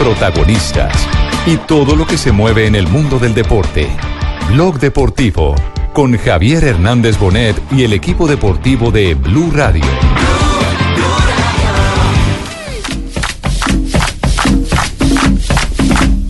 protagonistas 0.00 1.06
y 1.44 1.58
todo 1.58 1.94
lo 1.94 2.06
que 2.06 2.16
se 2.16 2.32
mueve 2.32 2.66
en 2.66 2.74
el 2.74 2.88
mundo 2.88 3.18
del 3.18 3.34
deporte. 3.34 3.86
Blog 4.48 4.80
Deportivo 4.80 5.54
con 5.92 6.16
Javier 6.16 6.64
Hernández 6.64 7.18
Bonet 7.18 7.54
y 7.70 7.84
el 7.84 7.92
equipo 7.92 8.26
deportivo 8.26 8.90
de 8.90 9.14
Blue 9.14 9.50
Radio. 9.52 9.84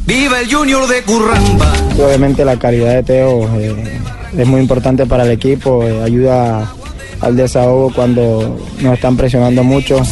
Viva 0.05 0.41
el 0.41 0.53
Junior 0.53 0.89
de 0.89 1.03
Curramba. 1.05 1.73
Obviamente 1.97 2.45
la 2.45 2.59
calidad 2.59 2.95
de 2.95 3.03
Teo 3.05 3.49
eh, 3.57 4.01
es 4.37 4.49
muy 4.49 4.61
importante 4.61 5.07
para 5.07 5.23
el 5.23 5.31
equipo, 5.31 5.85
eh, 5.85 6.03
ayuda 6.03 6.73
al 7.21 7.37
desahogo 7.37 7.93
cuando 7.95 8.59
nos 8.81 8.95
están 8.95 9.17
presionando 9.17 9.63
mucho. 9.63 10.03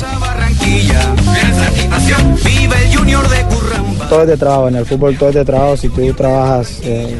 Viva 2.44 2.80
el 2.80 2.96
Junior 2.96 3.28
de 3.28 3.42
Curramba. 3.44 4.08
Todo 4.08 4.22
es 4.22 4.28
de 4.28 4.36
trabajo, 4.36 4.68
en 4.68 4.76
el 4.76 4.86
fútbol 4.86 5.18
todo 5.18 5.30
es 5.30 5.34
de 5.34 5.44
trabajo, 5.44 5.76
si 5.76 5.88
tú 5.88 6.12
trabajas 6.12 6.80
eh, 6.84 7.16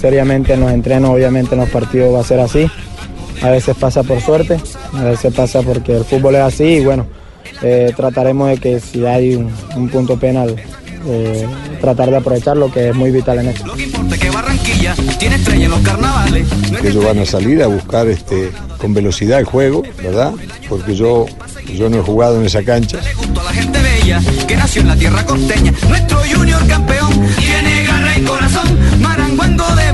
seriamente 0.00 0.54
en 0.54 0.60
los 0.60 0.72
entrenos, 0.72 1.10
obviamente 1.10 1.54
en 1.54 1.60
los 1.60 1.68
partidos 1.68 2.14
va 2.14 2.20
a 2.20 2.24
ser 2.24 2.40
así. 2.40 2.70
A 3.42 3.50
veces 3.50 3.76
pasa 3.76 4.02
por 4.02 4.20
suerte, 4.20 4.58
a 4.94 5.04
veces 5.04 5.34
pasa 5.34 5.60
porque 5.60 5.96
el 5.96 6.04
fútbol 6.04 6.36
es 6.36 6.40
así 6.40 6.64
y 6.64 6.84
bueno, 6.84 7.06
eh, 7.62 7.92
trataremos 7.94 8.48
de 8.48 8.56
que 8.56 8.80
si 8.80 9.04
hay 9.04 9.34
un 9.34 9.88
punto 9.90 10.18
penal, 10.18 10.56
eh, 11.06 11.46
tratar 11.80 12.10
de 12.10 12.16
aprovecharlo, 12.16 12.72
que 12.72 12.90
es 12.90 12.94
muy 12.94 13.10
vital 13.10 13.38
en 13.40 13.48
esto. 13.48 13.66
Lo 13.66 13.74
que 13.74 13.84
importa 13.84 14.14
es 14.14 14.20
que 14.20 14.30
Barranquilla 14.30 14.94
tiene 15.18 15.36
estrella 15.36 15.64
en 15.64 15.70
los 15.70 15.80
carnavales. 15.80 16.46
Ellos 16.82 17.04
van 17.04 17.18
a 17.18 17.26
salir 17.26 17.62
a 17.62 17.66
buscar 17.66 18.08
este 18.08 18.50
con 18.78 18.92
velocidad 18.92 19.38
el 19.38 19.46
juego, 19.46 19.82
¿verdad? 20.02 20.32
Porque 20.68 20.94
yo, 20.94 21.26
yo 21.74 21.88
no 21.88 21.98
he 21.98 22.02
jugado 22.02 22.38
en 22.38 22.46
esa 22.46 22.62
cancha. 22.62 22.98
a 22.98 23.42
la 23.42 23.50
gente 23.50 23.78
bella 23.80 24.20
que 24.46 24.56
nació 24.56 24.82
en 24.82 24.88
la 24.88 24.96
tierra 24.96 25.24
costeña. 25.24 25.72
Nuestro 25.88 26.18
Junior 26.30 26.66
campeón 26.66 27.10
tiene 27.38 27.84
garra 27.84 28.18
y 28.18 28.22
corazón. 28.22 28.78
Maranguango 29.00 29.64
de 29.76 29.92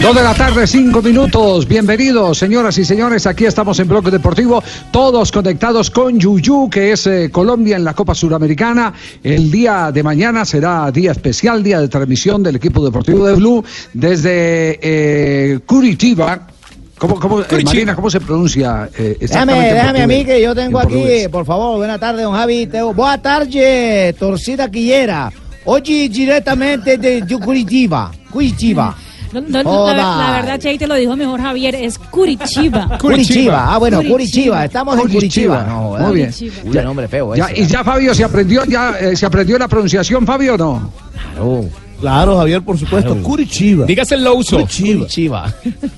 Dos 0.00 0.14
de 0.14 0.22
la 0.22 0.34
tarde, 0.34 0.66
cinco 0.66 1.00
minutos. 1.00 1.66
Bienvenidos, 1.66 2.38
señoras 2.38 2.76
y 2.78 2.84
señores. 2.84 3.26
Aquí 3.26 3.46
estamos 3.46 3.78
en 3.80 3.88
Bloque 3.88 4.10
Deportivo, 4.10 4.62
todos 4.90 5.32
conectados 5.32 5.90
con 5.90 6.18
Yuyu, 6.18 6.68
que 6.68 6.92
es 6.92 7.06
eh, 7.06 7.30
Colombia 7.30 7.76
en 7.76 7.84
la 7.84 7.94
Copa 7.94 8.14
Suramericana. 8.14 8.92
El 9.22 9.50
día 9.50 9.90
de 9.92 10.02
mañana 10.02 10.44
será 10.44 10.90
día 10.90 11.12
especial, 11.12 11.62
día 11.62 11.80
de 11.80 11.88
transmisión 11.88 12.42
del 12.42 12.56
equipo 12.56 12.84
deportivo 12.84 13.26
de 13.26 13.34
Blue 13.34 13.64
desde 13.94 14.78
eh, 14.82 15.60
Curitiba. 15.64 16.48
¿Cómo, 16.98 17.18
cómo, 17.18 17.40
eh, 17.40 17.46
Marina, 17.64 17.94
¿cómo 17.94 18.08
se 18.10 18.20
pronuncia? 18.20 18.88
eh, 18.96 19.16
Déjame, 19.20 19.72
déjame 19.72 20.02
a 20.02 20.06
mí 20.06 20.24
que 20.24 20.40
yo 20.40 20.54
tengo 20.54 20.80
En 20.80 20.86
aquí, 20.86 21.28
por 21.30 21.44
favor, 21.44 21.78
buenas 21.78 21.98
tardes, 21.98 22.24
don 22.24 22.34
Javi. 22.34 22.66
Teo. 22.66 22.92
Boa 22.94 23.20
tarde, 23.20 24.14
torcida 24.18 24.70
quillera. 24.70 25.32
Hoy 25.64 26.08
directamente 26.08 26.98
de, 26.98 27.22
de 27.22 27.38
Curitiba. 27.38 28.10
Curitiba. 28.30 28.96
No, 29.32 29.40
no, 29.40 29.62
no, 29.64 29.70
Joda. 29.70 29.94
la, 29.96 30.16
la 30.16 30.32
verdad, 30.40 30.60
Chay 30.60 30.78
te 30.78 30.86
lo 30.86 30.94
dijo 30.94 31.16
mejor 31.16 31.40
Javier, 31.40 31.74
es 31.74 31.98
Curitiba. 31.98 32.98
Curitiba. 33.00 33.74
Ah, 33.74 33.78
bueno, 33.78 33.96
Curitiba. 33.96 34.14
Curitiba. 34.16 34.64
Estamos 34.64 34.98
en 35.00 35.08
Curitiba. 35.08 35.64
No. 35.64 35.96
Muy 35.98 36.14
bien. 36.16 36.34
Uy, 36.64 36.78
el 36.78 36.84
nombre 36.84 37.08
feo 37.08 37.34
Ya, 37.34 37.46
ese. 37.46 37.62
y 37.62 37.66
ya 37.66 37.82
Fabio 37.82 38.14
se 38.14 38.22
aprendió, 38.24 38.64
ya 38.64 38.90
eh, 39.00 39.16
se 39.16 39.26
aprendió 39.26 39.58
la 39.58 39.66
pronunciación, 39.66 40.24
Fabio, 40.24 40.54
o 40.54 40.58
no? 40.58 40.92
Claro. 41.34 41.64
Claro, 42.04 42.36
Javier, 42.36 42.60
por 42.60 42.78
supuesto. 42.78 43.16
Curitiba. 43.22 43.86
Dígase 43.86 44.16
el 44.16 44.24
Louso. 44.24 44.58
Curitiba. 44.58 45.50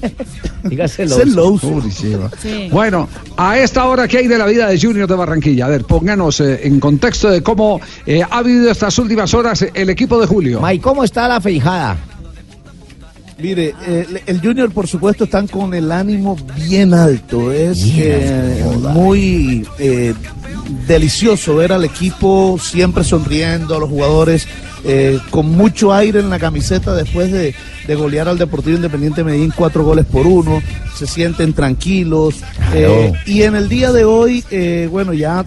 Dígase 0.63 1.03
el 1.03 1.35
Louso. 1.35 1.69
Curitiba. 1.69 2.31
Sí. 2.41 2.69
Bueno, 2.71 3.09
a 3.37 3.59
esta 3.59 3.87
hora, 3.87 4.07
¿qué 4.07 4.19
hay 4.19 4.29
de 4.29 4.39
la 4.39 4.47
vida 4.47 4.69
de 4.69 4.79
Junior 4.81 5.09
de 5.09 5.17
Barranquilla? 5.17 5.67
A 5.67 5.69
ver, 5.69 5.83
pónganos 5.83 6.39
eh, 6.39 6.61
en 6.63 6.79
contexto 6.79 7.29
de 7.29 7.43
cómo 7.43 7.81
eh, 8.07 8.23
ha 8.31 8.41
vivido 8.45 8.71
estas 8.71 8.97
últimas 9.01 9.35
horas 9.35 9.67
el 9.75 9.91
equipo 9.91 10.21
de 10.21 10.29
Julio. 10.29 10.61
May, 10.61 10.79
¿cómo 10.79 11.03
está 11.03 11.27
la 11.27 11.41
feijada? 11.41 11.97
Mire, 13.39 13.75
el, 13.87 14.23
el 14.27 14.41
Junior, 14.41 14.71
por 14.71 14.87
supuesto, 14.87 15.25
están 15.25 15.49
con 15.49 15.75
el 15.75 15.91
ánimo 15.91 16.37
bien 16.69 16.95
alto. 16.95 17.51
Es 17.51 17.83
eh, 17.85 18.65
muy 18.95 19.67
eh, 19.79 20.15
delicioso 20.87 21.57
ver 21.57 21.73
al 21.73 21.85
equipo 21.85 22.59
siempre 22.59 23.05
sonriendo, 23.05 23.77
a 23.77 23.81
los 23.81 23.91
jugadores 23.91 24.47
eh, 24.87 25.19
con 25.31 25.51
mucho 25.51 25.93
aire 25.93 26.21
en 26.21 26.31
la 26.31 26.39
camiseta 26.39 26.95
después 26.95 27.33
de, 27.33 27.55
de 27.87 27.95
golear 27.95 28.29
al 28.29 28.39
Deportivo 28.39 28.77
Independiente 28.77 29.25
Medellín 29.25 29.53
cuatro 29.55 29.85
goles 29.85 30.07
por 30.07 30.27
uno. 30.27 30.63
Se 30.97 31.07
sienten 31.07 31.53
tranquilos. 31.53 32.37
Eh, 32.73 33.13
y 33.27 33.43
en 33.43 33.55
el 33.55 33.69
día 33.69 33.93
de 33.93 34.05
hoy, 34.05 34.45
eh, 34.51 34.89
bueno, 34.91 35.13
ya 35.13 35.45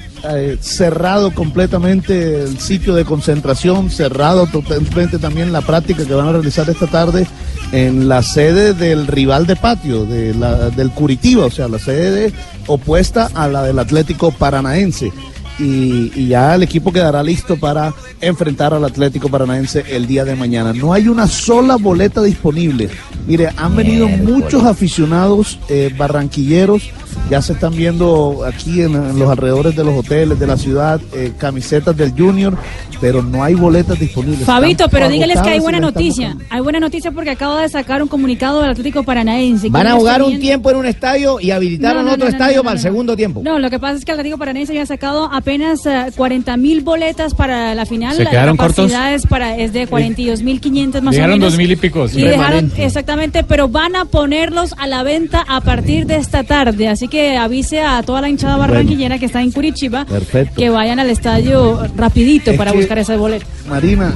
cerrado 0.59 1.31
completamente 1.33 2.43
el 2.43 2.59
sitio 2.59 2.93
de 2.93 3.05
concentración, 3.05 3.89
cerrado 3.89 4.45
totalmente 4.47 5.17
también 5.17 5.51
la 5.51 5.61
práctica 5.61 6.05
que 6.05 6.13
van 6.13 6.27
a 6.27 6.33
realizar 6.33 6.69
esta 6.69 6.87
tarde 6.87 7.25
en 7.71 8.07
la 8.07 8.21
sede 8.21 8.73
del 8.73 9.07
rival 9.07 9.47
de 9.47 9.55
patio, 9.55 10.05
de 10.05 10.33
la, 10.33 10.69
del 10.69 10.91
Curitiba, 10.91 11.45
o 11.45 11.51
sea, 11.51 11.67
la 11.67 11.79
sede 11.79 12.33
opuesta 12.67 13.29
a 13.33 13.47
la 13.47 13.63
del 13.63 13.79
Atlético 13.79 14.31
Paranaense. 14.31 15.11
Y, 15.59 16.11
y 16.15 16.27
ya 16.27 16.55
el 16.55 16.63
equipo 16.63 16.91
quedará 16.93 17.21
listo 17.21 17.57
para 17.57 17.93
enfrentar 18.21 18.73
al 18.73 18.83
Atlético 18.85 19.29
Paranaense 19.29 19.83
el 19.89 20.07
día 20.07 20.23
de 20.25 20.35
mañana. 20.35 20.73
No 20.73 20.93
hay 20.93 21.07
una 21.07 21.27
sola 21.27 21.75
boleta 21.75 22.21
disponible. 22.21 22.89
Mire, 23.27 23.49
han 23.57 23.75
venido 23.75 24.07
muchos 24.07 24.63
aficionados 24.63 25.59
eh, 25.69 25.93
barranquilleros, 25.97 26.89
ya 27.29 27.41
se 27.41 27.53
están 27.53 27.75
viendo 27.75 28.43
aquí 28.47 28.81
en, 28.81 28.95
en 28.95 29.19
los 29.19 29.29
alrededores 29.29 29.75
de 29.75 29.83
los 29.83 29.93
hoteles 29.95 30.39
de 30.39 30.47
la 30.47 30.57
ciudad, 30.57 30.99
eh, 31.13 31.33
camisetas 31.37 31.95
del 31.95 32.11
Junior, 32.11 32.57
pero 33.01 33.21
no 33.21 33.43
hay 33.43 33.53
boletas 33.53 33.99
disponibles. 33.99 34.45
Fabito, 34.45 34.85
Están 34.85 34.89
pero 34.89 35.09
dígales 35.09 35.39
que 35.41 35.49
hay 35.49 35.59
buena 35.59 35.79
noticia. 35.79 36.37
Hay 36.49 36.61
buena 36.61 36.79
noticia 36.79 37.11
porque 37.11 37.31
acaba 37.31 37.61
de 37.61 37.69
sacar 37.69 38.01
un 38.01 38.07
comunicado 38.07 38.61
del 38.61 38.71
Atlético 38.71 39.03
Paranaense. 39.03 39.69
Van 39.69 39.87
a 39.87 39.93
jugar 39.93 40.23
un 40.23 40.39
tiempo 40.39 40.71
en 40.71 40.77
un 40.77 40.85
estadio 40.85 41.39
y 41.39 41.51
habilitaron 41.51 42.03
No, 42.03 42.09
no, 42.09 42.13
otro 42.15 42.25
no, 42.25 42.31
no, 42.31 42.35
estadio 42.35 42.57
no, 42.57 42.63
no, 42.63 42.63
para 42.63 42.73
el 42.73 42.79
no. 42.79 42.83
segundo 42.83 43.15
tiempo. 43.15 43.41
No, 43.43 43.59
lo 43.59 43.69
que 43.69 43.79
pasa 43.79 43.97
es 43.97 44.05
que 44.05 44.11
el 44.11 44.19
Atlético 44.19 44.37
Paranaense 44.39 44.71
había 44.73 44.85
sacado 44.85 45.25
apenas 45.49 45.79
40 46.15 46.57
mil 46.57 46.81
boletas 46.81 47.33
para 47.33 47.73
la 47.73 47.85
final. 47.85 48.15
¿Se 48.15 48.23
la 48.23 48.29
quedaron 48.29 48.55
cortos? 48.55 48.91
capacidad 48.91 49.13
es, 49.15 49.25
para, 49.25 49.57
es 49.57 49.73
de 49.73 49.87
42 49.87 50.43
mil 50.43 50.61
500 50.61 51.01
más 51.01 51.11
o 51.13 51.15
Dejaron 51.15 51.39
menos. 51.39 51.53
dos 51.53 51.57
mil 51.57 51.71
y 51.71 51.75
pico. 51.75 52.05
Y 52.13 52.21
dejaron, 52.21 52.71
exactamente, 52.77 53.43
pero 53.43 53.67
van 53.67 53.95
a 53.95 54.05
ponerlos 54.05 54.75
a 54.77 54.85
la 54.85 55.01
venta 55.01 55.43
a 55.47 55.61
partir 55.61 56.05
de 56.05 56.17
esta 56.17 56.43
tarde. 56.43 56.87
Así 56.87 57.07
que 57.07 57.35
avise 57.37 57.81
a 57.81 58.03
toda 58.03 58.21
la 58.21 58.29
hinchada 58.29 58.57
barranquillera 58.57 59.17
que 59.17 59.25
está 59.25 59.41
en 59.41 59.51
Curitiba 59.51 60.05
Perfecto. 60.05 60.53
que 60.55 60.69
vayan 60.69 60.99
al 60.99 61.09
estadio 61.09 61.81
rapidito 61.95 62.51
Es 62.51 62.57
para 62.57 62.71
que- 62.71 62.77
buscar 62.77 62.99
esas 62.99 63.17
boletas. 63.17 63.47
Marina, 63.67 64.13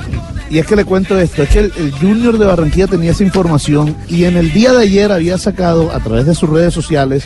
y 0.51 0.59
es 0.59 0.68
que 0.68 0.75
le 0.75 0.85
cuento 0.85 1.18
esto, 1.19 1.41
es 1.44 1.50
que 1.50 1.59
el, 1.59 1.71
el 1.77 1.91
Junior 1.94 2.38
de 2.38 2.45
Barranquilla 2.45 2.88
tenía 2.88 3.12
esa 3.12 3.24
información 3.24 3.95
y 4.07 4.25
en 4.25 4.38
el 4.38 4.51
día 4.51 4.71
de 4.71 4.83
ayer 4.83 5.12
había 5.12 5.38
sacado 5.39 5.91
a 5.91 6.00
través 6.00 6.25
de 6.27 6.35
sus 6.35 6.50
redes 6.50 6.74
sociales 6.75 7.24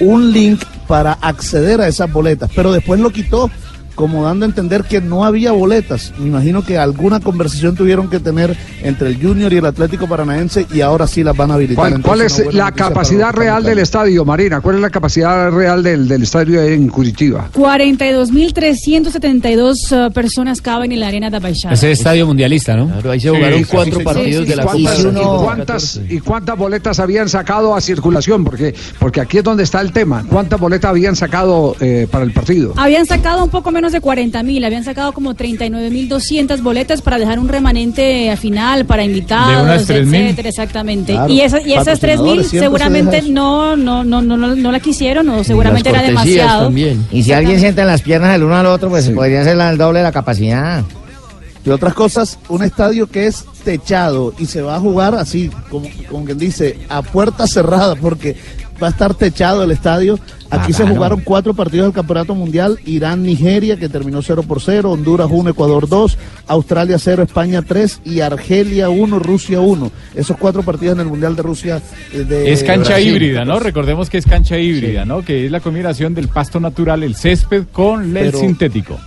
un 0.00 0.30
link 0.32 0.62
para 0.86 1.12
acceder 1.12 1.80
a 1.80 1.88
esas 1.88 2.12
boletas, 2.12 2.50
pero 2.54 2.72
después 2.72 3.00
lo 3.00 3.10
quitó 3.10 3.50
como 3.96 4.22
dando 4.24 4.44
a 4.44 4.48
entender 4.48 4.84
que 4.84 5.00
no 5.00 5.24
había 5.24 5.50
boletas. 5.50 6.12
Me 6.18 6.28
imagino 6.28 6.64
que 6.64 6.78
alguna 6.78 7.18
conversación 7.18 7.74
tuvieron 7.74 8.08
que 8.08 8.20
tener 8.20 8.56
entre 8.82 9.08
el 9.08 9.20
Junior 9.20 9.52
y 9.52 9.56
el 9.56 9.66
Atlético 9.66 10.06
Paranaense 10.06 10.66
y 10.72 10.82
ahora 10.82 11.08
sí 11.08 11.24
las 11.24 11.36
van 11.36 11.50
a 11.50 11.54
habilitar. 11.54 11.90
¿Cuál, 11.90 12.02
cuál 12.02 12.20
es 12.20 12.54
la 12.54 12.70
capacidad 12.70 13.32
real 13.32 13.64
del 13.64 13.80
estadio, 13.80 14.24
Marina? 14.24 14.60
¿Cuál 14.60 14.76
es 14.76 14.82
la 14.82 14.90
capacidad 14.90 15.50
real 15.50 15.82
del, 15.82 16.06
del 16.06 16.22
estadio 16.22 16.62
en 16.62 16.86
Curitiba? 16.88 17.48
42.372 17.54 20.08
uh, 20.08 20.12
personas 20.12 20.60
caben 20.60 20.92
en 20.92 21.00
la 21.00 21.08
arena 21.08 21.30
de 21.30 21.38
Baixada. 21.38 21.74
Ese 21.74 21.90
estadio 21.90 22.26
mundialista, 22.26 22.76
¿no? 22.76 22.90
ahí 23.10 23.20
se 23.20 23.30
jugaron 23.30 23.64
cuatro 23.64 23.98
sí, 23.98 24.04
partidos 24.04 24.44
sí, 24.44 24.50
de 24.50 24.56
la. 24.56 24.64
Copa. 24.64 24.76
¿Y 24.78 24.84
y 24.84 25.44
cuántas- 25.44 26.00
y 26.08 26.20
cuántas 26.20 26.58
boletas 26.58 27.00
habían 27.00 27.28
sacado 27.28 27.74
a 27.74 27.80
circulación? 27.80 28.44
Porque, 28.44 28.74
porque 28.98 29.20
aquí 29.20 29.38
es 29.38 29.44
donde 29.44 29.62
está 29.62 29.80
el 29.80 29.92
tema. 29.92 30.24
¿Cuántas 30.28 30.60
boletas 30.60 30.90
habían 30.90 31.16
sacado 31.16 31.76
eh, 31.80 32.06
para 32.10 32.24
el 32.24 32.32
partido? 32.32 32.74
Habían 32.76 33.06
sacado 33.06 33.44
un 33.44 33.50
poco 33.50 33.70
menos 33.70 33.85
de 33.92 34.00
40.000, 34.00 34.64
habían 34.64 34.84
sacado 34.84 35.12
como 35.12 35.34
39.200 35.34 36.62
boletas 36.62 37.02
para 37.02 37.18
dejar 37.18 37.38
un 37.38 37.48
remanente 37.48 38.30
a 38.30 38.36
final 38.36 38.86
para 38.86 39.04
invitados, 39.04 39.56
De 39.56 39.62
unas 39.62 39.88
3.000. 39.88 40.14
etcétera, 40.14 40.48
exactamente. 40.48 41.12
Claro, 41.12 41.32
y, 41.32 41.40
esas 41.40 41.66
y 41.66 41.72
esas 41.72 42.00
patrocinadores, 42.00 42.46
3.000 42.46 42.48
siempre 42.48 42.58
se 42.58 42.58
seguramente 42.60 43.18
eso. 43.18 43.28
no, 43.30 43.76
no, 43.76 44.04
no, 44.04 44.22
no, 44.22 44.36
no, 44.36 44.54
no 44.54 44.72
la 44.72 44.80
quisieron 44.80 45.28
o 45.28 45.44
seguramente 45.44 45.88
era 45.90 46.02
demasiado. 46.02 46.64
también. 46.64 47.06
Y 47.10 47.22
si 47.22 47.32
alguien 47.32 47.60
sienta 47.60 47.82
en 47.82 47.88
las 47.88 48.02
piernas 48.02 48.34
el 48.34 48.42
uno 48.42 48.56
al 48.56 48.66
otro, 48.66 48.88
pues 48.88 49.08
podría 49.10 49.44
ser 49.44 49.58
el 49.58 49.78
doble 49.78 50.00
de 50.00 50.04
la 50.04 50.12
capacidad. 50.12 50.84
Y 51.64 51.70
otras 51.70 51.94
cosas, 51.94 52.38
un 52.48 52.62
estadio 52.62 53.08
que 53.08 53.26
es 53.26 53.44
techado 53.64 54.32
y 54.38 54.46
se 54.46 54.62
va 54.62 54.76
a 54.76 54.80
jugar 54.80 55.16
así, 55.16 55.50
como, 55.68 55.88
como 56.08 56.24
quien 56.24 56.38
dice, 56.38 56.78
a 56.88 57.02
puerta 57.02 57.48
cerrada, 57.48 57.96
porque 57.96 58.36
va 58.80 58.86
a 58.86 58.90
estar 58.90 59.14
techado 59.14 59.64
el 59.64 59.72
estadio. 59.72 60.18
Aquí 60.50 60.72
se 60.72 60.86
jugaron 60.86 61.20
cuatro 61.24 61.54
partidos 61.54 61.86
del 61.86 61.92
Campeonato 61.94 62.34
Mundial, 62.34 62.78
Irán, 62.84 63.22
Nigeria, 63.22 63.76
que 63.76 63.88
terminó 63.88 64.22
0 64.22 64.42
por 64.44 64.60
0, 64.62 64.92
Honduras 64.92 65.28
1, 65.30 65.50
Ecuador 65.50 65.88
2, 65.88 66.18
Australia 66.46 66.98
0, 66.98 67.22
España 67.24 67.62
3 67.62 68.00
y 68.04 68.20
Argelia 68.20 68.88
1, 68.88 69.18
Rusia 69.18 69.60
1. 69.60 69.90
Esos 70.14 70.36
cuatro 70.36 70.62
partidos 70.62 70.94
en 70.94 71.00
el 71.00 71.06
Mundial 71.06 71.34
de 71.36 71.42
Rusia. 71.42 71.82
eh, 72.12 72.18
de 72.24 72.52
Es 72.52 72.62
cancha 72.62 72.90
Brasil. 72.90 73.08
híbrida, 73.08 73.44
¿no? 73.44 73.58
Recordemos 73.58 74.08
que 74.08 74.18
es 74.18 74.26
cancha 74.26 74.58
híbrida, 74.58 75.04
¿no? 75.04 75.22
Que 75.22 75.46
es 75.46 75.50
la 75.52 75.60
combinación 75.60 76.14
del 76.14 76.28
pasto 76.28 76.60
natural, 76.60 77.02
el 77.02 77.14
césped, 77.16 77.64
con 77.72 78.04
el 78.16 78.26
Pero- 78.26 78.38
sintético. 78.38 78.98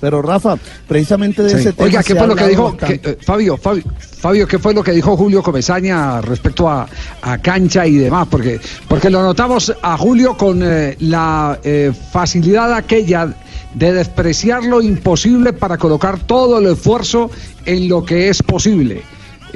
Pero 0.00 0.20
Rafa, 0.22 0.56
precisamente 0.86 1.42
de 1.42 1.50
Sí. 1.50 1.56
ese 1.56 1.72
tema. 1.72 1.86
Oiga, 1.86 2.02
¿qué 2.02 2.14
fue 2.14 2.26
lo 2.26 2.36
que 2.36 2.46
dijo 2.48 2.76
que, 2.76 3.00
eh, 3.02 3.18
Fabio, 3.22 3.56
Fabio? 3.56 3.84
Fabio, 4.18 4.46
¿qué 4.48 4.58
fue 4.58 4.74
lo 4.74 4.82
que 4.82 4.92
dijo 4.92 5.16
Julio 5.16 5.42
Comesaña 5.42 6.20
respecto 6.20 6.68
a, 6.68 6.86
a 7.22 7.38
cancha 7.38 7.86
y 7.86 7.96
demás? 7.96 8.26
Porque, 8.30 8.60
porque 8.88 9.08
lo 9.10 9.22
notamos 9.22 9.72
a 9.82 9.96
Julio 9.96 10.36
con 10.36 10.60
eh, 10.62 10.96
la 11.00 11.58
eh, 11.62 11.92
facilidad 12.12 12.72
aquella 12.74 13.32
de 13.74 13.92
despreciar 13.92 14.64
lo 14.64 14.80
imposible 14.80 15.52
para 15.52 15.76
colocar 15.78 16.18
todo 16.20 16.58
el 16.58 16.66
esfuerzo 16.66 17.30
en 17.64 17.88
lo 17.88 18.04
que 18.04 18.28
es 18.28 18.42
posible. 18.42 19.02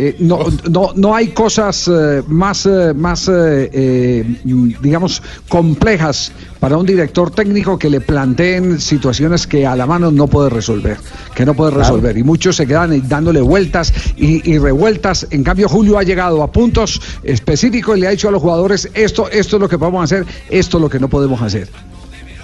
Eh, 0.03 0.17
no, 0.19 0.47
no, 0.71 0.93
no 0.95 1.15
hay 1.15 1.29
cosas 1.29 1.87
eh, 1.87 2.23
más, 2.27 2.65
eh, 2.65 2.95
más 2.95 3.29
eh, 3.29 3.69
eh, 3.71 4.25
mm, 4.45 4.81
digamos, 4.81 5.23
complejas 5.47 6.33
para 6.59 6.79
un 6.79 6.87
director 6.87 7.31
técnico 7.31 7.79
que 7.79 7.91
le 7.91 8.01
planteen 8.01 8.81
situaciones 8.81 9.47
que 9.47 9.67
a 9.67 9.77
la 9.77 9.85
mano 9.85 10.11
no 10.11 10.27
puede 10.27 10.49
resolver, 10.49 10.97
que 11.35 11.45
no 11.45 11.53
puede 11.53 11.73
resolver. 11.73 12.17
Y 12.17 12.23
muchos 12.23 12.57
se 12.57 12.67
quedan 12.67 13.07
dándole 13.11 13.43
vueltas 13.43 13.93
y, 14.17 14.51
y 14.51 14.57
revueltas. 14.57 15.27
En 15.33 15.45
cambio, 15.45 15.69
Julio 15.69 15.99
ha 15.99 16.03
llegado 16.03 16.43
a 16.43 16.51
puntos 16.51 16.99
específicos 17.23 17.99
y 17.99 18.01
le 18.01 18.07
ha 18.07 18.11
dicho 18.13 18.29
a 18.29 18.31
los 18.31 18.41
jugadores, 18.41 18.89
esto, 18.95 19.29
esto 19.29 19.57
es 19.57 19.61
lo 19.61 19.69
que 19.69 19.77
podemos 19.77 20.05
hacer, 20.05 20.25
esto 20.49 20.79
es 20.79 20.81
lo 20.81 20.89
que 20.89 20.99
no 20.99 21.11
podemos 21.11 21.43
hacer. 21.43 21.69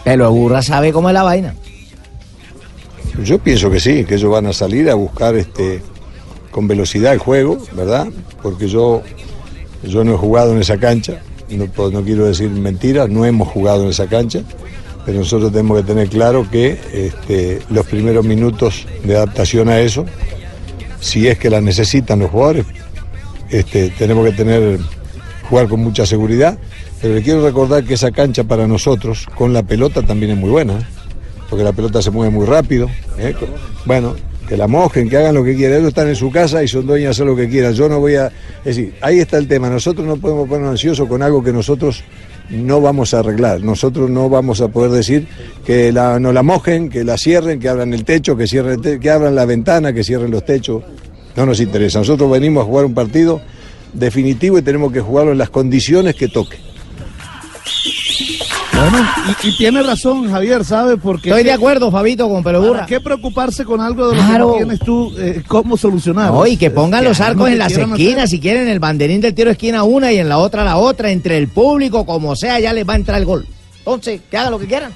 Pero 0.04 0.30
Burra 0.30 0.60
sabe 0.60 0.92
cómo 0.92 1.08
es 1.08 1.14
la 1.14 1.22
vaina. 1.22 1.54
Yo 3.24 3.38
pienso 3.38 3.70
que 3.70 3.80
sí, 3.80 4.04
que 4.04 4.16
ellos 4.16 4.30
van 4.30 4.44
a 4.44 4.52
salir 4.52 4.90
a 4.90 4.94
buscar 4.94 5.34
este 5.36 5.80
con 6.56 6.66
velocidad 6.66 7.12
el 7.12 7.18
juego, 7.18 7.58
¿verdad? 7.72 8.08
Porque 8.42 8.66
yo, 8.66 9.02
yo 9.82 10.04
no 10.04 10.14
he 10.14 10.16
jugado 10.16 10.52
en 10.54 10.58
esa 10.58 10.78
cancha, 10.78 11.20
no, 11.50 11.90
no 11.90 12.02
quiero 12.02 12.24
decir 12.24 12.48
mentiras, 12.48 13.10
no 13.10 13.26
hemos 13.26 13.48
jugado 13.48 13.82
en 13.82 13.90
esa 13.90 14.06
cancha, 14.06 14.40
pero 15.04 15.18
nosotros 15.18 15.52
tenemos 15.52 15.78
que 15.82 15.86
tener 15.86 16.08
claro 16.08 16.48
que 16.50 16.78
este, 16.94 17.60
los 17.68 17.84
primeros 17.84 18.24
minutos 18.24 18.86
de 19.04 19.16
adaptación 19.18 19.68
a 19.68 19.80
eso, 19.80 20.06
si 20.98 21.28
es 21.28 21.36
que 21.36 21.50
la 21.50 21.60
necesitan 21.60 22.20
los 22.20 22.30
jugadores, 22.30 22.64
este, 23.50 23.90
tenemos 23.90 24.24
que 24.24 24.32
tener 24.32 24.80
jugar 25.50 25.68
con 25.68 25.80
mucha 25.80 26.06
seguridad, 26.06 26.58
pero 27.02 27.16
le 27.16 27.22
quiero 27.22 27.44
recordar 27.44 27.84
que 27.84 27.92
esa 27.92 28.12
cancha 28.12 28.44
para 28.44 28.66
nosotros 28.66 29.26
con 29.34 29.52
la 29.52 29.62
pelota 29.62 30.00
también 30.00 30.32
es 30.32 30.38
muy 30.38 30.48
buena, 30.48 30.72
¿eh? 30.72 30.86
porque 31.50 31.64
la 31.64 31.74
pelota 31.74 32.00
se 32.00 32.10
mueve 32.10 32.32
muy 32.32 32.46
rápido. 32.46 32.88
¿eh? 33.18 33.34
Bueno, 33.84 34.16
que 34.48 34.56
la 34.56 34.66
mojen, 34.66 35.08
que 35.08 35.16
hagan 35.16 35.34
lo 35.34 35.44
que 35.44 35.54
quieran, 35.54 35.78
ellos 35.78 35.88
están 35.88 36.08
en 36.08 36.16
su 36.16 36.30
casa 36.30 36.62
y 36.62 36.68
son 36.68 36.86
dueños 36.86 37.04
de 37.04 37.10
hacer 37.10 37.26
lo 37.26 37.36
que 37.36 37.48
quieran. 37.48 37.72
Yo 37.74 37.88
no 37.88 38.00
voy 38.00 38.14
a... 38.14 38.26
Es 38.58 38.76
decir, 38.76 38.94
ahí 39.00 39.18
está 39.18 39.38
el 39.38 39.48
tema, 39.48 39.68
nosotros 39.68 40.06
no 40.06 40.16
podemos 40.16 40.48
ponernos 40.48 40.72
ansiosos 40.72 41.08
con 41.08 41.22
algo 41.22 41.42
que 41.42 41.52
nosotros 41.52 42.04
no 42.50 42.80
vamos 42.80 43.12
a 43.12 43.20
arreglar, 43.20 43.60
nosotros 43.60 44.08
no 44.08 44.28
vamos 44.28 44.60
a 44.60 44.68
poder 44.68 44.92
decir 44.92 45.26
que 45.64 45.92
la, 45.92 46.20
no 46.20 46.32
la 46.32 46.42
mojen, 46.42 46.88
que 46.88 47.02
la 47.02 47.18
cierren, 47.18 47.58
que 47.58 47.68
abran 47.68 47.92
el 47.92 48.04
techo, 48.04 48.36
que, 48.36 48.46
cierren 48.46 48.80
que 48.80 49.10
abran 49.10 49.34
la 49.34 49.44
ventana, 49.44 49.92
que 49.92 50.04
cierren 50.04 50.30
los 50.30 50.44
techos, 50.44 50.84
no 51.34 51.44
nos 51.44 51.60
interesa. 51.60 51.98
Nosotros 51.98 52.30
venimos 52.30 52.62
a 52.62 52.66
jugar 52.66 52.84
un 52.84 52.94
partido 52.94 53.40
definitivo 53.92 54.58
y 54.58 54.62
tenemos 54.62 54.92
que 54.92 55.00
jugarlo 55.00 55.32
en 55.32 55.38
las 55.38 55.50
condiciones 55.50 56.14
que 56.14 56.28
toque. 56.28 56.58
Bueno, 58.78 59.08
y, 59.42 59.48
y 59.48 59.56
tiene 59.56 59.82
razón, 59.82 60.30
Javier, 60.30 60.64
¿sabe? 60.64 60.96
Porque 60.96 61.30
Estoy 61.30 61.44
de 61.44 61.52
acuerdo, 61.52 61.90
Fabito, 61.90 62.28
con 62.28 62.42
Pelo 62.44 62.72
¿Para 62.72 62.86
qué 62.86 63.00
preocuparse 63.00 63.64
con 63.64 63.80
algo 63.80 64.08
de 64.08 64.16
lo 64.16 64.22
Claro. 64.22 64.52
que 64.52 64.60
no 64.60 64.66
tienes 64.66 64.80
tú 64.80 65.14
eh, 65.18 65.42
cómo 65.46 65.76
solucionar? 65.76 66.30
No, 66.30 66.46
y 66.46 66.56
que 66.56 66.70
pongan 66.70 67.04
los 67.04 67.20
arcos 67.20 67.48
en 67.50 67.58
las 67.58 67.72
esquinas, 67.72 68.16
hacer. 68.24 68.28
si 68.28 68.40
quieren 68.40 68.68
el 68.68 68.78
banderín 68.78 69.20
del 69.20 69.34
tiro 69.34 69.50
esquina 69.50 69.82
una 69.84 70.12
y 70.12 70.18
en 70.18 70.28
la 70.28 70.38
otra 70.38 70.62
la 70.64 70.76
otra, 70.76 71.10
entre 71.10 71.38
el 71.38 71.48
público, 71.48 72.04
como 72.04 72.36
sea, 72.36 72.60
ya 72.60 72.72
les 72.72 72.86
va 72.86 72.92
a 72.92 72.96
entrar 72.96 73.18
el 73.18 73.24
gol. 73.24 73.46
Entonces, 73.78 74.20
que 74.30 74.36
hagan 74.36 74.52
lo 74.52 74.58
que 74.58 74.66
quieran. 74.66 74.92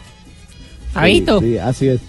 Fabito, 0.93 1.41
Sí, 1.41 1.57
así 1.59 1.89
es. 1.89 2.01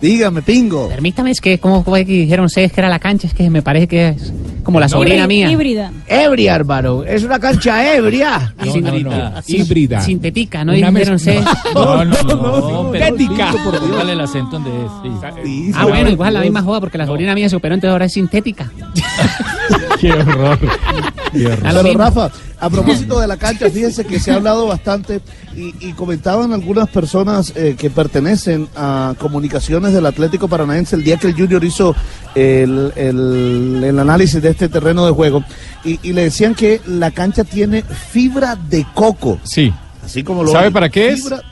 Dígame, 0.00 0.42
Pingo. 0.42 0.88
permítame, 0.88 1.30
es 1.30 1.40
que, 1.40 1.58
¿cómo 1.58 1.82
fue 1.82 2.04
que 2.04 2.12
dijeron 2.12 2.44
ustedes 2.46 2.70
que 2.72 2.80
era 2.80 2.88
la 2.88 2.98
cancha? 2.98 3.26
Es 3.26 3.34
que 3.34 3.48
me 3.48 3.62
parece 3.62 3.86
que 3.88 4.08
es 4.10 4.32
como 4.62 4.78
la 4.78 4.88
sobrina 4.88 5.24
Híbrida- 5.24 5.26
mía. 5.26 5.50
Híbrida. 5.50 5.92
Ebria, 6.06 6.54
hermano, 6.54 7.02
es 7.04 7.24
una 7.24 7.38
cancha 7.38 7.94
ebria. 7.94 8.52
Sin- 8.62 8.84
sin- 9.44 9.60
Híbrida. 9.60 10.00
Sintética, 10.00 10.64
¿no 10.64 10.72
Una 10.74 10.90
dijeron 10.90 11.14
ustedes? 11.14 11.44
No, 11.74 12.04
no, 12.04 12.22
no, 12.22 12.88
pero 12.92 13.06
Sintética. 13.06 13.52
póngale 13.52 14.12
el 14.12 14.20
acento 14.20 14.58
donde 14.58 14.70
es. 14.70 15.44
sí. 15.44 15.72
Ah, 15.74 15.86
bueno, 15.86 16.10
igual 16.10 16.34
la 16.34 16.40
misma 16.40 16.62
joda 16.62 16.80
porque 16.80 16.98
la 16.98 17.06
sobrina 17.06 17.34
mía 17.34 17.48
se 17.48 17.56
operó, 17.56 17.74
entonces 17.74 17.92
ahora 17.92 18.04
es 18.04 18.12
sintética. 18.12 18.70
Qué 20.00 20.12
horror. 20.12 20.58
Qué 21.32 21.46
horror. 21.46 21.58
Pero. 21.82 21.98
Rafa, 21.98 22.30
a 22.58 22.70
propósito 22.70 23.20
de 23.20 23.26
la 23.26 23.36
cancha, 23.36 23.68
fíjense 23.70 24.04
que 24.04 24.18
se 24.18 24.30
ha 24.30 24.36
hablado 24.36 24.66
bastante 24.66 25.20
y, 25.56 25.74
y 25.80 25.92
comentaban 25.92 26.52
algunas 26.52 26.88
personas 26.88 27.52
eh, 27.56 27.74
que 27.78 27.90
pertenecen 27.90 28.68
a 28.76 29.14
comunicaciones 29.18 29.92
del 29.92 30.06
Atlético 30.06 30.48
Paranaense 30.48 30.96
el 30.96 31.04
día 31.04 31.16
que 31.18 31.26
el 31.28 31.34
Junior 31.34 31.62
hizo 31.64 31.94
el, 32.34 32.92
el- 32.96 33.82
el 33.84 33.98
análisis 33.98 34.40
de 34.40 34.50
este 34.50 34.68
terreno 34.68 35.04
de 35.06 35.12
juego 35.12 35.44
y, 35.84 35.98
y 36.02 36.12
le 36.12 36.22
decían 36.24 36.54
que 36.54 36.80
la 36.86 37.10
cancha 37.10 37.44
tiene 37.44 37.82
fibra 37.82 38.56
de 38.56 38.86
coco. 38.94 39.38
Sí. 39.44 39.72
Así 40.04 40.22
como 40.22 40.44
lo 40.44 40.52
¿Sabe 40.52 40.70
para 40.70 40.88
qué 40.88 41.08
es? 41.10 41.22
Fibra, 41.22 41.42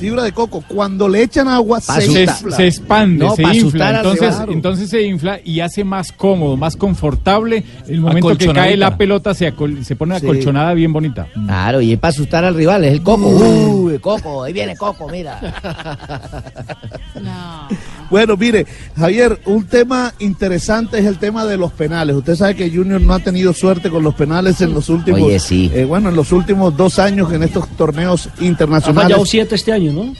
fibra 0.00 0.22
de 0.24 0.32
coco. 0.32 0.64
Cuando 0.66 1.08
le 1.08 1.22
echan 1.22 1.46
agua, 1.46 1.80
se, 1.80 2.00
Se, 2.00 2.22
infla. 2.22 2.56
se 2.56 2.66
expande, 2.66 3.24
No, 3.24 3.36
se 3.36 3.42
infla. 3.42 3.96
Entonces, 3.98 4.34
entonces 4.48 4.90
se 4.90 5.02
infla 5.02 5.38
y 5.44 5.60
hace 5.60 5.84
más 5.84 6.10
cómodo, 6.12 6.56
más 6.56 6.74
confortable. 6.76 7.62
El 7.86 8.00
momento 8.00 8.36
que 8.36 8.52
cae 8.52 8.76
la 8.76 8.96
pelota 8.96 9.34
se, 9.34 9.54
acol- 9.54 9.82
se 9.84 9.94
pone 9.96 10.18
Sí. 10.18 10.26
acolchonada 10.26 10.74
bien 10.74 10.92
bonita. 10.92 11.28
Claro, 11.32 11.80
y 11.80 11.92
es 11.92 11.98
para 11.98 12.10
asustar 12.10 12.44
al 12.44 12.54
rival, 12.54 12.84
es 12.84 12.92
el 12.92 13.02
coco. 13.02 13.28
Uy, 13.28 13.98
coco, 13.98 14.42
ahí 14.42 14.52
viene 14.52 14.76
coco, 14.76 15.08
mira. 15.08 15.40
No. 17.20 17.68
Bueno, 18.10 18.36
mire, 18.36 18.66
Javier, 18.96 19.38
un 19.46 19.64
tema 19.66 20.12
interesante 20.18 20.98
es 20.98 21.06
el 21.06 21.18
tema 21.18 21.44
de 21.46 21.56
los 21.56 21.72
penales. 21.72 22.16
Usted 22.16 22.34
sabe 22.34 22.56
que 22.56 22.68
Junior 22.70 23.00
no 23.00 23.14
ha 23.14 23.20
tenido 23.20 23.52
suerte 23.52 23.88
con 23.88 24.02
los 24.02 24.14
penales 24.14 24.60
en 24.60 24.74
los 24.74 24.88
últimos, 24.88 25.22
Oye, 25.22 25.38
sí. 25.38 25.70
eh, 25.72 25.84
bueno, 25.84 26.08
en 26.08 26.16
los 26.16 26.32
últimos 26.32 26.76
dos 26.76 26.98
años 26.98 27.32
en 27.32 27.44
estos 27.44 27.68
torneos 27.76 28.28
Ha 28.40 28.44
internacionales. 28.44 29.02
fallado 29.04 29.24
siete 29.24 29.54
este 29.54 29.72
año, 29.72 29.92
¿no? 29.92 30.14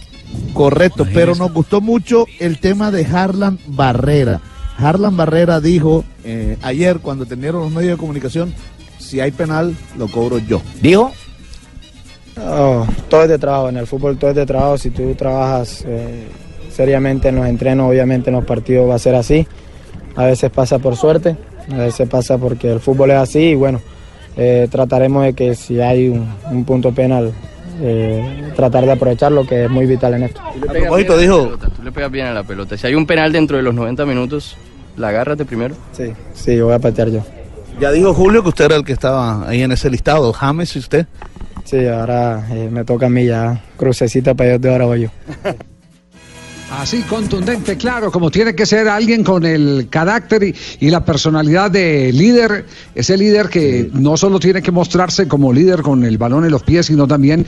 Correcto, 0.55 1.05
pero 1.13 1.35
nos 1.35 1.53
gustó 1.53 1.81
mucho 1.81 2.27
el 2.39 2.59
tema 2.61 2.93
de 2.93 3.05
Harlan 3.05 3.59
Barrera. 3.67 4.41
Harlan 4.79 5.17
Barrera 5.17 5.61
dijo 5.61 6.05
eh, 6.23 6.57
ayer 6.63 7.01
cuando 7.01 7.25
atendieron 7.25 7.63
los 7.63 7.73
medios 7.73 7.93
de 7.93 7.97
comunicación, 7.99 8.55
si 8.99 9.19
hay 9.19 9.33
penal, 9.33 9.75
lo 9.99 10.07
cobro 10.07 10.39
yo. 10.39 10.63
¿Dijo? 10.81 11.11
Oh, 12.41 12.87
todo 13.09 13.25
es 13.25 13.29
de 13.29 13.39
trabajo, 13.39 13.69
en 13.69 13.77
el 13.79 13.87
fútbol 13.89 14.17
todo 14.17 14.31
es 14.31 14.37
de 14.37 14.47
trabajo. 14.47 14.79
Si 14.79 14.91
tú 14.91 15.13
trabajas 15.17 15.85
eh, 15.87 16.29
seriamente 16.81 17.29
en 17.29 17.37
los 17.37 17.47
entrenos, 17.47 17.91
obviamente 17.91 18.31
en 18.31 18.37
los 18.37 18.45
partidos 18.47 18.89
va 18.89 18.95
a 18.95 18.99
ser 18.99 19.15
así. 19.15 19.47
A 20.17 20.25
veces 20.25 20.51
pasa 20.51 20.79
por 20.79 20.97
suerte, 20.97 21.37
a 21.71 21.77
veces 21.77 22.09
pasa 22.09 22.39
porque 22.39 22.73
el 22.73 22.81
fútbol 22.81 23.11
es 23.11 23.19
así 23.19 23.51
y 23.51 23.55
bueno, 23.55 23.83
eh, 24.35 24.67
trataremos 24.71 25.25
de 25.25 25.35
que 25.35 25.55
si 25.55 25.79
hay 25.79 26.09
un, 26.09 26.27
un 26.51 26.65
punto 26.65 26.91
penal 26.93 27.35
eh, 27.83 28.51
tratar 28.57 28.87
de 28.87 28.93
aprovechar 28.93 29.31
lo 29.31 29.47
que 29.47 29.65
es 29.65 29.71
muy 29.71 29.85
vital 29.85 30.15
en 30.15 30.23
esto. 30.23 30.41
A 30.41 30.73
propósito, 30.73 31.19
dijo... 31.19 31.51
Tú 31.77 31.83
le 31.83 31.93
pegas 31.93 32.11
bien 32.11 32.27
a 32.29 32.33
la 32.33 32.45
pelota. 32.45 32.79
Si 32.79 32.87
hay 32.87 32.95
un 32.95 33.05
penal 33.05 33.31
dentro 33.31 33.59
de 33.59 33.63
los 33.63 33.75
90 33.75 34.07
minutos, 34.07 34.57
¿la 34.97 35.09
agarras 35.09 35.37
de 35.37 35.45
primero? 35.45 35.75
Sí, 35.93 36.15
sí, 36.33 36.59
voy 36.63 36.73
a 36.73 36.79
patear 36.79 37.11
yo. 37.11 37.21
Ya 37.79 37.93
dijo 37.93 38.15
Julio 38.15 38.43
que 38.43 38.49
usted 38.49 38.65
era 38.65 38.77
el 38.77 38.85
que 38.85 38.93
estaba 38.93 39.47
ahí 39.47 39.61
en 39.63 39.73
ese 39.73 39.91
listado. 39.91 40.33
James, 40.33 40.75
¿y 40.77 40.79
usted? 40.79 41.07
Sí, 41.65 41.87
ahora 41.87 42.47
eh, 42.51 42.71
me 42.73 42.85
toca 42.85 43.05
a 43.05 43.11
mí 43.11 43.27
ya. 43.27 43.63
Crucecita 43.77 44.33
para 44.33 44.49
ellos 44.49 44.63
de 44.63 44.73
ahora 44.73 44.87
voy 44.87 45.03
yo. 45.03 45.09
Así 46.71 47.03
contundente, 47.03 47.77
claro, 47.77 48.12
como 48.12 48.31
tiene 48.31 48.55
que 48.55 48.65
ser 48.65 48.89
alguien 48.89 49.25
con 49.25 49.45
el 49.45 49.89
carácter 49.91 50.45
y, 50.45 50.55
y 50.79 50.91
la 50.91 51.05
personalidad 51.05 51.69
de 51.69 52.12
líder, 52.12 52.65
ese 52.95 53.17
líder 53.17 53.49
que 53.49 53.91
no 53.93 54.17
solo 54.17 54.39
tiene 54.39 54.62
que 54.62 54.71
mostrarse 54.71 55.27
como 55.27 55.53
líder 55.53 55.83
con 55.83 56.05
el 56.05 56.17
balón 56.17 56.45
en 56.45 56.53
los 56.53 56.62
pies, 56.62 56.87
sino 56.87 57.09
también 57.09 57.45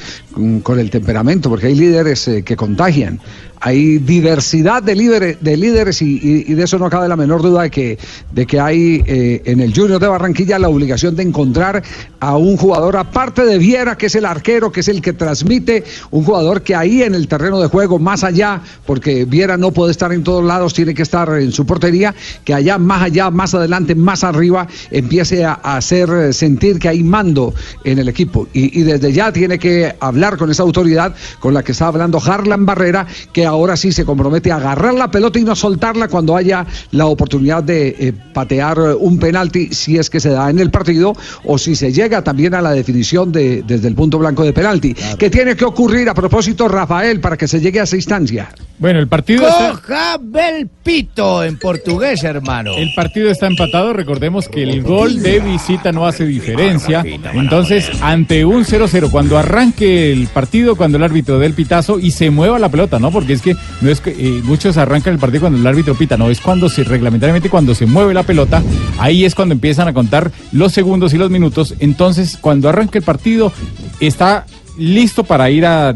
con 0.64 0.80
el 0.80 0.90
temperamento, 0.90 1.48
porque 1.48 1.68
hay 1.68 1.76
líderes 1.76 2.26
eh, 2.26 2.42
que 2.42 2.56
contagian. 2.56 3.20
Hay 3.64 3.98
diversidad 3.98 4.82
de 4.82 4.96
líderes, 4.96 5.36
de 5.40 5.56
líderes 5.56 6.02
y, 6.02 6.52
de 6.52 6.64
eso 6.64 6.80
no 6.80 6.90
cabe 6.90 7.06
la 7.06 7.14
menor 7.14 7.42
duda 7.42 7.62
de 7.62 7.70
que, 7.70 7.96
de 8.32 8.44
que 8.44 8.58
hay 8.58 9.04
eh, 9.06 9.40
en 9.44 9.60
el 9.60 9.72
Junior 9.72 10.00
de 10.00 10.08
Barranquilla 10.08 10.58
la 10.58 10.68
obligación 10.68 11.14
de 11.14 11.22
encontrar 11.22 11.80
a 12.18 12.36
un 12.36 12.56
jugador, 12.56 12.96
aparte 12.96 13.44
de 13.44 13.58
Viera, 13.58 13.96
que 13.96 14.06
es 14.06 14.16
el 14.16 14.24
arquero, 14.24 14.72
que 14.72 14.80
es 14.80 14.88
el 14.88 15.00
que 15.00 15.12
transmite, 15.12 15.84
un 16.10 16.24
jugador 16.24 16.62
que 16.62 16.74
ahí 16.74 17.04
en 17.04 17.14
el 17.14 17.28
terreno 17.28 17.60
de 17.60 17.68
juego, 17.68 18.00
más 18.00 18.24
allá, 18.24 18.60
porque 18.84 19.26
Viera 19.26 19.56
no 19.56 19.70
puede 19.70 19.92
estar 19.92 20.12
en 20.12 20.24
todos 20.24 20.44
lados, 20.44 20.74
tiene 20.74 20.92
que 20.92 21.02
estar 21.02 21.28
en 21.38 21.52
su 21.52 21.64
portería, 21.64 22.16
que 22.44 22.54
allá, 22.54 22.78
más 22.78 23.02
allá, 23.02 23.30
más 23.30 23.54
adelante, 23.54 23.94
más 23.94 24.24
arriba, 24.24 24.66
empiece 24.90 25.44
a, 25.44 25.60
a 25.62 25.76
hacer 25.76 26.10
eh, 26.10 26.32
sentir 26.32 26.80
que 26.80 26.88
hay 26.88 27.04
mando 27.04 27.54
en 27.84 28.00
el 28.00 28.08
equipo. 28.08 28.48
Y, 28.52 28.80
y 28.80 28.82
desde 28.82 29.12
ya 29.12 29.32
tiene 29.32 29.60
que 29.60 29.94
hablar 30.00 30.36
con 30.36 30.50
esa 30.50 30.64
autoridad 30.64 31.14
con 31.38 31.54
la 31.54 31.62
que 31.62 31.70
está 31.70 31.86
hablando 31.86 32.18
Harlan 32.18 32.66
Barrera, 32.66 33.06
que 33.32 33.51
ahora 33.52 33.76
sí 33.76 33.92
se 33.92 34.04
compromete 34.04 34.50
a 34.50 34.56
agarrar 34.56 34.94
la 34.94 35.10
pelota 35.10 35.38
y 35.38 35.44
no 35.44 35.54
soltarla 35.54 36.08
cuando 36.08 36.36
haya 36.36 36.66
la 36.90 37.06
oportunidad 37.06 37.62
de 37.62 37.88
eh, 37.98 38.12
patear 38.32 38.78
eh, 38.78 38.94
un 38.94 39.18
penalti, 39.18 39.68
si 39.72 39.98
es 39.98 40.10
que 40.10 40.20
se 40.20 40.30
da 40.30 40.50
en 40.50 40.58
el 40.58 40.70
partido, 40.70 41.14
o 41.44 41.58
si 41.58 41.76
se 41.76 41.92
llega 41.92 42.22
también 42.22 42.54
a 42.54 42.62
la 42.62 42.72
definición 42.72 43.30
de, 43.30 43.62
desde 43.62 43.88
el 43.88 43.94
punto 43.94 44.18
blanco 44.18 44.42
de 44.42 44.52
penalti. 44.52 44.94
¿Qué 45.18 45.30
tiene 45.30 45.54
que 45.54 45.64
ocurrir 45.64 46.08
a 46.08 46.14
propósito, 46.14 46.68
Rafael, 46.68 47.20
para 47.20 47.36
que 47.36 47.46
se 47.46 47.60
llegue 47.60 47.80
a 47.80 47.84
esa 47.84 47.96
instancia? 47.96 48.48
Bueno, 48.78 48.98
el 48.98 49.08
partido 49.08 49.46
está... 49.46 49.70
Coja 49.70 50.18
bel 50.20 50.68
pito 50.82 51.44
en 51.44 51.58
portugués, 51.58 52.24
hermano. 52.24 52.74
El 52.76 52.92
partido 52.94 53.30
está 53.30 53.46
empatado, 53.46 53.92
recordemos 53.92 54.48
que 54.48 54.62
el 54.62 54.82
gol 54.82 55.22
de 55.22 55.40
visita 55.40 55.92
no 55.92 56.06
hace 56.06 56.26
diferencia. 56.26 57.04
Entonces, 57.34 57.90
ante 58.00 58.44
un 58.44 58.64
0-0, 58.64 59.10
cuando 59.10 59.38
arranque 59.38 60.12
el 60.12 60.26
partido, 60.28 60.76
cuando 60.76 60.98
el 60.98 61.04
árbitro 61.04 61.38
dé 61.38 61.46
el 61.46 61.54
pitazo 61.54 61.98
y 61.98 62.10
se 62.10 62.30
mueva 62.30 62.58
la 62.58 62.68
pelota, 62.70 62.98
¿no? 62.98 63.10
Porque 63.10 63.34
es 63.34 63.41
que 63.42 63.56
no 63.80 63.90
es 63.90 64.00
que 64.00 64.10
eh, 64.10 64.40
muchos 64.44 64.76
arrancan 64.76 65.12
el 65.12 65.18
partido 65.18 65.42
cuando 65.42 65.58
el 65.58 65.66
árbitro 65.66 65.94
pita, 65.94 66.16
no, 66.16 66.30
es 66.30 66.40
cuando 66.40 66.68
se 66.68 66.84
reglamentariamente 66.84 67.50
cuando 67.50 67.74
se 67.74 67.86
mueve 67.86 68.14
la 68.14 68.22
pelota, 68.22 68.62
ahí 68.98 69.24
es 69.24 69.34
cuando 69.34 69.52
empiezan 69.54 69.88
a 69.88 69.92
contar 69.92 70.32
los 70.52 70.72
segundos 70.72 71.12
y 71.12 71.18
los 71.18 71.30
minutos. 71.30 71.74
Entonces, 71.78 72.38
cuando 72.40 72.68
arranque 72.68 72.98
el 72.98 73.04
partido, 73.04 73.52
está 74.00 74.46
listo 74.78 75.24
para 75.24 75.50
ir 75.50 75.66
a, 75.66 75.94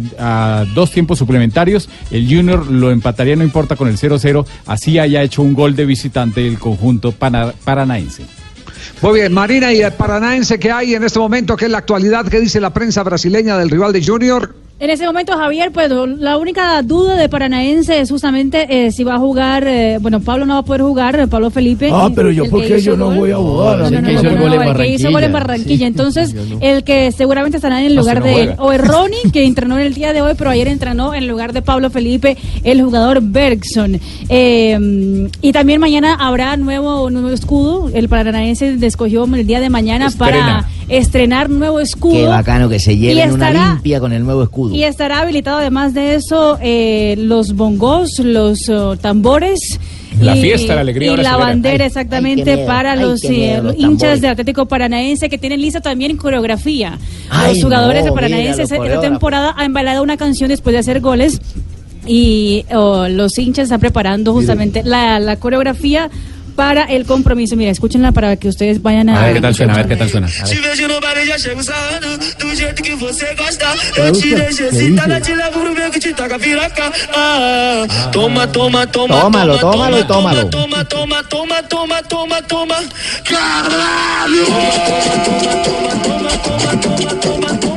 dos 0.75 0.91
tiempos 0.91 1.19
suplementarios. 1.19 1.88
El 2.11 2.26
Junior 2.26 2.71
lo 2.71 2.91
empataría, 2.91 3.37
no 3.37 3.45
importa, 3.45 3.76
con 3.76 3.88
el 3.88 3.97
0-0. 3.97 4.45
Así 4.67 4.99
haya 4.99 5.23
hecho 5.23 5.43
un 5.43 5.55
gol 5.55 5.75
de 5.76 5.87
visitante 5.87 6.47
el 6.47 6.59
conjunto 6.59 7.12
paranaense. 7.12 8.25
Muy 9.03 9.21
bien, 9.21 9.33
Marina 9.33 9.73
y 9.73 9.83
el 9.83 9.93
Paranaense 9.93 10.59
que 10.59 10.71
hay 10.71 10.95
en 10.95 11.05
este 11.05 11.19
momento, 11.19 11.57
que 11.57 11.67
es 11.67 11.71
la 11.71 11.79
actualidad 11.79 12.26
que 12.29 12.41
dice 12.41 12.61
la 12.61 12.73
prensa 12.73 13.03
brasileña 13.03 13.59
del 13.59 13.69
rival 13.69 13.93
de 13.93 14.05
Junior. 14.05 14.55
En 14.78 14.90
ese 14.90 15.06
momento, 15.06 15.33
Javier, 15.33 15.73
pues 15.73 15.90
la 16.18 16.37
única 16.37 16.83
duda 16.83 17.14
de 17.16 17.30
Paranaense 17.30 17.99
es 17.99 18.11
justamente 18.11 18.66
eh, 18.68 18.92
si 18.92 19.04
va 19.04 19.14
a 19.14 19.18
jugar, 19.18 19.64
eh, 19.66 19.97
bueno, 20.02 20.21
Pablo 20.21 20.45
no 20.45 20.52
va 20.52 20.61
a 20.61 20.64
poder 20.64 20.83
jugar, 20.83 21.18
eh, 21.18 21.26
Pablo 21.26 21.50
Felipe. 21.50 21.88
Ah, 21.90 22.11
pero 22.14 22.30
yo, 22.30 22.45
el 22.45 22.50
¿por 22.50 22.61
que 22.61 22.68
qué 22.68 22.76
hizo 22.76 22.90
yo 22.90 22.97
no 22.99 23.06
gol. 23.06 23.16
voy 23.16 23.30
a 23.30 23.37
jugar? 23.38 23.78
No, 23.78 23.90
no, 23.90 24.00
no, 24.02 24.11
hizo 24.12 24.23
no, 24.25 24.28
el 24.33 24.37
gol 24.38 24.52
en 24.52 24.62
el 24.62 24.76
que 24.76 24.88
hizo 24.88 25.11
gol 25.11 25.23
en 25.25 25.33
Barranquilla. 25.33 25.87
Entonces, 25.87 26.35
el 26.61 26.85
que 26.85 27.11
seguramente 27.11 27.56
estará 27.56 27.80
en 27.80 27.87
el 27.87 27.95
lugar 27.97 28.23
de 28.23 28.33
juega. 28.35 28.54
o 28.59 28.71
es 28.71 28.87
Ronnie, 28.87 29.30
que 29.33 29.47
entrenó 29.47 29.78
en 29.78 29.87
el 29.87 29.95
día 29.95 30.12
de 30.12 30.21
hoy, 30.21 30.35
pero 30.37 30.50
ayer 30.50 30.68
entrenó 30.68 31.14
en 31.14 31.26
lugar 31.26 31.54
de 31.54 31.62
Pablo 31.62 31.88
Felipe, 31.88 32.37
el 32.62 32.83
jugador 32.83 33.23
Bergson. 33.23 33.99
Eh, 34.28 35.28
y 35.40 35.52
también 35.52 35.80
mañana 35.80 36.16
habrá 36.21 36.54
nuevo, 36.59 37.09
nuevo 37.09 37.30
escudo. 37.30 37.88
El 37.95 38.11
Paranaense 38.11 38.76
escogió 38.83 39.25
el 39.25 39.47
día 39.47 39.61
de 39.61 39.71
mañana 39.71 40.11
para 40.18 40.68
estrenar 40.88 41.49
nuevo 41.49 41.80
escudo. 41.80 42.12
Qué 42.12 42.26
bacano 42.26 42.68
que 42.68 42.78
se 42.78 42.92
Y 42.92 42.99
lleven 42.99 43.33
una 43.33 43.49
estará- 43.49 43.73
limpia 43.73 44.00
con 44.00 44.12
el 44.12 44.23
nuevo 44.23 44.42
escudo. 44.42 44.65
Y 44.73 44.85
estará 44.85 45.20
habilitado 45.20 45.58
además 45.58 45.94
de 45.94 46.14
eso 46.14 46.58
eh, 46.62 47.14
los 47.18 47.54
bongos, 47.54 48.18
los 48.18 48.68
oh, 48.68 48.96
tambores. 48.96 49.78
La 50.20 50.35
y, 50.35 50.40
fiesta, 50.40 50.75
la 50.75 50.80
alegría 50.80 51.12
Y 51.12 51.16
la 51.18 51.37
bandera 51.37 51.85
Ay, 51.85 51.88
exactamente 51.88 52.42
ay, 52.42 52.44
qué 52.44 52.54
miedo, 52.56 52.66
para 52.66 52.92
ay, 52.92 52.99
eh, 52.99 53.28
miedo, 53.28 53.62
los 53.64 53.75
hinchas 53.75 53.99
tambores. 53.99 54.20
del 54.23 54.30
Atlético 54.30 54.66
Paranaense 54.66 55.28
que 55.28 55.37
tienen 55.38 55.61
lista 55.61 55.80
también 55.80 56.16
coreografía. 56.16 56.99
Ay, 57.28 57.54
los 57.54 57.64
jugadores 57.64 58.04
no, 58.04 58.11
de 58.11 58.14
Paranaense 58.14 58.64
mira, 58.64 58.87
esta 58.87 59.00
temporada 59.00 59.54
han 59.56 59.73
bailado 59.73 60.02
una 60.02 60.16
canción 60.16 60.49
después 60.49 60.73
de 60.73 60.78
hacer 60.78 61.00
goles. 61.00 61.40
Y 62.06 62.64
oh, 62.73 63.08
los 63.08 63.37
hinchas 63.37 63.64
están 63.64 63.80
preparando 63.80 64.32
justamente 64.32 64.82
la, 64.85 65.18
la 65.18 65.37
coreografía 65.37 66.08
para 66.56 66.84
el 66.84 67.04
compromiso. 67.04 67.54
Mira, 67.54 67.70
escúchenla 67.70 68.10
para 68.12 68.36
que 68.36 68.48
ustedes 68.48 68.82
vayan 68.82 69.10
a. 69.10 69.20
A 69.20 69.26
ver 69.26 69.34
qué 69.34 69.40
tal 69.40 69.54
suena, 69.54 69.75
a 69.75 69.76
ver 69.76 69.86
qué 69.86 69.96
tal 69.96 70.10
suena. 70.10 70.26
A 70.26 70.30
ver. 70.30 70.56
Te 70.56 70.60
vejo 70.60 70.88
no 70.88 71.00
bar 71.00 71.16
e 71.18 71.26
já 71.26 71.38
chego 71.38 71.62
sarrando 71.62 72.18
Do 72.38 72.54
jeito 72.56 72.82
que 72.82 72.94
você 72.96 73.34
gosta 73.34 73.66
Eu 73.88 73.92
Traduza, 73.94 74.22
te 74.22 74.34
deixo 74.34 74.56
que 74.56 74.64
excitada 74.64 75.20
dice? 75.20 75.32
Te 75.32 75.36
levo 75.36 75.60
pro 75.60 75.75
meu 75.75 75.90
que 75.90 76.00
te 76.00 76.14
toca 76.14 76.38
piroca 76.38 76.92
ah, 77.14 77.86
Toma, 78.12 78.46
toma, 78.46 78.86
toma 78.86 79.20
Tómalo, 79.20 79.58
toma, 79.58 79.72
tómalo 79.72 79.98
y 79.98 80.04
toma, 80.04 80.30
tómalo. 80.30 80.50
Toma, 80.50 80.84
toma, 80.84 81.22
toma, 81.25 81.62
toma, 81.62 82.02
toma, 82.02 82.42
toma 82.42 82.76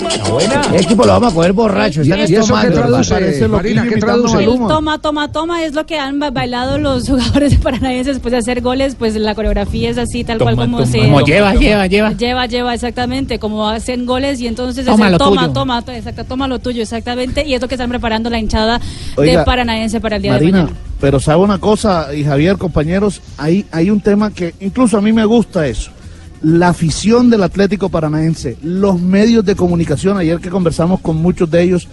Caralho 0.10 0.76
El 0.76 0.82
equipo 0.84 1.06
lo 1.06 1.14
vamos 1.14 1.32
a 1.32 1.36
coger 1.36 1.54
borracho. 1.54 2.02
Están 2.02 2.20
¿Y 2.20 2.36
eso 2.36 2.56
qué 2.62 2.70
traduce, 2.72 3.10
parece 3.14 3.42
lo 3.42 3.50
Marina? 3.50 3.84
que 3.84 3.90
¿Qué 3.90 4.00
traduce? 4.00 4.38
El 4.40 4.46
toma, 4.68 4.98
toma, 5.00 5.32
toma 5.32 5.64
es 5.64 5.74
lo 5.74 5.86
que 5.86 5.98
han 6.00 6.20
ba- 6.20 6.32
bailado 6.32 6.78
los 6.78 7.08
jugadores 7.10 7.52
de 7.52 7.58
Paranaense 7.58 8.12
después 8.14 8.32
de 8.32 8.38
hacer 8.38 8.62
goles, 8.62 8.96
pues 8.96 9.16
la 9.16 9.36
coreografía 9.36 9.90
es 9.90 9.98
así, 9.98 10.24
tal 10.24 10.38
cual 10.40 10.56
Toma, 10.56 10.66
como 10.66 10.78
toma, 10.80 10.92
se... 10.92 11.00
Como 11.00 11.22
lleva, 11.22 11.54
lleva, 11.56 11.88
lleva. 11.88 12.12
Lleva, 12.14 12.46
lleva, 12.46 12.74
exactamente, 12.74 13.40
como 13.40 13.68
hacen 13.68 14.06
goles 14.06 14.40
y 14.42 14.48
entonces 14.48 14.86
es 14.86 14.92
Toma 14.92 15.08
el 15.08 15.12
lo 15.14 15.18
toma, 15.18 15.42
tuyo. 15.44 15.54
toma, 15.54 15.82
to- 15.82 15.92
exacto, 15.92 16.24
toma 16.26 16.48
lo 16.48 16.60
tuyo, 16.60 16.82
exactamente, 16.82 17.46
y 17.46 17.54
es 17.54 17.62
lo 17.62 17.68
que 17.68 17.76
están 17.76 17.90
preparando 17.90 18.30
la 18.30 18.40
hinchada 18.40 18.80
Oiga, 19.16 19.40
de 19.40 19.46
Paranaense 19.46 20.00
para 20.02 20.16
el 20.18 20.22
día 20.22 20.34
de 20.34 20.40
Marina, 20.40 20.58
mañana. 20.64 20.78
pero 21.00 21.20
sabe 21.20 21.44
una 21.44 21.60
cosa, 21.60 22.14
y 22.16 22.24
Javier, 22.24 22.58
compañeros, 22.58 23.22
hay, 23.38 23.66
hay 23.72 23.90
un 23.90 24.02
tema 24.02 24.32
que 24.32 24.54
incluso 24.60 24.98
a 24.98 25.02
mí 25.02 25.12
me 25.12 25.26
gusta 25.26 25.68
eso. 25.68 25.92
La 26.42 26.70
afición 26.70 27.30
del 27.30 27.44
Atlético 27.44 27.90
Paranaense, 27.90 28.58
los 28.64 29.00
medios 29.02 29.44
de 29.44 29.56
comunicación, 29.56 30.18
ayer 30.18 30.40
que 30.40 30.50
conversamos 30.50 31.02
con 31.02 31.18
muchos 31.18 31.52
de 31.52 31.64
ellos, 31.64 31.88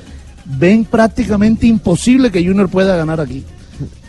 ven 0.44 0.84
prácticamente 0.84 1.66
imposible 1.66 2.30
que 2.30 2.44
Junior 2.46 2.68
pueda 2.68 2.96
ganar 2.96 3.20
aquí. 3.20 3.42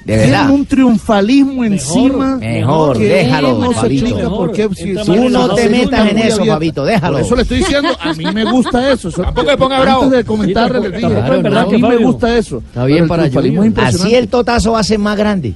De 0.05 0.17
Tienen 0.23 0.49
un 0.51 0.65
triunfalismo 0.65 1.65
encima. 1.65 2.37
Mejor, 2.37 2.97
que 2.97 3.05
déjalo, 3.09 3.57
no 3.59 3.69
se 3.69 3.73
Fabito. 3.73 4.05
explica 4.05 4.29
por 4.29 4.51
qué. 4.53 4.69
si- 4.73 4.93
Tú 5.05 5.29
no 5.29 5.53
te 5.53 5.67
metas 5.69 6.11
en 6.11 6.17
eso. 6.19 6.45
Fabito, 6.45 6.85
déjalo. 6.85 7.17
Por 7.17 7.25
eso 7.25 7.35
le 7.35 7.41
estoy 7.41 7.57
diciendo, 7.57 7.89
a 7.99 8.13
mí 8.13 8.23
me 8.33 8.49
gusta 8.49 8.93
eso. 8.93 9.09
Tampoco 9.23 9.51
le 9.51 9.57
ponga 9.57 9.81
bravo. 9.81 10.03
Antes 10.03 10.19
de 10.19 10.23
comentar, 10.23 10.67
Sí, 10.71 10.79
les 10.81 10.91
dije, 10.93 11.07
es 11.07 11.43
verdad 11.43 11.57
a 11.57 11.65
mí 11.65 11.81
me 11.81 11.97
gusta 11.97 12.37
eso. 12.37 12.59
Está 12.59 12.85
bien 12.85 13.03
el 13.03 13.09
para 13.09 13.23
triunfalismo 13.23 13.57
Junior. 13.63 13.65
es 13.65 13.69
impresionante. 13.79 14.15
Así 14.15 14.15
el 14.15 14.27
totazo 14.29 14.71
va 14.73 14.79
a 14.79 14.83
ser 14.83 14.99
más 14.99 15.17
grande. 15.17 15.55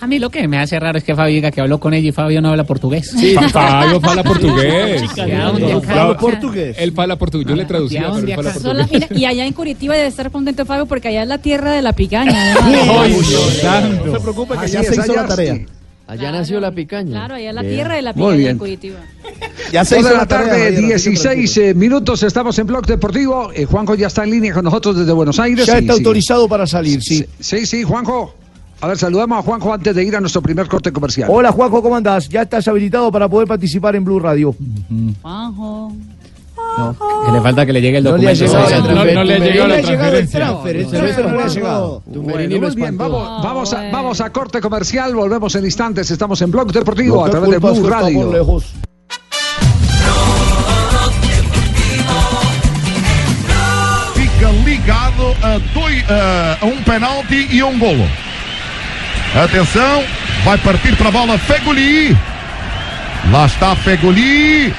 A 0.00 0.06
mí 0.06 0.18
lo 0.18 0.30
que 0.30 0.48
me 0.48 0.58
hace 0.58 0.80
raro 0.80 0.96
es 0.96 1.04
que 1.04 1.14
Fabio 1.14 1.34
diga 1.34 1.50
que 1.50 1.60
habló 1.60 1.78
con 1.78 1.92
ella 1.92 2.08
y 2.08 2.12
Fabio 2.12 2.40
no 2.40 2.48
habla 2.50 2.64
portugués. 2.64 3.10
Sí, 3.14 3.34
Fabio 3.52 4.00
fala 4.00 4.22
portugués. 4.22 5.02
Fabio- 5.14 6.16
portugués. 6.18 6.76
Él 6.78 6.92
fala 6.92 7.16
portugués. 7.16 7.46
Yo 7.48 7.54
le 7.56 7.64
traducía, 7.66 8.10
pero 8.10 8.18
él 8.18 8.34
portugués. 8.34 8.86
mira, 8.90 9.06
y 9.10 9.24
allá 9.26 9.44
en 9.46 9.52
Curitiba 9.52 9.94
debe 9.94 10.08
estar 10.08 10.30
contento 10.30 10.64
Fabio 10.64 10.86
porque 10.86 11.08
allá 11.08 11.22
es 11.22 11.28
la 11.28 11.38
tierra 11.38 11.72
de 11.72 11.82
la 11.82 11.92
picaña. 11.92 12.54
¿no? 12.54 13.04
Se 14.14 14.20
preocupe 14.20 14.54
que 14.58 14.68
ya 14.68 14.82
se 14.82 14.94
hizo 14.94 15.14
la 15.14 15.26
tarea. 15.26 15.58
Allá 16.06 16.32
nació 16.32 16.58
la 16.58 16.72
picaña. 16.72 17.10
Claro, 17.12 17.34
allá 17.36 17.50
es 17.50 17.54
la 17.54 17.62
tierra 17.62 17.94
de 17.94 18.02
la 18.02 18.12
Muy 18.14 18.22
picaña 18.22 18.36
bien. 18.38 18.50
en 18.50 18.58
Curitiba. 18.58 18.98
Ya 19.72 19.84
se 19.84 20.00
hizo 20.00 20.12
la 20.16 20.26
tarde, 20.26 20.50
Javier, 20.50 20.94
así 20.96 21.04
que 21.04 21.10
16 21.10 21.56
eh, 21.58 21.74
minutos, 21.74 22.22
estamos 22.24 22.58
en 22.58 22.66
Blog 22.66 22.84
Deportivo. 22.86 23.52
Eh, 23.54 23.64
Juanjo 23.64 23.94
ya 23.94 24.08
está 24.08 24.24
en 24.24 24.30
línea 24.32 24.52
con 24.52 24.64
nosotros 24.64 24.96
desde 24.98 25.12
Buenos 25.12 25.38
Aires. 25.38 25.66
Ya 25.66 25.74
Sí, 25.74 25.78
está 25.80 25.92
sí. 25.92 25.98
autorizado 26.00 26.48
para 26.48 26.66
salir, 26.66 27.00
sí. 27.02 27.24
Sí, 27.38 27.64
sí, 27.66 27.84
Juanjo. 27.84 28.34
A 28.82 28.86
ver, 28.88 28.96
saludamos 28.96 29.38
a 29.38 29.42
Juanjo 29.42 29.74
antes 29.74 29.94
de 29.94 30.04
ir 30.04 30.16
a 30.16 30.20
nuestro 30.20 30.40
primer 30.40 30.66
corte 30.66 30.90
comercial. 30.90 31.28
Hola 31.30 31.52
Juanjo, 31.52 31.82
¿cómo 31.82 31.96
andás? 31.96 32.28
Ya 32.28 32.42
estás 32.42 32.66
habilitado 32.66 33.12
para 33.12 33.28
poder 33.28 33.46
participar 33.46 33.94
en 33.94 34.04
Blue 34.04 34.18
Radio. 34.20 34.54
Juanjo. 35.20 35.92
Que 37.26 37.32
le 37.32 37.40
falta 37.42 37.66
que 37.66 37.72
le 37.72 37.80
llegue 37.82 37.98
el 37.98 38.04
No 38.04 38.12
documento. 38.12 38.44
no, 38.44 38.50
transfer. 38.52 38.94
no 38.94 39.04
le 39.04 39.14
No 39.14 39.66
la 39.66 39.74
ha 39.74 39.80
llegado 39.80 40.16
el 40.16 40.28
transferencia. 40.30 40.98
no 42.06 42.22
muy 42.22 42.74
bien, 42.74 42.96
vamos, 42.96 43.42
vamos, 43.42 43.72
a, 43.74 43.90
vamos 43.90 44.20
a 44.20 44.30
corte 44.30 44.60
comercial, 44.60 45.14
volvemos 45.14 45.54
en 45.56 45.64
instantes, 45.64 46.10
estamos 46.10 46.40
en 46.40 46.50
Blog 46.50 46.72
Deportivo 46.72 47.16
Lo 47.16 47.24
a 47.26 47.30
través 47.30 47.50
de 47.50 47.58
Blue 47.58 47.74
suya 47.74 47.82
por 47.82 47.90
Radio. 47.90 48.32
lejos. 48.32 48.72
ah, 55.42 55.58
dois, 55.74 56.04
um 56.62 56.82
penalti 56.82 57.48
e 57.56 57.62
um 57.62 57.78
golo. 57.78 58.29
Atenção, 59.34 60.04
vai 60.44 60.58
partir 60.58 60.96
para 60.96 61.08
a 61.08 61.12
bola 61.12 61.38
Feguli. 61.38 62.16
Lá 63.30 63.46
está 63.46 63.76
Feguli. 63.76 64.74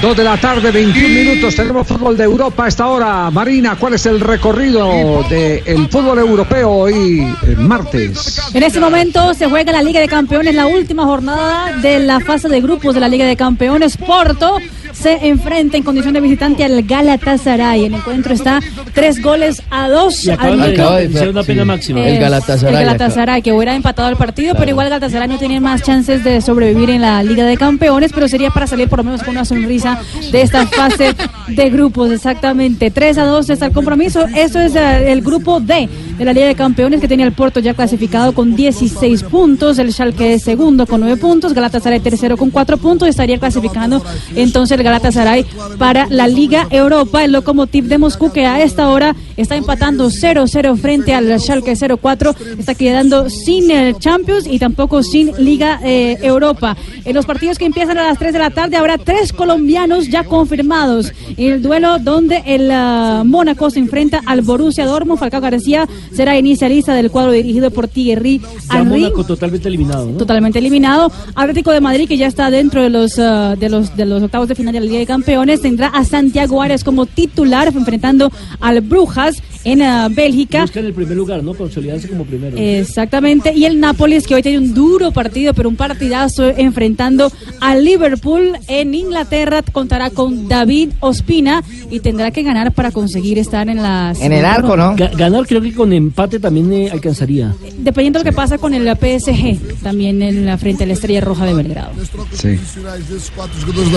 Dos 0.00 0.16
de 0.16 0.22
la 0.22 0.36
tarde, 0.36 0.70
21 0.70 1.08
minutos. 1.08 1.56
Tenemos 1.56 1.84
fútbol 1.84 2.16
de 2.16 2.22
Europa 2.22 2.66
a 2.66 2.68
esta 2.68 2.86
hora. 2.86 3.30
Marina, 3.32 3.74
¿cuál 3.74 3.94
es 3.94 4.06
el 4.06 4.20
recorrido 4.20 5.24
del 5.28 5.88
fútbol 5.88 6.20
europeo 6.20 6.70
hoy, 6.70 7.26
eh, 7.42 7.56
martes? 7.56 8.40
En 8.54 8.62
este 8.62 8.78
momento 8.78 9.34
se 9.34 9.48
juega 9.48 9.72
la 9.72 9.82
Liga 9.82 10.00
de 10.00 10.06
Campeones, 10.06 10.54
la 10.54 10.66
última 10.66 11.04
jornada 11.04 11.72
de 11.78 11.98
la 11.98 12.20
fase 12.20 12.48
de 12.48 12.60
grupos 12.60 12.94
de 12.94 13.00
la 13.00 13.08
Liga 13.08 13.26
de 13.26 13.34
Campeones. 13.34 13.96
Porto 13.96 14.58
se 14.92 15.28
enfrenta 15.28 15.76
en 15.76 15.82
condición 15.82 16.14
de 16.14 16.20
visitante 16.20 16.64
al 16.64 16.82
Galatasaray. 16.82 17.84
El 17.86 17.94
encuentro 17.94 18.34
está 18.34 18.60
tres 18.94 19.22
goles 19.22 19.62
a 19.70 19.88
dos. 19.88 20.24
Y 20.24 20.30
acaban 20.30 20.60
al 20.60 20.70
de 20.70 20.76
minuto. 20.76 20.94
vencer 20.94 21.28
una 21.28 21.42
pena 21.42 21.64
máxima. 21.64 22.06
Es 22.06 22.14
El 22.14 22.72
Galatasaray, 22.72 23.42
que 23.42 23.52
hubiera 23.52 23.74
empatado 23.74 24.08
el 24.08 24.16
partido, 24.16 24.54
pero 24.56 24.70
igual 24.70 24.88
Galatasaray 24.88 25.28
no 25.28 25.38
tiene 25.38 25.60
más 25.60 25.82
chances 25.82 26.24
de 26.24 26.40
sobrevivir 26.40 26.90
en 26.90 27.02
la 27.02 27.22
Liga 27.22 27.44
de 27.44 27.56
Campeones, 27.56 28.12
pero 28.12 28.28
sería 28.28 28.50
para 28.50 28.66
salir 28.66 28.88
por 28.88 28.98
lo 28.98 29.04
menos 29.04 29.22
con 29.22 29.30
una 29.30 29.44
sonrisa 29.44 29.87
de 30.30 30.42
esta 30.42 30.66
fase 30.66 31.14
de 31.48 31.70
grupos, 31.70 32.10
exactamente. 32.10 32.90
3 32.90 33.18
a 33.18 33.24
2 33.24 33.50
está 33.50 33.66
el 33.66 33.72
compromiso. 33.72 34.26
Eso 34.34 34.60
es 34.60 34.74
eh, 34.74 35.12
el 35.12 35.22
grupo 35.22 35.60
D 35.60 35.88
de 36.18 36.24
la 36.24 36.32
Liga 36.32 36.46
de 36.48 36.56
Campeones 36.56 37.00
que 37.00 37.06
tenía 37.06 37.24
el 37.24 37.32
Porto 37.32 37.60
ya 37.60 37.74
clasificado 37.74 38.34
con 38.34 38.56
16 38.56 39.22
puntos, 39.24 39.78
el 39.78 39.92
Schalke 39.92 40.34
es 40.34 40.42
segundo 40.42 40.86
con 40.86 41.00
9 41.00 41.16
puntos, 41.16 41.54
Galatasaray 41.54 42.00
tercero 42.00 42.36
con 42.36 42.50
4 42.50 42.76
puntos, 42.76 43.08
estaría 43.08 43.38
clasificando 43.38 44.02
entonces 44.34 44.76
el 44.76 44.84
Galatasaray 44.84 45.46
para 45.78 46.06
la 46.10 46.26
Liga 46.26 46.66
Europa, 46.70 47.24
el 47.24 47.32
Lokomotiv 47.32 47.84
de 47.84 47.98
Moscú 47.98 48.32
que 48.32 48.46
a 48.46 48.62
esta 48.62 48.88
hora 48.88 49.14
está 49.36 49.54
empatando 49.54 50.10
0-0 50.10 50.76
frente 50.76 51.14
al 51.14 51.38
Schalke 51.40 51.72
0-4, 51.74 52.34
está 52.58 52.74
quedando 52.74 53.30
sin 53.30 53.70
el 53.70 53.96
Champions 53.98 54.46
y 54.46 54.58
tampoco 54.58 55.04
sin 55.04 55.32
Liga 55.38 55.78
eh, 55.84 56.18
Europa. 56.22 56.76
En 57.04 57.14
los 57.14 57.26
partidos 57.26 57.58
que 57.58 57.66
empiezan 57.66 57.96
a 57.98 58.02
las 58.02 58.18
3 58.18 58.32
de 58.32 58.38
la 58.40 58.50
tarde 58.50 58.76
habrá 58.76 58.98
tres 58.98 59.32
colombianos 59.32 60.08
ya 60.08 60.24
confirmados 60.24 61.12
el 61.36 61.62
duelo 61.62 61.98
donde 61.98 62.42
el 62.46 62.70
ah, 62.70 63.22
Mónaco 63.24 63.70
se 63.70 63.78
enfrenta 63.78 64.20
al 64.26 64.42
Borussia 64.42 64.84
Dortmund, 64.84 65.18
Falcao 65.18 65.40
García 65.40 65.86
será 66.12 66.38
inicialista 66.38 66.94
del 66.94 67.10
cuadro 67.10 67.32
dirigido 67.32 67.70
por 67.70 67.88
Thierry 67.88 68.40
Henry 68.72 69.00
Mónaco 69.02 69.24
totalmente 69.24 69.68
eliminado, 69.68 70.06
¿no? 70.06 70.16
totalmente 70.18 70.58
eliminado. 70.58 71.10
Atlético 71.34 71.72
de 71.72 71.80
Madrid, 71.80 72.08
que 72.08 72.16
ya 72.16 72.26
está 72.26 72.50
dentro 72.50 72.82
de 72.82 72.90
los, 72.90 73.18
ah, 73.18 73.54
de 73.58 73.68
los 73.68 73.96
de 73.96 74.04
los 74.06 74.22
octavos 74.22 74.48
de 74.48 74.54
final 74.54 74.72
de 74.72 74.80
la 74.80 74.86
Liga 74.86 74.98
de 74.98 75.06
Campeones, 75.06 75.60
tendrá 75.62 75.88
a 75.88 76.04
Santiago 76.04 76.62
Arias 76.62 76.84
como 76.84 77.06
titular, 77.06 77.68
enfrentando 77.74 78.30
al 78.60 78.80
Brujas 78.80 79.36
en 79.64 79.82
ah, 79.82 80.08
Bélgica. 80.10 80.62
Buscan 80.62 80.84
el 80.86 80.94
primer 80.94 81.16
lugar, 81.16 81.42
¿no? 81.42 81.54
Consolidarse 81.54 82.08
como 82.08 82.24
primero. 82.24 82.56
Exactamente, 82.56 83.52
y 83.54 83.64
el 83.64 83.80
Nápoles 83.80 84.26
que 84.26 84.34
hoy 84.34 84.42
tiene 84.42 84.58
un 84.58 84.74
duro 84.74 85.10
partido, 85.12 85.52
pero 85.54 85.68
un 85.68 85.76
partidazo 85.76 86.48
enfrentando 86.48 87.30
al 87.60 87.84
Liverpool 87.84 88.52
en 88.68 88.94
Inglaterra, 88.94 89.62
contará 89.72 90.10
con 90.10 90.48
David 90.48 90.90
Ospina 91.00 91.62
y 91.90 92.00
tendrá 92.00 92.30
que 92.30 92.42
ganar 92.42 92.72
para 92.72 92.90
conseguir 92.92 93.38
estar 93.38 93.68
en 93.68 93.78
la 93.82 94.14
segunda 94.14 94.56
ronda. 94.58 94.96
Ga- 94.96 95.16
ganar 95.16 95.46
creo 95.46 95.60
que 95.60 95.72
con 95.72 95.92
empate 95.98 96.40
también 96.40 96.72
eh, 96.72 96.88
alcanzaría. 96.90 97.54
Dependiendo 97.78 98.18
de 98.18 98.24
lo 98.24 98.30
que 98.30 98.34
pasa 98.34 98.56
con 98.58 98.72
el 98.74 98.88
PSG, 98.96 99.82
también 99.82 100.22
en 100.22 100.46
la 100.46 100.56
frente 100.58 100.84
a 100.84 100.86
la 100.86 100.94
Estrella 100.94 101.20
Roja 101.20 101.44
de 101.44 101.54
Belgrado. 101.54 101.92
Sí. 102.32 102.58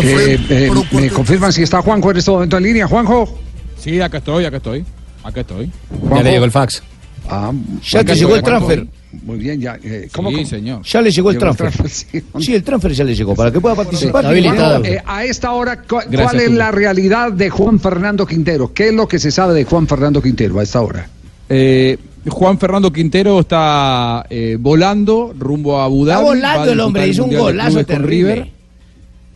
Eh, 0.04 0.40
eh, 0.50 0.70
¿Me 0.92 1.10
confirman 1.10 1.54
si 1.54 1.64
está 1.64 1.82
Juanjo 1.82 2.12
en 2.12 2.18
este 2.18 2.32
momento 2.32 2.58
en 2.58 2.64
línea? 2.64 2.88
Juanjo. 2.88 3.40
Sí, 3.78 4.00
acá 4.02 4.18
estoy, 4.18 4.46
acá 4.46 4.58
estoy. 4.58 4.86
Acá 5.24 5.42
estoy. 5.42 5.72
Ya 6.14 6.24
le 6.24 6.32
llegó 6.32 6.46
el 6.46 6.52
fax. 6.52 6.84
Ah, 7.30 7.52
Ya 7.90 8.04
te 8.04 8.16
llegó 8.16 8.36
el 8.36 8.44
transfer. 8.44 8.86
Muy 9.24 9.38
bien, 9.38 9.60
ya. 9.60 9.78
eh, 9.84 10.10
Sí, 10.38 10.46
señor. 10.46 10.84
Ya 10.84 11.02
le 11.02 11.12
llegó 11.12 11.32
el 11.32 11.38
Llegó 11.38 11.52
el 11.52 11.58
transfer. 11.58 11.90
Sí, 11.90 12.56
el 12.56 12.64
transfer 12.64 12.92
ya 12.94 13.04
le 13.04 13.14
llegó. 13.14 13.36
Para 13.36 13.52
que 13.52 13.60
pueda 13.60 13.76
participar. 13.76 14.26
Eh, 14.36 15.02
a 15.06 15.26
esta 15.26 15.52
hora, 15.52 15.82
cu- 15.82 15.88
¿cuál 15.90 16.08
Gracias, 16.10 16.44
es 16.44 16.52
la 16.52 16.72
realidad 16.72 17.32
de 17.32 17.50
Juan 17.50 17.80
Fernando 17.80 18.26
Quintero? 18.26 18.74
¿Qué 18.74 18.88
es 18.90 18.94
lo 18.94 19.08
que 19.08 19.20
se 19.20 19.32
sabe 19.32 19.54
de 19.54 19.66
Juan 19.66 19.88
Fernando 19.88 20.22
Quintero 20.22 20.60
a 20.60 20.64
esta 20.64 20.82
hora? 20.82 21.08
Eh, 21.54 21.98
Juan 22.30 22.58
Fernando 22.58 22.94
Quintero 22.94 23.42
está 23.42 24.26
eh, 24.30 24.56
volando 24.58 25.34
rumbo 25.38 25.80
a 25.80 25.86
Abu 25.86 26.06
Dhabi. 26.06 26.22
Está 26.22 26.34
volando 26.34 26.72
el 26.72 26.80
hombre, 26.80 27.08
hizo 27.10 27.26
un 27.26 27.36
golazo 27.36 27.86
con. 27.86 28.04
River. 28.04 28.48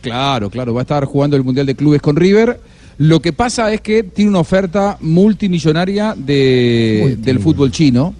Claro, 0.00 0.48
claro, 0.48 0.72
va 0.72 0.80
a 0.80 0.82
estar 0.82 1.04
jugando 1.04 1.36
el 1.36 1.44
Mundial 1.44 1.66
de 1.66 1.74
Clubes 1.74 2.00
con 2.00 2.16
River. 2.16 2.58
Lo 2.98 3.20
que 3.20 3.34
pasa 3.34 3.70
es 3.70 3.82
que 3.82 4.02
tiene 4.02 4.30
una 4.30 4.40
oferta 4.40 4.96
multimillonaria 5.00 6.14
de, 6.16 7.16
del 7.18 7.38
fútbol 7.38 7.70
chino. 7.70 8.14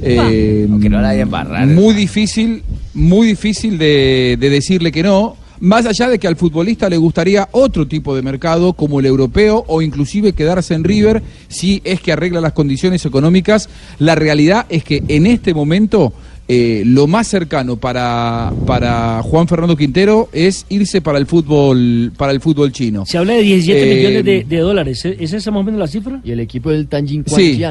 Eh, 0.00 0.66
muy 0.68 1.94
difícil, 1.94 2.64
muy 2.94 3.28
difícil 3.28 3.78
de, 3.78 4.36
de 4.40 4.50
decirle 4.50 4.90
que 4.90 5.04
no. 5.04 5.36
Más 5.62 5.86
allá 5.86 6.08
de 6.08 6.18
que 6.18 6.26
al 6.26 6.34
futbolista 6.34 6.90
le 6.90 6.96
gustaría 6.96 7.48
otro 7.52 7.86
tipo 7.86 8.16
de 8.16 8.22
mercado 8.22 8.72
como 8.72 8.98
el 8.98 9.06
europeo 9.06 9.64
o 9.68 9.80
inclusive 9.80 10.32
quedarse 10.32 10.74
en 10.74 10.82
River 10.82 11.22
si 11.46 11.80
es 11.84 12.00
que 12.00 12.10
arregla 12.10 12.40
las 12.40 12.52
condiciones 12.52 13.06
económicas, 13.06 13.68
la 14.00 14.16
realidad 14.16 14.66
es 14.68 14.82
que 14.82 15.04
en 15.06 15.24
este 15.24 15.54
momento 15.54 16.12
eh, 16.48 16.82
lo 16.84 17.06
más 17.06 17.28
cercano 17.28 17.76
para, 17.76 18.52
para 18.66 19.22
Juan 19.22 19.46
Fernando 19.46 19.76
Quintero 19.76 20.28
es 20.32 20.66
irse 20.68 21.00
para 21.00 21.18
el 21.18 21.26
fútbol 21.26 22.10
para 22.16 22.32
el 22.32 22.40
fútbol 22.40 22.72
chino. 22.72 23.06
Se 23.06 23.16
habla 23.18 23.34
de 23.34 23.42
17 23.42 23.80
Eh, 23.92 23.96
millones 23.96 24.24
de, 24.24 24.44
de 24.44 24.58
dólares. 24.58 25.04
¿Es 25.04 25.20
es 25.20 25.32
esa 25.32 25.52
más 25.52 25.60
o 25.60 25.62
menos 25.62 25.78
la 25.78 25.86
cifra? 25.86 26.20
Y 26.24 26.32
el 26.32 26.40
equipo 26.40 26.70
del 26.70 26.88
Tanjin 26.88 27.22
Sí. 27.24 27.62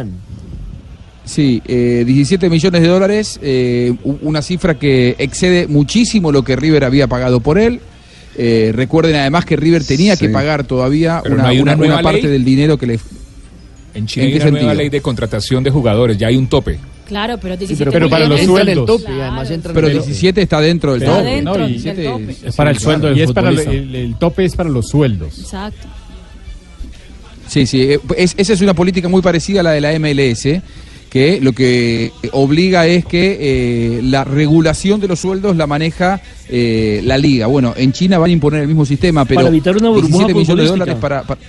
Sí, 1.24 1.62
eh, 1.68 2.04
17 2.06 2.50
millones 2.50 2.82
de 2.82 2.88
dólares, 2.88 3.40
eh, 3.44 3.94
una 4.04 4.42
cifra 4.42 4.78
que 4.80 5.16
excede 5.20 5.68
muchísimo 5.68 6.32
lo 6.32 6.44
que 6.44 6.56
River 6.56 6.84
había 6.84 7.08
pagado 7.08 7.40
por 7.40 7.60
él. 7.60 7.80
Eh, 8.38 8.72
recuerden 8.74 9.16
además 9.16 9.46
que 9.46 9.56
River 9.56 9.84
tenía 9.86 10.16
Sí. 10.16 10.26
que 10.26 10.32
pagar 10.34 10.64
todavía 10.66 11.20
Pero 11.22 11.36
una, 11.36 11.44
no 11.44 11.50
hay 11.50 11.60
una 11.60 11.64
una- 11.74 11.76
una 11.78 11.88
nueva 11.88 12.02
parte 12.02 12.24
ley. 12.24 12.32
del 12.32 12.44
dinero 12.46 12.78
que 12.78 12.88
le... 12.88 13.00
En 13.94 14.08
Chile 14.08 14.28
¿En 14.28 14.42
hay 14.42 14.42
una 14.50 14.52
nueva 14.52 14.74
ley 14.74 14.90
de 14.90 15.02
contratación 15.02 15.64
de 15.64 15.70
jugadores, 15.70 16.18
ya 16.18 16.28
hay 16.28 16.38
un 16.38 16.48
tope. 16.48 16.80
Claro, 17.08 17.38
pero 17.42 17.58
17 17.58 17.92
pero- 17.92 17.92
pero 17.92 18.10
para 18.10 18.26
los 18.26 18.40
sueldos. 18.42 18.86
Tope, 18.88 19.04
Claro. 19.04 19.22
además 19.24 19.52
entra 19.52 19.72
en 19.72 19.76
Pero 19.76 19.88
el- 19.88 19.94
17 19.94 20.42
está 20.42 20.62
dentro 20.62 20.94
del 20.94 21.04
Está 21.04 21.18
tope. 21.18 21.30
dentro 21.30 21.54
¿no? 21.54 21.60
del 21.60 21.68
17 21.74 22.04
tope. 22.06 22.36
Es 22.48 22.56
para 22.56 22.72
el 22.72 22.80
sueldo 22.80 23.08
del 23.08 23.18
Y 23.18 23.22
es 23.22 23.32
para 23.34 23.50
el, 23.50 23.58
futbolista. 23.60 23.84
el- 23.90 23.96
el 23.96 24.16
tope 24.16 24.46
es 24.46 24.56
para 24.56 24.70
los 24.70 24.88
sueldos. 24.88 25.38
Exacto. 25.40 25.88
Sí, 27.48 27.66
sí, 27.66 27.82
eh, 27.82 28.00
es- 28.16 28.34
esa 28.38 28.54
es 28.54 28.62
una 28.62 28.74
política 28.74 29.10
muy 29.10 29.22
parecida 29.22 29.60
a 29.60 29.64
la 29.64 29.72
de 29.72 29.82
la 29.82 29.92
MLS, 29.94 30.62
que 31.12 31.40
lo 31.42 31.52
que 31.52 32.14
obliga 32.32 32.88
es 32.88 33.06
que 33.06 33.38
eh, 33.42 34.02
la 34.02 34.24
regulación 34.24 35.02
de 35.02 35.10
los 35.10 35.20
sueldos 35.20 35.58
la 35.58 35.68
maneja 35.68 36.22
eh, 36.48 37.02
la 37.04 37.18
liga. 37.18 37.48
Bueno, 37.48 37.74
en 37.76 37.92
China 37.92 38.18
van 38.18 38.30
a 38.30 38.34
imponer 38.34 38.62
el 38.62 38.68
mismo 38.70 38.86
sistema, 38.86 39.26
pero 39.26 39.40
Para 39.42 39.50
evitar 39.50 39.76
una 39.76 39.90
burbuja 39.90 40.26
17 40.28 40.34
millones 40.34 40.64
de 40.66 40.70
dólares 40.72 40.96
para, 41.02 41.24
para- 41.24 41.42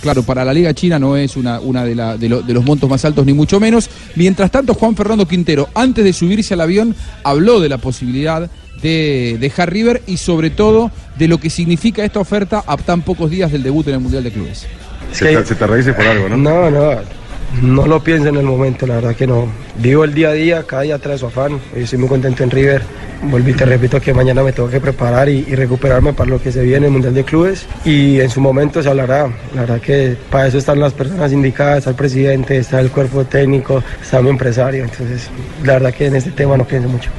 Claro, 0.00 0.22
para 0.22 0.44
la 0.44 0.52
Liga 0.52 0.72
China 0.74 0.98
no 0.98 1.16
es 1.16 1.34
una, 1.34 1.58
una 1.60 1.82
de, 1.84 1.94
la- 1.94 2.16
de 2.18 2.28
lo- 2.28 2.42
de 2.42 2.52
los 2.54 2.62
montos 2.64 2.88
más 2.90 3.04
altos, 3.04 3.24
ni 3.26 3.32
mucho 3.32 3.58
menos. 3.58 3.88
Mientras 4.16 4.50
tanto, 4.50 4.74
Juan 4.74 4.94
Fernando 4.94 5.26
Quintero, 5.26 5.68
antes 5.74 6.04
de 6.04 6.12
subirse 6.12 6.54
al 6.54 6.60
avión, 6.60 6.94
habló 7.24 7.58
de 7.58 7.68
la 7.70 7.78
posibilidad 7.78 8.48
de 8.82 9.38
dejar 9.40 9.72
River 9.72 10.02
y 10.06 10.18
sobre 10.18 10.50
todo 10.50 10.90
de 11.18 11.26
lo 11.26 11.38
que 11.38 11.48
significa 11.50 12.04
esta 12.04 12.20
oferta 12.20 12.62
a 12.66 12.76
tan 12.76 13.00
pocos 13.02 13.30
días 13.30 13.50
del 13.50 13.62
debut 13.62 13.88
en 13.88 13.94
el 13.94 14.00
Mundial 14.00 14.22
de 14.24 14.30
Clubes. 14.30 14.66
Se 15.10 15.24
te, 15.24 15.46
se 15.46 15.54
te 15.54 15.92
por 15.94 16.06
algo, 16.06 16.28
¿no? 16.28 16.36
No, 16.36 16.70
no, 16.70 17.23
no 17.62 17.86
lo 17.86 18.02
pienso 18.02 18.28
en 18.28 18.36
el 18.36 18.44
momento, 18.44 18.86
la 18.86 18.96
verdad 18.96 19.14
que 19.14 19.26
no. 19.26 19.46
Vivo 19.78 20.04
el 20.04 20.14
día 20.14 20.28
a 20.28 20.32
día, 20.32 20.62
cada 20.64 20.82
día 20.82 20.98
trae 20.98 21.18
su 21.18 21.26
afán. 21.26 21.60
Hoy 21.74 21.82
estoy 21.82 21.98
muy 21.98 22.08
contento 22.08 22.42
en 22.42 22.50
River. 22.50 22.82
Volví, 23.22 23.54
te 23.54 23.64
repito 23.64 24.00
que 24.00 24.12
mañana 24.12 24.42
me 24.42 24.52
tengo 24.52 24.68
que 24.68 24.80
preparar 24.80 25.28
y, 25.28 25.44
y 25.48 25.54
recuperarme 25.54 26.12
para 26.12 26.30
lo 26.30 26.42
que 26.42 26.52
se 26.52 26.62
viene 26.62 26.78
en 26.78 26.84
el 26.84 26.90
Mundial 26.90 27.14
de 27.14 27.24
Clubes. 27.24 27.66
Y 27.84 28.20
en 28.20 28.30
su 28.30 28.40
momento 28.40 28.82
se 28.82 28.88
hablará. 28.88 29.28
La 29.54 29.62
verdad 29.62 29.80
que 29.80 30.16
para 30.30 30.48
eso 30.48 30.58
están 30.58 30.80
las 30.80 30.92
personas 30.92 31.32
indicadas, 31.32 31.78
está 31.78 31.90
el 31.90 31.96
presidente, 31.96 32.58
está 32.58 32.80
el 32.80 32.90
cuerpo 32.90 33.24
técnico, 33.24 33.82
está 34.02 34.20
mi 34.20 34.30
empresario. 34.30 34.84
Entonces, 34.84 35.30
la 35.62 35.74
verdad 35.74 35.94
que 35.94 36.06
en 36.06 36.16
este 36.16 36.30
tema 36.32 36.56
no 36.56 36.64
pienso 36.64 36.88
mucho. 36.88 37.10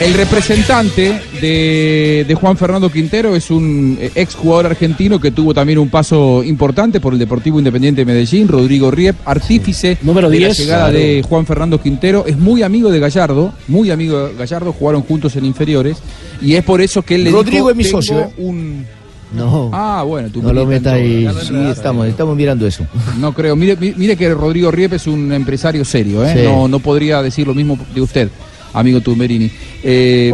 El 0.00 0.14
representante 0.14 1.20
de, 1.40 2.24
de 2.26 2.34
Juan 2.36 2.56
Fernando 2.56 2.88
Quintero 2.88 3.34
es 3.34 3.50
un 3.50 3.98
eh, 4.00 4.12
exjugador 4.14 4.66
argentino 4.66 5.18
que 5.18 5.32
tuvo 5.32 5.52
también 5.52 5.76
un 5.80 5.88
paso 5.88 6.44
importante 6.44 7.00
por 7.00 7.12
el 7.14 7.18
Deportivo 7.18 7.58
Independiente 7.58 8.02
de 8.02 8.04
Medellín, 8.04 8.46
Rodrigo 8.46 8.92
Riep, 8.92 9.16
artífice 9.24 9.98
Número 10.02 10.30
de 10.30 10.38
10. 10.38 10.48
la 10.50 10.54
llegada 10.64 10.84
Claro. 10.90 10.98
de 10.98 11.24
Juan 11.28 11.46
Fernando 11.46 11.80
Quintero. 11.80 12.24
Es 12.28 12.38
muy 12.38 12.62
amigo 12.62 12.92
de 12.92 13.00
Gallardo, 13.00 13.52
muy 13.66 13.90
amigo 13.90 14.28
de 14.28 14.34
Gallardo, 14.36 14.72
jugaron 14.72 15.02
juntos 15.02 15.34
en 15.34 15.44
inferiores 15.44 15.96
y 16.40 16.54
es 16.54 16.62
por 16.62 16.80
eso 16.80 17.02
que 17.02 17.16
él 17.16 17.24
le 17.24 17.30
Rodrigo 17.32 17.56
dijo, 17.66 17.70
es 17.70 17.76
mi 17.76 17.82
"Tengo 17.84 18.00
socio, 18.00 18.20
¿eh?". 18.20 18.28
un... 18.38 18.86
No. 19.34 19.68
Ah, 19.74 20.04
bueno, 20.06 20.30
tú 20.30 20.40
No 20.40 20.52
lo 20.54 20.64
militas 20.64 20.94
meta 20.94 20.98
en 20.98 21.04
ahí. 21.04 21.24
todo. 21.34 21.40
Sí, 21.42 21.54
estamos, 21.72 22.06
estamos 22.06 22.36
mirando 22.36 22.66
eso. 22.68 22.86
No 23.18 23.34
creo. 23.34 23.56
Mire, 23.56 23.76
mi- 23.76 23.92
mire 23.96 24.16
que 24.16 24.32
Rodrigo 24.32 24.70
Riep 24.70 24.92
es 24.94 25.08
un 25.08 25.32
empresario 25.32 25.84
serio, 25.84 26.24
¿eh? 26.24 26.34
Sí. 26.36 26.42
No, 26.44 26.68
no 26.68 26.78
podría 26.78 27.20
decir 27.20 27.46
lo 27.48 27.52
mismo 27.52 27.76
de 27.94 28.00
usted, 28.00 28.28
amigo 28.72 29.00
Tumberini. 29.00 29.50
Eh, 29.82 30.32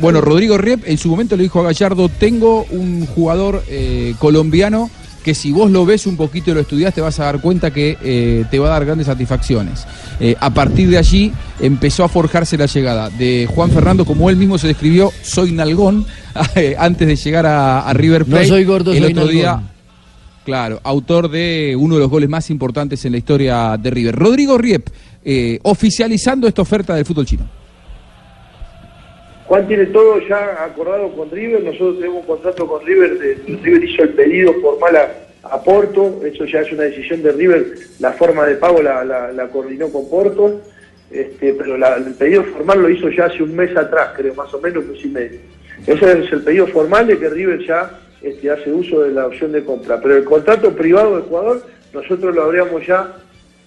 bueno. 0.00 0.20
Rodrigo 0.20 0.58
Riep 0.58 0.82
en 0.86 0.98
su 0.98 1.08
momento 1.08 1.36
le 1.36 1.44
dijo 1.44 1.60
a 1.60 1.64
Gallardo, 1.64 2.08
tengo 2.08 2.64
un 2.70 3.06
jugador 3.06 3.62
eh, 3.68 4.14
colombiano 4.18 4.90
que 5.24 5.34
si 5.34 5.52
vos 5.52 5.70
lo 5.70 5.84
ves 5.84 6.06
un 6.06 6.16
poquito 6.16 6.50
y 6.50 6.54
lo 6.54 6.60
estudiás 6.60 6.94
te 6.94 7.00
vas 7.02 7.18
a 7.20 7.24
dar 7.24 7.40
cuenta 7.40 7.70
que 7.70 7.98
eh, 8.02 8.44
te 8.50 8.58
va 8.58 8.68
a 8.68 8.70
dar 8.70 8.86
grandes 8.86 9.08
satisfacciones. 9.08 9.84
Eh, 10.20 10.34
a 10.40 10.50
partir 10.54 10.88
de 10.88 10.96
allí 10.96 11.32
empezó 11.60 12.04
a 12.04 12.08
forjarse 12.08 12.56
la 12.56 12.66
llegada 12.66 13.10
de 13.10 13.46
Juan 13.52 13.70
Fernando, 13.70 14.04
como 14.06 14.30
él 14.30 14.36
mismo 14.36 14.56
se 14.56 14.68
describió, 14.68 15.12
soy 15.22 15.52
nalgón, 15.52 16.06
antes 16.78 17.06
de 17.08 17.16
llegar 17.16 17.44
a, 17.46 17.80
a 17.80 17.92
River 17.92 18.22
No 18.22 18.36
Plate. 18.36 18.46
soy 18.48 18.64
gordo, 18.64 18.92
el 18.92 18.98
soy 19.02 19.12
otro 19.12 19.24
nalgón. 19.24 19.34
día, 19.34 19.60
claro, 20.44 20.80
autor 20.82 21.30
de 21.30 21.76
uno 21.78 21.96
de 21.96 22.00
los 22.00 22.10
goles 22.10 22.28
más 22.30 22.48
importantes 22.48 23.04
en 23.04 23.12
la 23.12 23.18
historia 23.18 23.76
de 23.76 23.90
River. 23.90 24.14
Rodrigo 24.14 24.56
Riep, 24.56 24.88
eh, 25.24 25.58
oficializando 25.62 26.46
esta 26.46 26.62
oferta 26.62 26.94
del 26.94 27.04
fútbol 27.04 27.26
chino. 27.26 27.48
Juan 29.46 29.66
tiene 29.66 29.86
todo 29.86 30.20
ya 30.28 30.62
acordado 30.62 31.10
con 31.12 31.30
River, 31.30 31.62
nosotros 31.62 31.96
tenemos 31.96 32.20
un 32.20 32.26
contrato 32.26 32.66
con 32.66 32.84
River, 32.84 33.18
de- 33.18 33.34
River 33.62 33.82
hizo 33.84 34.02
el 34.02 34.10
pedido 34.10 34.52
formal 34.60 34.96
a, 35.42 35.62
Porto, 35.62 36.20
eso 36.22 36.44
ya 36.44 36.60
es 36.60 36.70
una 36.70 36.82
decisión 36.82 37.22
de 37.22 37.32
River, 37.32 37.66
la 37.98 38.12
forma 38.12 38.44
de 38.44 38.56
pago 38.56 38.82
la, 38.82 39.48
coordinó 39.50 39.88
con 39.88 40.10
Porto, 40.10 40.60
este, 41.10 41.54
pero 41.54 41.76
el 41.76 42.14
pedido 42.14 42.44
formal 42.44 42.82
lo 42.82 42.90
hizo 42.90 43.08
ya 43.08 43.24
hace 43.24 43.42
un 43.42 43.56
mes 43.56 43.74
atrás, 43.74 44.10
creo, 44.14 44.34
más 44.34 44.52
o 44.52 44.60
menos, 44.60 44.84
mes 44.84 45.02
y 45.02 45.08
medio. 45.08 45.40
Ese 45.86 46.24
es 46.24 46.30
el 46.32 46.42
pedido 46.42 46.66
formal 46.66 47.06
de 47.06 47.18
que 47.18 47.30
River 47.30 47.66
ya 47.66 47.98
este, 48.20 48.50
hace 48.50 48.70
uso 48.70 49.00
de 49.00 49.12
la 49.12 49.26
opción 49.26 49.52
de 49.52 49.64
compra, 49.64 49.98
pero 50.02 50.18
el 50.18 50.24
contrato 50.24 50.72
privado 50.76 51.16
del 51.16 51.24
jugador 51.24 51.62
nosotros 51.94 52.34
lo 52.34 52.42
habríamos 52.42 52.86
ya 52.86 53.14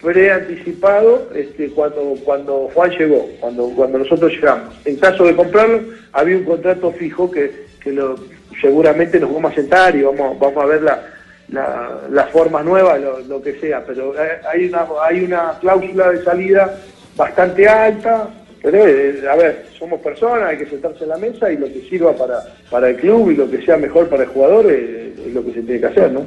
preanticipado 0.02 1.30
este, 1.36 1.70
cuando 1.70 2.16
cuando 2.24 2.70
Juan 2.74 2.92
llegó, 2.92 3.30
cuando 3.40 3.70
cuando 3.70 4.00
nosotros 4.00 4.32
llegamos. 4.32 4.74
En 4.86 4.98
caso 4.98 5.26
de 5.26 5.36
comprarlo, 5.36 5.82
había 6.12 6.38
un 6.38 6.44
contrato 6.44 6.92
fijo 6.92 7.30
que, 7.30 7.66
que 7.84 7.92
lo, 7.92 8.16
seguramente 8.60 9.20
nos 9.20 9.34
vamos 9.34 9.52
a 9.52 9.56
sentar 9.56 9.96
y 9.96 10.02
vamos, 10.02 10.40
vamos 10.40 10.64
a 10.64 10.68
ver 10.68 10.82
la, 10.82 11.04
la, 11.50 12.02
la 12.10 12.24
forma 12.28 12.64
nueva, 12.64 12.98
lo, 12.98 13.20
lo 13.20 13.42
que 13.42 13.60
sea, 13.60 13.84
pero 13.86 14.14
eh, 14.16 14.40
hay 14.52 14.66
una, 14.66 14.88
hay 15.04 15.24
una 15.24 15.60
cláusula 15.60 16.12
de 16.12 16.24
salida 16.24 16.78
bastante 17.16 17.68
alta, 17.68 18.30
pero 18.62 18.88
eh, 18.88 19.24
a 19.30 19.36
ver, 19.36 19.66
somos 19.78 20.00
personas, 20.02 20.50
hay 20.50 20.58
que 20.58 20.68
sentarse 20.68 21.04
en 21.04 21.10
la 21.10 21.18
mesa 21.18 21.52
y 21.52 21.58
lo 21.58 21.68
que 21.68 21.82
sirva 21.90 22.14
para, 22.14 22.44
para 22.70 22.90
el 22.90 22.96
club 22.98 23.32
y 23.32 23.36
lo 23.36 23.50
que 23.50 23.64
sea 23.64 23.78
mejor 23.78 24.08
para 24.08 24.24
el 24.24 24.30
jugador 24.30 24.66
eh, 24.70 25.14
es 25.28 25.34
lo 25.34 25.44
que 25.44 25.54
se 25.54 25.62
tiene 25.62 25.80
que 25.80 25.88
hacer, 25.88 26.12
¿no? 26.12 26.26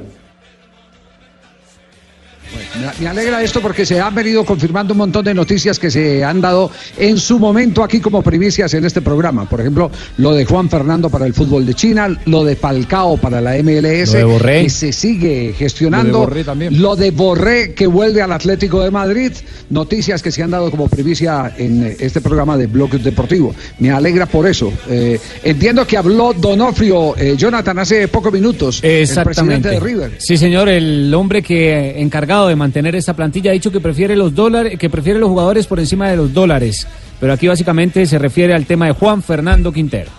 Me 2.99 3.07
alegra 3.07 3.41
esto 3.41 3.61
porque 3.61 3.85
se 3.85 3.99
han 3.99 4.13
venido 4.13 4.43
confirmando 4.43 4.93
un 4.93 4.97
montón 4.99 5.23
de 5.23 5.33
noticias 5.33 5.79
que 5.79 5.89
se 5.89 6.23
han 6.23 6.41
dado 6.41 6.71
en 6.97 7.17
su 7.17 7.39
momento 7.39 7.83
aquí 7.83 7.99
como 7.99 8.21
primicias 8.21 8.73
en 8.73 8.83
este 8.85 9.01
programa. 9.01 9.47
Por 9.47 9.61
ejemplo, 9.61 9.89
lo 10.17 10.33
de 10.33 10.45
Juan 10.45 10.69
Fernando 10.69 11.09
para 11.09 11.25
el 11.25 11.33
fútbol 11.33 11.65
de 11.65 11.73
China, 11.73 12.17
lo 12.25 12.43
de 12.43 12.55
Falcao 12.55 13.17
para 13.17 13.39
la 13.41 13.55
MLS, 13.63 14.11
Lo 14.13 14.17
de 14.17 14.23
Borré. 14.25 14.63
que 14.63 14.69
se 14.69 14.91
sigue 14.91 15.53
gestionando. 15.57 16.27
Lo 16.27 16.55
de. 16.55 16.71
Lo 16.71 16.95
de 16.95 17.11
Borré 17.11 17.73
que 17.73 17.87
vuelve 17.87 18.21
al 18.21 18.31
Atlético 18.31 18.83
de 18.83 18.91
Madrid. 18.91 19.31
Noticias 19.69 20.21
que 20.21 20.31
se 20.31 20.43
han 20.43 20.51
dado 20.51 20.69
como 20.69 20.87
primicia 20.87 21.53
en 21.57 21.95
este 21.99 22.21
programa 22.21 22.57
de 22.57 22.67
Bloque 22.67 22.97
Deportivo. 22.97 23.55
Me 23.79 23.91
alegra 23.91 24.25
por 24.25 24.47
eso. 24.47 24.71
Eh, 24.89 25.19
entiendo 25.43 25.87
que 25.87 25.97
habló 25.97 26.33
Donofrio, 26.33 27.15
eh, 27.17 27.35
Jonathan, 27.37 27.79
hace 27.79 28.07
pocos 28.07 28.31
minutos. 28.31 28.79
El 28.83 29.07
presidente 29.23 29.69
de 29.69 29.79
River. 29.79 30.11
Sí, 30.19 30.37
señor, 30.37 30.69
el 30.69 31.13
hombre 31.13 31.41
que 31.41 31.99
encargado 32.01 32.47
de 32.47 32.55
mantener 32.65 32.95
esa 32.95 33.13
plantilla 33.13 33.51
ha 33.51 33.53
dicho 33.53 33.71
que 33.71 33.79
prefiere 33.79 34.15
los 34.15 34.33
dólares, 34.33 34.79
que 34.79 34.89
prefiere 34.89 35.19
los 35.19 35.29
jugadores 35.29 35.67
por 35.67 35.79
encima 35.79 36.09
de 36.09 36.17
los 36.17 36.33
dólares. 36.33 36.87
Pero 37.19 37.31
aquí 37.31 37.47
básicamente 37.47 38.07
se 38.07 38.17
refiere 38.17 38.55
al 38.55 38.65
tema 38.65 38.87
de 38.87 38.93
Juan 38.93 39.21
Fernando 39.21 39.71
Quintero. 39.71 40.09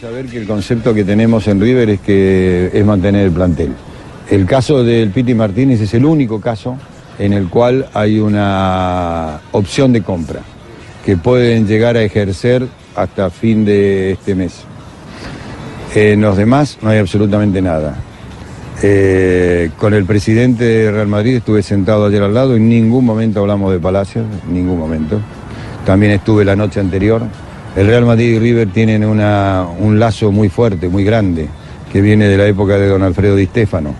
saber 0.00 0.26
que 0.26 0.38
el 0.38 0.46
concepto 0.46 0.94
que 0.94 1.02
tenemos 1.02 1.48
en 1.48 1.60
River 1.60 1.90
es 1.90 2.00
que 2.00 2.70
es 2.72 2.84
mantener 2.84 3.26
el 3.26 3.32
plantel. 3.32 3.72
El 4.30 4.46
caso 4.46 4.84
del 4.84 5.10
Piti 5.10 5.34
Martínez 5.34 5.80
es 5.80 5.92
el 5.94 6.04
único 6.04 6.40
caso 6.40 6.76
en 7.18 7.32
el 7.32 7.48
cual 7.48 7.88
hay 7.92 8.20
una 8.20 9.40
opción 9.50 9.92
de 9.92 10.02
compra 10.02 10.42
que 11.04 11.16
pueden 11.16 11.66
llegar 11.66 11.96
a 11.96 12.02
ejercer 12.02 12.64
hasta 12.94 13.30
fin 13.30 13.64
de 13.64 14.12
este 14.12 14.36
mes. 14.36 14.52
En 15.96 16.20
los 16.20 16.36
demás 16.36 16.78
no 16.80 16.90
hay 16.90 16.98
absolutamente 16.98 17.60
nada. 17.60 17.96
Eh, 18.82 19.70
con 19.78 19.94
el 19.94 20.04
presidente 20.04 20.64
de 20.64 20.90
Real 20.92 21.06
Madrid 21.08 21.36
estuve 21.36 21.62
sentado 21.62 22.06
ayer 22.06 22.22
al 22.22 22.34
lado, 22.34 22.56
en 22.56 22.68
ningún 22.68 23.04
momento 23.06 23.40
hablamos 23.40 23.72
de 23.72 23.78
Palacios, 23.78 24.26
en 24.46 24.54
ningún 24.54 24.78
momento. 24.78 25.18
También 25.86 26.12
estuve 26.12 26.44
la 26.44 26.56
noche 26.56 26.80
anterior. 26.80 27.22
El 27.74 27.86
Real 27.86 28.04
Madrid 28.04 28.34
y 28.36 28.38
River 28.38 28.68
tienen 28.68 29.04
una- 29.04 29.66
un 29.78 29.98
lazo 29.98 30.30
muy 30.30 30.48
fuerte, 30.48 30.88
muy 30.88 31.04
grande, 31.04 31.48
que 31.92 32.00
viene 32.00 32.26
de 32.28 32.36
la 32.36 32.46
época 32.46 32.76
de 32.76 32.88
don 32.88 33.02
Alfredo 33.02 33.36
Di 33.36 33.46
Stéfano. 33.46 33.94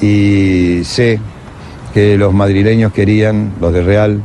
Y 0.00 0.80
sé 0.84 1.18
que 1.94 2.16
los 2.16 2.32
madrileños 2.32 2.92
querían, 2.92 3.52
los 3.60 3.72
de 3.72 3.82
Real, 3.82 4.20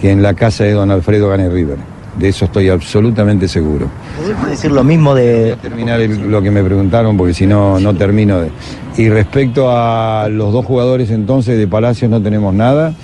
que 0.00 0.10
en 0.10 0.22
la 0.22 0.34
casa 0.34 0.64
de 0.64 0.72
don 0.72 0.90
Alfredo 0.90 1.28
gane 1.28 1.48
River. 1.48 1.78
De 2.18 2.28
eso 2.28 2.46
estoy 2.46 2.68
absolutamente 2.70 3.46
seguro. 3.46 3.88
¿Podemos 4.18 4.48
decir 4.48 4.70
lo 4.72 4.82
mismo 4.82 5.14
de... 5.14 5.56
terminar 5.60 6.00
el- 6.00 6.30
lo 6.30 6.40
que 6.40 6.50
me 6.50 6.62
preguntaron 6.64 7.16
porque 7.16 7.34
si 7.34 7.46
no, 7.46 7.78
no 7.78 7.94
termino 7.94 8.40
de... 8.40 8.48
Y 8.96 9.08
respecto 9.10 9.70
a 9.70 10.28
los 10.30 10.52
dos 10.52 10.64
jugadores 10.64 11.10
entonces 11.10 11.58
de 11.58 11.66
Palacios 11.68 12.10
no 12.10 12.22
tenemos 12.22 12.54
nada 12.54 12.94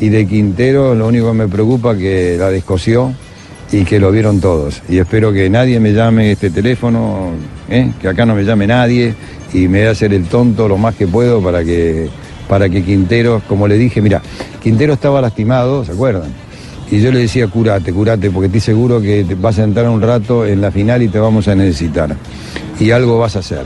y 0.00 0.10
de 0.10 0.26
Quintero 0.26 0.94
lo 0.94 1.06
único 1.08 1.28
que 1.28 1.38
me 1.38 1.48
preocupa 1.48 1.96
que 1.96 2.36
la 2.38 2.50
descosió 2.50 3.12
y 3.72 3.84
que 3.84 3.98
lo 3.98 4.10
vieron 4.10 4.40
todos. 4.40 4.82
Y 4.88 4.98
espero 4.98 5.32
que 5.32 5.48
nadie 5.48 5.80
me 5.80 5.92
llame 5.94 6.32
este 6.32 6.50
teléfono, 6.50 7.30
¿eh? 7.70 7.92
que 8.00 8.08
acá 8.08 8.26
no 8.26 8.34
me 8.34 8.44
llame 8.44 8.66
nadie 8.66 9.14
y 9.54 9.66
me 9.68 9.78
voy 9.80 9.88
a 9.88 9.92
hacer 9.92 10.12
el 10.12 10.24
tonto 10.24 10.68
lo 10.68 10.76
más 10.76 10.94
que 10.94 11.06
puedo 11.06 11.40
para 11.42 11.64
que, 11.64 12.08
para 12.48 12.68
que 12.68 12.82
Quintero, 12.82 13.40
como 13.48 13.66
le 13.66 13.78
dije, 13.78 14.02
mira, 14.02 14.20
Quintero 14.62 14.92
estaba 14.92 15.22
lastimado, 15.22 15.84
¿se 15.86 15.92
acuerdan? 15.92 16.30
Y 16.90 17.00
yo 17.00 17.12
le 17.12 17.20
decía, 17.20 17.46
curate, 17.48 17.92
curate, 17.92 18.30
porque 18.30 18.46
estoy 18.46 18.60
seguro 18.60 19.00
que 19.00 19.24
te 19.24 19.34
vas 19.34 19.58
a 19.58 19.64
entrar 19.64 19.88
un 19.88 20.00
rato 20.00 20.46
en 20.46 20.60
la 20.60 20.70
final 20.70 21.02
y 21.02 21.08
te 21.08 21.18
vamos 21.18 21.46
a 21.48 21.54
necesitar. 21.54 22.16
Y 22.80 22.90
algo 22.92 23.18
vas 23.18 23.36
a 23.36 23.40
hacer. 23.40 23.64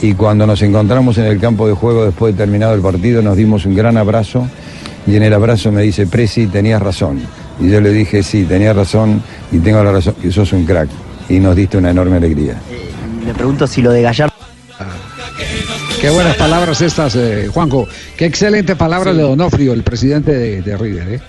Y 0.00 0.14
cuando 0.14 0.46
nos 0.46 0.62
encontramos 0.62 1.18
en 1.18 1.24
el 1.24 1.40
campo 1.40 1.66
de 1.66 1.74
juego 1.74 2.04
después 2.04 2.34
de 2.34 2.38
terminado 2.38 2.74
el 2.74 2.80
partido, 2.80 3.22
nos 3.22 3.36
dimos 3.36 3.64
un 3.66 3.74
gran 3.74 3.96
abrazo. 3.96 4.46
Y 5.06 5.16
en 5.16 5.24
el 5.24 5.32
abrazo 5.32 5.72
me 5.72 5.82
dice, 5.82 6.06
Presi, 6.06 6.46
tenías 6.46 6.80
razón. 6.80 7.20
Y 7.60 7.70
yo 7.70 7.80
le 7.80 7.90
dije, 7.90 8.22
sí, 8.22 8.44
tenías 8.44 8.76
razón 8.76 9.22
y 9.50 9.58
tengo 9.58 9.82
la 9.82 9.92
razón, 9.92 10.14
que 10.20 10.30
sos 10.30 10.52
un 10.52 10.64
crack. 10.64 10.88
Y 11.28 11.40
nos 11.40 11.56
diste 11.56 11.78
una 11.78 11.90
enorme 11.90 12.18
alegría. 12.18 12.60
Le 13.26 13.34
pregunto 13.34 13.66
si 13.66 13.82
lo 13.82 13.90
de 13.90 14.02
Gallardo... 14.02 14.34
Qué 16.00 16.10
buenas 16.10 16.36
palabras 16.36 16.82
estas, 16.82 17.16
eh, 17.16 17.48
Juanjo. 17.52 17.88
Qué 18.16 18.26
excelente 18.26 18.76
palabras 18.76 19.16
de 19.16 19.22
Donofrio, 19.22 19.72
el 19.72 19.82
presidente 19.82 20.32
de, 20.32 20.60
de 20.60 20.76
River. 20.76 21.08
¿eh? 21.14 21.20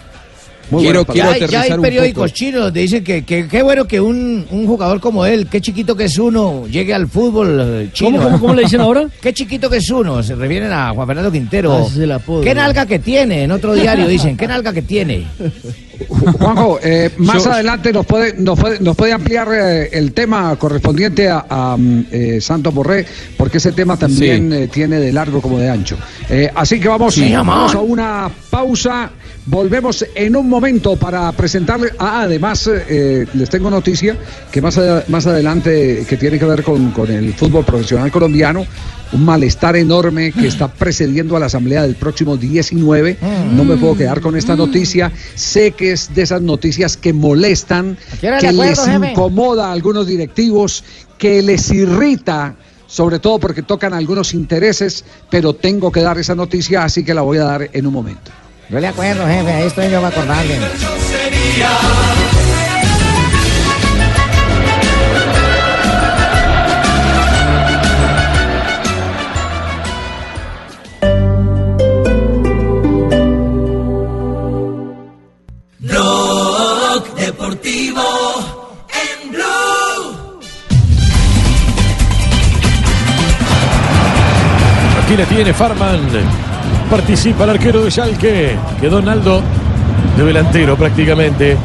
Muy 0.71 0.83
buenas 0.85 1.05
palabras. 1.05 1.39
ya, 1.39 1.47
ya 1.47 1.61
hay 1.61 1.69
periódicos 1.81 2.33
chinos 2.33 2.61
donde 2.63 2.81
dicen 2.81 3.03
que 3.03 3.23
que- 3.23 3.47
qué 3.47 3.61
bueno 3.61 3.85
que 3.85 3.99
un, 4.01 4.45
un 4.49 4.65
jugador 4.67 4.99
como 4.99 5.25
él, 5.25 5.47
qué 5.47 5.61
chiquito 5.61 5.95
que 5.95 6.05
es 6.05 6.17
uno, 6.17 6.65
llegue 6.67 6.93
al 6.93 7.07
fútbol 7.07 7.59
eh, 7.61 7.89
chino. 7.93 8.11
¿Cómo, 8.17 8.23
cómo, 8.23 8.39
cómo 8.39 8.53
le 8.55 8.63
dicen 8.63 8.81
ahora? 8.81 9.07
Qué 9.21 9.33
chiquito 9.33 9.69
que 9.69 9.77
es 9.77 9.89
uno, 9.89 10.21
se 10.23 10.35
refieren 10.35 10.71
a 10.71 10.89
Juan 10.91 11.07
Fernando 11.07 11.31
Quintero. 11.31 11.73
Ah, 11.73 12.43
qué 12.43 12.53
nalga 12.55 12.85
que 12.85 12.99
tiene, 12.99 13.43
en 13.43 13.51
otro 13.51 13.73
diario 13.75 14.07
dicen, 14.07 14.35
qué 14.37 14.47
nalga 14.47 14.73
que 14.73 14.81
tiene. 14.81 15.25
Juanjo, 16.07 16.79
eh, 16.83 17.11
más 17.17 17.43
Yo- 17.43 17.51
adelante 17.51 17.91
nos 17.93 18.05
puede, 18.05 18.33
nos 18.37 18.59
puede, 18.59 18.79
nos 18.79 18.95
puede 18.95 19.13
ampliar 19.13 19.47
eh, 19.53 19.89
el 19.93 20.13
tema 20.13 20.55
correspondiente 20.57 21.29
a, 21.29 21.45
a, 21.49 21.77
mm, 21.77 22.05
eh, 22.11 22.41
Santos 22.41 22.73
Borré, 22.73 23.05
porque 23.37 23.57
ese 23.57 23.71
tema 23.71 23.97
también 23.97 24.51
eh, 24.53 24.67
tiene 24.67 24.99
de 24.99 25.11
largo 25.13 25.41
como 25.41 25.59
de 25.59 25.69
ancho. 25.69 25.97
Así 26.55 26.79
que 26.79 26.87
vamos, 26.87 27.13
Sí, 27.15 27.31
vamos 27.33 27.73
a 27.75 27.79
una 27.81 28.29
pausa. 28.49 29.11
Volvemos 29.47 30.03
en 30.15 30.35
un 30.35 30.49
momento 30.49 30.95
para 30.95 31.31
presentarle. 31.33 31.89
Ah, 31.99 32.21
además, 32.23 32.67
les 32.87 33.49
tengo 33.49 33.69
noticia 33.69 34.15
que 34.51 34.59
más, 34.61 34.77
a- 34.79 35.03
más 35.07 35.27
adelante, 35.27 36.03
que 36.09 36.17
tiene 36.17 36.39
que 36.39 36.45
ver 36.45 36.63
con, 36.63 36.91
con 36.91 37.11
el 37.11 37.33
fútbol 37.35 37.63
profesional 37.63 38.11
colombiano, 38.11 38.65
un 39.15 39.23
malestar 39.23 39.75
enorme 39.77 40.31
que 40.33 40.47
está 40.47 40.67
precediendo 40.67 41.37
a 41.37 41.39
la 41.39 41.45
asamblea 41.45 41.81
del 41.83 41.95
próximo 41.95 42.35
19. 42.35 43.17
No 43.53 43.63
me 43.63 43.77
puedo 43.77 43.95
quedar 43.95 44.19
con 44.21 44.35
esta 44.35 44.55
noticia. 44.55 45.11
Sé 45.35 45.71
que 45.71 45.93
es 45.93 46.13
de 46.13 46.21
esas 46.21 46.41
noticias 46.41 46.97
que 46.97 47.13
molestan, 47.13 47.97
que 48.19 48.51
les 48.51 48.87
incomoda 48.87 49.69
a 49.69 49.71
algunos 49.71 50.07
directivos, 50.07 50.83
que 51.17 51.41
les 51.41 51.71
irrita. 51.71 52.55
Sobre 52.87 53.19
todo 53.19 53.39
porque 53.39 53.61
tocan 53.63 53.93
algunos 53.93 54.33
intereses, 54.33 55.05
pero 55.29 55.53
tengo 55.53 55.91
que 55.91 56.01
dar 56.01 56.17
esa 56.19 56.35
noticia, 56.35 56.83
así 56.83 57.03
que 57.03 57.13
la 57.13 57.21
voy 57.21 57.39
a 57.39 57.43
dar 57.43 57.69
en 57.73 57.87
un 57.87 57.93
momento. 57.93 58.31
Yo 58.69 58.79
le 58.79 58.87
acuerdo, 58.87 59.25
jefe, 59.25 59.51
ahí 59.51 59.67
estoy 59.67 59.89
yo 59.89 60.01
para 60.01 60.07
acordarle. 60.09 60.59
Tiene 85.35 85.53
Farman. 85.53 85.99
Participa 86.89 87.43
el 87.43 87.49
arquero 87.49 87.83
de 87.83 87.91
Schalke. 87.91 88.57
Quedó 88.79 89.01
Naldo 89.01 89.41
de 90.15 90.23
delantero 90.23 90.77
prácticamente. 90.77 91.57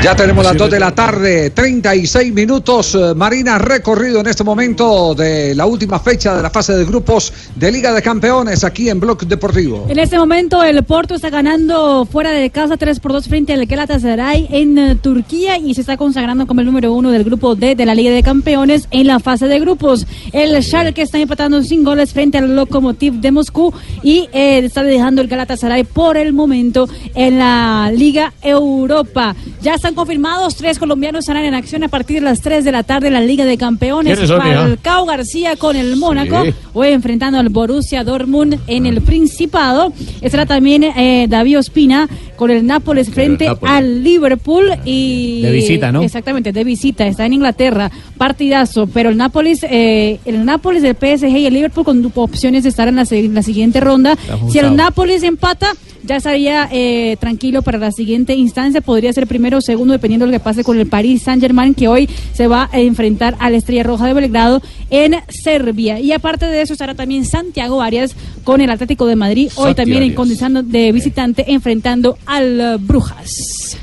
Ya 0.00 0.14
tenemos 0.14 0.44
las 0.44 0.56
2 0.56 0.70
de 0.70 0.78
la 0.78 0.94
tarde, 0.94 1.50
36 1.50 2.32
minutos. 2.32 2.94
eh, 2.94 3.14
Marina, 3.16 3.58
recorrido 3.58 4.20
en 4.20 4.28
este 4.28 4.44
momento 4.44 5.12
de 5.12 5.56
la 5.56 5.66
última 5.66 5.98
fecha 5.98 6.36
de 6.36 6.42
la 6.42 6.50
fase 6.50 6.76
de 6.76 6.84
grupos 6.84 7.32
de 7.56 7.72
Liga 7.72 7.92
de 7.92 8.00
Campeones 8.00 8.62
aquí 8.62 8.88
en 8.88 9.00
Bloque 9.00 9.26
Deportivo. 9.26 9.86
En 9.88 9.98
este 9.98 10.16
momento 10.16 10.62
el 10.62 10.84
Porto 10.84 11.16
está 11.16 11.30
ganando 11.30 12.06
fuera 12.06 12.30
de 12.30 12.48
casa 12.50 12.76
3 12.76 13.00
por 13.00 13.12
2 13.12 13.26
frente 13.26 13.52
al 13.52 13.66
Galatasaray 13.66 14.46
en 14.50 14.78
eh, 14.78 14.94
Turquía 14.94 15.58
y 15.58 15.74
se 15.74 15.80
está 15.80 15.96
consagrando 15.96 16.46
como 16.46 16.60
el 16.60 16.66
número 16.66 16.92
uno 16.92 17.10
del 17.10 17.24
grupo 17.24 17.56
D 17.56 17.74
de 17.74 17.84
la 17.84 17.96
Liga 17.96 18.12
de 18.12 18.22
Campeones 18.22 18.86
en 18.92 19.08
la 19.08 19.18
fase 19.18 19.48
de 19.48 19.58
grupos. 19.58 20.06
El 20.32 20.62
Schalke 20.62 21.02
está 21.02 21.18
empatando 21.18 21.60
sin 21.64 21.82
goles 21.82 22.12
frente 22.12 22.38
al 22.38 22.54
Lokomotiv 22.54 23.14
de 23.14 23.32
Moscú 23.32 23.74
y 24.04 24.28
eh, 24.32 24.58
está 24.58 24.84
dejando 24.84 25.22
el 25.22 25.28
Galatasaray 25.28 25.82
por 25.82 26.16
el 26.16 26.32
momento 26.32 26.88
en 27.16 27.38
la 27.38 27.90
Liga 27.92 28.32
Europa. 28.42 29.34
Ya 29.60 29.76
están 29.88 29.94
confirmados, 30.04 30.54
tres 30.54 30.78
colombianos 30.78 31.20
estarán 31.20 31.44
en 31.44 31.54
acción 31.54 31.82
a 31.82 31.88
partir 31.88 32.16
de 32.16 32.20
las 32.26 32.42
3 32.42 32.62
de 32.62 32.72
la 32.72 32.82
tarde 32.82 33.06
en 33.06 33.14
la 33.14 33.22
Liga 33.22 33.46
de 33.46 33.56
Campeones. 33.56 34.18
Falcao 34.20 35.06
García 35.06 35.56
con 35.56 35.76
el 35.76 35.96
Mónaco, 35.96 36.44
Sí. 36.44 36.52
hoy 36.74 36.88
enfrentando 36.88 37.38
al 37.38 37.48
Borussia 37.48 38.04
Dortmund 38.04 38.58
en 38.66 38.84
el 38.84 39.00
Principado. 39.00 39.90
Estará 40.20 40.44
también 40.44 40.82
eh, 40.84 41.24
David 41.26 41.60
Ospina 41.60 42.06
con 42.36 42.50
el 42.50 42.66
Nápoles 42.66 43.08
frente 43.08 43.46
Nápoles. 43.46 43.74
al 43.74 44.04
Liverpool 44.04 44.72
y 44.84 45.40
De 45.40 45.52
visita, 45.52 45.90
¿no? 45.90 46.02
Exactamente, 46.02 46.52
de 46.52 46.64
visita. 46.64 47.06
Está 47.06 47.24
en 47.24 47.32
Inglaterra, 47.32 47.90
partidazo. 48.18 48.88
Pero 48.88 49.08
el 49.08 49.16
Nápoles, 49.16 49.60
eh, 49.62 50.20
el 50.26 50.44
Nápoles, 50.44 50.82
el 50.84 50.96
PSG 50.96 51.28
y 51.38 51.46
el 51.46 51.54
Liverpool 51.54 51.84
con 51.86 52.12
opciones 52.14 52.64
de 52.64 52.68
estar 52.68 52.88
en 52.88 52.96
la, 52.96 53.06
en 53.10 53.32
la 53.34 53.42
siguiente 53.42 53.80
ronda. 53.80 54.18
Si 54.50 54.58
el 54.58 54.76
Nápoles 54.76 55.22
empata, 55.22 55.72
ya 56.04 56.16
estaría 56.16 56.68
eh, 56.72 57.16
tranquilo 57.20 57.62
para 57.62 57.76
la 57.78 57.90
siguiente 57.90 58.34
instancia. 58.34 58.80
Podría 58.80 59.12
ser 59.12 59.26
primero 59.26 59.58
o 59.58 59.60
segundo, 59.60 59.77
dependiendo 59.86 60.26
de 60.26 60.32
lo 60.32 60.38
que 60.38 60.44
pase 60.44 60.64
con 60.64 60.78
el 60.78 60.86
Paris 60.86 61.22
Saint-Germain, 61.22 61.74
que 61.74 61.88
hoy 61.88 62.08
se 62.32 62.46
va 62.46 62.68
a 62.72 62.80
enfrentar 62.80 63.36
a 63.38 63.50
la 63.50 63.56
Estrella 63.56 63.82
Roja 63.82 64.06
de 64.06 64.14
Belgrado 64.14 64.62
en 64.90 65.16
Serbia. 65.28 66.00
Y 66.00 66.12
aparte 66.12 66.46
de 66.46 66.62
eso, 66.62 66.72
estará 66.72 66.94
también 66.94 67.24
Santiago 67.24 67.82
Arias 67.82 68.14
con 68.44 68.60
el 68.60 68.70
Atlético 68.70 69.06
de 69.06 69.16
Madrid, 69.16 69.50
hoy 69.56 69.74
también 69.74 70.02
en 70.02 70.14
condición 70.14 70.70
de 70.70 70.92
visitante, 70.92 71.52
enfrentando 71.52 72.18
al 72.26 72.60
eh, 72.60 72.76
Brujas. 72.80 73.76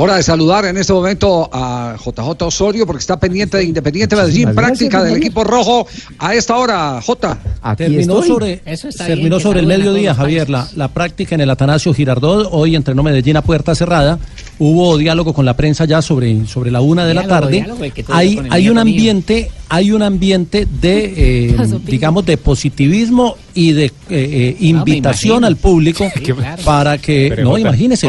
Hora 0.00 0.16
de 0.16 0.22
saludar 0.22 0.64
en 0.66 0.76
este 0.76 0.92
momento 0.92 1.48
a 1.52 1.96
JJ 1.98 2.42
Osorio 2.42 2.86
porque 2.86 3.00
está 3.00 3.18
pendiente 3.18 3.56
de 3.56 3.64
Independiente 3.64 4.14
Medellín, 4.14 4.54
práctica 4.54 4.98
gracias, 4.98 5.14
del 5.14 5.16
equipo 5.16 5.42
rojo 5.42 5.88
a 6.18 6.34
esta 6.34 6.56
hora. 6.56 7.00
J. 7.04 7.38
terminó 7.76 8.22
sobre, 8.22 8.62
terminó 8.96 9.40
sobre 9.40 9.60
el 9.60 9.66
mediodía, 9.66 10.14
Javier, 10.14 10.50
la, 10.50 10.68
la 10.76 10.88
práctica 10.88 11.34
en 11.34 11.40
el 11.40 11.50
Atanasio 11.50 11.92
Girardot. 11.92 12.48
Hoy 12.52 12.76
entrenó 12.76 13.02
Medellín 13.02 13.38
a 13.38 13.42
puerta 13.42 13.74
cerrada. 13.74 14.20
Hubo 14.58 14.96
diálogo 14.98 15.32
con 15.32 15.44
la 15.44 15.54
prensa 15.54 15.84
ya 15.84 16.02
sobre, 16.02 16.46
sobre 16.46 16.70
la 16.70 16.80
una 16.80 17.06
de 17.06 17.14
la 17.14 17.26
tarde. 17.26 17.52
diálogo, 17.52 17.82
hay 18.08 18.40
hay 18.50 18.68
un 18.68 18.78
ambiente, 18.78 19.50
hay 19.68 19.92
un 19.92 20.02
ambiente 20.02 20.66
de, 20.80 21.14
eh, 21.52 21.56
digamos, 21.84 22.24
de 22.26 22.36
positivismo 22.36 23.36
y 23.54 23.72
de 23.72 23.84
eh, 23.86 23.90
eh, 24.10 24.56
invitación 24.60 25.38
imagino. 25.38 25.46
al 25.48 25.56
público 25.56 26.08
Sí, 26.14 26.20
claro. 26.20 26.62
para 26.64 26.98
que, 26.98 27.26
Pero, 27.30 27.42
no, 27.44 27.50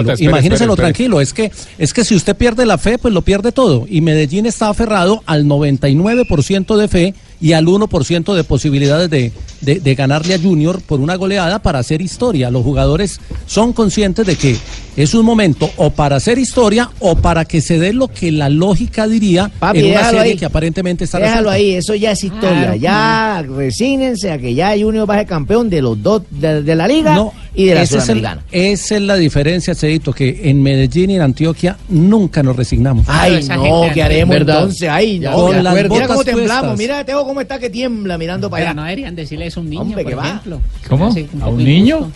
Jota, 0.04 0.14
espere, 0.14 0.32
espere. 0.76 0.76
tranquilo. 0.94 1.22
Es 1.22 1.34
que, 1.34 1.52
es 1.78 1.94
que 1.94 2.06
si 2.06 2.16
usted 2.16 2.36
pierde 2.36 2.66
la 2.66 2.78
fe, 2.78 2.98
pues 2.98 3.14
lo 3.14 3.22
pierde 3.24 3.52
todo. 3.52 3.86
Y 3.90 4.02
Medellín 4.02 4.46
está 4.46 4.70
aferrado 4.70 5.24
al 5.26 5.46
99% 5.46 6.78
de 6.78 6.88
fe 6.88 7.14
y 7.42 7.54
al 7.54 7.66
1% 7.68 8.34
de 8.36 8.44
posibilidades 8.44 9.10
de, 9.10 9.32
de- 9.62 9.80
de 9.80 9.96
ganarle 9.96 10.34
a 10.34 10.40
Junior 10.40 10.82
por 10.82 11.00
una 11.00 11.16
goleada 11.16 11.60
para 11.62 11.80
hacer 11.80 12.02
historia. 12.02 12.52
Los 12.52 12.64
jugadores 12.64 13.20
son 13.48 13.72
conscientes 13.74 14.26
de 14.26 14.36
que 14.36 14.58
es 14.98 15.14
un 15.14 15.26
momento 15.26 15.70
o 15.78 15.90
para 15.92 16.18
hacer 16.18 16.38
historia 16.38 16.90
o 17.00 17.16
para 17.16 17.46
que 17.46 17.62
se 17.62 17.80
dé 17.80 17.94
lo 17.94 18.10
que 18.10 18.32
la 18.34 18.50
lógica 18.50 19.08
diría 19.08 19.50
Papi, 19.60 19.80
en 19.80 19.92
una 19.92 20.04
serie 20.10 20.20
ahí. 20.34 20.36
que 20.38 20.46
aparentemente 20.46 21.06
está 21.06 21.20
Ahí, 21.50 21.74
eso 21.76 21.96
ya 21.96 22.12
es 22.12 22.24
historia. 22.24 22.60
Claro. 22.74 22.76
ya 22.76 23.44
resígnense 23.48 24.32
a 24.32 24.38
que 24.38 24.54
ya 24.54 24.72
Junior 24.80 25.10
va 25.10 25.16
a 25.16 25.18
ser 25.20 25.28
campeón 25.28 25.70
de 25.70 25.82
los 25.82 26.02
dos, 26.02 26.24
de, 26.30 26.64
de 26.64 26.76
la 26.76 26.88
liga 26.88 27.18
y 27.56 27.66
de 27.66 27.76
la 27.76 27.82
Ese 27.84 27.98
es 27.98 28.10
el- 28.10 28.18
Sudamericana. 28.20 28.44
esa 28.52 28.96
es 28.96 29.02
la 29.02 29.16
diferencia, 29.16 29.76
Cedito, 29.76 30.14
que 30.14 30.42
en 30.50 30.62
Medellín 30.64 31.10
y 31.12 31.16
en 31.16 31.22
Antioquia 31.22 31.78
nunca 31.90 32.42
nos 32.44 32.56
resignamos. 32.56 33.06
Ay, 33.10 33.44
no, 33.50 33.88
¿qué 33.94 34.04
haremos 34.04 34.36
entonces? 34.38 34.88
Ay, 34.90 35.20
no. 35.20 35.32
Con 35.34 35.64
las 35.64 35.74
mira 35.76 36.08
cómo 36.08 36.24
temblamos, 36.24 36.60
puestas. 36.62 36.78
mira 36.78 37.04
Teo 37.04 37.26
cómo 37.26 37.42
está 37.42 37.60
que 37.60 37.70
tiembla 37.70 38.18
mirando 38.18 38.50
para 38.50 38.62
Pero 38.62 38.70
allá. 38.72 38.76
no 38.76 38.84
deberían 38.84 39.16
decirle 39.16 39.48
eso 39.48 39.60
a 39.60 39.64
un 39.64 39.70
niño, 39.70 39.82
Hombre, 39.82 40.04
por 40.04 40.12
que 40.12 40.16
va. 40.16 40.28
ejemplo. 40.28 40.62
¿Cómo? 40.88 41.14
¿A 41.42 41.48
un 41.50 41.64
niño? 41.64 42.12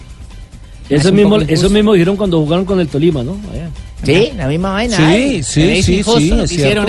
Eso 0.89 1.11
mismo, 1.13 1.37
eso 1.37 1.69
mismo 1.69 1.93
dijeron 1.93 2.17
cuando 2.17 2.39
jugaron 2.41 2.65
con 2.65 2.79
el 2.79 2.87
Tolima, 2.87 3.23
¿no? 3.23 3.37
Allá. 3.51 3.69
Sí, 4.05 4.31
la 4.37 4.47
misma 4.47 4.71
vaina. 4.73 4.97
Sí, 4.97 5.03
ay. 5.03 5.43
sí, 5.43 5.81
sí, 5.83 6.03
sí, 6.03 6.31
es 6.41 6.49
cierto. 6.49 6.85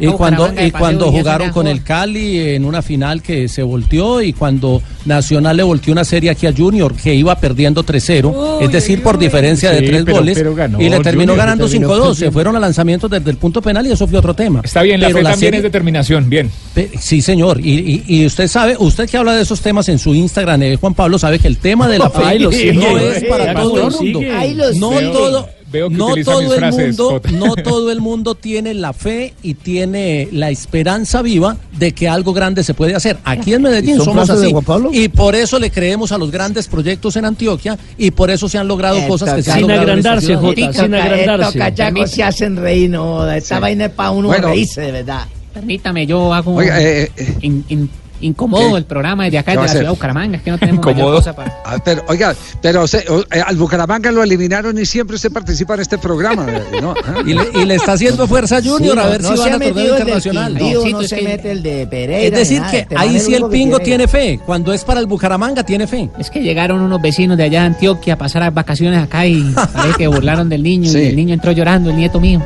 y 0.00 0.06
cuando, 0.12 0.52
y 0.60 0.70
cuando 0.70 1.10
jugaron 1.12 1.50
con 1.50 1.66
el 1.66 1.82
Cali 1.82 2.38
en 2.40 2.64
una 2.64 2.82
final 2.82 3.22
que 3.22 3.48
se 3.48 3.62
volteó 3.62 4.22
y 4.22 4.32
cuando 4.32 4.82
Nacional 5.04 5.56
le 5.56 5.62
volteó 5.62 5.92
una 5.92 6.04
serie 6.04 6.30
aquí 6.30 6.46
a 6.46 6.52
Junior 6.56 6.94
que 6.94 7.14
iba 7.14 7.34
perdiendo 7.36 7.84
3-0, 7.84 8.58
es 8.62 8.72
decir, 8.72 9.02
por 9.02 9.18
diferencia 9.18 9.70
de 9.70 9.80
Sí, 9.80 9.86
tres 9.86 10.02
pero- 10.04 10.16
goles 10.18 10.38
pero 10.38 10.54
ganó 10.54 10.80
y 10.80 10.88
le 10.88 11.00
terminó 11.00 11.32
Junior, 11.32 11.36
ganando 11.36 11.68
terminó 11.68 11.88
5-2, 11.94 12.14
se 12.14 12.30
fueron 12.30 12.56
a 12.56 12.60
lanzamientos 12.60 13.10
desde 13.10 13.30
el 13.30 13.36
punto 13.36 13.60
penal 13.60 13.86
y 13.86 13.92
eso 13.92 14.06
fue 14.06 14.18
otro 14.18 14.34
tema. 14.34 14.60
Está 14.64 14.82
bien, 14.82 15.00
la 15.00 15.08
Pero 15.08 15.18
fe 15.18 15.22
también 15.24 15.38
serie- 15.40 15.58
es 15.58 15.62
determinación, 15.62 16.30
bien. 16.30 16.50
Pe- 16.72 16.90
Sí, 16.98 17.20
señor. 17.20 17.60
Y, 17.60 18.02
y- 18.08 18.20
y 18.20 18.26
usted 18.26 18.48
sabe, 18.48 18.76
usted 18.78 19.08
que 19.08 19.16
habla 19.16 19.34
de 19.34 19.42
esos 19.42 19.60
temas 19.60 19.88
en 19.88 19.98
su 19.98 20.14
Instagram, 20.14 20.62
eh, 20.62 20.76
Juan 20.76 20.94
Pablo, 20.94 21.18
sabe 21.18 21.38
que 21.38 21.48
el 21.48 21.58
tema 21.58 21.86
de 21.88 21.98
la 21.98 22.08
fe 22.10 22.22
Ay, 22.24 22.38
lo 22.38 22.50
sigue. 22.50 22.72
no 22.72 22.98
es 22.98 23.24
para 23.24 23.52
todo 23.54 23.76
lo 23.76 23.88
el 23.88 23.94
mundo. 23.94 24.20
lo 24.54 24.72
No 24.74 24.90
todo, 25.12 25.48
Veo 25.74 25.88
que 25.88 25.96
no 25.96 26.06
todo 26.24 26.40
mis 26.40 26.52
el 26.52 26.58
frases, 26.58 26.86
mundo, 26.86 27.10
Jota. 27.10 27.30
no 27.32 27.56
todo 27.64 27.90
el 27.90 28.00
mundo 28.00 28.34
tiene 28.36 28.74
la 28.74 28.92
fe 28.92 29.34
y 29.42 29.54
tiene 29.54 30.28
la 30.30 30.48
esperanza 30.50 31.20
viva 31.20 31.56
de 31.76 31.90
que 31.92 32.08
algo 32.08 32.32
grande 32.32 32.62
se 32.62 32.74
puede 32.74 32.94
hacer. 32.94 33.18
Aquí 33.24 33.54
en 33.54 33.62
Medellín 33.62 33.94
¿Y 33.94 33.96
son 33.96 34.04
somos 34.06 34.30
así. 34.30 34.54
Y 34.92 35.08
por 35.08 35.34
eso 35.34 35.58
le 35.58 35.70
creemos 35.72 36.12
a 36.12 36.18
los 36.18 36.30
grandes 36.30 36.68
proyectos 36.68 37.16
en 37.16 37.24
Antioquia 37.24 37.76
y 37.98 38.12
por 38.12 38.30
eso 38.30 38.48
se 38.48 38.56
han 38.56 38.68
logrado 38.68 38.98
Esto 38.98 39.08
cosas 39.08 39.34
que 39.34 39.42
se 39.42 39.50
han 39.50 39.58
sin 39.58 39.68
logrado 39.68 39.92
en 39.92 39.98
esta 39.98 40.10
agrandarse, 40.12 40.26
ciudad. 40.26 40.40
Jota, 40.40 40.54
sin 40.84 40.94
agrandarse. 40.94 42.06
Se 42.14 42.22
hacen 42.22 42.56
reír, 42.56 42.90
no. 42.90 43.28
Esta 43.30 43.56
Sí. 43.56 43.60
vaina 43.60 43.86
es 43.86 43.90
para 43.90 44.12
uno 44.12 44.28
Bueno. 44.28 44.48
reírse, 44.48 44.80
de 44.80 44.92
verdad. 44.92 45.26
Permítame, 45.52 46.06
yo 46.06 46.32
hago 46.32 46.54
Oiga, 46.54 46.80
eh, 46.80 47.10
in- 47.42 47.64
in- 47.68 47.90
incómodo 48.26 48.70
¿Qué? 48.72 48.78
el 48.78 48.84
programa 48.84 49.24
desde 49.24 49.38
acá, 49.38 49.52
¿Qué 49.52 49.58
desde 49.58 49.66
la 49.66 49.72
ciudad 49.72 49.84
de 49.86 49.90
Bucaramanga, 49.90 50.36
es 50.38 50.42
que 50.42 50.50
no 50.50 50.58
tenemos 50.58 50.84
mayor 50.84 51.14
cosa 51.16 51.34
para... 51.36 51.62
Ah, 51.64 51.76
pero, 51.84 52.02
oiga, 52.08 52.34
pero 52.62 52.86
se- 52.86 53.04
o- 53.08 53.20
eh, 53.32 53.40
al 53.44 53.56
Bucaramanga 53.56 54.10
lo 54.12 54.22
eliminaron 54.22 54.78
y 54.78 54.86
siempre 54.86 55.16
usted 55.16 55.30
participa 55.32 55.74
en 55.74 55.80
este 55.80 55.98
programa. 55.98 56.46
eh, 56.50 56.80
¿no? 56.80 56.94
Ah. 57.04 57.22
Y 57.24 57.34
le, 57.34 57.42
y 57.54 57.64
le 57.64 57.74
está 57.76 57.92
haciendo 57.92 58.26
fuerza 58.26 58.56
a 58.58 58.62
Junior 58.62 58.94
Sí, 58.94 58.98
a 59.00 59.04
no- 59.04 59.10
ver 59.10 59.22
no 59.22 59.28
si 59.30 59.36
se 59.36 59.42
van 59.50 59.62
a 59.62 59.64
torneo 59.66 59.88
internacional. 59.92 60.56
Quindío, 60.58 60.84
No. 60.84 60.90
no 61.00 61.02
se 61.08 61.22
mete 61.22 61.50
el 61.52 61.62
de 61.62 61.86
Pereira. 61.86 62.26
Es 62.26 62.32
decir, 62.32 62.60
nada. 62.60 62.70
que 62.70 62.78
Este 62.80 62.96
ahí 62.96 63.18
sí 63.20 63.34
el 63.34 63.44
pingo 63.46 63.78
tiene 63.78 64.08
fe. 64.08 64.40
Cuando 64.44 64.72
es 64.72 64.84
para 64.84 65.00
el 65.00 65.06
Bucaramanga, 65.06 65.62
tiene 65.64 65.86
fe. 65.86 66.08
Es 66.18 66.30
que 66.30 66.40
llegaron 66.42 66.80
unos 66.80 67.00
vecinos 67.02 67.36
de 67.36 67.44
allá 67.44 67.60
de 67.60 67.66
Antioquia 67.66 68.14
a 68.14 68.16
pasar 68.18 68.42
las 68.42 68.54
vacaciones 68.54 69.02
acá 69.02 69.26
y 69.26 69.42
parece 69.72 69.98
que 69.98 70.06
burlaron 70.08 70.48
del 70.48 70.62
niño 70.62 70.90
Sí. 70.90 70.98
y 70.98 71.06
el 71.06 71.16
niño 71.16 71.34
entró 71.34 71.52
llorando, 71.52 71.90
el 71.90 71.96
nieto 71.96 72.20
mío. 72.20 72.40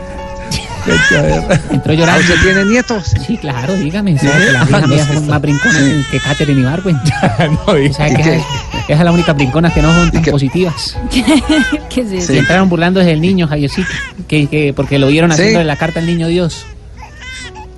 Entró 1.70 1.92
llorando. 1.92 2.20
¿Ah, 2.26 2.34
¿Usted 2.34 2.42
tiene 2.42 2.64
nietos? 2.70 3.14
Sí, 3.26 3.36
claro, 3.36 3.74
dígame. 3.74 4.18
sabe 4.18 4.46
que 4.46 4.52
la 4.52 4.64
hija 4.64 4.86
mía 4.86 5.06
son 5.06 5.26
más 5.26 5.40
brinconas 5.40 5.82
que 6.10 6.18
Katherine 6.20 6.60
Ibargüen. 6.60 6.96
no, 7.50 7.92
¿Sabe 7.92 8.14
que 8.14 8.20
esa, 8.22 8.32
esa 8.34 8.44
es 8.88 9.00
la 9.00 9.12
única 9.12 9.32
brincona 9.32 9.72
que 9.72 9.82
no 9.82 9.92
son 9.94 10.10
tan 10.10 10.24
positivas. 10.24 10.96
¿Qué 11.90 12.00
es 12.02 12.12
eso? 12.12 12.32
Y 12.32 12.38
entraron 12.38 12.68
burlando 12.68 13.00
desde 13.00 13.12
el 13.12 13.20
niño, 13.20 13.46
Javiercito, 13.48 13.88
que, 14.26 14.46
que 14.46 14.72
porque 14.74 14.98
lo 14.98 15.08
vieron 15.08 15.30
Sí. 15.32 15.40
haciendo 15.42 15.62
la 15.64 15.76
carta 15.76 16.00
al 16.00 16.06
niño 16.06 16.26
Dios. 16.28 16.64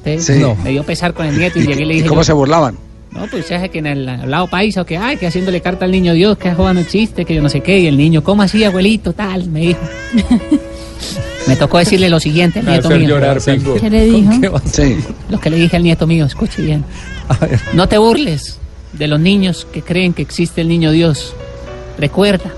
Entonces, 0.05 0.37
Sí. 0.37 0.41
no, 0.43 0.55
me 0.57 0.71
dio 0.71 0.83
pesar 0.85 1.13
con 1.15 1.27
el 1.27 1.39
nieto 1.39 1.59
y 1.59 1.67
llegué 1.67 1.83
y 1.83 1.87
le 1.87 1.95
¿Y 1.95 1.97
dije... 1.99 2.09
cómo 2.09 2.21
yo, 2.21 2.25
se 2.25 2.33
burlaban? 2.33 2.77
No, 3.11 3.27
pues 3.27 3.47
se 3.47 3.57
hace 3.57 3.69
que 3.71 3.81
en 3.81 3.87
el 3.87 4.07
lado 4.31 4.47
paisa 4.47 4.83
o 4.83 4.87
que, 4.87 4.97
ay, 4.97 5.17
que 5.17 5.27
haciéndole 5.27 5.61
carta 5.61 5.85
al 5.85 5.91
niño 5.91 6.13
Dios, 6.15 6.39
que 6.39 6.53
joda 6.55 6.73
no 6.73 6.81
existe, 6.81 7.25
que 7.25 7.35
yo 7.35 7.43
no 7.43 7.49
sé 7.49 7.61
qué, 7.61 7.81
y 7.81 7.87
el 7.89 7.97
niño, 7.97 8.23
¿cómo 8.23 8.43
así, 8.43 8.63
abuelito? 8.65 9.13
Tal, 9.13 9.49
me 9.51 9.61
dijo. 9.61 9.81
me 11.47 11.57
tocó 11.57 11.79
decirle 11.79 12.09
lo 12.11 12.21
siguiente 12.21 12.61
al 12.61 12.67
nieto 12.67 12.89
Hacer 12.89 13.01
mío. 13.01 13.09
llorar, 13.09 13.41
Pingo. 13.43 13.75
¿Qué 13.75 13.91
le 13.91 14.05
dijo? 14.05 14.33
Sí. 14.71 14.99
Lo 15.29 15.41
que 15.41 15.51
le 15.51 15.57
dije 15.57 15.77
al 15.77 15.83
nieto 15.83 16.07
mío, 16.07 16.27
escuche 16.27 16.63
bien. 16.63 16.85
No 17.73 17.89
te 17.89 17.99
burles 17.99 18.59
de 18.93 19.07
los 19.07 19.21
niños 19.21 19.67
que 19.73 19.83
creen 19.83 20.13
que 20.13 20.23
existe 20.23 20.61
el 20.61 20.69
niño 20.69 20.91
Dios. 20.91 21.35
Recuerda 21.99 22.53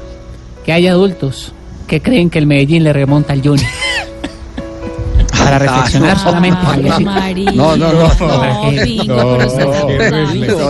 que 0.65 0.73
hay 0.73 0.87
adultos 0.87 1.53
que 1.87 2.01
creen 2.01 2.31
que 2.31 2.39
el 2.39 2.47
Medellín 2.47 2.85
le 2.85 2.93
remonta 2.93 3.33
al 3.33 3.43
Junior. 3.43 3.67
Para 5.39 5.59
reflexionar 5.59 6.19
solamente. 6.19 6.61
Javiercito. 6.61 7.53
No, 7.55 7.77
no, 7.77 7.93
no. 7.93 8.09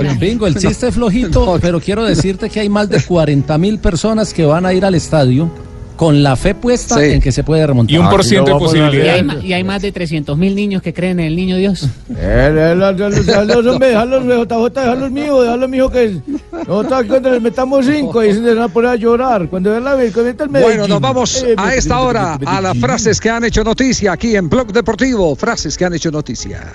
No, 0.02 0.14
Bingo, 0.18 0.46
el 0.46 0.56
chiste 0.56 0.88
es 0.88 0.94
flojito, 0.94 1.58
pero 1.60 1.78
quiero 1.80 2.04
decirte 2.04 2.48
que 2.48 2.60
hay 2.60 2.68
más 2.68 2.88
de 2.88 3.02
40 3.02 3.58
mil 3.58 3.78
personas 3.78 4.32
que 4.32 4.46
van 4.46 4.64
a 4.64 4.72
ir 4.72 4.84
al 4.84 4.94
estadio 4.94 5.50
con 5.96 6.22
la 6.22 6.36
fe 6.36 6.54
puesta 6.54 6.96
Sí. 6.98 7.04
en 7.12 7.20
que 7.20 7.32
se 7.32 7.44
puede 7.44 7.66
remontar. 7.66 7.94
Y 7.94 7.98
un 7.98 8.08
por 8.08 8.24
ciento 8.24 8.52
de 8.54 8.58
posibilidad. 8.58 9.04
Y 9.04 9.08
hay, 9.08 9.46
y 9.48 9.52
hay 9.52 9.64
más 9.64 9.82
de 9.82 9.92
300 9.92 10.36
mil 10.36 10.54
niños 10.54 10.82
que 10.82 10.92
creen 10.92 11.20
en 11.20 11.26
el 11.26 11.36
niño 11.36 11.56
Dios. 11.56 11.88
Déjalos, 12.08 13.66
hombre, 13.66 13.88
déjalos, 13.88 14.24
JJ, 14.24 14.80
déjalos 14.80 15.10
mío, 15.10 15.42
déjalos 15.42 15.68
mío 15.68 15.90
que 15.90 16.20
nosotros 16.66 17.04
cuando 17.08 17.30
les 17.30 17.42
metamos 17.42 17.86
cinco 17.86 18.22
y 18.24 18.32
se 18.32 18.40
les 18.40 18.54
van 18.54 18.64
a 18.64 18.68
poner 18.68 18.90
a 18.90 18.96
llorar. 18.96 19.48
Cuando 19.48 19.70
vean 19.70 19.84
la 19.84 20.02
el 20.02 20.12
Bueno, 20.48 20.86
nos 20.88 21.00
vamos 21.00 21.42
Eh, 21.42 21.54
a 21.56 21.74
esta 21.74 22.00
hora 22.00 22.38
a 22.44 22.60
las 22.60 22.76
frases 22.78 23.20
que 23.20 23.30
han 23.30 23.44
hecho 23.44 23.64
noticia 23.64 24.12
aquí 24.12 24.36
en 24.36 24.48
Blog 24.48 24.72
Deportivo. 24.72 25.34
Frases 25.36 25.76
que 25.76 25.84
han 25.84 25.94
hecho 25.94 26.10
noticia. 26.10 26.72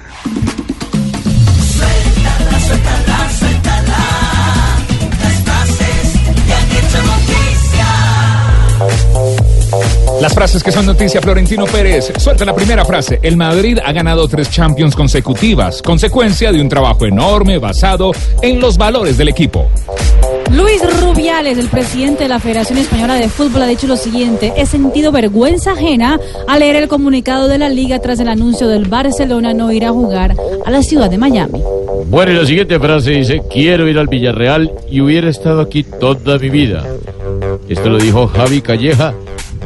Las 10.22 10.34
frases 10.34 10.64
que 10.64 10.72
son 10.72 10.86
noticia, 10.86 11.22
Florentino 11.22 11.66
Pérez. 11.66 12.12
Suelta 12.18 12.44
la 12.44 12.56
primera 12.56 12.84
frase. 12.84 13.20
El 13.22 13.38
Madrid 13.38 13.78
ha 13.84 13.92
ganado 13.92 14.28
tres 14.28 14.50
Champions 14.50 14.96
consecutivas, 14.96 15.82
consecuencia 15.84 16.52
de 16.52 16.60
un 16.60 16.68
trabajo 16.70 17.06
enorme 17.06 17.60
basado 17.60 18.12
en 18.42 18.60
los 18.60 18.78
valores 18.78 19.18
del 19.18 19.30
equipo. 19.30 19.68
Luis 20.52 20.82
Rubiales, 21.02 21.60
el 21.60 21.68
presidente 21.68 22.24
de 22.24 22.30
la 22.30 22.40
Federación 22.40 22.80
Española 22.80 23.16
de 23.16 23.30
Fútbol, 23.30 23.62
ha 23.62 23.68
dicho 23.68 23.86
lo 23.86 23.96
siguiente: 23.96 24.54
He 24.56 24.66
sentido 24.66 25.12
vergüenza 25.12 25.74
ajena 25.74 26.20
al 26.48 26.60
leer 26.62 26.78
el 26.78 26.88
comunicado 26.88 27.48
de 27.48 27.60
la 27.60 27.70
liga 27.70 28.00
tras 28.00 28.20
el 28.20 28.30
anuncio 28.30 28.68
del 28.68 28.86
Barcelona 28.86 29.54
no 29.54 29.72
ir 29.72 29.86
a 29.86 29.92
jugar 29.92 30.36
a 30.66 30.72
la 30.72 30.82
ciudad 30.82 31.12
de 31.12 31.20
Miami. 31.20 31.62
Bueno, 32.10 32.32
y 32.32 32.36
la 32.36 32.46
siguiente 32.46 32.80
frase 32.80 33.12
dice, 33.12 33.42
quiero 33.52 33.88
ir 33.88 34.00
al 34.00 34.08
Villarreal 34.08 34.72
y 34.90 35.02
hubiera 35.02 35.30
estado 35.30 35.62
aquí 35.62 35.84
toda 35.84 36.40
mi 36.40 36.50
vida. 36.50 36.84
Esto 37.70 37.90
lo 37.90 37.98
dijo 38.00 38.28
Javi 38.28 38.62
Calleja 38.62 39.14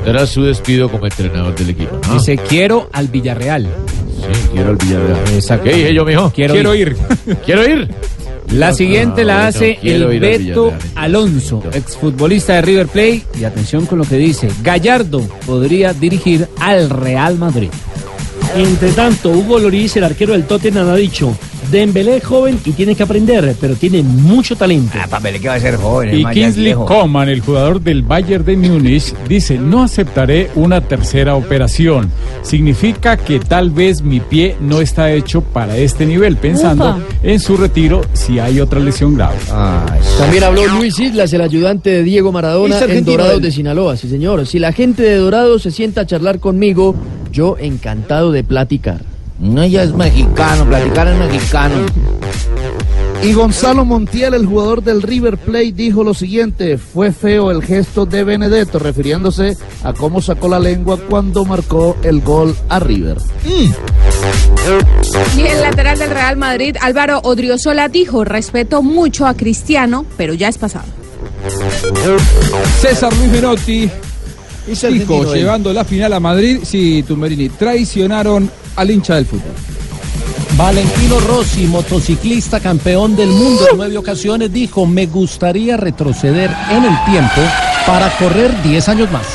tras 0.06 0.30
su 0.30 0.44
despido 0.44 0.90
como 0.90 1.06
entrenador 1.06 1.56
del 1.56 1.70
equipo. 1.72 2.00
¿no? 2.08 2.14
Dice, 2.16 2.38
quiero 2.38 2.90
al 2.92 3.08
Villarreal. 3.08 3.64
Sí, 3.66 4.50
quiero 4.54 4.70
al 4.72 4.76
Villarreal. 4.78 5.20
Exacto. 5.34 5.64
¿Qué 5.66 5.76
dije 5.76 5.94
yo, 5.94 6.06
mijo? 6.06 6.32
Quiero, 6.34 6.54
Quiero 6.54 6.76
ir. 6.76 6.96
¿Quiero 7.46 7.64
ir? 7.70 7.88
La 8.52 8.74
siguiente 8.74 9.22
Ah, 9.22 9.26
la 9.26 9.48
hace 9.48 9.80
el 9.82 10.20
Beto. 10.20 10.74
Alonso, 10.96 11.64
exfutbolista 11.74 12.56
de 12.56 12.62
River 12.62 12.88
Plate. 12.88 13.24
Y 13.40 13.44
atención 13.46 13.86
con 13.86 13.98
lo 14.00 14.04
que 14.04 14.18
dice, 14.18 14.50
Gallardo 14.62 15.22
podría 15.46 15.94
dirigir 15.94 16.48
al 16.60 16.90
Real 16.90 17.38
Madrid. 17.38 17.70
Entre 18.56 18.92
tanto, 18.92 19.30
Hugo 19.30 19.60
Lloris, 19.60 19.96
el 19.96 20.04
arquero 20.04 20.34
del 20.34 20.44
Tottenham, 20.44 20.90
ha 20.90 20.96
dicho: 20.96 21.34
Dembélé 21.72 22.18
es 22.18 22.24
joven 22.26 22.60
y 22.66 22.72
tiene 22.74 22.96
que 22.96 23.04
aprender, 23.04 23.56
pero 23.60 23.76
tiene 23.76 24.04
mucho 24.04 24.58
talento. 24.58 24.98
Ah, 25.02 25.08
Dembélé 25.10 25.40
que 25.40 25.48
va 25.48 25.54
a 25.54 25.60
ser 25.60 25.78
joven. 25.78 26.18
Y 26.18 26.26
Kingsley 26.26 26.74
Coman, 26.74 27.30
el 27.30 27.40
jugador 27.40 27.80
del 27.80 28.04
Bayern 28.04 28.44
de 28.44 28.58
Múnich, 28.58 29.14
dice, 29.30 29.58
no 29.58 29.84
aceptaré 29.84 30.52
una 30.56 30.82
tercera 30.82 31.36
operación. 31.36 32.12
Significa 32.42 33.16
que 33.16 33.40
tal 33.40 33.70
vez 33.72 34.02
mi 34.02 34.20
pie 34.20 34.58
no 34.60 34.82
está 34.82 35.12
hecho 35.12 35.42
para 35.42 35.78
este 35.78 36.06
nivel, 36.06 36.36
pensando 36.36 37.02
en 37.24 37.40
su 37.40 37.56
retiro 37.56 38.02
si 38.12 38.40
hay 38.40 38.60
otra 38.60 38.82
lesión 38.82 39.16
grave. 39.16 39.38
También 40.18 40.44
habló 40.44 40.68
Luis 40.68 41.00
Islas, 41.00 41.32
el 41.32 41.42
ayudante 41.42 41.90
de 41.90 42.04
Diego 42.04 42.34
Maradona 42.34 42.80
en 42.80 43.06
Dorados 43.06 43.42
de 43.42 43.52
Sinaloa. 43.52 43.96
Sí, 43.96 44.10
señor. 44.10 44.46
Si 44.46 44.60
la 44.60 44.74
gente 44.74 45.04
de 45.04 45.16
Dorados 45.16 45.62
se 45.62 45.72
sienta 45.72 46.02
a 46.02 46.06
charlar 46.06 46.40
conmigo, 46.40 46.96
yo 47.32 47.56
encantado 47.60 48.34
de 48.34 48.44
platicar. 48.44 49.11
No, 49.42 49.64
ella 49.64 49.82
es 49.82 49.94
mexicano, 49.94 50.66
platicar 50.66 51.08
es 51.08 51.18
mexicano. 51.18 51.76
Y 53.24 53.34
Gonzalo 53.34 53.86
Montiel, 53.86 54.36
el 54.36 54.46
jugador 54.46 54.84
del 54.84 55.02
River 55.02 55.40
Plate, 55.40 55.72
dijo 55.72 56.04
lo 56.04 56.14
siguiente: 56.14 56.78
fue 56.78 57.12
feo 57.12 57.50
el 57.50 57.64
gesto 57.64 58.06
de 58.06 58.24
Benedetto, 58.24 58.78
refiriéndose 58.78 59.58
a 59.84 59.94
cómo 59.94 60.22
sacó 60.22 60.48
la 60.48 60.60
lengua 60.60 60.98
cuando 61.10 61.44
marcó 61.44 61.98
el 62.04 62.22
gol 62.22 62.56
a 62.70 62.80
River. 62.80 63.18
Y 65.36 65.42
el 65.42 65.62
lateral 65.62 65.98
del 65.98 66.12
Real 66.12 66.38
Madrid, 66.38 66.78
Álvaro 66.80 67.20
Odriozola, 67.24 67.90
dijo, 67.90 68.24
respeto 68.24 68.84
mucho 68.84 69.26
a 69.26 69.34
Cristiano, 69.34 70.06
pero 70.18 70.36
ya 70.36 70.50
es 70.50 70.60
pasado. 70.60 70.86
César 72.80 73.12
Luis 73.18 73.32
Menotti 73.32 73.90
dijo, 74.68 74.88
argentino 74.88 75.34
él. 75.34 75.40
llevando 75.40 75.74
la 75.74 75.84
final 75.84 76.14
a 76.14 76.20
Madrid, 76.20 76.60
sí, 76.64 77.04
Tumberini, 77.08 77.50
traicionaron 77.50 78.52
al 78.76 78.92
hincha 78.92 79.16
del 79.16 79.26
fútbol. 79.26 79.54
Valentino 80.58 81.20
Rossi, 81.20 81.66
motociclista 81.66 82.60
campeón 82.60 83.16
del 83.16 83.30
mundo 83.30 83.68
en 83.72 83.78
nueve 83.78 83.98
ocasiones, 83.98 84.52
dijo, 84.52 84.86
me 84.86 85.06
gustaría 85.08 85.78
retroceder 85.78 86.52
en 86.70 86.84
el 86.84 87.06
tiempo 87.06 87.42
para 87.88 88.10
correr 88.18 88.62
10 88.62 88.90
años 88.90 89.12
más. 89.12 89.26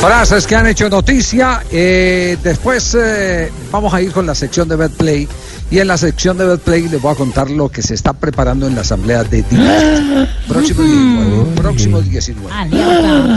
Frases 0.00 0.48
que 0.48 0.56
han 0.56 0.66
hecho 0.66 0.88
noticia. 0.88 1.62
eh, 1.70 2.36
después 2.42 2.96
eh, 3.00 3.52
vamos 3.70 3.94
a 3.94 4.02
ir 4.02 4.10
con 4.10 4.26
la 4.26 4.34
sección 4.34 4.68
de 4.68 4.74
Betplay. 4.74 5.28
Y 5.70 5.78
en 5.78 5.86
la 5.88 5.96
sección 5.96 6.36
de 6.36 6.44
Betplay 6.44 6.88
les 6.88 7.00
voy 7.00 7.12
a 7.12 7.14
contar 7.14 7.48
lo 7.50 7.68
que 7.68 7.82
se 7.82 7.94
está 7.94 8.12
preparando 8.12 8.66
en 8.66 8.74
la 8.74 8.80
asamblea 8.80 9.22
de 9.22 9.42
Día. 9.44 10.28
Próximo 10.48 10.82
19. 10.82 11.54
Próximo 11.54 12.00
19. 12.00 12.50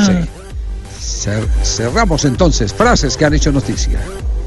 Sí. 0.05 0.29
Cer- 1.15 1.47
cerramos 1.63 2.25
entonces. 2.25 2.73
Frases 2.73 3.15
que 3.17 3.25
han 3.25 3.33
hecho 3.33 3.51
noticia. 3.51 3.99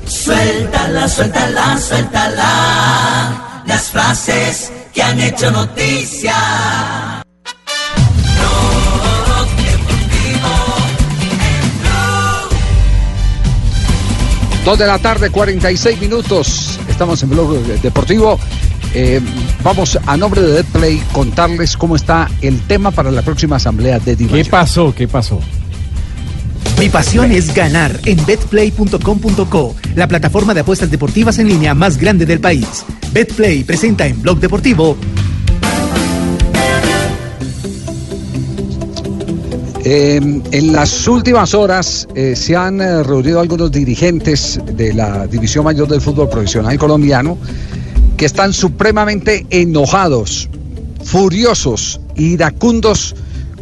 Suéltala, 0.07 1.09
suéltala, 1.09 1.79
suéltala. 1.79 3.63
Las 3.67 3.83
frases 3.89 4.71
que 4.93 5.03
han 5.03 5.19
hecho 5.21 5.51
noticia. 5.51 6.35
Dos 14.65 14.79
de 14.79 14.87
la 14.87 14.99
tarde, 14.99 15.31
46 15.31 15.99
minutos. 16.01 16.79
Estamos 16.89 17.23
en 17.23 17.31
Blog 17.31 17.55
Deportivo. 17.83 18.39
Eh, 18.95 19.21
vamos 19.63 19.99
a 20.07 20.17
nombre 20.17 20.43
de 20.43 20.53
Betplay 20.55 21.03
contarles 21.13 21.77
cómo 21.77 21.97
está 21.97 22.29
el 22.43 22.61
tema 22.63 22.91
para 22.91 23.11
la 23.11 23.23
próxima 23.23 23.57
asamblea 23.57 23.99
de 23.99 24.17
Dimayor. 24.17 24.45
¿Qué 24.45 24.51
pasó? 24.51 24.95
¿Qué 24.95 25.09
pasó? 25.09 25.41
Mi 26.79 26.89
pasión 26.89 27.33
es 27.33 27.55
ganar 27.55 27.99
en 28.05 28.25
betplay.com.co, 28.25 29.77
la 29.97 30.07
plataforma 30.07 30.55
de 30.55 30.61
apuestas 30.61 30.91
deportivas 30.91 31.39
en 31.39 31.49
línea 31.49 31.75
más 31.75 31.99
grande 31.99 32.25
del 32.25 32.41
país. 32.41 32.85
Betplay 33.13 33.65
presenta 33.65 34.07
en 34.07 34.23
Blog 34.23 34.39
Deportivo 34.39 34.97
Eh, 39.91 40.17
en 40.17 40.73
las 40.73 41.09
últimas 41.09 41.55
horas 41.55 42.07
eh, 42.15 42.37
se 42.37 42.55
han 42.55 42.79
eh, 42.79 43.03
reunido 43.03 43.41
algunos 43.41 43.73
dirigentes 43.73 44.61
de 44.75 44.93
la 44.93 45.27
División 45.27 45.65
Mayor 45.65 45.89
del 45.89 46.03
Fútbol 46.03 46.29
Profesional 46.29 46.77
colombiano 46.79 47.39
que 48.19 48.27
están 48.27 48.53
supremamente 48.53 49.47
enojados, 49.49 50.51
furiosos, 51.05 52.03
iracundos 52.17 53.15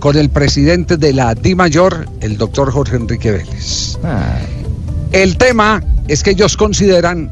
con 0.07 0.17
el 0.17 0.31
presidente 0.31 0.97
de 0.97 1.13
la 1.13 1.35
Di 1.35 1.57
Mayor, 1.57 2.09
el 2.21 2.39
doctor 2.39 2.71
Jorge 2.71 2.95
Enrique 2.95 3.33
Vélez. 3.33 3.99
El 5.11 5.37
tema 5.37 5.83
es 6.07 6.23
que 6.23 6.31
ellos 6.31 6.57
consideran 6.57 7.29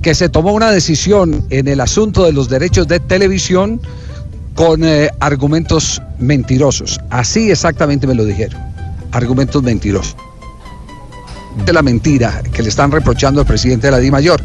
que 0.00 0.14
se 0.14 0.30
tomó 0.30 0.54
una 0.54 0.70
decisión 0.70 1.44
en 1.50 1.68
el 1.68 1.82
asunto 1.82 2.24
de 2.24 2.32
los 2.32 2.48
derechos 2.48 2.88
de 2.88 2.98
televisión 2.98 3.78
con 4.54 4.84
eh, 4.84 5.10
argumentos 5.20 6.00
mentirosos. 6.18 6.98
Así 7.10 7.50
exactamente 7.50 8.06
me 8.06 8.14
lo 8.14 8.24
dijeron. 8.24 8.58
Argumentos 9.12 9.62
mentirosos. 9.62 10.16
De 11.66 11.74
la 11.74 11.82
mentira 11.82 12.42
que 12.54 12.62
le 12.62 12.70
están 12.70 12.90
reprochando 12.90 13.42
al 13.42 13.46
presidente 13.46 13.88
de 13.88 13.90
la 13.90 13.98
Di 13.98 14.10
Mayor 14.10 14.42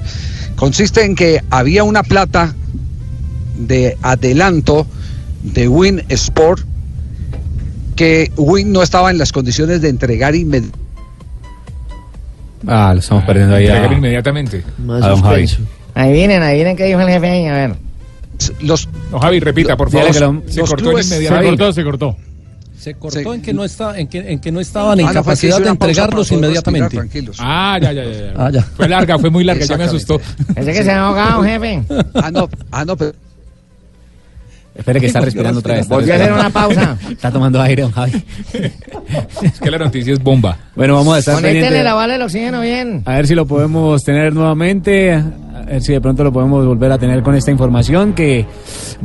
consiste 0.58 1.06
en 1.06 1.15
que 1.15 1.42
había 1.50 1.86
una 1.86 2.04
plata 2.04 2.54
de 3.58 3.98
adelanto 4.02 4.86
de 5.44 5.70
Win 5.70 6.04
Sport 6.10 6.68
que 7.99 8.31
Win 8.38 8.71
no 8.71 8.81
estaba 8.81 9.12
en 9.12 9.17
las 9.17 9.33
condiciones 9.33 9.81
de 9.81 9.89
entregar 9.89 10.33
inmediatamente. 10.33 10.79
Ah, 12.65 12.91
lo 12.93 13.01
estamos 13.01 13.25
perdiendo 13.25 13.55
ahí. 13.55 13.65
Entregar 13.67 13.91
inmediatamente. 13.91 14.63
a 15.01 15.07
don 15.09 15.21
Javi. 15.21 15.49
Ahí 15.95 16.13
vienen, 16.13 16.41
ahí 16.41 16.55
vienen 16.55 16.77
que 16.77 16.85
dijo 16.85 17.01
el 17.01 17.09
jefe 17.09 17.29
ahí, 17.29 17.45
a 17.47 17.53
ver. 17.53 17.75
Los, 18.62 18.88
no, 19.12 19.19
Javi, 19.19 19.41
repita, 19.41 19.75
por 19.75 19.91
favor. 19.91 20.12
que 20.13 20.19
lo- 20.21 20.41
se 20.47 20.59
los 20.62 20.69
cortó 20.69 20.91
clubes- 20.91 21.07
inmediatamente. 21.07 21.51
Se 21.51 21.57
cortó, 21.57 21.73
se 21.73 21.83
cortó. 21.83 22.17
Se 22.79 22.93
cortó 22.93 23.33
en, 23.33 23.41
que 23.41 23.53
no 23.53 23.65
está, 23.65 23.99
en, 23.99 24.07
que, 24.07 24.19
en 24.31 24.39
que 24.39 24.49
no 24.53 24.62
estaban 24.62 24.97
en 25.01 25.05
Ah, 25.07 25.12
pues 25.21 25.38
sí, 25.39 25.47
capacidad 25.49 25.59
de 25.62 25.69
entregarlos 25.71 26.31
inmediatamente. 26.31 26.95
tranquilos. 26.95 27.35
Ah, 27.41 27.77
ya, 27.81 27.91
ya, 27.91 28.05
ya. 28.05 28.12
ya. 28.12 28.33
Ah, 28.38 28.49
ya. 28.49 28.62
Fue 28.62 28.88
larga, 28.88 29.19
fue 29.19 29.29
muy 29.29 29.43
larga, 29.43 29.65
ya 29.65 29.75
me 29.77 29.83
asustó. 29.83 30.21
Ese 30.55 30.71
que 30.71 30.83
se 30.85 30.91
ha 30.91 31.05
ahogado, 31.05 31.43
jefe. 31.43 31.83
Ah, 32.13 32.31
no, 32.31 32.47
ah, 32.71 32.85
no, 32.85 32.95
pero 32.95 33.12
Espere 34.80 35.00
que 35.00 35.06
está 35.08 35.22
respirando 35.22 35.60
otra 35.60 35.74
vez. 35.76 35.84
está 35.84 35.96
Volvió 35.96 36.13
a 36.13 36.15
hacer 36.18 36.34
una 36.34 36.50
pausa. 36.50 36.98
Está 37.10 37.32
tomando 37.32 37.62
aire, 37.62 37.84
don 37.84 37.92
Javi. 37.92 38.24
Es 39.44 39.60
que 39.60 39.72
la 39.72 39.78
noticia 39.78 40.13
es 40.13 40.22
bomba. 40.24 40.58
Bueno, 40.76 40.96
vamos 40.96 41.15
a 41.15 41.20
estar 41.20 41.36
Conéctele 41.36 41.62
pendientes. 41.62 41.84
la 41.84 41.94
bala 41.94 42.13
del 42.13 42.22
oxígeno 42.24 42.62
bien. 42.62 43.02
A 43.06 43.15
ver 43.15 43.28
si 43.28 43.36
lo 43.36 43.46
podemos 43.46 44.04
tener 44.04 44.34
nuevamente. 44.34 45.13
A 45.13 45.62
ver 45.73 45.82
si 45.82 45.94
de 45.94 46.02
pronto 46.02 46.23
lo 46.23 46.32
podemos 46.34 46.65
volver 46.65 46.92
a 46.92 46.98
tener 46.98 47.21
con 47.21 47.36
esta 47.36 47.52
información 47.52 48.13
que 48.13 48.46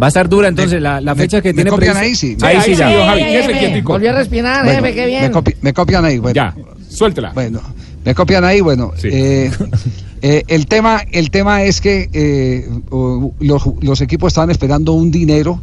va 0.01 0.07
a 0.07 0.09
estar 0.09 0.29
dura. 0.29 0.49
Entonces, 0.49 0.81
la, 0.81 1.01
la 1.01 1.15
fecha 1.15 1.43
que 1.43 1.49
me 1.51 1.55
tiene 1.57 1.71
copian 1.71 1.97
prevista- 1.97 2.01
ahí, 2.01 2.15
sí. 2.15 2.37
Ahí 2.43 2.61
sí, 2.63 2.75
ya. 2.75 2.89
Javi. 3.07 3.81
Volvió 3.83 4.11
a 4.11 4.13
respirar, 4.15 4.65
Bueno, 4.65 4.81
jefe, 4.83 4.95
qué 4.95 5.01
Me, 5.03 5.07
bien. 5.07 5.33
copi- 5.33 5.57
me 5.61 5.73
copian 5.73 6.05
ahí, 6.05 6.19
bueno. 6.19 6.35
Ya, 6.35 6.55
suéltela. 6.89 7.33
Bueno, 7.35 7.61
me 8.05 8.15
copian 8.15 8.45
ahí, 8.45 8.61
bueno. 8.61 8.93
eh, 9.03 9.51
eh, 10.23 10.43
el 10.49 10.67
tema, 10.67 11.03
el 11.13 11.31
tema 11.31 11.63
es 11.63 11.81
que 11.81 12.09
eh, 12.13 12.69
los, 13.41 13.63
los 13.81 14.01
equipos 14.01 14.29
estaban 14.29 14.51
esperando 14.51 14.93
un 14.93 15.11
dinero, 15.11 15.61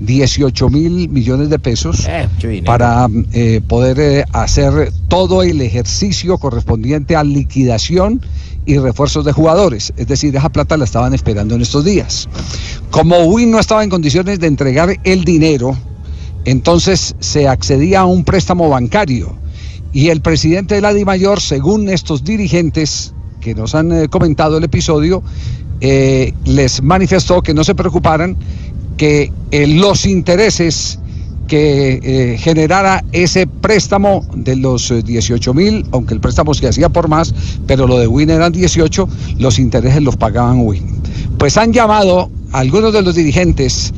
18 0.00 0.68
mil 0.70 1.08
millones 1.08 1.50
de 1.50 1.58
pesos, 1.58 2.04
Eh, 2.06 2.62
para 2.64 3.06
eh, 3.32 3.60
poder 3.66 4.00
eh, 4.00 4.24
hacer 4.32 4.92
todo 5.08 5.42
el 5.42 5.60
ejercicio 5.60 6.38
correspondiente 6.38 7.14
a 7.16 7.22
liquidación 7.24 8.20
y 8.66 8.78
refuerzos 8.78 9.24
de 9.24 9.32
jugadores. 9.32 9.92
Es 9.96 10.08
decir, 10.08 10.34
esa 10.34 10.48
plata 10.50 10.76
la 10.76 10.84
estaban 10.84 11.14
esperando 11.14 11.54
en 11.54 11.62
estos 11.62 11.84
días. 11.84 12.28
Como 12.90 13.18
Win 13.24 13.50
no 13.50 13.60
estaba 13.60 13.84
en 13.84 13.90
condiciones 13.90 14.40
de 14.40 14.46
entregar 14.46 14.96
el 15.04 15.24
dinero, 15.24 15.76
entonces 16.44 17.14
se 17.20 17.46
accedía 17.46 18.00
a 18.00 18.04
un 18.06 18.24
préstamo 18.24 18.68
bancario. 18.68 19.36
Y 19.94 20.08
el 20.10 20.20
presidente 20.20 20.74
de 20.74 20.80
la 20.82 20.92
DIMAYOR, 20.92 21.40
según 21.40 21.88
estos 21.88 22.24
dirigentes 22.24 23.14
que 23.40 23.54
nos 23.54 23.74
han 23.74 23.92
eh, 23.92 24.08
comentado 24.08 24.58
el 24.58 24.64
episodio, 24.64 25.22
eh, 25.80 26.32
les 26.44 26.82
manifestó 26.82 27.42
que 27.42 27.54
no 27.54 27.62
se 27.62 27.74
preocuparan, 27.74 28.36
que 28.96 29.32
eh, 29.50 29.66
los 29.66 30.06
intereses 30.06 30.98
que 31.46 32.36
generara 32.40 33.04
ese 33.12 33.46
préstamo 33.46 34.26
de 34.34 34.56
los 34.56 34.90
eh, 34.90 35.02
18 35.02 35.52
mil, 35.52 35.84
aunque 35.92 36.14
el 36.14 36.20
préstamo 36.20 36.54
se 36.54 36.66
hacía 36.66 36.88
por 36.88 37.08
más, 37.08 37.34
pero 37.66 37.86
lo 37.86 37.98
de 37.98 38.06
Win 38.06 38.30
eran 38.30 38.50
18, 38.50 39.08
los 39.38 39.58
intereses 39.58 40.02
los 40.02 40.16
pagaban 40.16 40.60
Win. 40.60 40.86
Pues 41.38 41.56
han 41.58 41.72
llamado, 41.72 42.30
algunos 42.52 42.94
de 42.94 43.02
los 43.02 43.14
dirigentes 43.14 43.92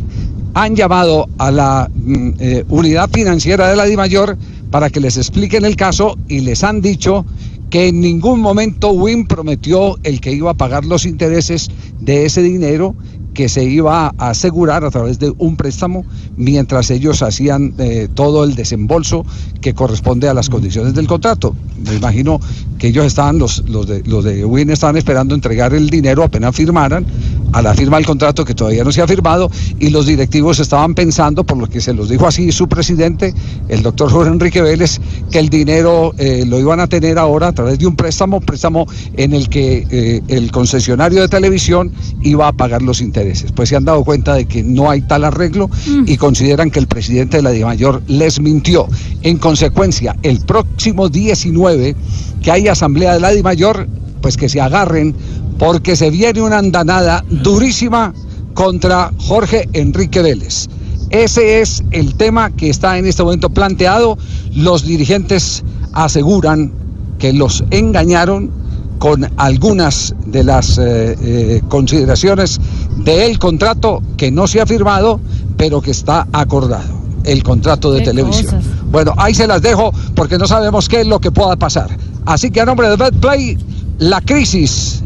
han 0.54 0.74
llamado 0.74 1.28
a 1.38 1.50
la 1.52 1.90
mm, 1.94 2.30
unidad 2.68 3.08
financiera 3.10 3.68
de 3.68 3.76
la 3.76 3.84
DIMAYOR 3.84 4.36
para 4.70 4.90
que 4.90 5.00
les 5.00 5.16
expliquen 5.16 5.64
el 5.64 5.76
caso 5.76 6.16
y 6.28 6.40
les 6.40 6.64
han 6.64 6.80
dicho 6.80 7.26
que 7.70 7.88
en 7.88 8.00
ningún 8.00 8.40
momento 8.40 8.90
Win 8.90 9.26
prometió 9.26 9.96
el 10.02 10.20
que 10.20 10.32
iba 10.32 10.50
a 10.52 10.54
pagar 10.54 10.84
los 10.84 11.04
intereses 11.04 11.68
de 11.98 12.26
ese 12.26 12.42
dinero 12.42 12.94
que 13.36 13.50
se 13.50 13.62
iba 13.62 14.14
a 14.16 14.30
asegurar 14.30 14.82
a 14.82 14.90
través 14.90 15.18
de 15.18 15.32
un 15.36 15.56
préstamo 15.56 16.06
mientras 16.38 16.90
ellos 16.90 17.20
hacían 17.20 17.74
eh, 17.76 18.08
todo 18.12 18.44
el 18.44 18.54
desembolso 18.54 19.26
que 19.60 19.74
corresponde 19.74 20.26
a 20.26 20.32
las 20.32 20.48
condiciones 20.48 20.94
del 20.94 21.06
contrato. 21.06 21.54
Me 21.84 21.94
imagino 21.94 22.40
que 22.78 22.88
ellos 22.88 23.04
estaban, 23.04 23.38
los, 23.38 23.62
los, 23.68 23.86
de, 23.86 24.02
los 24.04 24.24
de 24.24 24.42
Win 24.44 24.70
estaban 24.70 24.96
esperando 24.96 25.34
entregar 25.34 25.74
el 25.74 25.90
dinero 25.90 26.24
apenas 26.24 26.56
firmaran 26.56 27.04
a 27.52 27.60
la 27.60 27.74
firma 27.74 27.98
del 27.98 28.06
contrato 28.06 28.44
que 28.44 28.54
todavía 28.54 28.84
no 28.84 28.90
se 28.90 29.02
ha 29.02 29.06
firmado 29.06 29.50
y 29.78 29.90
los 29.90 30.06
directivos 30.06 30.58
estaban 30.58 30.94
pensando, 30.94 31.44
por 31.44 31.58
lo 31.58 31.66
que 31.68 31.82
se 31.82 31.92
los 31.92 32.08
dijo 32.08 32.26
así 32.26 32.50
su 32.52 32.68
presidente, 32.68 33.34
el 33.68 33.82
doctor 33.82 34.10
Jorge 34.10 34.32
Enrique 34.32 34.62
Vélez, 34.62 34.98
que 35.30 35.38
el 35.38 35.50
dinero 35.50 36.14
eh, 36.16 36.44
lo 36.46 36.58
iban 36.58 36.80
a 36.80 36.86
tener 36.86 37.18
ahora 37.18 37.48
a 37.48 37.52
través 37.52 37.78
de 37.78 37.86
un 37.86 37.96
préstamo, 37.96 38.40
préstamo 38.40 38.86
en 39.14 39.34
el 39.34 39.50
que 39.50 39.86
eh, 39.90 40.22
el 40.28 40.50
concesionario 40.50 41.20
de 41.20 41.28
televisión 41.28 41.92
iba 42.22 42.48
a 42.48 42.52
pagar 42.52 42.80
los 42.80 43.02
intereses. 43.02 43.25
Pues 43.54 43.68
se 43.68 43.76
han 43.76 43.84
dado 43.84 44.04
cuenta 44.04 44.34
de 44.34 44.46
que 44.46 44.62
no 44.62 44.90
hay 44.90 45.02
tal 45.02 45.24
arreglo 45.24 45.70
y 46.06 46.16
consideran 46.16 46.70
que 46.70 46.78
el 46.78 46.86
presidente 46.86 47.38
de 47.38 47.42
la 47.42 47.50
DIMAYOR 47.50 48.02
les 48.08 48.40
mintió. 48.40 48.88
En 49.22 49.38
consecuencia, 49.38 50.16
el 50.22 50.40
próximo 50.40 51.08
19 51.08 51.96
que 52.42 52.50
hay 52.50 52.68
asamblea 52.68 53.14
de 53.14 53.20
la 53.20 53.30
DIMAYOR, 53.30 53.88
pues 54.20 54.36
que 54.36 54.48
se 54.48 54.60
agarren 54.60 55.14
porque 55.58 55.96
se 55.96 56.10
viene 56.10 56.42
una 56.42 56.58
andanada 56.58 57.24
durísima 57.28 58.12
contra 58.54 59.12
Jorge 59.18 59.68
Enrique 59.72 60.22
Vélez. 60.22 60.66
Ese 61.10 61.60
es 61.60 61.84
el 61.92 62.14
tema 62.14 62.50
que 62.50 62.68
está 62.68 62.98
en 62.98 63.06
este 63.06 63.22
momento 63.22 63.50
planteado. 63.50 64.18
Los 64.54 64.84
dirigentes 64.84 65.62
aseguran 65.92 66.72
que 67.18 67.32
los 67.32 67.64
engañaron 67.70 68.65
con 68.98 69.30
algunas 69.36 70.14
de 70.24 70.44
las 70.44 70.78
eh, 70.78 71.16
eh, 71.20 71.62
consideraciones 71.68 72.60
del 72.98 73.38
contrato 73.38 74.02
que 74.16 74.30
no 74.30 74.46
se 74.46 74.60
ha 74.60 74.66
firmado, 74.66 75.20
pero 75.56 75.80
que 75.80 75.90
está 75.90 76.26
acordado, 76.32 77.00
el 77.24 77.42
contrato 77.42 77.92
de 77.92 78.00
Qué 78.00 78.06
televisión. 78.06 78.56
cosas. 78.56 78.64
Bueno, 78.90 79.14
ahí 79.16 79.34
se 79.34 79.46
las 79.46 79.62
dejo 79.62 79.92
porque 80.14 80.38
no 80.38 80.46
sabemos 80.46 80.88
qué 80.88 81.02
es 81.02 81.06
lo 81.06 81.18
que 81.20 81.30
pueda 81.30 81.56
pasar. 81.56 81.90
Así 82.24 82.50
que 82.50 82.60
a 82.60 82.64
nombre 82.64 82.88
de 82.88 82.96
BetPlay, 82.96 83.58
la 83.98 84.20
crisis 84.20 85.02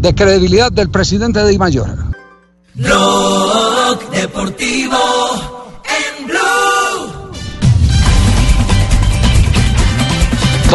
de 0.00 0.14
credibilidad 0.14 0.70
del 0.72 0.90
presidente 0.90 1.42
de 1.42 1.58
Mayor. 1.58 1.88
Blog 2.74 4.10
Deportivo 4.10 5.55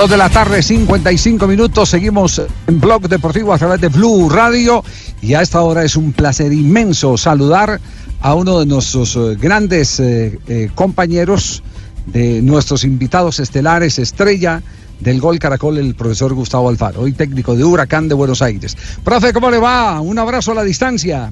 Dos 0.01 0.09
de 0.09 0.17
la 0.17 0.29
tarde, 0.29 0.63
55 0.63 1.45
minutos. 1.45 1.89
Seguimos 1.89 2.41
en 2.65 2.81
Blog 2.81 3.07
Deportivo 3.07 3.53
a 3.53 3.59
través 3.59 3.79
de 3.81 3.87
Blue 3.87 4.29
Radio. 4.29 4.83
Y 5.21 5.35
a 5.35 5.43
esta 5.43 5.61
hora 5.61 5.83
es 5.83 5.95
un 5.95 6.11
placer 6.11 6.51
inmenso 6.51 7.17
saludar 7.17 7.79
a 8.19 8.33
uno 8.33 8.61
de 8.61 8.65
nuestros 8.65 9.15
eh, 9.15 9.37
grandes 9.39 9.99
eh, 9.99 10.39
eh, 10.47 10.71
compañeros, 10.73 11.61
de 12.07 12.41
nuestros 12.41 12.83
invitados 12.83 13.39
estelares, 13.39 13.99
estrella 13.99 14.63
del 14.99 15.21
Gol 15.21 15.37
Caracol, 15.37 15.77
el 15.77 15.93
profesor 15.93 16.33
Gustavo 16.33 16.69
Alfaro, 16.69 17.01
hoy 17.01 17.11
técnico 17.11 17.55
de 17.55 17.63
Huracán 17.63 18.07
de 18.07 18.15
Buenos 18.15 18.41
Aires. 18.41 18.75
Profe, 19.03 19.31
¿cómo 19.33 19.51
le 19.51 19.59
va? 19.59 20.01
Un 20.01 20.17
abrazo 20.17 20.53
a 20.53 20.55
la 20.55 20.63
distancia. 20.63 21.31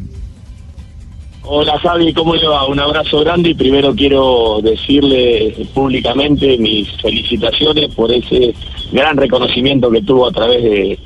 Hola 1.41 1.79
Javi, 1.79 2.13
¿cómo 2.13 2.35
le 2.35 2.47
va? 2.47 2.67
Un 2.67 2.79
abrazo 2.79 3.21
grande 3.21 3.49
y 3.49 3.53
primero 3.55 3.95
quiero 3.95 4.59
decirle 4.61 5.67
públicamente 5.73 6.57
mis 6.57 6.89
felicitaciones 7.01 7.93
por 7.95 8.11
ese 8.11 8.53
gran 8.91 9.17
reconocimiento 9.17 9.89
que 9.89 10.01
tuvo 10.01 10.27
a 10.27 10.31
través 10.31 10.61
de, 10.61 10.99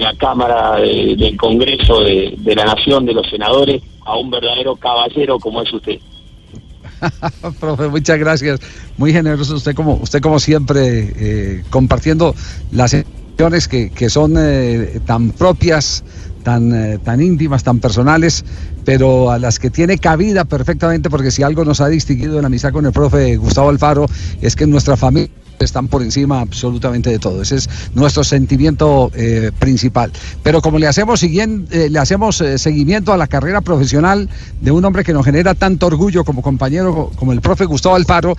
la 0.00 0.14
Cámara 0.14 0.76
de- 0.80 1.16
del 1.16 1.36
Congreso 1.36 2.00
de, 2.00 2.54
la 2.54 2.64
Nación, 2.64 3.04
de 3.04 3.12
los 3.12 3.28
senadores, 3.28 3.82
a 4.06 4.16
un 4.16 4.30
verdadero 4.30 4.76
caballero 4.76 5.38
como 5.38 5.62
es 5.62 5.72
usted. 5.72 5.98
Profe, 7.60 7.88
muchas 7.88 8.18
gracias. 8.18 8.60
Muy 8.96 9.12
generoso 9.12 9.56
usted 9.56 9.74
como 9.74 9.94
usted 9.96 10.20
como 10.20 10.38
siempre 10.38 11.12
eh, 11.16 11.64
compartiendo 11.70 12.34
las 12.70 12.94
emociones 12.94 13.66
que, 13.68 13.90
que 13.90 14.08
son 14.08 14.34
eh, 14.38 15.00
tan 15.04 15.32
propias, 15.32 16.04
tan, 16.44 16.72
eh, 16.74 16.98
tan 16.98 17.20
íntimas, 17.20 17.62
tan 17.64 17.80
personales, 17.80 18.44
pero 18.84 19.30
a 19.30 19.38
las 19.38 19.58
que 19.58 19.70
tiene 19.70 19.98
cabida 19.98 20.44
perfectamente, 20.44 21.10
porque 21.10 21.30
si 21.30 21.42
algo 21.42 21.64
nos 21.64 21.80
ha 21.80 21.88
distinguido 21.88 22.36
en 22.36 22.42
la 22.42 22.46
amistad 22.46 22.72
con 22.72 22.86
el 22.86 22.92
profe 22.92 23.36
Gustavo 23.36 23.68
Alfaro 23.68 24.06
es 24.40 24.56
que 24.56 24.66
nuestra 24.66 24.96
familia 24.96 25.30
están 25.60 25.86
por 25.86 26.02
encima 26.02 26.40
absolutamente 26.40 27.08
de 27.10 27.20
todo. 27.20 27.40
Ese 27.40 27.54
es 27.54 27.68
nuestro 27.94 28.24
sentimiento 28.24 29.12
eh, 29.14 29.52
principal. 29.60 30.10
Pero 30.42 30.60
como 30.60 30.80
le 30.80 30.88
hacemos, 30.88 31.22
eh, 31.22 31.88
le 31.88 31.98
hacemos 32.00 32.40
eh, 32.40 32.58
seguimiento 32.58 33.12
a 33.12 33.16
la 33.16 33.28
carrera 33.28 33.60
profesional 33.60 34.28
de 34.60 34.70
un 34.72 34.84
hombre 34.84 35.04
que 35.04 35.12
nos 35.12 35.24
genera 35.24 35.54
tanto 35.54 35.86
orgullo 35.86 36.24
como 36.24 36.42
compañero, 36.42 36.92
co- 36.92 37.12
como 37.14 37.32
el 37.32 37.40
profe 37.40 37.66
Gustavo 37.66 37.94
Alfaro, 37.94 38.36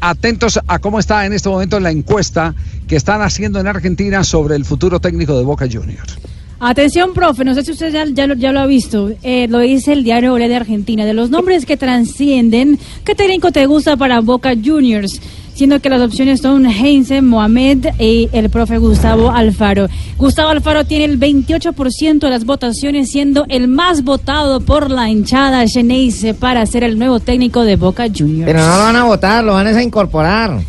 atentos 0.00 0.58
a 0.66 0.78
cómo 0.80 0.98
está 0.98 1.24
en 1.26 1.32
este 1.32 1.48
momento 1.48 1.78
la 1.78 1.92
encuesta 1.92 2.56
que 2.88 2.96
están 2.96 3.22
haciendo 3.22 3.60
en 3.60 3.68
Argentina 3.68 4.24
sobre 4.24 4.56
el 4.56 4.64
futuro 4.64 4.98
técnico 4.98 5.38
de 5.38 5.44
Boca 5.44 5.66
Juniors. 5.70 6.18
Atención, 6.60 7.14
profe, 7.14 7.44
no 7.44 7.54
sé 7.54 7.62
si 7.62 7.70
usted 7.70 7.92
ya, 7.92 8.04
ya 8.06 8.26
lo, 8.26 8.34
ya 8.34 8.50
lo 8.50 8.58
ha 8.58 8.66
visto, 8.66 9.10
eh, 9.22 9.46
lo 9.48 9.60
dice 9.60 9.92
el 9.92 10.02
diario 10.02 10.34
Olé 10.34 10.48
de 10.48 10.56
Argentina, 10.56 11.04
de 11.04 11.14
los 11.14 11.30
nombres 11.30 11.64
que 11.64 11.76
trascienden, 11.76 12.80
¿qué 13.04 13.14
técnico 13.14 13.52
te 13.52 13.64
gusta 13.66 13.96
para 13.96 14.20
Boca 14.20 14.54
Juniors? 14.62 15.20
Siendo 15.54 15.80
que 15.80 15.88
las 15.88 16.02
opciones 16.02 16.40
son 16.40 16.66
Heinze, 16.66 17.22
Mohamed 17.22 17.86
y 18.00 18.28
el 18.32 18.50
profe 18.50 18.78
Gustavo 18.78 19.30
Alfaro. 19.30 19.86
Gustavo 20.16 20.50
Alfaro 20.50 20.84
tiene 20.84 21.04
el 21.04 21.18
28% 21.18 22.18
de 22.18 22.30
las 22.30 22.44
votaciones, 22.44 23.10
siendo 23.10 23.44
el 23.48 23.68
más 23.68 24.02
votado 24.02 24.60
por 24.60 24.90
la 24.90 25.08
hinchada 25.08 25.66
Geneise 25.66 26.34
para 26.34 26.66
ser 26.66 26.82
el 26.82 26.98
nuevo 26.98 27.20
técnico 27.20 27.62
de 27.62 27.76
Boca 27.76 28.06
Juniors. 28.06 28.46
Pero 28.46 28.60
no 28.60 28.68
lo 28.68 28.82
van 28.82 28.96
a 28.96 29.04
votar, 29.04 29.44
lo 29.44 29.54
van 29.54 29.66
a 29.68 29.82
incorporar. 29.82 30.60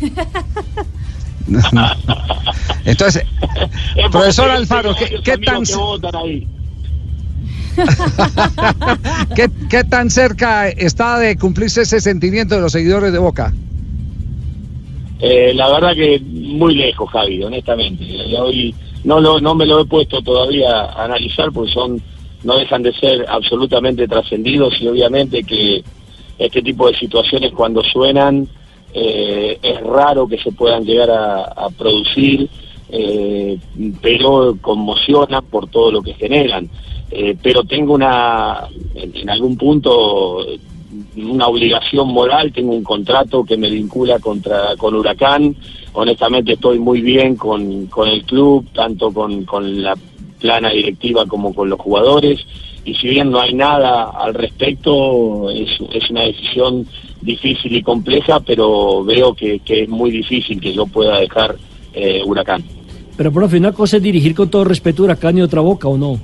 Entonces, 2.84 3.24
profesor 4.10 4.50
Alfaro, 4.50 4.94
¿qué, 4.94 5.20
qué 5.22 5.38
tan, 5.38 5.64
que 5.64 6.48
qué- 9.34 9.50
qué 9.68 9.84
tan 9.84 10.10
cerca 10.10 10.68
está 10.68 11.18
de 11.18 11.36
cumplirse 11.36 11.82
ese 11.82 12.00
sentimiento 12.00 12.54
de 12.54 12.60
los 12.60 12.72
seguidores 12.72 13.12
de 13.12 13.18
Boca? 13.18 13.54
Eh, 15.18 15.52
la 15.54 15.70
verdad 15.70 15.94
que 15.94 16.18
muy 16.20 16.74
lejos, 16.74 17.10
Javi, 17.10 17.42
honestamente. 17.42 18.04
Hoy 18.38 18.74
no, 19.04 19.20
lo, 19.20 19.40
no 19.40 19.54
me 19.54 19.66
lo 19.66 19.80
he 19.80 19.86
puesto 19.86 20.22
todavía 20.22 20.70
a 20.70 21.04
analizar 21.04 21.50
porque 21.52 21.72
son 21.72 22.02
no 22.42 22.56
dejan 22.56 22.82
de 22.82 22.92
ser 22.94 23.26
absolutamente 23.28 24.08
trascendidos 24.08 24.74
y 24.80 24.88
obviamente 24.88 25.44
que 25.44 25.84
este 26.38 26.62
tipo 26.62 26.88
de 26.90 26.96
situaciones 26.96 27.52
cuando 27.52 27.82
suenan 27.82 28.48
eh, 28.92 29.58
es 29.62 29.80
raro 29.82 30.26
que 30.26 30.38
se 30.38 30.52
puedan 30.52 30.84
llegar 30.84 31.10
a, 31.10 31.68
producir, 31.76 32.48
eh, 32.90 33.58
pero 34.02 34.56
conmocionan 34.60 35.44
por 35.44 35.68
todo 35.68 35.92
lo 35.92 36.02
que 36.02 36.14
generan. 36.14 36.68
Eh, 37.10 37.36
pero 37.42 37.64
tengo 37.64 37.94
una, 37.94 38.68
en, 38.94 39.30
algún 39.30 39.56
punto, 39.56 40.44
una 41.16 41.46
obligación 41.46 42.08
moral, 42.08 42.52
tengo 42.52 42.72
un 42.72 42.84
contrato 42.84 43.44
que 43.44 43.56
me 43.56 43.70
vincula 43.70 44.18
contra 44.18 44.76
con 44.76 44.94
Huracán. 44.94 45.54
Honestamente 45.92 46.52
estoy 46.52 46.78
muy 46.78 47.00
bien 47.00 47.36
con, 47.36 47.86
con 47.86 48.08
el 48.08 48.24
club, 48.24 48.66
tanto 48.72 49.12
con, 49.12 49.44
con 49.44 49.82
la 49.82 49.96
plana 50.40 50.70
directiva 50.70 51.26
como 51.26 51.54
con 51.54 51.68
los 51.68 51.80
jugadores. 51.80 52.40
Y 52.84 52.94
si 52.94 53.08
bien 53.08 53.30
no 53.30 53.40
hay 53.40 53.54
nada 53.54 54.10
al 54.10 54.34
respecto, 54.34 55.50
es, 55.50 55.68
es 55.92 56.10
una 56.10 56.22
decisión 56.22 56.86
difícil 57.20 57.76
y 57.76 57.82
compleja, 57.82 58.40
pero 58.40 59.04
veo 59.04 59.34
que, 59.34 59.58
que 59.60 59.82
es 59.82 59.88
muy 59.88 60.10
difícil 60.10 60.60
que 60.60 60.72
yo 60.72 60.86
pueda 60.86 61.18
dejar 61.20 61.56
eh, 61.92 62.22
Huracán. 62.24 62.62
Pero, 63.16 63.32
profe, 63.32 63.58
una 63.58 63.72
cosa 63.72 63.98
es 63.98 64.02
dirigir 64.02 64.34
con 64.34 64.48
todo 64.50 64.64
respeto 64.64 65.02
a 65.02 65.04
Huracán 65.06 65.36
y 65.38 65.42
otra 65.42 65.60
boca, 65.60 65.88
¿o 65.88 65.98
no? 65.98 66.18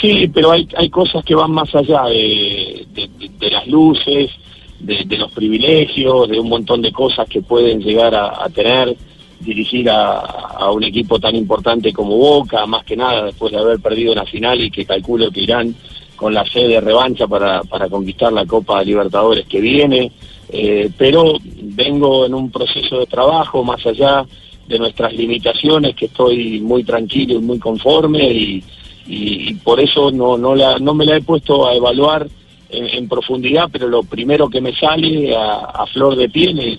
Sí, 0.00 0.28
pero 0.32 0.52
hay, 0.52 0.66
hay 0.76 0.88
cosas 0.88 1.22
que 1.24 1.34
van 1.34 1.50
más 1.50 1.74
allá 1.74 2.04
de, 2.06 2.86
de- 2.94 3.50
las 3.50 3.66
luces, 3.66 4.30
de, 4.78 5.04
de 5.04 5.18
los 5.18 5.30
privilegios, 5.32 6.28
de 6.28 6.40
un 6.40 6.48
montón 6.48 6.80
de 6.80 6.90
cosas 6.92 7.28
que 7.28 7.42
pueden 7.42 7.80
llegar 7.80 8.14
a, 8.14 8.44
a 8.44 8.48
tener 8.48 8.96
dirigir 9.40 9.88
a, 9.90 10.18
a 10.20 10.70
un 10.70 10.84
equipo 10.84 11.18
tan 11.18 11.34
importante 11.34 11.92
como 11.92 12.16
Boca, 12.16 12.64
más 12.66 12.84
que 12.84 12.96
nada 12.96 13.24
después 13.26 13.50
de 13.52 13.58
haber 13.58 13.80
perdido 13.80 14.12
una 14.12 14.24
final 14.26 14.60
y 14.60 14.70
que 14.70 14.84
calculo 14.84 15.30
que 15.30 15.40
irán 15.42 15.74
con 16.20 16.34
la 16.34 16.44
sede 16.44 16.68
de 16.68 16.80
revancha 16.82 17.26
para, 17.26 17.62
para 17.64 17.88
conquistar 17.88 18.30
la 18.30 18.44
Copa 18.44 18.84
Libertadores 18.84 19.46
que 19.46 19.58
viene. 19.58 20.12
Eh, 20.50 20.90
pero 20.98 21.32
vengo 21.62 22.26
en 22.26 22.34
un 22.34 22.50
proceso 22.50 22.98
de 22.98 23.06
trabajo 23.06 23.64
más 23.64 23.86
allá 23.86 24.26
de 24.68 24.78
nuestras 24.78 25.14
limitaciones, 25.14 25.94
que 25.96 26.06
estoy 26.06 26.60
muy 26.60 26.84
tranquilo 26.84 27.36
y 27.36 27.38
muy 27.38 27.58
conforme 27.58 28.30
y, 28.30 28.62
y- 29.06 29.54
por 29.64 29.80
eso 29.80 30.10
no, 30.10 30.36
no, 30.36 30.54
la, 30.54 30.78
no 30.78 30.92
me 30.92 31.06
la 31.06 31.16
he 31.16 31.22
puesto 31.22 31.66
a 31.66 31.74
evaluar 31.74 32.28
en, 32.68 32.84
en 32.86 33.08
profundidad, 33.08 33.68
pero 33.72 33.88
lo 33.88 34.02
primero 34.02 34.50
que 34.50 34.60
me 34.60 34.74
sale 34.76 35.34
a, 35.34 35.54
a 35.82 35.86
flor 35.86 36.16
de 36.16 36.28
piel 36.28 36.58
es, 36.58 36.78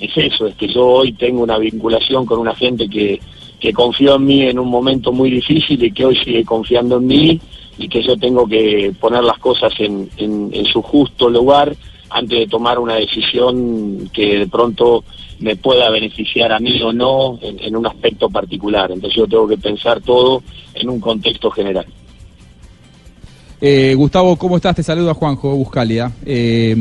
es 0.00 0.32
eso, 0.32 0.46
es 0.48 0.54
que 0.56 0.68
yo 0.68 0.86
hoy 0.86 1.12
tengo 1.14 1.42
una 1.42 1.56
vinculación 1.58 2.26
con 2.26 2.38
una 2.40 2.54
gente 2.54 2.88
que, 2.90 3.18
que 3.58 3.72
confió 3.72 4.16
en 4.16 4.24
mí 4.26 4.42
en 4.42 4.58
un 4.58 4.68
momento 4.68 5.12
muy 5.12 5.30
difícil 5.30 5.82
y 5.82 5.92
que 5.92 6.04
hoy 6.04 6.16
sigue 6.22 6.44
confiando 6.44 6.98
en 6.98 7.06
mí 7.06 7.40
y 7.78 7.88
que 7.88 8.02
yo 8.02 8.16
tengo 8.16 8.46
que 8.46 8.92
poner 9.00 9.22
las 9.24 9.38
cosas 9.38 9.72
en, 9.78 10.08
en- 10.16 10.50
en 10.52 10.64
su 10.66 10.82
justo 10.82 11.28
lugar 11.30 11.74
antes 12.10 12.38
de 12.40 12.46
tomar 12.46 12.78
una 12.78 12.94
decisión 12.96 14.10
que 14.12 14.38
de 14.40 14.46
pronto 14.46 15.02
me 15.40 15.56
pueda 15.56 15.88
beneficiar 15.90 16.52
a 16.52 16.58
mí 16.60 16.80
o 16.82 16.92
no 16.92 17.38
en, 17.42 17.58
en 17.60 17.74
un 17.76 17.86
aspecto 17.86 18.28
particular. 18.28 18.90
Entonces 18.92 19.16
yo 19.16 19.26
tengo 19.26 19.48
que 19.48 19.56
pensar 19.58 20.00
todo 20.02 20.42
en 20.74 20.88
un 20.90 21.00
contexto 21.00 21.50
general. 21.50 21.86
Eh, 23.60 23.94
Gustavo, 23.96 24.36
¿cómo 24.36 24.56
estás? 24.56 24.74
Te 24.76 24.82
saluda 24.82 25.14
Juanjo 25.14 25.54
Buscalia. 25.54 26.10
Eh, 26.26 26.74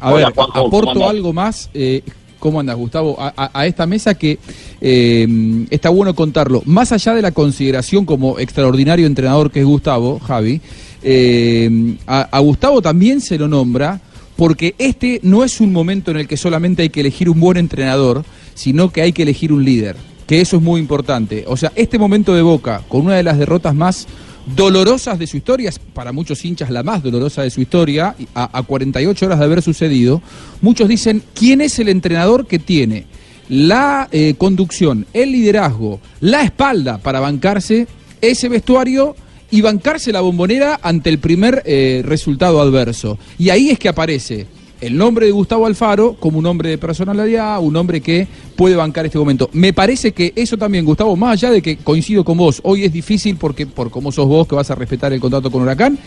a 0.00 0.12
Hola, 0.12 0.26
ver, 0.26 0.34
Juanjo, 0.34 0.52
¿cómo 0.52 0.66
aporto 0.66 1.08
algo 1.08 1.32
más. 1.32 1.70
eh, 1.74 2.02
¿Cómo 2.38 2.60
andas, 2.60 2.76
Gustavo? 2.76 3.16
A, 3.18 3.66
esta 3.66 3.86
mesa 3.86 4.14
que 4.14 4.38
eh, 4.80 5.66
está 5.70 5.88
bueno 5.88 6.14
contarlo. 6.14 6.62
Más 6.66 6.92
allá 6.92 7.14
de 7.14 7.22
la 7.22 7.32
consideración 7.32 8.04
como 8.04 8.38
extraordinario 8.38 9.06
entrenador 9.06 9.50
que 9.50 9.60
es 9.60 9.66
Gustavo, 9.66 10.18
Javi, 10.18 10.60
eh, 11.02 11.96
a, 12.06 12.22
a 12.22 12.38
Gustavo 12.40 12.82
también 12.82 13.20
se 13.20 13.38
lo 13.38 13.48
nombra 13.48 14.00
porque 14.36 14.74
este 14.78 15.20
no 15.22 15.44
es 15.44 15.60
un 15.60 15.72
momento 15.72 16.10
en 16.10 16.18
el 16.18 16.28
que 16.28 16.36
solamente 16.36 16.82
hay 16.82 16.90
que 16.90 17.00
elegir 17.00 17.30
un 17.30 17.40
buen 17.40 17.56
entrenador, 17.56 18.24
sino 18.54 18.90
que 18.90 19.02
hay 19.02 19.12
que 19.12 19.22
elegir 19.22 19.52
un 19.52 19.64
líder, 19.64 19.96
que 20.26 20.40
eso 20.40 20.56
es 20.56 20.62
muy 20.62 20.80
importante. 20.80 21.44
O 21.48 21.56
sea, 21.56 21.72
este 21.74 21.98
momento 21.98 22.34
de 22.34 22.42
Boca, 22.42 22.82
con 22.88 23.06
una 23.06 23.14
de 23.14 23.22
las 23.22 23.38
derrotas 23.38 23.74
más 23.74 24.06
dolorosas 24.54 25.18
de 25.18 25.26
su 25.26 25.36
historia, 25.36 25.72
para 25.92 26.12
muchos 26.12 26.44
hinchas 26.44 26.70
la 26.70 26.82
más 26.82 27.02
dolorosa 27.02 27.42
de 27.42 27.50
su 27.50 27.60
historia, 27.60 28.14
a 28.34 28.62
48 28.62 29.26
horas 29.26 29.38
de 29.38 29.44
haber 29.44 29.62
sucedido, 29.62 30.22
muchos 30.60 30.88
dicen, 30.88 31.22
¿quién 31.34 31.60
es 31.60 31.78
el 31.78 31.88
entrenador 31.88 32.46
que 32.46 32.58
tiene 32.58 33.06
la 33.48 34.08
eh, 34.12 34.34
conducción, 34.38 35.06
el 35.12 35.32
liderazgo, 35.32 36.00
la 36.20 36.42
espalda 36.42 36.98
para 36.98 37.20
bancarse 37.20 37.86
ese 38.20 38.48
vestuario 38.48 39.16
y 39.50 39.60
bancarse 39.60 40.12
la 40.12 40.20
bombonera 40.20 40.78
ante 40.82 41.10
el 41.10 41.18
primer 41.18 41.62
eh, 41.64 42.02
resultado 42.04 42.60
adverso? 42.60 43.18
Y 43.38 43.50
ahí 43.50 43.70
es 43.70 43.78
que 43.78 43.88
aparece 43.88 44.46
el 44.80 44.96
nombre 44.96 45.26
de 45.26 45.32
Gustavo 45.32 45.66
Alfaro 45.66 46.14
como 46.20 46.38
un 46.38 46.46
hombre 46.46 46.70
de 46.70 46.78
personalidad, 46.78 47.60
un 47.60 47.76
hombre 47.76 48.00
que 48.00 48.26
puede 48.56 48.76
bancar 48.76 49.06
este 49.06 49.18
momento. 49.18 49.48
Me 49.52 49.72
parece 49.72 50.12
que 50.12 50.32
eso 50.36 50.56
también, 50.56 50.84
Gustavo, 50.84 51.16
más 51.16 51.32
allá 51.34 51.50
de 51.50 51.62
que 51.62 51.76
coincido 51.78 52.24
con 52.24 52.36
vos, 52.38 52.60
hoy 52.64 52.84
es 52.84 52.92
difícil 52.92 53.36
porque 53.36 53.66
por 53.66 53.90
cómo 53.90 54.12
sos 54.12 54.26
vos 54.26 54.46
que 54.46 54.54
vas 54.54 54.70
a 54.70 54.74
respetar 54.74 55.12
el 55.12 55.20
contrato 55.20 55.50
con 55.50 55.62
Huracán, 55.62 55.98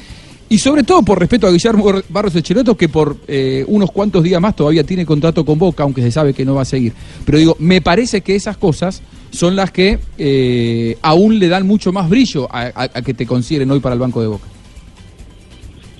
y 0.52 0.58
sobre 0.58 0.82
todo 0.82 1.04
por 1.04 1.20
respeto 1.20 1.46
a 1.46 1.52
Guillermo 1.52 1.92
Barros 2.10 2.36
Echeloto, 2.36 2.76
que 2.76 2.90
por 2.90 3.18
eh, 3.28 3.64
unos 3.68 3.92
cuantos 3.92 4.24
días 4.24 4.42
más 4.42 4.56
todavía 4.56 4.84
tiene 4.84 5.06
contrato 5.06 5.46
con 5.46 5.60
Boca, 5.60 5.84
aunque 5.84 6.02
se 6.02 6.12
sabe 6.12 6.34
que 6.34 6.44
no 6.44 6.56
va 6.56 6.64
a 6.64 6.66
seguir. 6.66 6.92
Pero 7.24 7.38
digo, 7.38 7.56
me 7.60 7.82
parece 7.82 8.22
que 8.22 8.36
esas 8.36 8.58
cosas 8.58 9.04
son 9.30 9.56
las 9.56 9.70
que 9.70 10.00
eh, 10.18 10.98
aún 11.04 11.38
le 11.38 11.50
dan 11.50 11.68
mucho 11.68 11.92
más 11.92 12.10
brillo 12.10 12.48
a, 12.52 12.62
a- 12.64 12.90
a 12.96 13.02
que 13.04 13.14
te 13.14 13.28
consideren 13.28 13.70
hoy 13.70 13.80
para 13.80 13.94
el 13.94 14.00
banco 14.00 14.22
de 14.22 14.28
Boca. 14.28 14.48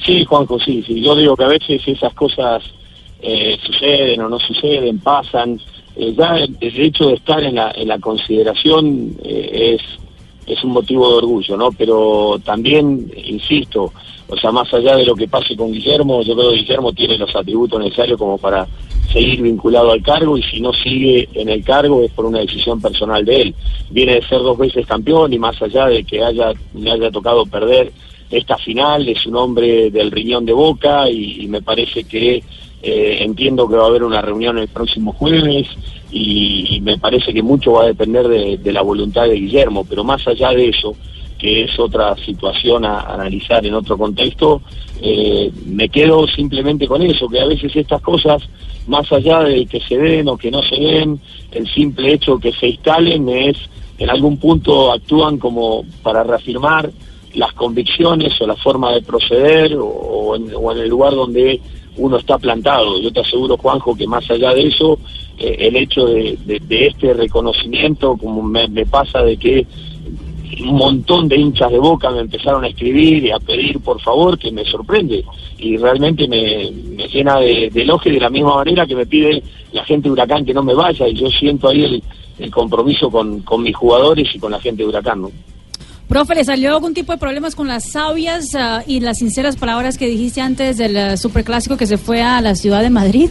Sí, 0.06 0.24
Juanjo, 0.26 0.60
sí, 0.60 0.84
sí. 0.86 1.02
Yo 1.02 1.16
digo 1.16 1.36
que 1.36 1.44
a 1.44 1.50
veces 1.50 1.82
esas 1.86 2.14
cosas 2.14 2.64
eh, 3.22 3.58
suceden 3.64 4.22
o 4.22 4.30
no 4.30 4.40
suceden, 4.40 5.00
pasan. 5.00 5.60
Eh, 5.96 6.14
ya 6.18 6.38
el, 6.38 6.56
hecho 6.62 7.08
de 7.08 7.16
estar 7.16 7.44
en 7.44 7.56
la, 7.56 7.72
en 7.76 7.88
la 7.88 8.00
consideración 8.00 9.16
eh, 9.24 9.78
es, 9.78 9.82
es 10.48 10.64
un 10.64 10.72
motivo 10.72 11.10
de 11.10 11.18
orgullo, 11.18 11.58
¿no? 11.58 11.72
Pero 11.72 12.40
también, 12.44 13.12
insisto, 13.26 13.92
o 14.30 14.38
sea, 14.38 14.52
más 14.52 14.74
allá 14.74 14.96
de 14.96 15.06
lo 15.06 15.16
que 15.16 15.28
pase 15.28 15.56
con 15.56 15.72
Guillermo, 15.72 16.22
yo 16.22 16.36
creo 16.36 16.52
que 16.52 16.58
Guillermo 16.58 16.94
tiene 16.94 17.18
los 17.18 17.36
atributos 17.36 17.80
necesarios 17.80 18.18
como 18.18 18.38
para 18.38 18.68
seguir 19.12 19.42
vinculado 19.42 19.92
al 19.92 20.04
cargo 20.04 20.38
y 20.38 20.44
si 20.44 20.62
no 20.62 20.72
sigue 20.72 21.28
en 21.34 21.50
el 21.50 21.64
cargo 21.64 22.04
es 22.04 22.12
por 22.12 22.26
una 22.26 22.40
decisión 22.40 22.80
personal 22.80 23.26
de 23.26 23.42
él. 23.42 23.56
Viene 23.90 24.16
de 24.16 24.28
ser 24.28 24.40
dos 24.40 24.58
veces 24.58 24.86
campeón 24.86 25.34
y 25.34 25.40
más 25.40 25.60
allá 25.62 25.88
de 25.88 26.04
que 26.04 26.24
haya, 26.24 26.54
le 26.76 26.92
haya 26.92 27.12
tocado 27.12 27.46
perder 27.46 27.92
esta 28.32 28.58
final, 28.58 29.08
es 29.08 29.26
un 29.26 29.36
hombre 29.36 29.90
del 29.90 30.12
riñón 30.12 30.46
de 30.46 30.54
Boca 30.54 31.10
y, 31.10 31.48
me 31.48 31.62
parece 31.62 32.04
que 32.04 32.44
eh, 32.82 33.18
entiendo 33.22 33.68
que 33.68 33.76
va 33.76 33.84
a 33.84 33.88
haber 33.88 34.04
una 34.04 34.22
reunión 34.22 34.58
el 34.58 34.68
próximo 34.68 35.14
jueves 35.14 35.68
y, 36.12 36.80
me 36.82 36.98
parece 36.98 37.34
que 37.34 37.44
mucho 37.44 37.74
va 37.74 37.84
a 37.84 37.88
depender 37.88 38.28
de, 38.28 38.72
la 38.72 38.82
voluntad 38.82 39.28
de 39.28 39.36
Guillermo, 39.36 39.86
pero 39.88 40.04
más 40.04 40.28
allá 40.28 40.52
de 40.52 40.70
eso, 40.70 40.96
que 41.38 41.64
es 41.64 41.80
otra 41.80 42.16
situación 42.18 42.86
a, 42.86 43.00
a 43.00 43.14
analizar 43.16 43.66
en 43.66 43.74
otro 43.74 43.98
contexto, 43.98 44.62
eh, 45.02 45.52
me 45.66 45.88
quedo 45.90 46.28
simplemente 46.28 46.88
con 46.88 47.02
eso, 47.02 47.28
que 47.30 47.40
a 47.40 47.46
veces 47.46 47.76
estas 47.76 48.02
cosas, 48.02 48.44
más 48.88 49.10
allá 49.12 49.42
de 49.44 49.66
que 49.66 49.80
se 49.80 49.98
den 49.98 50.28
o 50.28 50.38
que 50.38 50.52
no 50.52 50.62
se 50.62 50.76
den, 50.76 51.20
el 51.52 51.68
simple 51.70 52.14
hecho 52.14 52.38
que 52.38 52.52
se 52.52 52.68
instalen 52.68 53.30
es, 53.30 53.58
en 53.98 54.10
algún 54.10 54.38
punto 54.38 54.92
actúan 54.92 55.38
como 55.38 55.84
para 56.04 56.24
reafirmar 56.24 56.90
las 57.36 57.54
convicciones 57.54 58.40
o 58.42 58.48
la 58.48 58.56
forma 58.56 58.94
de 58.94 59.02
proceder 59.02 59.76
o, 59.78 60.36
en, 60.36 60.50
el 60.78 60.90
lugar 60.90 61.14
donde 61.14 61.60
uno 61.98 62.18
está 62.18 62.38
plantado. 62.38 63.00
Yo 63.00 63.12
te 63.12 63.20
aseguro, 63.22 63.58
Juanjo, 63.58 63.96
que 63.96 64.08
más 64.08 64.30
allá 64.32 64.54
de 64.54 64.68
eso, 64.68 64.98
eh, 65.38 65.56
el 65.60 65.76
hecho 65.76 66.06
de, 66.06 66.38
este 66.70 67.14
reconocimiento, 67.14 68.18
como 68.18 68.42
me, 68.42 68.68
pasa 68.86 69.22
de 69.24 69.38
que 69.38 69.66
un 70.62 70.76
montón 70.76 71.28
de 71.28 71.38
hinchas 71.38 71.72
de 71.72 71.78
boca 71.78 72.10
me 72.10 72.22
empezaron 72.22 72.64
a 72.64 72.68
escribir 72.68 73.24
y 73.26 73.32
a 73.32 73.40
pedir 73.40 73.80
por 73.80 74.02
favor, 74.02 74.38
que 74.38 74.52
me 74.52 74.66
sorprende 74.66 75.24
y 75.58 75.78
realmente 75.78 76.28
me, 76.28 76.72
llena 77.08 77.40
de, 77.40 77.70
de 77.70 77.86
de 77.86 78.20
la 78.20 78.30
misma 78.30 78.56
manera 78.56 78.86
que 78.86 78.96
me 78.96 79.06
pide 79.06 79.44
la 79.72 79.84
gente 79.84 80.08
de 80.08 80.14
Huracán 80.14 80.46
que 80.46 80.54
no 80.54 80.64
me 80.64 80.74
vaya 80.74 81.08
y 81.08 81.14
yo 81.14 81.30
siento 81.30 81.70
ahí 81.70 82.02
el, 82.40 82.52
compromiso 82.52 83.12
con, 83.12 83.44
mis 83.62 83.76
jugadores 83.76 84.34
y 84.34 84.40
con 84.40 84.52
la 84.52 84.60
gente 84.60 84.84
de 84.84 84.90
Huracán. 84.90 85.26
Profe, 86.10 86.34
¿le 86.34 86.44
salió 86.44 86.74
algún 86.74 86.96
tipo 86.96 87.12
de 87.12 87.20
problemas 87.20 87.54
con 87.56 87.68
las 87.68 87.92
sabias 87.92 88.56
ah, 88.56 88.84
y 88.88 89.00
las 89.00 89.20
sinceras 89.20 89.56
palabras 89.56 89.96
que 89.96 90.08
dijiste 90.08 90.42
antes 90.42 90.78
del 90.80 90.98
ah, 90.98 91.18
superclásico 91.18 91.78
que 91.78 91.86
se 91.86 92.00
fue 92.00 92.24
a 92.24 92.42
la 92.42 92.56
ciudad 92.56 92.82
de 92.82 92.90
Madrid? 92.90 93.30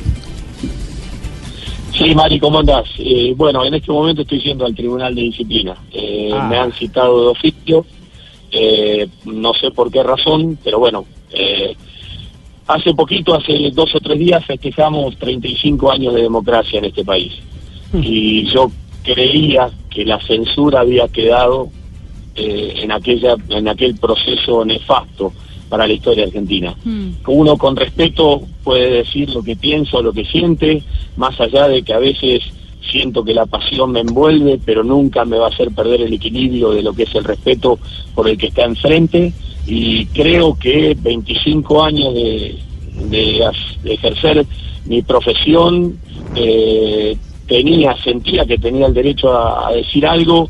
Sí, 1.93 2.15
Mari, 2.15 2.39
¿cómo 2.39 2.61
andás? 2.61 2.85
Eh, 2.99 3.35
bueno, 3.37 3.65
en 3.65 3.75
este 3.75 3.91
momento 3.91 4.23
estoy 4.23 4.41
yendo 4.41 4.65
al 4.65 4.77
Tribunal 4.77 5.13
de 5.13 5.23
Disciplina. 5.23 5.77
Eh, 5.93 6.31
Ah. 6.33 6.47
Me 6.49 6.59
han 6.59 6.73
citado 6.73 7.23
de 7.23 7.29
oficio, 7.29 7.87
eh, 8.53 9.09
no 9.25 9.55
sé 9.55 9.71
por 9.71 9.91
qué 9.91 10.03
razón, 10.03 10.59
pero 10.63 10.79
bueno, 10.79 11.05
eh, 11.33 11.75
hace 12.67 12.95
poquito, 12.95 13.35
hace 13.35 13.71
dos 13.73 13.95
o 13.95 14.01
tres 14.01 14.19
días, 14.19 14.45
festejamos 14.45 15.17
35 15.17 15.91
años 15.91 16.15
de 16.15 16.23
democracia 16.23 16.79
en 16.79 16.87
este 16.87 17.05
país. 17.05 17.33
Y 17.95 18.45
yo 18.53 18.71
creía 19.03 19.71
que 19.89 20.05
la 20.05 20.21
censura 20.21 20.81
había 20.81 21.09
quedado 21.09 21.71
eh, 22.39 22.75
en, 22.83 22.93
aquella, 22.93 23.35
en 23.49 23.69
aquel 23.69 23.97
proceso 23.97 24.65
nefasto 24.65 25.33
para 25.69 25.87
la 25.87 25.93
historia 25.93 26.25
argentina. 26.25 26.75
Uno 27.27 27.59
con 27.59 27.77
respeto 27.77 28.43
puede 28.65 28.91
decir 28.91 29.29
lo 29.31 29.43
que 29.43 29.57
piensa 29.57 29.99
o 29.99 30.03
lo 30.03 30.13
que 30.13 30.25
siente, 30.25 30.83
más 31.17 31.39
allá 31.41 31.69
de 31.69 31.83
que 31.83 31.93
a 31.93 31.99
veces 31.99 32.43
siento 32.91 33.23
que 33.25 33.35
la 33.35 33.45
pasión 33.45 33.93
me 33.93 34.01
envuelve, 34.01 34.59
pero 34.65 34.83
nunca 34.83 35.25
me 35.25 35.37
va 35.37 35.47
a 35.47 35.51
hacer 35.51 35.71
perder 35.73 36.03
el 36.03 36.13
equilibrio 36.13 36.71
de 36.71 36.83
lo 36.83 36.95
que 36.95 37.03
es 37.03 37.15
el 37.15 37.25
respeto 37.25 37.79
por 38.15 38.29
el 38.29 38.39
que 38.39 38.47
está 38.47 38.65
enfrente. 38.65 39.33
Y 39.67 40.07
creo 40.07 40.57
que 40.59 40.97
25 40.99 41.83
años 41.83 42.15
de, 42.15 42.57
de 43.11 43.51
ejercer 43.85 44.47
mi 44.87 45.03
profesión, 45.03 45.99
eh, 46.35 47.17
tenía, 47.47 47.97
sentía 48.03 48.45
que 48.45 48.59
tenía 48.59 48.87
el 48.87 48.95
derecho 48.95 49.33
a, 49.33 49.69
a 49.69 49.73
decir 49.73 50.07
algo 50.07 50.49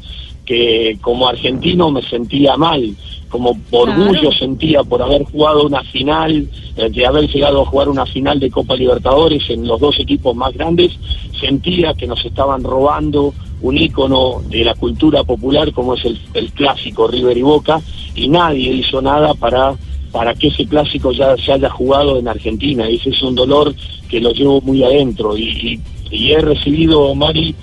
que 0.49 0.96
como 1.03 1.28
argentino 1.28 1.90
me 1.90 2.01
sentía 2.03 2.57
mal, 2.57 2.94
como 3.28 3.51
orgullo 3.70 4.32
sentía 4.32 4.82
por 4.82 5.03
haber 5.03 5.24
jugado 5.24 5.66
una 5.66 5.82
final, 5.84 6.49
eh, 6.76 6.88
de 6.90 7.07
haber 7.07 7.28
llegado 7.28 7.61
a 7.61 7.66
jugar 7.66 7.90
una 7.90 8.07
final 8.07 8.40
de 8.40 8.51
Copa 8.51 8.74
Libertadores 8.74 9.42
en 9.51 9.66
los 9.66 9.78
dos 9.78 9.99
equipos 10.01 10.34
más 10.34 10.55
grandes, 10.55 10.92
sentía 11.38 11.92
que 11.92 12.07
nos 12.07 12.24
estaban 12.24 12.62
robando 12.64 13.34
un 13.61 13.76
ícono 13.76 14.40
de 14.49 14.64
la 14.64 14.74
cultura 14.74 15.22
popular 15.24 15.70
como 15.72 15.94
es 15.94 16.05
el, 16.07 16.18
el 16.32 16.51
clásico 16.53 17.07
River 17.09 17.36
y 17.36 17.42
Boca 17.42 17.80
y 18.14 18.28
nadie 18.28 18.72
hizo 18.72 19.03
nada 19.03 19.34
para 19.34 19.74
para 20.11 20.32
que 20.34 20.46
ese 20.49 20.64
clásico 20.66 21.12
ya 21.12 21.36
se 21.36 21.53
haya 21.53 21.68
jugado 21.68 22.18
en 22.18 22.26
Argentina. 22.28 22.88
Ese 22.88 23.11
es 23.11 23.22
un 23.22 23.34
dolor 23.34 23.74
que 24.09 24.20
lo 24.22 24.30
llevo 24.32 24.59
muy 24.62 24.82
adentro 24.82 25.36
y, 25.36 25.42
y- 25.42 25.80
y 26.11 26.32
he 26.32 26.40
recibido 26.40 27.14
Mari 27.14 27.55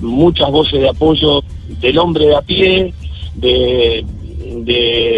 muchas 0.00 0.50
voces 0.50 0.80
de 0.80 0.88
apoyo 0.88 1.42
del 1.80 1.98
hombre 1.98 2.26
de 2.26 2.36
a 2.36 2.42
pie 2.42 2.94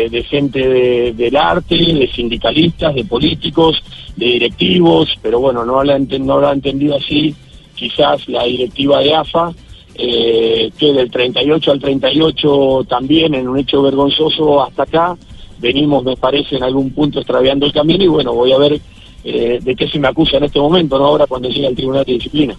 de 0.09 0.23
gente 0.29 0.69
de- 0.69 1.13
del 1.13 1.37
arte, 1.37 1.77
de 1.77 2.09
sindicalistas, 2.15 2.95
de 2.95 3.05
políticos, 3.05 3.83
de 4.17 4.27
directivos, 4.27 5.09
pero 5.23 5.41
bueno, 5.41 5.65
no 5.65 5.83
enten- 5.83 6.25
no 6.25 6.39
lo 6.41 6.49
ha 6.49 6.53
entendido 6.53 6.97
así 6.97 7.35
quizás 7.75 8.29
la 8.29 8.45
directiva 8.45 9.01
de 9.01 9.15
AFA, 9.15 9.53
eh, 9.97 10.71
que 10.79 10.93
del 10.93 11.11
38 11.11 11.73
al 11.73 11.81
38 11.81 12.85
también 12.89 13.35
en 13.35 13.49
un 13.49 13.59
hecho 13.59 13.83
vergonzoso 13.83 14.63
hasta 14.63 14.85
acá, 14.85 15.17
venimos 15.59 16.05
me 16.05 16.17
parece 16.17 16.57
en 16.57 16.63
algún 16.65 16.91
punto 16.91 17.19
extraviando 17.21 17.67
el 17.67 17.73
camino 17.73 18.05
y 18.05 18.09
bueno, 18.09 18.33
voy 18.35 18.53
a 18.53 18.59
ver 18.59 18.81
eh, 19.25 19.59
de 19.63 19.75
qué 19.75 19.89
se 19.89 19.99
me 19.99 20.09
acusa 20.09 20.37
en 20.37 20.45
este 20.45 20.61
momento, 20.61 20.99
no 20.99 21.07
ahora 21.07 21.27
cuando 21.27 21.49
llegue 21.49 21.67
al 21.67 21.75
Tribunal 21.75 22.05
de 22.05 22.13
Disciplina. 22.13 22.55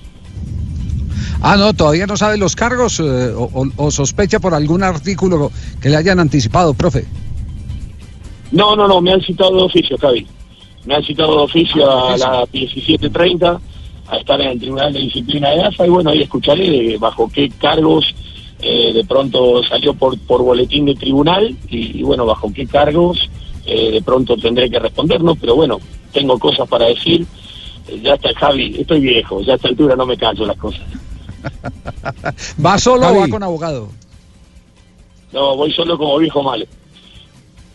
Ah, 1.48 1.58
no, 1.58 1.74
todavía 1.74 2.08
no 2.08 2.18
sabe 2.18 2.38
los 2.40 2.56
cargos 2.56 3.00
eh, 3.00 3.04
o, 3.04 3.44
o- 3.54 3.72
o 3.78 3.92
sospecha 3.92 4.40
por 4.40 4.56
algún 4.56 4.82
artículo 4.82 5.52
que 5.80 5.90
le 5.90 5.96
hayan 5.96 6.20
anticipado, 6.20 6.74
profe. 6.74 7.06
No, 8.52 8.76
no, 8.76 8.88
no, 8.88 9.00
me 9.00 9.14
han 9.14 9.22
citado 9.22 9.56
de 9.56 9.62
oficio, 9.62 9.96
Javi. 10.00 10.26
Me 10.86 10.96
han 10.96 11.04
citado 11.04 11.38
de 11.38 11.44
oficio 11.44 11.88
a 11.90 12.18
las 12.18 12.50
17.30 12.52 13.60
a 14.08 14.18
estar 14.18 14.42
en 14.42 14.50
el 14.50 14.60
Tribunal 14.60 14.92
de 14.94 15.00
Disciplina 15.02 15.50
de 15.52 15.64
AFA 15.66 15.86
y 15.86 15.90
bueno, 15.90 16.10
ahí 16.10 16.24
escucharé 16.24 16.98
bajo 16.98 17.30
qué 17.32 17.50
cargos 17.50 18.16
eh, 18.62 18.92
de 18.94 19.04
pronto 19.04 19.64
salió 19.64 19.94
por, 19.94 20.18
por 20.22 20.42
boletín 20.42 20.86
de 20.86 20.96
tribunal 20.96 21.56
y, 21.70 22.00
y, 22.00 22.04
bueno, 22.04 22.26
bajo 22.26 22.52
qué 22.54 22.66
cargos 22.66 23.30
eh, 23.68 23.92
de 23.92 24.02
pronto 24.02 24.36
tendré 24.38 24.68
que 24.70 24.80
responder, 24.80 25.22
¿no? 25.22 25.36
Pero 25.36 25.56
bueno, 25.56 25.80
tengo 26.12 26.40
cosas 26.40 26.68
para 26.68 26.86
decir. 26.86 27.26
Ya 28.02 28.16
está, 28.16 28.30
Javi, 28.36 28.76
estoy 28.80 29.00
viejo, 29.02 29.42
ya 29.42 29.54
a 29.54 29.56
esta 29.58 29.68
altura 29.68 29.96
no 29.96 30.08
me 30.08 30.18
callo 30.18 30.44
las 30.46 30.58
cosas. 30.58 30.82
¿Va 32.66 32.78
solo 32.78 33.08
o 33.10 33.20
va 33.20 33.28
con 33.28 33.44
abogado? 33.44 33.90
No, 35.34 35.56
voy 35.58 35.72
solo 35.74 35.98
como 35.98 36.18
viejo 36.18 36.42
malo. 36.44 36.66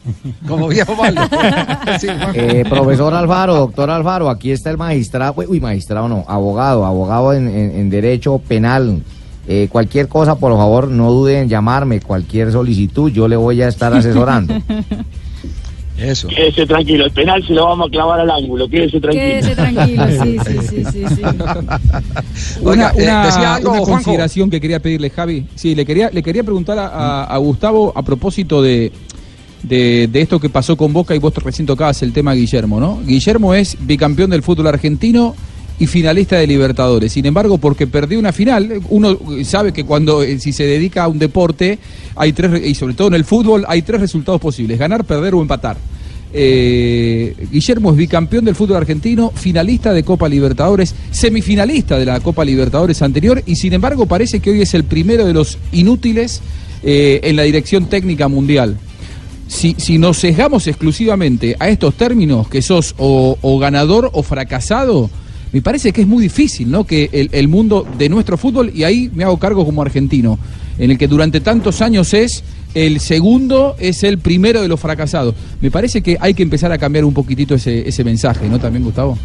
Como 0.49 0.69
viejo 0.69 0.95
malo. 0.97 1.21
Sí. 2.01 2.07
Eh, 2.35 2.65
profesor 2.69 3.13
Alfaro, 3.13 3.55
doctor 3.55 3.91
Alfaro, 3.91 4.31
aquí 4.31 4.51
está 4.51 4.71
el 4.71 4.79
magistrado, 4.79 5.35
uy, 5.37 5.45
uy, 5.47 5.61
magistrado 5.61 6.09
no, 6.09 6.25
abogado, 6.27 6.87
abogado 6.87 7.35
en, 7.35 7.49
en- 7.49 7.77
en 7.79 7.91
derecho 7.91 8.39
penal. 8.39 9.03
Eh, 9.47 9.69
cualquier 9.71 10.09
cosa, 10.09 10.37
por 10.37 10.57
favor, 10.57 10.89
no 10.89 11.11
duden 11.11 11.43
en 11.43 11.49
llamarme, 11.51 12.01
cualquier 12.01 12.51
solicitud, 12.53 13.11
yo 13.11 13.29
le 13.29 13.37
voy 13.37 13.61
a 13.63 13.69
estar 13.69 13.93
asesorando. 13.93 14.55
Eso. 16.01 16.29
Quédese 16.29 16.67
tranquilo, 16.67 17.05
el 17.05 17.11
penal 17.11 17.47
se 17.47 17.53
lo 17.53 17.67
vamos 17.67 17.89
a 17.89 17.91
clavar 17.91 18.21
al 18.21 18.31
ángulo, 18.31 18.69
quédese 18.69 19.01
tranquilo. 19.01 19.25
Quédese 19.25 19.55
tranquilo, 19.55 20.05
sí, 20.23 20.39
sí, 20.47 20.59
sí, 20.69 20.85
sí, 20.93 21.05
sí. 21.17 21.23
Una, 22.61 22.71
Oiga, 22.71 22.93
eh, 22.97 23.03
una- 23.05 23.27
decía 23.27 23.55
algo, 23.57 23.71
una 23.71 23.79
Juanjo. 23.81 23.93
consideración 23.93 24.51
que 24.51 24.61
quería 24.61 24.81
pedirle, 24.81 25.11
Javi. 25.11 25.47
Sí, 25.55 25.75
le 25.75 25.85
quería, 25.85 26.11
le 26.13 26.23
quería 26.23 26.43
preguntar 26.43 26.79
a, 26.79 26.87
a- 26.87 27.25
a 27.25 27.37
Gustavo 27.39 27.93
a 27.95 28.03
propósito 28.03 28.63
de, 28.63 28.93
de, 29.63 30.09
de 30.11 30.21
esto 30.23 30.41
que 30.41 30.49
pasó 30.49 30.77
con 30.77 30.93
Boca 30.93 31.15
y 31.15 31.19
vos 31.19 31.35
recién 31.35 31.67
tocabas 31.67 32.03
el 32.03 32.13
tema 32.13 32.33
Guillermo, 32.35 32.81
¿no? 32.81 33.01
Guillermo 33.05 33.55
es 33.55 33.77
bicampeón 33.81 34.31
del 34.31 34.43
fútbol 34.43 34.69
argentino 34.69 35.35
y 35.81 35.87
finalista 35.89 36.37
de 36.37 36.47
Libertadores. 36.47 37.13
Sin 37.13 37.27
embargo, 37.27 37.59
porque 37.59 37.89
perdió 37.89 38.19
una 38.19 38.33
final, 38.33 38.81
uno 38.91 39.19
sabe 39.45 39.73
que 39.73 39.85
cuando 39.85 40.23
eh, 40.23 40.39
si 40.39 40.53
se 40.53 40.65
dedica 40.65 41.05
a 41.05 41.09
un 41.09 41.19
deporte, 41.19 41.79
hay 42.15 42.33
tres, 42.33 42.51
re- 42.53 42.69
y 42.69 42.75
sobre 42.75 42.95
todo 42.95 43.09
en 43.09 43.15
el 43.15 43.25
fútbol, 43.25 43.65
hay 43.67 43.83
tres 43.83 44.01
resultados 44.01 44.41
posibles, 44.41 44.79
ganar, 44.79 45.05
perder 45.05 45.35
o 45.35 45.41
empatar. 45.43 45.77
Eh, 46.33 47.35
Guillermo 47.51 47.91
es 47.91 47.97
bicampeón 47.97 48.45
del 48.45 48.55
fútbol 48.55 48.77
argentino, 48.77 49.33
finalista 49.35 49.93
de 49.93 50.05
Copa 50.05 50.29
Libertadores, 50.29 50.95
semifinalista 51.11 51.99
de 51.99 52.07
la 52.07 52.21
Copa 52.21 52.45
Libertadores 52.45 53.03
anterior 53.03 53.43
y 53.47 53.57
sin 53.57 53.73
embargo 53.73 54.07
parece 54.07 54.39
que 54.39 54.51
hoy 54.51 54.63
es 54.63 54.73
el 54.75 54.85
primero 54.85 55.25
de 55.27 55.33
los 55.33 55.59
inútiles 55.73 56.41
eh, 56.85 57.21
en 57.25 57.35
la 57.35 57.43
dirección 57.43 57.87
técnica 57.87 58.29
mundial. 58.29 58.77
Si, 59.49 59.99
nos 59.99 60.19
sesgamos 60.19 60.69
exclusivamente 60.69 61.57
a 61.59 61.69
estos 61.69 61.95
términos, 61.95 62.49
que 62.49 62.63
sos 62.63 62.95
o 62.99 63.59
ganador 63.59 64.09
o 64.13 64.23
fracasado, 64.23 65.11
me 65.53 65.63
parece 65.63 65.93
que 65.93 66.03
es 66.03 66.07
muy 66.07 66.23
difícil, 66.23 66.71
¿no? 66.71 66.85
Que 66.85 67.09
el, 67.13 67.29
el 67.33 67.49
mundo 67.49 67.87
de 67.99 68.09
nuestro 68.09 68.37
fútbol, 68.37 68.71
y 68.75 68.85
ahí 68.85 69.11
me 69.15 69.25
hago 69.25 69.39
cargo 69.39 69.65
como 69.65 69.83
argentino, 69.83 70.39
en 70.79 70.91
el 70.91 70.99
que 70.99 71.09
durante 71.09 71.41
tantos 71.41 71.83
años 71.83 72.15
es 72.15 72.43
el 72.75 73.01
segundo, 73.01 73.77
es 73.79 74.05
el 74.05 74.19
primero 74.19 74.63
de 74.63 74.69
los 74.69 74.79
fracasados. 74.79 75.35
Me 75.61 75.71
parece 75.71 76.03
que 76.03 76.17
hay 76.21 76.35
que 76.35 76.43
empezar 76.43 76.71
a 76.73 76.79
cambiar 76.79 77.05
un 77.05 77.13
poquitito 77.13 77.55
ese, 77.55 77.89
ese 77.89 78.05
mensaje, 78.05 78.49
¿no? 78.49 78.59
También, 78.59 78.85
Gustavo. 78.85 79.19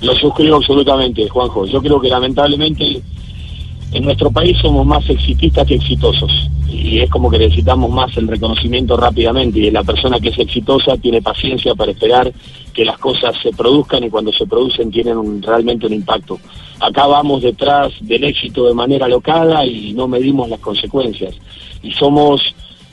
Lo 0.00 0.14
suscribo 0.14 0.56
absolutamente, 0.56 1.28
Juanjo. 1.28 1.66
Yo 1.66 1.80
creo 1.80 2.00
que 2.00 2.08
lamentablemente 2.08 3.00
en 3.92 4.04
nuestro 4.04 4.30
país 4.30 4.56
somos 4.60 4.86
más 4.86 5.08
exitistas 5.08 5.66
que 5.66 5.76
exitosos. 5.76 6.30
Y 6.70 6.98
es 7.00 7.10
como 7.10 7.30
que 7.30 7.38
necesitamos 7.38 7.90
más 7.90 8.14
el 8.16 8.28
reconocimiento 8.28 8.96
rápidamente. 8.96 9.58
Y 9.58 9.70
la 9.70 9.82
persona 9.82 10.20
que 10.20 10.28
es 10.28 10.38
exitosa 10.38 10.96
tiene 10.98 11.22
paciencia 11.22 11.74
para 11.74 11.92
esperar 11.92 12.32
que 12.78 12.84
las 12.84 12.98
cosas 12.98 13.34
se 13.42 13.50
produzcan 13.50 14.04
y 14.04 14.08
cuando 14.08 14.32
se 14.32 14.46
producen 14.46 14.88
tienen 14.92 15.42
realmente 15.42 15.88
un 15.88 15.94
impacto. 15.94 16.38
Acá 16.78 17.08
vamos 17.08 17.42
detrás 17.42 17.92
del 18.00 18.22
éxito 18.22 18.68
de 18.68 18.72
manera 18.72 19.06
alocada 19.06 19.66
y 19.66 19.92
no 19.94 20.06
medimos 20.06 20.48
las 20.48 20.60
consecuencias. 20.60 21.34
Y 21.82 21.90
somos 21.90 22.40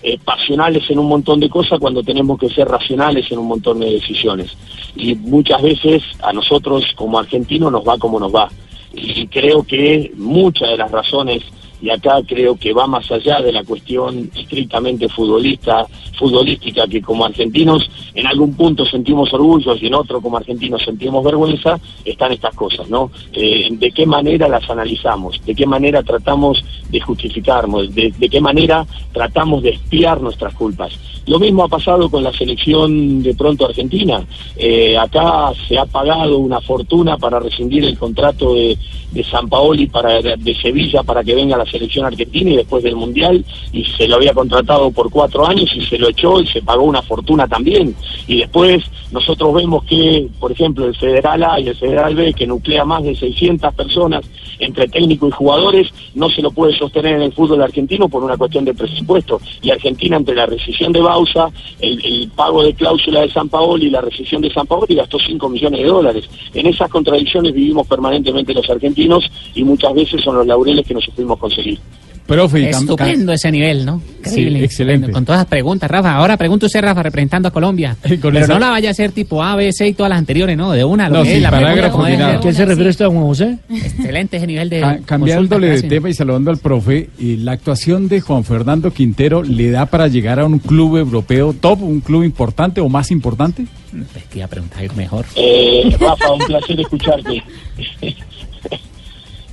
eh, 0.01 0.17
pasionales 0.17 0.89
en 0.89 0.97
un 0.97 1.07
montón 1.07 1.39
de 1.39 1.51
cosas 1.51 1.77
cuando 1.77 2.01
tenemos 2.01 2.39
que 2.39 2.49
ser 2.49 2.67
racionales 2.67 3.31
en 3.31 3.37
un 3.37 3.45
montón 3.45 3.79
de 3.79 3.91
decisiones. 3.91 4.57
Y 4.95 5.13
muchas 5.13 5.61
veces 5.61 6.01
a 6.23 6.33
nosotros 6.33 6.83
como 6.95 7.19
argentinos 7.19 7.71
nos 7.71 7.87
va 7.87 7.99
como 7.99 8.19
nos 8.19 8.33
va. 8.33 8.49
Y 8.91 9.27
creo 9.27 9.61
que 9.61 10.11
muchas 10.15 10.67
de 10.67 10.77
las 10.77 10.89
razones, 10.89 11.43
y 11.81 11.89
acá 11.89 12.21
creo 12.25 12.55
que 12.55 12.73
va 12.73 12.87
más 12.87 13.11
allá 13.11 13.41
de 13.41 13.51
la 13.51 13.63
cuestión 13.63 14.29
estrictamente 14.35 15.09
futbolista, 15.09 15.85
futbolística, 16.17 16.87
que 16.87 17.01
como 17.01 17.25
argentinos 17.25 17.89
en 18.13 18.27
algún 18.27 18.55
punto 18.55 18.85
sentimos 18.85 19.33
orgullo 19.33 19.75
y 19.75 19.87
en 19.87 19.93
otro 19.93 20.21
como 20.21 20.37
argentinos 20.37 20.83
sentimos 20.83 21.23
vergüenza, 21.23 21.79
están 22.03 22.31
estas 22.31 22.55
cosas, 22.55 22.89
¿no? 22.89 23.11
Eh, 23.33 23.67
¿De 23.71 23.91
qué 23.91 24.05
manera 24.05 24.47
las 24.47 24.69
analizamos? 24.69 25.39
¿De 25.45 25.53
qué 25.53 25.65
manera 25.65 26.03
tratamos 26.03 26.63
de 26.89 27.01
justificarnos? 27.01 27.93
¿De, 27.93 28.13
de 28.17 28.29
qué 28.29 28.41
manera 28.41 28.85
tratamos 29.11 29.63
de 29.63 29.71
espiar 29.71 30.21
nuestras 30.21 30.53
culpas? 30.53 30.93
Lo 31.27 31.39
mismo 31.39 31.63
ha 31.63 31.67
pasado 31.67 32.09
con 32.09 32.23
la 32.23 32.31
selección 32.31 33.23
de 33.23 33.33
pronto 33.33 33.65
argentina. 33.65 34.23
Eh, 34.55 34.95
acá 34.95 35.51
se 35.67 35.77
ha 35.77 35.85
pagado 35.85 36.37
una 36.37 36.61
fortuna 36.61 37.17
para 37.17 37.39
rescindir 37.39 37.83
el 37.83 37.97
contrato 37.97 38.53
de, 38.53 38.77
de 39.11 39.23
San 39.23 39.49
Paoli 39.49 39.87
para, 39.87 40.21
de 40.21 40.55
Sevilla 40.61 41.01
para 41.01 41.23
que 41.23 41.33
venga 41.33 41.55
a 41.55 41.59
selección 41.65 42.05
argentina 42.05 42.51
y 42.51 42.57
después 42.57 42.83
del 42.83 42.95
Mundial 42.95 43.43
y 43.71 43.83
se 43.83 44.07
lo 44.07 44.15
había 44.15 44.33
contratado 44.33 44.91
por 44.91 45.09
cuatro 45.09 45.47
años 45.47 45.69
y 45.75 45.81
se 45.85 45.97
lo 45.97 46.09
echó 46.09 46.39
y 46.39 46.47
se 46.47 46.61
pagó 46.61 46.83
una 46.83 47.01
fortuna 47.01 47.47
también. 47.47 47.95
Y 48.27 48.39
después 48.39 48.83
nosotros 49.11 49.53
vemos 49.53 49.83
que, 49.85 50.27
por 50.39 50.51
ejemplo, 50.51 50.85
el 50.85 50.95
Federal 50.95 51.43
A 51.43 51.59
y 51.59 51.67
el 51.67 51.75
Federal 51.75 52.15
B, 52.15 52.33
que 52.33 52.47
nuclea 52.47 52.85
más 52.85 53.03
de 53.03 53.15
600 53.15 53.73
personas 53.73 54.25
entre 54.59 54.87
técnico 54.87 55.27
y 55.27 55.31
jugadores, 55.31 55.87
no 56.13 56.29
se 56.29 56.41
lo 56.41 56.51
puede 56.51 56.77
sostener 56.77 57.15
en 57.15 57.21
el 57.23 57.33
fútbol 57.33 57.61
argentino 57.61 58.07
por 58.09 58.23
una 58.23 58.37
cuestión 58.37 58.65
de 58.65 58.73
presupuesto. 58.73 59.39
Y 59.61 59.71
Argentina, 59.71 60.17
entre 60.17 60.35
la 60.35 60.45
rescisión 60.45 60.91
de 60.91 61.01
Bausa, 61.01 61.49
el, 61.79 62.29
pago 62.35 62.63
de 62.63 62.73
cláusula 62.73 63.21
de 63.21 63.31
San 63.31 63.49
Paoli 63.49 63.87
y 63.87 63.89
la 63.89 64.01
rescisión 64.01 64.41
de 64.41 64.51
San 64.51 64.67
Paoli, 64.67 64.95
gastó 64.95 65.17
5 65.19 65.49
millones 65.49 65.81
de 65.81 65.87
dólares. 65.87 66.29
En 66.53 66.67
esas 66.67 66.89
contradicciones 66.89 67.53
vivimos 67.53 67.87
permanentemente 67.87 68.53
los 68.53 68.69
argentinos 68.69 69.29
y 69.53 69.63
muchas 69.63 69.93
veces 69.93 70.21
son 70.21 70.35
los 70.35 70.47
laureles 70.47 70.85
que 70.85 70.93
no 70.93 71.01
supimos 71.01 71.37
conseguir. 71.55 71.79
Profe, 72.27 72.59
y 72.59 72.65
Estupendo 72.65 73.33
ese 73.33 73.51
nivel, 73.51 73.85
¿no? 73.85 74.01
Sí, 74.23 74.29
Increíble. 74.39 74.63
excelente. 74.63 75.11
Con 75.11 75.25
todas 75.25 75.41
las 75.41 75.45
preguntas, 75.45 75.91
Rafa. 75.91 76.15
Ahora 76.15 76.37
pregunta 76.37 76.65
usted, 76.65 76.81
Rafa, 76.81 77.03
representando 77.03 77.49
a 77.49 77.51
Colombia. 77.51 77.95
Pero 78.01 78.39
esa- 78.39 78.53
no 78.53 78.57
la 78.59 78.71
vaya 78.71 78.89
a 78.89 78.93
hacer 78.93 79.11
tipo 79.11 79.43
A, 79.43 79.55
B, 79.55 79.71
C 79.71 79.89
y 79.89 79.93
todas 79.93 80.09
las 80.09 80.17
anteriores, 80.17 80.57
¿no? 80.57 80.71
De 80.71 80.83
una, 80.83 81.07
lo 81.07 81.17
No, 81.19 81.23
que 81.23 81.35
es 81.35 81.41
la 81.43 81.51
parágrafo 81.51 82.03
¿A 82.03 82.39
qué 82.39 82.51
se 82.51 82.65
refiere 82.65 82.89
usted, 82.89 83.05
Juan 83.05 83.21
José? 83.25 83.57
Excelente 83.69 84.37
ese 84.37 84.47
nivel 84.47 84.69
de. 84.71 84.79
Ca- 84.79 84.99
cambiándole 85.05 85.69
de 85.69 85.83
tema 85.83 86.09
y 86.09 86.15
saludando 86.15 86.49
al 86.49 86.57
profe, 86.57 87.11
eh, 87.19 87.37
la 87.39 87.51
actuación 87.51 88.07
de 88.07 88.21
Juan 88.21 88.43
Fernando 88.43 88.89
Quintero 88.91 89.43
le 89.43 89.69
da 89.69 89.85
para 89.85 90.07
llegar 90.07 90.39
a 90.39 90.45
un 90.47 90.57
club 90.57 90.97
europeo 90.97 91.53
top, 91.53 91.83
un 91.83 91.99
club 92.01 92.23
importante 92.23 92.81
o 92.81 92.89
más 92.89 93.11
importante? 93.11 93.67
hacen. 93.89 94.05
Es 94.15 94.23
que 94.23 94.39
iba 94.39 94.45
a 94.45 94.49
preguntar 94.49 94.95
mejor. 94.95 95.25
Eh, 95.35 95.95
Rafa, 95.99 96.31
un 96.31 96.39
placer 96.47 96.79
escucharte. 96.81 97.43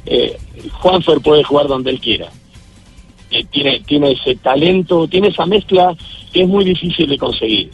Eh, 0.07 0.37
Juanfer 0.81 1.21
puede 1.21 1.45
jugar 1.45 1.67
donde 1.69 1.91
él 1.91 2.01
quiera. 2.01 2.29
Eh, 3.31 3.45
tiene, 3.51 3.81
tiene 3.81 4.13
ese 4.13 4.35
talento, 4.37 5.07
tiene 5.09 5.29
esa 5.29 5.47
mezcla 5.47 5.95
que 6.33 6.43
es 6.43 6.49
muy 6.49 6.65
difícil 6.65 7.09
de 7.09 7.19
conseguir. 7.19 7.71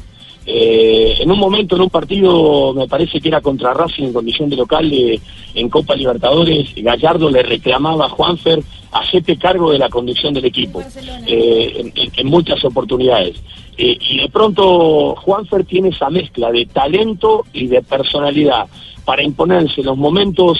Eh, 0.50 1.16
en 1.20 1.30
un 1.30 1.38
momento, 1.38 1.76
en 1.76 1.82
un 1.82 1.90
partido, 1.90 2.72
me 2.72 2.88
parece 2.88 3.20
que 3.20 3.28
era 3.28 3.40
contra 3.42 3.74
Racing 3.74 4.04
en 4.04 4.12
condición 4.14 4.48
de 4.48 4.56
local 4.56 4.88
de- 4.88 5.20
en 5.54 5.68
Copa 5.68 5.94
Libertadores, 5.94 6.68
Gallardo 6.76 7.28
le 7.28 7.42
reclamaba 7.42 8.06
a 8.06 8.08
Juanfer, 8.08 8.62
hacete 8.92 9.36
cargo 9.36 9.70
de 9.72 9.78
la 9.78 9.90
conducción 9.90 10.32
del 10.32 10.46
equipo, 10.46 10.80
eh, 11.26 11.72
en, 11.80 11.92
en- 11.94 12.12
en 12.16 12.26
muchas 12.28 12.64
oportunidades. 12.64 13.36
Eh, 13.76 13.98
y 14.00 14.18
de 14.20 14.28
pronto 14.30 15.14
Juanfer 15.16 15.64
tiene 15.64 15.90
esa 15.90 16.08
mezcla 16.08 16.50
de 16.50 16.64
talento 16.66 17.44
y 17.52 17.66
de 17.66 17.82
personalidad 17.82 18.66
para 19.04 19.22
imponerse 19.22 19.80
en 19.82 19.86
los 19.86 19.96
momentos 19.98 20.58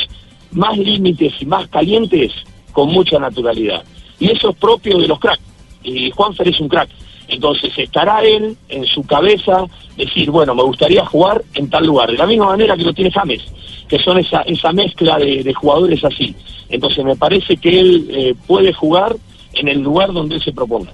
más 0.53 0.77
límites 0.77 1.35
y 1.41 1.47
más 1.47 1.69
calientes 1.69 2.33
con 2.73 2.91
mucha 2.91 3.19
naturalidad. 3.19 3.83
Y 4.19 4.31
eso 4.31 4.51
es 4.51 4.57
propio 4.57 4.99
de 4.99 5.09
los 5.09 5.19
cracks. 5.19 5.43
Y 5.83 6.11
Juanfer 6.11 6.49
es 6.49 6.61
un 6.61 6.69
crack. 6.69 6.91
Entonces 7.29 7.73
estará 7.77 8.23
él 8.23 8.57
en 8.69 8.85
su 8.87 9.03
cabeza 9.03 9.65
decir, 9.97 10.31
bueno, 10.31 10.55
me 10.55 10.63
gustaría 10.63 11.05
jugar 11.05 11.43
en 11.55 11.69
tal 11.69 11.87
lugar. 11.87 12.11
De 12.11 12.17
la 12.17 12.27
misma 12.27 12.47
manera 12.47 12.77
que 12.77 12.85
lo 12.85 12.95
tiene 12.95 13.11
James, 13.11 13.45
que 13.87 13.99
son 13.99 14.19
esa, 14.19 14.41
esa 14.43 14.73
mezcla 14.73 15.19
de, 15.19 15.53
jugadores 15.53 16.03
así. 16.05 16.35
Entonces 16.71 17.05
me 17.05 17.17
parece 17.17 17.57
que 17.57 17.81
él 17.81 18.09
eh, 18.11 18.35
puede 18.47 18.73
jugar 18.73 19.15
en 19.53 19.69
el 19.69 19.81
lugar 19.81 20.13
donde 20.13 20.37
él 20.37 20.43
se 20.43 20.53
proponga. 20.53 20.91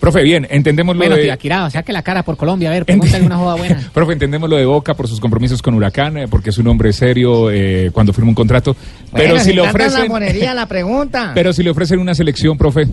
Profe, 0.00 0.22
bien, 0.22 0.46
entendemos 0.50 0.94
lo 0.94 1.00
Bueno, 1.00 1.16
de... 1.16 1.22
Tibaquirá, 1.22 1.70
saque 1.70 1.92
la 1.92 2.02
cara 2.02 2.22
por 2.22 2.36
Colombia, 2.36 2.68
a 2.68 2.72
ver, 2.72 2.84
pregúntale 2.84 3.24
una 3.24 3.36
joda 3.36 3.54
buena. 3.54 3.80
Profe, 3.94 4.12
entendemos 4.12 4.50
lo 4.50 4.56
de 4.56 4.66
Boca 4.66 4.94
por 4.94 5.08
sus 5.08 5.20
compromisos 5.20 5.62
con 5.62 5.74
Huracán, 5.74 6.16
eh, 6.18 6.28
porque 6.28 6.50
es 6.50 6.58
un 6.58 6.68
hombre 6.68 6.92
serio 6.92 7.50
eh, 7.50 7.90
cuando 7.92 8.12
firma 8.12 8.28
un 8.28 8.34
contrato. 8.34 8.76
pero 9.12 9.30
Bueno, 9.30 9.44
si 9.44 9.52
le 9.52 9.62
ofrecen, 9.62 10.00
lambonería 10.00 10.52
la 10.52 10.66
pregunta. 10.66 11.32
pero 11.34 11.52
si 11.52 11.62
le 11.62 11.70
ofrecen 11.70 11.98
una 12.00 12.14
selección, 12.14 12.58
profe. 12.58 12.86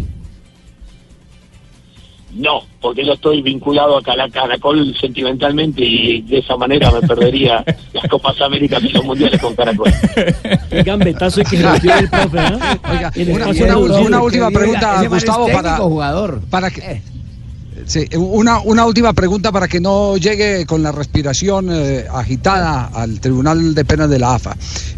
No, 2.33 2.61
porque 2.81 3.05
yo 3.05 3.13
estoy 3.13 3.41
vinculado 3.41 3.97
a 3.97 4.01
Caracol 4.01 4.95
sentimentalmente 4.99 5.81
y 5.83 6.21
de 6.21 6.37
esa 6.39 6.55
manera 6.55 6.89
me 6.91 7.01
perdería 7.05 7.63
las 7.93 8.07
Copas 8.09 8.39
Américas 8.41 8.81
y 8.83 8.89
los 8.89 9.03
Mundiales 9.03 9.41
con 9.41 9.53
Caracol. 9.55 9.91
El 10.71 10.83
gambetazo 10.83 11.41
que 11.43 11.57
metió 11.57 11.93
el 11.95 12.09
profe, 12.09 12.37
¿eh? 12.37 12.57
Oiga, 12.89 13.11
una, 13.33 13.77
una- 13.77 13.99
una 13.99 14.21
última 14.21 14.49
pregunta, 14.51 15.03
Gustavo, 15.07 15.47
para, 15.51 15.75
jugador. 15.77 16.41
para 16.49 16.71
que 16.71 17.01
sí, 17.85 18.05
una, 18.15 18.59
una 18.61 18.85
última 18.85 19.11
pregunta 19.13 19.51
para 19.51 19.67
que 19.67 19.79
no 19.81 20.15
llegue 20.17 20.65
con 20.65 20.81
la 20.83 20.91
respiración 20.93 21.67
eh, 21.71 22.05
agitada 22.11 22.85
al 22.93 23.19
Tribunal 23.19 23.75
de 23.75 23.83
Penas 23.85 24.09
de 24.09 24.19
la 24.19 24.35
AFA. 24.35 24.55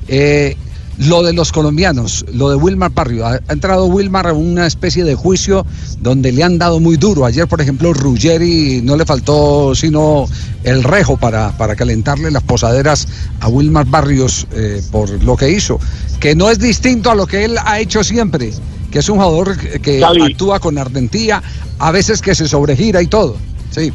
Eh, 0.08 0.56
lo 0.98 1.24
de 1.24 1.34
los 1.34 1.52
colombianos, 1.52 2.24
lo 2.34 2.50
de 2.50 2.56
Wilmar 2.56 2.92
Barrio, 2.92 3.26
ha, 3.26 3.40
entrado 3.50 3.86
Wilmar 3.88 4.28
a 4.28 4.34
una 4.34 4.68
especie 4.68 5.04
de 5.04 5.16
juicio 5.16 5.66
donde 6.00 6.32
le 6.32 6.44
han 6.44 6.58
dado 6.60 6.80
muy 6.80 6.98
duro. 6.98 7.26
Ayer, 7.26 7.48
por 7.48 7.62
ejemplo, 7.62 7.94
Ruggeri 7.94 8.82
no 8.84 8.96
le 8.96 9.06
faltó 9.06 9.74
sino 9.76 10.26
el 10.64 10.84
rejo 10.84 11.18
para, 11.18 11.58
para 11.58 11.76
calentarle 11.76 12.30
las 12.32 12.44
posaderas 12.44 13.08
a 13.40 13.48
Wilmar 13.48 13.86
Barrios 13.88 14.48
eh, 14.54 14.82
por 14.92 15.10
lo 15.24 15.36
que 15.36 15.50
hizo, 15.52 15.80
que 16.20 16.36
no 16.36 16.50
es 16.50 16.60
distinto 16.60 17.10
a 17.12 17.16
lo 17.16 17.26
que 17.26 17.44
él 17.46 17.58
ha 17.66 17.80
hecho 17.80 18.04
siempre, 18.04 18.52
que 18.92 19.00
es 19.00 19.10
un 19.10 19.16
jugador 19.18 19.58
que- 19.58 19.80
que 19.80 20.00
Xavi. 20.00 20.22
actúa 20.22 20.60
con 20.60 20.78
ardentía, 20.78 21.42
a 21.80 21.92
veces 21.92 22.22
que 22.22 22.36
se 22.36 22.48
sobregira 22.48 23.02
y 23.02 23.08
todo. 23.08 23.36
Sí. 23.72 23.92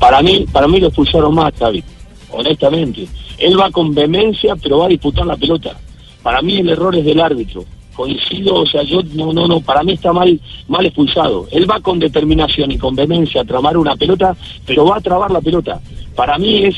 Para 0.00 0.20
mí, 0.22 0.44
para 0.52 0.68
mí 0.68 0.78
lo 0.80 0.88
expulsaron 0.88 1.34
más, 1.34 1.52
Xavi, 1.58 1.82
honestamente. 2.30 3.06
Él 3.38 3.58
va 3.58 3.70
con 3.70 3.94
vehemencia, 3.94 4.56
pero 4.56 4.78
va 4.78 4.86
a 4.86 4.88
disputar 4.90 5.26
la 5.26 5.36
pelota. 5.36 5.76
Para 6.22 6.42
mí 6.42 6.58
el 6.58 6.68
error 6.68 6.94
es 6.96 7.04
del 7.04 7.20
árbitro. 7.20 7.64
Coincido, 7.94 8.56
o 8.56 8.66
sea, 8.66 8.82
yo 8.82 9.00
no, 9.14 9.32
no, 9.32 9.46
no, 9.48 9.60
para 9.60 9.82
mí 9.82 9.92
está 9.92 10.12
mal, 10.12 10.38
mal 10.68 10.84
expulsado. 10.84 11.46
Él 11.50 11.70
va 11.70 11.80
con 11.80 11.98
determinación 11.98 12.70
y 12.72 12.76
con 12.78 12.94
vehemencia 12.94 13.40
a 13.40 13.44
tramar 13.44 13.76
una 13.78 13.96
pelota, 13.96 14.36
pero 14.66 14.84
va 14.84 14.98
a 14.98 15.00
trabar 15.00 15.30
la 15.30 15.40
pelota. 15.40 15.80
Para 16.14 16.36
mí 16.38 16.64
es 16.64 16.74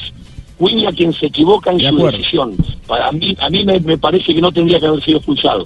Cuña 0.59 0.90
quien 0.92 1.12
se 1.12 1.26
equivoca 1.26 1.70
en 1.70 1.78
De 1.78 1.84
su 1.88 1.94
acuerdo. 1.94 2.18
decisión. 2.18 2.55
Para 2.86 3.12
mí, 3.12 3.36
a 3.40 3.49
mí 3.49 3.64
me, 3.64 3.78
me 3.80 3.96
parece 3.96 4.34
que 4.34 4.40
no 4.40 4.51
tendría 4.51 4.80
que 4.80 4.86
haber 4.86 5.03
sido 5.05 5.18
expulsado. 5.18 5.64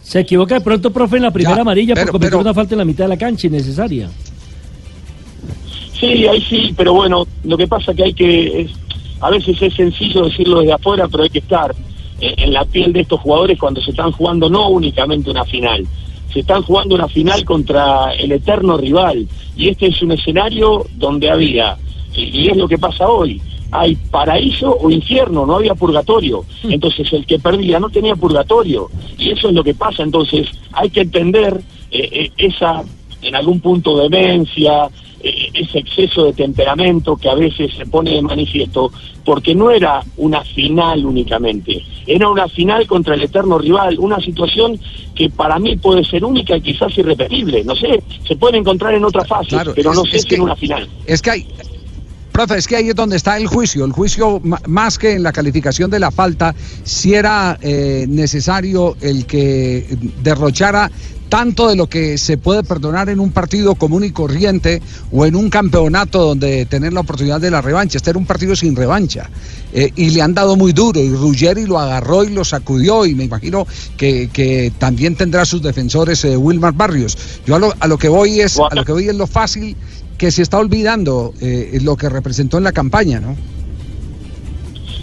Se 0.00 0.20
equivoca 0.20 0.54
de 0.54 0.60
pronto, 0.60 0.92
profe, 0.92 1.16
en 1.16 1.24
la 1.24 1.32
primera 1.32 1.56
Ya, 1.56 1.62
amarilla 1.62 1.94
pero- 1.94 2.06
por 2.06 2.12
cometer 2.12 2.30
pero- 2.30 2.40
una 2.42 2.54
falta 2.54 2.74
en 2.74 2.78
la 2.78 2.84
mitad 2.84 3.04
de 3.04 3.08
la 3.08 3.16
cancha 3.18 3.48
innecesaria. 3.48 4.08
Sí, 5.98 6.26
ahí 6.28 6.40
sí, 6.48 6.72
pero 6.76 6.94
bueno, 6.94 7.26
lo 7.44 7.56
que 7.56 7.66
pasa 7.66 7.92
que 7.92 8.04
hay 8.04 8.14
que, 8.14 8.60
es- 8.62 8.70
a 9.20 9.30
veces 9.30 9.60
es 9.60 9.74
sencillo 9.74 10.24
decirlo 10.24 10.60
desde 10.60 10.72
afuera, 10.72 11.08
pero 11.08 11.24
hay 11.24 11.30
que 11.30 11.38
estar 11.38 11.74
eh, 12.20 12.34
en 12.36 12.52
la 12.52 12.64
piel 12.64 12.92
de 12.92 13.00
estos 13.00 13.20
jugadores 13.20 13.58
cuando 13.58 13.80
se 13.80 13.90
están 13.90 14.12
jugando 14.12 14.48
no 14.48 14.68
únicamente 14.68 15.30
una 15.30 15.44
final, 15.44 15.86
se 16.32 16.40
están 16.40 16.62
jugando 16.62 16.94
una 16.94 17.08
final 17.08 17.44
contra 17.44 18.12
el 18.14 18.32
eterno 18.32 18.76
rival. 18.76 19.26
Y 19.56 19.68
este 19.68 19.86
es 19.86 20.00
un 20.02 20.12
escenario 20.12 20.84
donde 20.94 21.30
había, 21.30 21.76
y 22.14 22.48
es 22.48 22.56
lo 22.56 22.68
que 22.68 22.78
pasa 22.78 23.08
hoy, 23.08 23.40
hay 23.70 23.96
paraíso 23.96 24.76
o 24.80 24.90
infierno, 24.90 25.44
no 25.44 25.56
había 25.56 25.74
purgatorio, 25.74 26.44
entonces 26.62 27.12
el 27.12 27.26
que 27.26 27.38
perdía 27.38 27.78
no 27.78 27.90
tenía 27.90 28.14
purgatorio. 28.14 28.88
Y 29.18 29.30
eso 29.30 29.48
es 29.48 29.54
lo 29.54 29.64
que 29.64 29.74
pasa, 29.74 30.02
entonces 30.02 30.48
hay 30.72 30.90
que 30.90 31.02
entender 31.02 31.60
eh, 31.90 32.08
eh, 32.12 32.30
esa 32.36 32.82
en 33.20 33.34
algún 33.34 33.60
punto 33.60 33.96
demencia, 33.98 34.88
ese 35.20 35.78
exceso 35.78 36.24
de 36.26 36.32
temperamento 36.32 37.16
que 37.16 37.28
a 37.28 37.34
veces 37.34 37.72
se 37.76 37.86
pone 37.86 38.12
de 38.12 38.22
manifiesto, 38.22 38.92
porque 39.24 39.54
no 39.54 39.70
era 39.70 40.02
una 40.16 40.44
final 40.44 41.04
únicamente, 41.04 41.82
era 42.06 42.28
una 42.28 42.48
final 42.48 42.86
contra 42.86 43.14
el 43.14 43.22
eterno 43.22 43.58
rival, 43.58 43.98
una 43.98 44.20
situación 44.20 44.80
que 45.14 45.28
para 45.30 45.58
mí 45.58 45.76
puede 45.76 46.04
ser 46.04 46.24
única 46.24 46.56
y 46.56 46.60
quizás 46.62 46.96
irrepetible, 46.96 47.64
no 47.64 47.74
sé, 47.74 48.02
se 48.26 48.36
puede 48.36 48.58
encontrar 48.58 48.94
en 48.94 49.04
otra 49.04 49.24
fase, 49.24 49.50
Claro, 49.50 49.72
pero 49.74 49.92
no 49.92 50.04
es- 50.04 50.10
sé 50.10 50.16
es 50.18 50.22
si 50.22 50.28
que- 50.28 50.34
en 50.36 50.40
una 50.42 50.56
final. 50.56 50.88
Es 51.06 51.20
que 51.22 51.30
hay. 51.30 51.46
Profe, 52.32 52.56
es 52.56 52.68
que 52.68 52.76
ahí 52.76 52.88
es 52.90 52.94
donde 52.94 53.16
está 53.16 53.36
el 53.36 53.48
juicio. 53.48 53.84
El 53.84 53.90
juicio, 53.90 54.40
más 54.68 54.96
que 54.96 55.14
en 55.14 55.24
la 55.24 55.32
calificación 55.32 55.90
de 55.90 55.98
la 55.98 56.12
falta, 56.12 56.54
si 56.84 57.14
era 57.14 57.58
eh, 57.60 58.06
necesario 58.08 58.96
el 59.00 59.26
que 59.26 59.84
derrochara 60.22 60.88
tanto 61.28 61.68
de 61.68 61.76
lo 61.76 61.88
que 61.88 62.18
se 62.18 62.38
puede 62.38 62.62
perdonar 62.62 63.08
en 63.08 63.20
un 63.20 63.32
partido 63.32 63.74
común 63.74 64.04
y 64.04 64.10
corriente 64.10 64.82
o 65.12 65.26
en 65.26 65.36
un 65.36 65.50
campeonato 65.50 66.24
donde 66.24 66.66
tener 66.66 66.92
la 66.92 67.00
oportunidad 67.00 67.40
de 67.40 67.50
la 67.50 67.60
revancha. 67.60 67.98
Este 67.98 68.10
era 68.10 68.18
un 68.18 68.26
partido 68.26 68.56
sin 68.56 68.74
revancha. 68.76 69.30
Eh, 69.72 69.92
y 69.96 70.10
le 70.10 70.22
han 70.22 70.34
dado 70.34 70.56
muy 70.56 70.72
duro. 70.72 71.00
Y 71.00 71.10
Ruggeri 71.10 71.66
lo 71.66 71.78
agarró 71.78 72.24
y 72.24 72.30
lo 72.30 72.44
sacudió. 72.44 73.06
Y 73.06 73.14
me 73.14 73.24
imagino 73.24 73.66
que, 73.96 74.28
que 74.32 74.72
también 74.78 75.14
tendrá 75.16 75.44
sus 75.44 75.62
defensores 75.62 76.24
eh, 76.24 76.36
Wilmar 76.36 76.72
Barrios. 76.72 77.16
Yo 77.46 77.56
a 77.56 77.58
lo, 77.58 77.74
a 77.78 77.86
lo 77.86 77.98
que 77.98 78.08
voy 78.08 78.40
es 78.40 78.58
a 78.58 78.74
lo 78.74 78.84
que 78.84 78.92
voy 78.92 79.08
es 79.08 79.16
lo 79.16 79.26
fácil 79.26 79.76
que 80.18 80.32
se 80.32 80.42
está 80.42 80.58
olvidando 80.58 81.32
eh, 81.40 81.78
lo 81.82 81.96
que 81.96 82.08
representó 82.08 82.58
en 82.58 82.64
la 82.64 82.72
campaña, 82.72 83.20
¿no? 83.20 83.36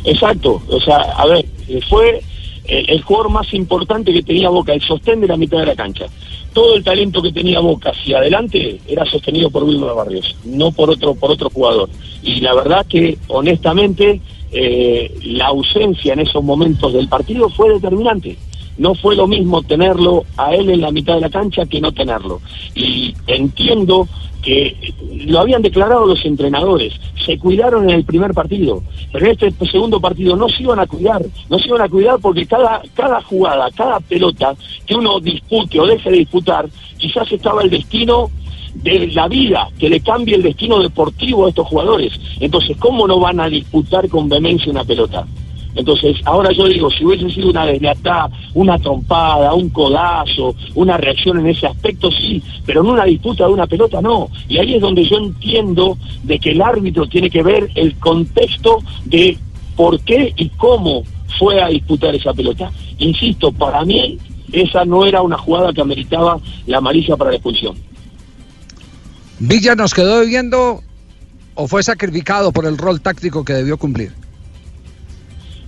Exacto, 0.03 0.61
o 0.67 0.79
sea, 0.79 0.97
a 0.97 1.25
ver, 1.25 1.45
eh, 1.67 1.79
fue 1.89 2.21
el 2.67 3.01
jugador 3.01 3.31
más 3.31 3.53
importante 3.53 4.13
que 4.13 4.23
tenía 4.23 4.49
Boca, 4.49 4.73
el 4.73 4.81
sostén 4.81 5.21
de 5.21 5.27
la 5.27 5.37
mitad 5.37 5.59
de 5.59 5.67
la 5.67 5.75
cancha. 5.75 6.05
Todo 6.53 6.75
el 6.75 6.83
talento 6.83 7.21
que 7.21 7.31
tenía 7.31 7.59
Boca 7.59 7.91
hacia 7.91 8.17
adelante 8.17 8.79
era 8.87 9.05
sostenido 9.05 9.49
por 9.49 9.63
Wilmer 9.63 9.93
Barrios, 9.93 10.35
no 10.45 10.71
por 10.71 10.89
otro 10.89 11.13
por 11.15 11.31
otro 11.31 11.49
jugador. 11.49 11.89
Y 12.23 12.39
la 12.39 12.53
verdad 12.53 12.85
que, 12.87 13.17
honestamente, 13.27 14.21
eh, 14.51 15.13
la 15.23 15.47
ausencia 15.47 16.13
en 16.13 16.21
esos 16.21 16.43
momentos 16.43 16.93
del 16.93 17.07
partido 17.07 17.49
fue 17.49 17.73
determinante. 17.73 18.37
No 18.77 18.93
fue 18.95 19.15
lo 19.15 19.27
mismo 19.27 19.63
tenerlo 19.63 20.23
a 20.37 20.53
él 20.53 20.69
en 20.69 20.81
la 20.81 20.91
mitad 20.91 21.15
de 21.15 21.21
la 21.21 21.29
cancha 21.29 21.65
que 21.65 21.79
no 21.79 21.91
tenerlo. 21.91 22.41
Y 22.75 23.13
entiendo 23.27 24.07
que 24.41 24.93
lo 25.25 25.39
habían 25.39 25.63
declarado 25.63 26.05
los 26.05 26.23
entrenadores, 26.23 26.93
se 27.25 27.37
cuidaron 27.39 27.89
en 27.89 27.95
el 27.95 28.05
primer 28.05 28.33
partido, 28.33 28.83
pero 29.11 29.25
en 29.25 29.31
este 29.31 29.51
segundo 29.65 29.99
partido 29.99 30.35
no 30.35 30.47
se 30.47 30.61
iban 30.61 30.79
a 30.79 30.85
cuidar, 30.85 31.25
no 31.49 31.57
se 31.57 31.67
iban 31.67 31.81
a 31.81 31.89
cuidar 31.89 32.19
porque 32.21 32.45
cada, 32.45 32.83
cada 32.93 33.21
jugada, 33.23 33.71
cada 33.71 33.99
pelota 34.01 34.53
que 34.85 34.93
uno 34.93 35.19
dispute 35.19 35.79
o 35.79 35.87
deje 35.87 36.11
de 36.11 36.17
disputar, 36.17 36.69
quizás 36.97 37.31
estaba 37.31 37.63
el 37.63 37.71
destino 37.71 38.29
de 38.75 39.07
la 39.07 39.27
vida, 39.27 39.67
que 39.79 39.89
le 39.89 40.01
cambie 40.01 40.35
el 40.35 40.43
destino 40.43 40.79
deportivo 40.79 41.45
a 41.45 41.49
estos 41.49 41.67
jugadores. 41.67 42.13
Entonces, 42.39 42.77
¿cómo 42.77 43.07
no 43.07 43.19
van 43.19 43.39
a 43.39 43.49
disputar 43.49 44.07
con 44.09 44.29
vehemencia 44.29 44.71
una 44.71 44.83
pelota? 44.83 45.25
Entonces, 45.75 46.17
ahora 46.23 46.51
yo 46.53 46.67
digo, 46.67 46.89
si 46.89 47.05
hubiese 47.05 47.29
sido 47.29 47.49
una 47.49 47.65
deslealtad, 47.65 48.31
una 48.53 48.79
trompada, 48.79 49.53
un 49.53 49.69
codazo, 49.69 50.55
una 50.73 50.97
reacción 50.97 51.39
en 51.39 51.47
ese 51.47 51.67
aspecto, 51.67 52.09
sí, 52.11 52.41
pero 52.65 52.81
en 52.81 52.87
una 52.87 53.03
disputa 53.03 53.45
de 53.45 53.53
una 53.53 53.67
pelota, 53.67 54.01
no. 54.01 54.29
Y 54.47 54.57
ahí 54.57 54.75
es 54.75 54.81
donde 54.81 55.05
yo 55.05 55.17
entiendo 55.17 55.97
de 56.23 56.39
que 56.39 56.51
el 56.51 56.61
árbitro 56.61 57.05
tiene 57.07 57.29
que 57.29 57.43
ver 57.43 57.69
el 57.75 57.95
contexto 57.95 58.79
de 59.03 59.37
por 59.75 59.99
qué 59.99 60.33
y 60.37 60.49
cómo 60.49 61.03
fue 61.37 61.61
a 61.61 61.67
disputar 61.67 62.15
esa 62.15 62.33
pelota. 62.33 62.71
Insisto, 62.97 63.51
para 63.51 63.83
mí 63.83 64.17
esa 64.53 64.85
no 64.85 65.05
era 65.05 65.21
una 65.21 65.37
jugada 65.37 65.73
que 65.73 65.81
ameritaba 65.81 66.39
la 66.65 66.77
amarilla 66.77 67.17
para 67.17 67.31
la 67.31 67.35
expulsión. 67.35 67.75
¿Villa 69.39 69.75
nos 69.75 69.93
quedó 69.93 70.21
debiendo 70.21 70.81
o 71.55 71.67
fue 71.67 71.83
sacrificado 71.83 72.53
por 72.53 72.65
el 72.65 72.77
rol 72.77 73.01
táctico 73.01 73.43
que 73.43 73.53
debió 73.53 73.77
cumplir? 73.77 74.13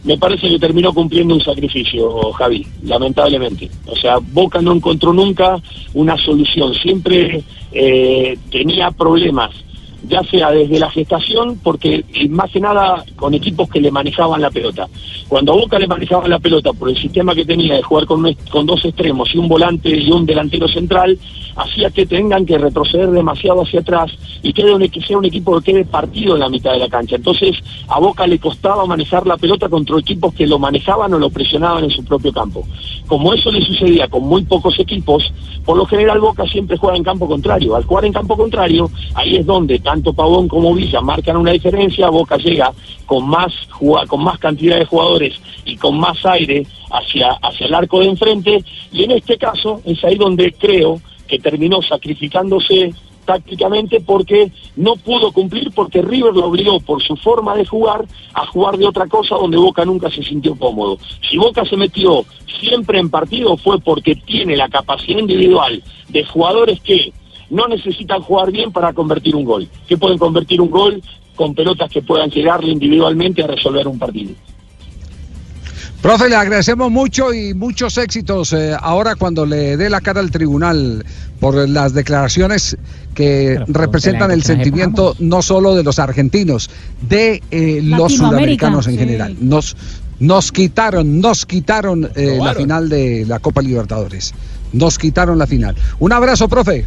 Me 0.03 0.17
parece 0.17 0.49
que 0.49 0.59
terminó 0.59 0.93
cumpliendo 0.93 1.33
un 1.33 1.41
sacrificio, 1.41 2.31
Javi, 2.33 2.65
lamentablemente. 2.83 3.69
O 3.85 3.95
sea, 3.95 4.17
Boca 4.17 4.61
no 4.61 4.73
encontró 4.73 5.13
nunca 5.13 5.61
una 5.93 6.17
solución, 6.17 6.73
siempre 6.73 7.43
eh, 7.71 8.37
tenía 8.51 8.91
problemas, 8.91 9.51
ya 10.03 10.21
sea 10.23 10.51
desde 10.51 10.79
la 10.79 10.89
gestación, 10.89 11.59
porque 11.63 12.05
eh, 12.13 12.29
más 12.29 12.51
que 12.51 12.59
nada 12.59 13.03
con 13.15 13.33
equipos 13.33 13.69
que 13.69 13.81
le 13.81 13.91
manejaban 13.91 14.41
la 14.41 14.51
pelota. 14.51 14.87
Cuando 15.27 15.53
a 15.53 15.55
Boca 15.55 15.79
le 15.79 15.87
manejaban 15.87 16.29
la 16.29 16.39
pelota 16.39 16.73
por 16.73 16.89
el 16.89 16.97
sistema 16.97 17.35
que 17.35 17.45
tenía 17.45 17.75
de 17.75 17.83
jugar 17.83 18.05
con, 18.05 18.33
con 18.51 18.65
dos 18.65 18.83
extremos 18.85 19.33
y 19.33 19.37
un 19.37 19.47
volante 19.47 19.89
y 19.89 20.11
un 20.11 20.25
delantero 20.25 20.67
central, 20.67 21.17
hacía 21.57 21.89
que 21.89 22.05
tengan 22.05 22.45
que 22.45 22.57
retroceder 22.57 23.09
demasiado 23.09 23.63
hacia 23.63 23.79
atrás 23.79 24.11
y 24.43 24.53
quede 24.53 24.73
un, 24.73 24.87
que 24.87 25.01
sea 25.01 25.17
un 25.17 25.25
equipo 25.25 25.59
que 25.59 25.73
quede 25.73 25.85
partido 25.85 26.35
en 26.35 26.41
la 26.41 26.49
mitad 26.49 26.71
de 26.71 26.79
la 26.79 26.87
cancha. 26.87 27.15
Entonces, 27.15 27.57
a 27.87 27.99
Boca 27.99 28.27
le 28.27 28.39
costaba 28.39 28.85
manejar 28.85 29.25
la 29.25 29.37
pelota 29.37 29.67
contra 29.67 29.97
equipos 29.99 30.33
que 30.33 30.45
lo 30.45 30.59
manejaban 30.59 31.13
o 31.13 31.19
lo 31.19 31.29
presionaban 31.29 31.83
en 31.83 31.89
su 31.89 32.03
propio 32.03 32.31
campo. 32.31 32.63
Como 33.07 33.33
eso 33.33 33.51
le 33.51 33.61
sucedía 33.61 34.07
con 34.07 34.23
muy 34.23 34.43
pocos 34.43 34.79
equipos, 34.79 35.31
por 35.65 35.77
lo 35.77 35.85
general 35.85 36.19
Boca 36.19 36.45
siempre 36.45 36.77
juega 36.77 36.97
en 36.97 37.03
campo 37.03 37.27
contrario. 37.27 37.75
Al 37.75 37.85
jugar 37.85 38.05
en 38.05 38.13
campo 38.13 38.37
contrario, 38.37 38.89
ahí 39.15 39.37
es 39.37 39.45
donde 39.45 39.79
tanto 39.87 40.11
Pavón 40.11 40.49
como 40.49 40.73
Villa 40.73 40.99
marcan 40.99 41.37
una 41.37 41.51
diferencia, 41.51 42.09
Boca 42.09 42.35
llega 42.35 42.73
con 43.05 43.25
más 43.25 43.53
con 44.09 44.21
más 44.21 44.37
cantidad 44.37 44.77
de 44.77 44.83
jugadores 44.83 45.39
y 45.63 45.77
con 45.77 45.97
más 45.97 46.25
aire 46.25 46.67
hacia, 46.91 47.29
hacia 47.41 47.67
el 47.67 47.73
arco 47.73 48.01
de 48.01 48.07
enfrente, 48.07 48.65
y 48.91 49.05
en 49.05 49.11
este 49.11 49.37
caso 49.37 49.79
es 49.85 50.03
ahí 50.03 50.15
donde 50.15 50.51
creo 50.51 50.99
que 51.25 51.39
terminó 51.39 51.81
sacrificándose 51.81 52.93
tácticamente 53.23 54.01
porque 54.01 54.51
no 54.75 54.97
pudo 54.97 55.31
cumplir 55.31 55.71
porque 55.73 56.01
River 56.01 56.33
lo 56.33 56.47
obligó 56.47 56.81
por 56.81 57.01
su 57.01 57.15
forma 57.15 57.55
de 57.55 57.65
jugar 57.65 58.03
a 58.33 58.45
jugar 58.45 58.77
de 58.77 58.87
otra 58.87 59.07
cosa 59.07 59.35
donde 59.35 59.55
Boca 59.55 59.85
nunca 59.85 60.11
se 60.11 60.21
sintió 60.21 60.53
cómodo. 60.57 60.97
Si 61.29 61.37
Boca 61.37 61.63
se 61.63 61.77
metió 61.77 62.25
siempre 62.59 62.99
en 62.99 63.09
partido 63.09 63.55
fue 63.55 63.79
porque 63.79 64.15
tiene 64.15 64.57
la 64.57 64.67
capacidad 64.67 65.19
individual 65.19 65.81
de 66.09 66.25
jugadores 66.25 66.81
que 66.81 67.13
no 67.49 67.67
necesitan 67.67 68.21
jugar 68.21 68.51
bien 68.51 68.71
para 68.71 68.93
convertir 68.93 69.35
un 69.35 69.45
gol, 69.45 69.67
que 69.87 69.97
pueden 69.97 70.17
convertir 70.17 70.61
un 70.61 70.69
gol 70.69 71.01
con 71.35 71.53
pelotas 71.53 71.89
que 71.89 72.01
puedan 72.01 72.29
llegarle 72.29 72.71
individualmente 72.71 73.43
a 73.43 73.47
resolver 73.47 73.87
un 73.87 73.99
partido. 73.99 74.33
Profe, 76.01 76.29
le 76.29 76.35
agradecemos 76.35 76.91
mucho 76.91 77.33
y 77.33 77.53
muchos 77.53 77.97
éxitos 77.97 78.53
eh, 78.53 78.75
ahora 78.79 79.15
cuando 79.15 79.45
le 79.45 79.77
dé 79.77 79.89
la 79.89 79.99
cara 79.99 80.19
al 80.19 80.29
tribunal 80.29 81.03
por 81.39 81.67
las 81.67 81.93
declaraciones 81.93 82.77
que 83.15 83.59
representan 83.67 84.29
el 84.29 84.43
sentimiento 84.43 85.15
no 85.19 85.41
solo 85.41 85.75
de 85.75 85.83
los 85.83 85.97
argentinos, 85.97 86.69
de 87.01 87.41
eh, 87.49 87.81
los 87.83 88.13
sudamericanos 88.13 88.87
en 88.87 88.97
general. 88.97 89.35
Nos, 89.41 89.75
nos 90.19 90.51
quitaron, 90.51 91.19
nos 91.19 91.45
quitaron 91.45 92.09
eh, 92.15 92.37
la 92.39 92.53
final 92.53 92.89
de 92.89 93.25
la 93.27 93.39
Copa 93.39 93.61
Libertadores. 93.61 94.33
Nos 94.73 94.99
quitaron 94.99 95.39
la 95.39 95.47
final. 95.47 95.75
Un 95.99 96.13
abrazo, 96.13 96.47
profe. 96.47 96.85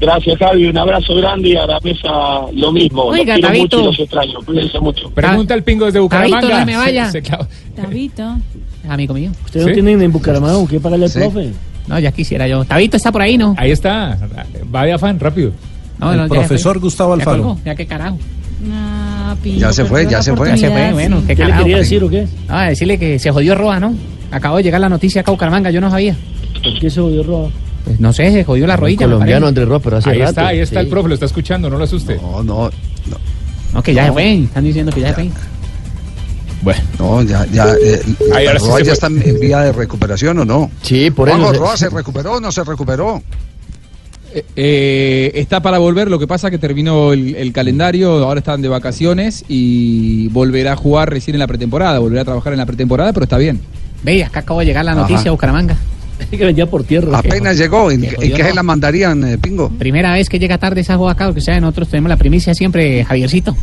Gracias, 0.00 0.36
Javi. 0.38 0.66
Un 0.66 0.76
abrazo 0.76 1.14
grande 1.14 1.50
y 1.50 1.56
a 1.56 1.66
la 1.66 1.78
mesa 1.80 2.08
lo 2.52 2.72
mismo. 2.72 3.04
Oiga, 3.04 3.34
los 3.38 3.40
quiero 3.40 3.48
Tabito. 3.48 3.62
mucho 3.76 3.80
y 3.80 3.84
los 3.84 3.98
extraño. 4.00 4.38
Cuídense 4.44 4.80
mucho. 4.80 5.10
Pregunta 5.10 5.54
al 5.54 5.62
pingo 5.62 5.86
desde 5.86 6.00
Bucaramanga. 6.00 6.40
Tabito, 6.40 6.58
no 6.60 6.66
me 6.66 6.76
vaya. 6.76 7.10
Se- 7.10 7.22
se. 7.22 7.30
Tabito. 7.74 8.36
Amigo 8.88 9.14
mío. 9.14 9.30
¿Ustedes 9.44 9.66
no 9.66 9.72
tienen 9.72 10.02
en 10.02 10.12
Bucaramanga 10.12 10.68
que 10.68 10.80
pagarle 10.80 11.06
al 11.06 11.10
Sí. 11.10 11.18
profe? 11.20 11.52
No, 11.86 11.98
ya 11.98 12.12
quisiera 12.12 12.46
yo. 12.48 12.64
Tabito 12.64 12.96
está 12.96 13.12
por 13.12 13.22
ahí, 13.22 13.38
¿no? 13.38 13.54
Ahí 13.56 13.70
está. 13.70 14.18
Va 14.74 14.84
de 14.84 14.92
afán, 14.92 15.18
rápido. 15.20 15.52
No, 15.98 16.10
El 16.12 16.18
no, 16.18 16.26
ya 16.26 16.34
profesor. 16.34 16.78
Gustavo 16.80 17.14
Ya 17.16 17.20
Alfaro. 17.22 17.42
colgó, 17.42 17.60
Ya 17.64 17.74
qué 17.74 17.86
carajo. 17.86 18.18
Ya 19.44 19.72
se 19.72 19.84
fue, 19.84 20.06
ya 20.08 20.22
se 20.22 20.34
fue. 20.34 20.48
Ya 20.50 20.56
se 20.56 20.70
fue, 20.70 20.92
bueno, 20.92 21.20
sí. 21.20 21.26
qué 21.28 21.36
¿Qué 21.36 21.42
le 21.42 21.48
carajo. 21.50 21.62
quería 21.64 21.78
decir 21.78 22.02
o 22.04 22.08
qué? 22.08 22.26
Ah, 22.48 22.68
decirle 22.68 22.98
que 22.98 23.18
se 23.18 23.30
jodió 23.30 23.54
Roa, 23.54 23.78
¿no? 23.80 23.94
Acabó 24.30 24.56
de 24.56 24.62
llegar 24.62 24.80
la 24.80 24.88
noticia 24.88 25.20
acá 25.20 25.30
a 25.30 25.34
Bucaramanga, 25.34 25.70
yo 25.70 25.80
no 25.80 25.90
sabía. 25.90 26.16
¿Por 26.62 26.78
qué 26.80 26.88
se 26.90 27.00
jodió 27.00 27.22
Roa? 27.22 27.48
Pues 27.84 28.00
no 28.00 28.12
sé, 28.12 28.30
se 28.32 28.44
jodió 28.44 28.66
la 28.66 28.76
rodilla. 28.76 29.06
colombiano. 29.06 29.46
Andrés 29.48 29.68
Roa, 29.68 29.78
pero 29.80 29.98
hace 29.98 30.10
Ahí 30.10 30.18
rato, 30.18 30.30
está, 30.30 30.46
ahí 30.48 30.58
está 30.60 30.80
sí. 30.80 30.84
el 30.86 30.90
profe, 30.90 31.08
lo 31.08 31.14
está 31.14 31.26
escuchando, 31.26 31.68
no 31.68 31.76
lo 31.78 31.84
asuste. 31.84 32.16
No, 32.16 32.42
no. 32.42 32.70
No, 33.74 33.82
que 33.82 33.92
ya 33.92 34.06
se 34.06 34.12
fue. 34.12 34.34
Están 34.44 34.64
diciendo 34.64 34.92
que 34.92 35.00
ya 35.00 35.08
se 35.08 35.14
fue. 35.14 35.30
Bueno. 36.62 36.80
No, 36.98 37.22
ya, 37.22 37.44
ya. 37.52 37.66
eh, 37.74 38.00
Ahí, 38.34 38.46
ahora 38.46 38.58
sí 38.58 38.66
Roa 38.66 38.78
se 38.78 38.84
ya 38.86 38.92
está 38.94 39.06
en 39.08 39.38
vía 39.40 39.60
de 39.60 39.72
recuperación 39.72 40.38
o 40.38 40.44
no. 40.46 40.70
Sí, 40.82 41.10
por 41.10 41.28
eso. 41.28 41.52
Roa 41.52 41.76
se 41.76 41.90
recuperó 41.90 42.34
o 42.34 42.40
no 42.40 42.50
se 42.52 42.64
recuperó. 42.64 43.22
Eh, 44.34 44.44
eh, 44.56 45.32
está 45.34 45.60
para 45.60 45.78
volver, 45.78 46.10
lo 46.10 46.18
que 46.18 46.26
pasa 46.26 46.50
que 46.50 46.58
terminó 46.58 47.12
el, 47.12 47.36
el 47.36 47.52
calendario, 47.52 48.24
ahora 48.24 48.38
están 48.40 48.62
de 48.62 48.68
vacaciones 48.68 49.44
y 49.46 50.28
volverá 50.28 50.72
a 50.72 50.76
jugar 50.76 51.10
recién 51.10 51.34
en 51.36 51.38
la 51.40 51.46
pretemporada, 51.46 51.98
volverá 52.00 52.22
a 52.22 52.24
trabajar 52.24 52.52
en 52.54 52.58
la 52.58 52.66
pretemporada, 52.66 53.12
pero 53.12 53.24
está 53.24 53.36
bien. 53.38 53.60
Ve, 54.02 54.24
acá 54.24 54.40
acabo 54.40 54.60
de 54.60 54.66
llegar 54.66 54.84
la 54.84 54.92
Ajá. 54.92 55.02
noticia 55.02 55.28
a 55.28 55.32
Bucaramanga. 55.32 55.76
que 56.30 56.44
venía 56.44 56.66
por 56.66 56.84
tierra. 56.84 57.18
Apenas 57.18 57.56
llegó. 57.56 57.90
¿En, 57.90 58.00
Que 58.02 58.08
en 58.26 58.32
qué 58.34 58.42
¿no? 58.42 58.48
se 58.48 58.54
la 58.54 58.62
mandarían, 58.62 59.24
eh, 59.24 59.38
Pingo? 59.38 59.68
Primera 59.70 60.12
vez 60.12 60.28
que 60.28 60.38
llega 60.38 60.58
tarde 60.58 60.80
esa 60.80 60.94
acá, 60.94 61.26
porque 61.26 61.40
saben, 61.40 61.62
nosotros 61.62 61.88
tenemos 61.88 62.08
la 62.08 62.16
primicia 62.16 62.54
siempre, 62.54 63.04
Javiercito. 63.04 63.56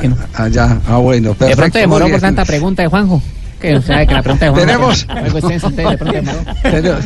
Que 0.00 0.08
no. 0.08 0.16
Ah, 0.34 0.48
ya. 0.48 0.80
Ah, 0.86 0.96
bueno. 0.98 1.30
De 1.30 1.34
Perfecto. 1.34 1.56
pronto 1.60 1.78
demoró 1.78 2.08
por 2.08 2.20
tanta 2.20 2.44
pregunta 2.44 2.82
de 2.82 2.88
Juanjo. 2.88 3.22
Que 3.60 3.80
sabe 3.80 4.06
que 4.06 4.14
la 4.14 4.22
pregunta 4.22 4.46
de 4.46 4.50
Juanjo. 4.50 4.66
Tenemos- 4.66 5.06
de 5.76 5.96
pronto 5.96 6.12
demoró. 6.12 6.38
Tenemos- 6.62 7.04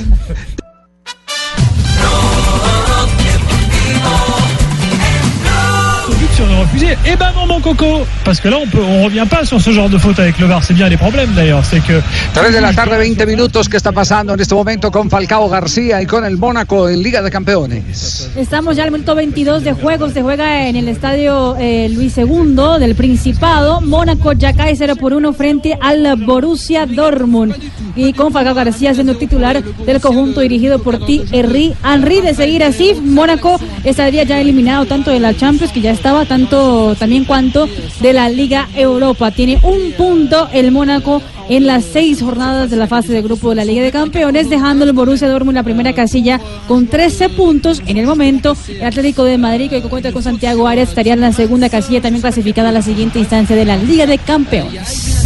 le 6.45 6.61
refusé. 6.61 6.99
Eh 7.05 7.17
ben 7.17 7.33
non 7.35 7.47
mon 7.47 7.61
coco 7.61 8.07
Parce 8.25 8.41
que 8.41 8.49
là 8.49 8.59
on 8.63 8.67
peut 8.67 8.83
on 8.83 9.05
revient 9.05 9.27
pas 9.29 9.45
sur 9.45 9.61
ce 9.61 9.71
genre 9.71 9.89
de 9.89 9.99
faute 9.99 10.19
avec 10.19 10.39
le 10.39 10.47
VAR. 10.47 10.63
C'est 10.63 10.75
bien 10.75 10.89
les 10.89 10.97
problèmes 10.97 11.33
d'ailleurs. 11.35 11.65
C'est 11.65 11.81
que 11.81 12.01
3 12.35 12.51
de 12.51 12.59
la 12.59 12.73
tarde, 12.73 12.91
20 12.91 13.25
minutos. 13.27 13.69
¿Qué 13.69 13.77
está 13.77 13.93
pasando 13.93 14.35
en 14.35 14.41
este 14.41 14.55
momento 14.55 14.91
con 14.91 15.09
Falcao 15.09 15.49
García 15.49 16.03
y 16.03 16.07
con 16.07 16.25
el 16.25 16.37
Mónaco 16.37 16.89
en 16.89 17.03
Liga 17.03 17.23
de 17.23 17.31
Campeones? 17.31 18.31
Estamos 18.37 18.77
ya 18.77 18.85
al 18.85 18.91
minuto 18.91 19.15
22 19.15 19.65
de 19.65 19.73
juego. 19.73 20.11
Se 20.11 20.23
juega 20.23 20.67
en 20.69 20.77
el 20.77 20.89
estadio 20.89 21.57
eh, 21.59 21.89
Luis 21.89 22.19
II 22.19 22.79
del 22.79 22.95
Principado. 22.95 23.81
Mónaco 23.81 24.33
ya 24.33 24.53
cae 24.53 24.77
0 24.77 24.97
por 24.97 25.15
1 25.15 25.33
frente 25.33 25.79
al 25.81 26.17
Borussia 26.17 26.87
Dortmund. 26.87 27.55
Y 27.95 28.13
con 28.13 28.33
Falcao 28.33 28.55
García 28.55 28.93
siendo 28.93 29.17
titular 29.17 29.63
del 29.63 30.01
conjunto 30.01 30.41
dirigido 30.41 30.81
por 30.81 31.05
Thierry 31.05 31.75
Henry. 31.85 32.21
De 32.21 32.35
seguir 32.35 32.63
así, 32.63 32.95
Mónaco 32.95 33.59
estaría 33.85 34.25
ya 34.25 34.41
eliminado 34.41 34.85
tanto 34.85 35.11
de 35.11 35.21
la 35.21 35.35
Champions, 35.35 35.73
que 35.73 35.81
ya 35.81 35.93
estaba, 35.93 36.26
tanto 36.27 36.95
también 36.97 37.25
cuanto 37.25 37.69
de 38.01 38.13
la 38.13 38.29
Liga 38.29 38.69
Europa. 38.75 39.31
Tiene 39.31 39.59
un 39.63 39.93
punto 39.93 40.49
el 40.53 40.71
Mónaco 40.71 41.23
en 41.49 41.67
las 41.67 41.85
seis 41.85 42.21
jornadas 42.21 42.71
de 42.71 42.77
la 42.77 42.87
fase 42.87 43.13
de 43.13 43.23
grupo 43.23 43.51
de 43.51 43.57
la 43.57 43.65
Liga 43.65 43.83
de 43.83 43.93
Campeones, 43.93 44.51
dejando 44.51 44.85
el 44.85 44.93
Borussia 44.93 45.29
Dortmund 45.29 45.57
en 45.57 45.61
la 45.61 45.63
primera 45.63 45.93
casilla 45.93 46.41
con 46.67 46.87
13 46.87 47.29
puntos. 47.31 47.83
En 47.87 47.97
el 47.97 48.07
momento, 48.07 48.57
el 48.69 48.85
Atlético 48.85 49.25
de 49.25 49.39
Madrid, 49.39 49.71
que 49.71 49.83
cuenta 49.83 50.13
con 50.13 50.23
Santiago 50.23 50.67
Arias, 50.67 50.89
estaría 50.89 51.15
en 51.15 51.21
la 51.21 51.33
segunda 51.33 51.69
casilla, 51.69 52.01
también 52.01 52.23
clasificada 52.23 52.71
a 52.71 52.73
la 52.73 52.83
siguiente 52.83 53.19
instancia 53.19 53.57
de 53.57 53.65
la 53.65 53.77
Liga 53.77 54.07
de 54.07 54.19
Campeones. 54.19 55.26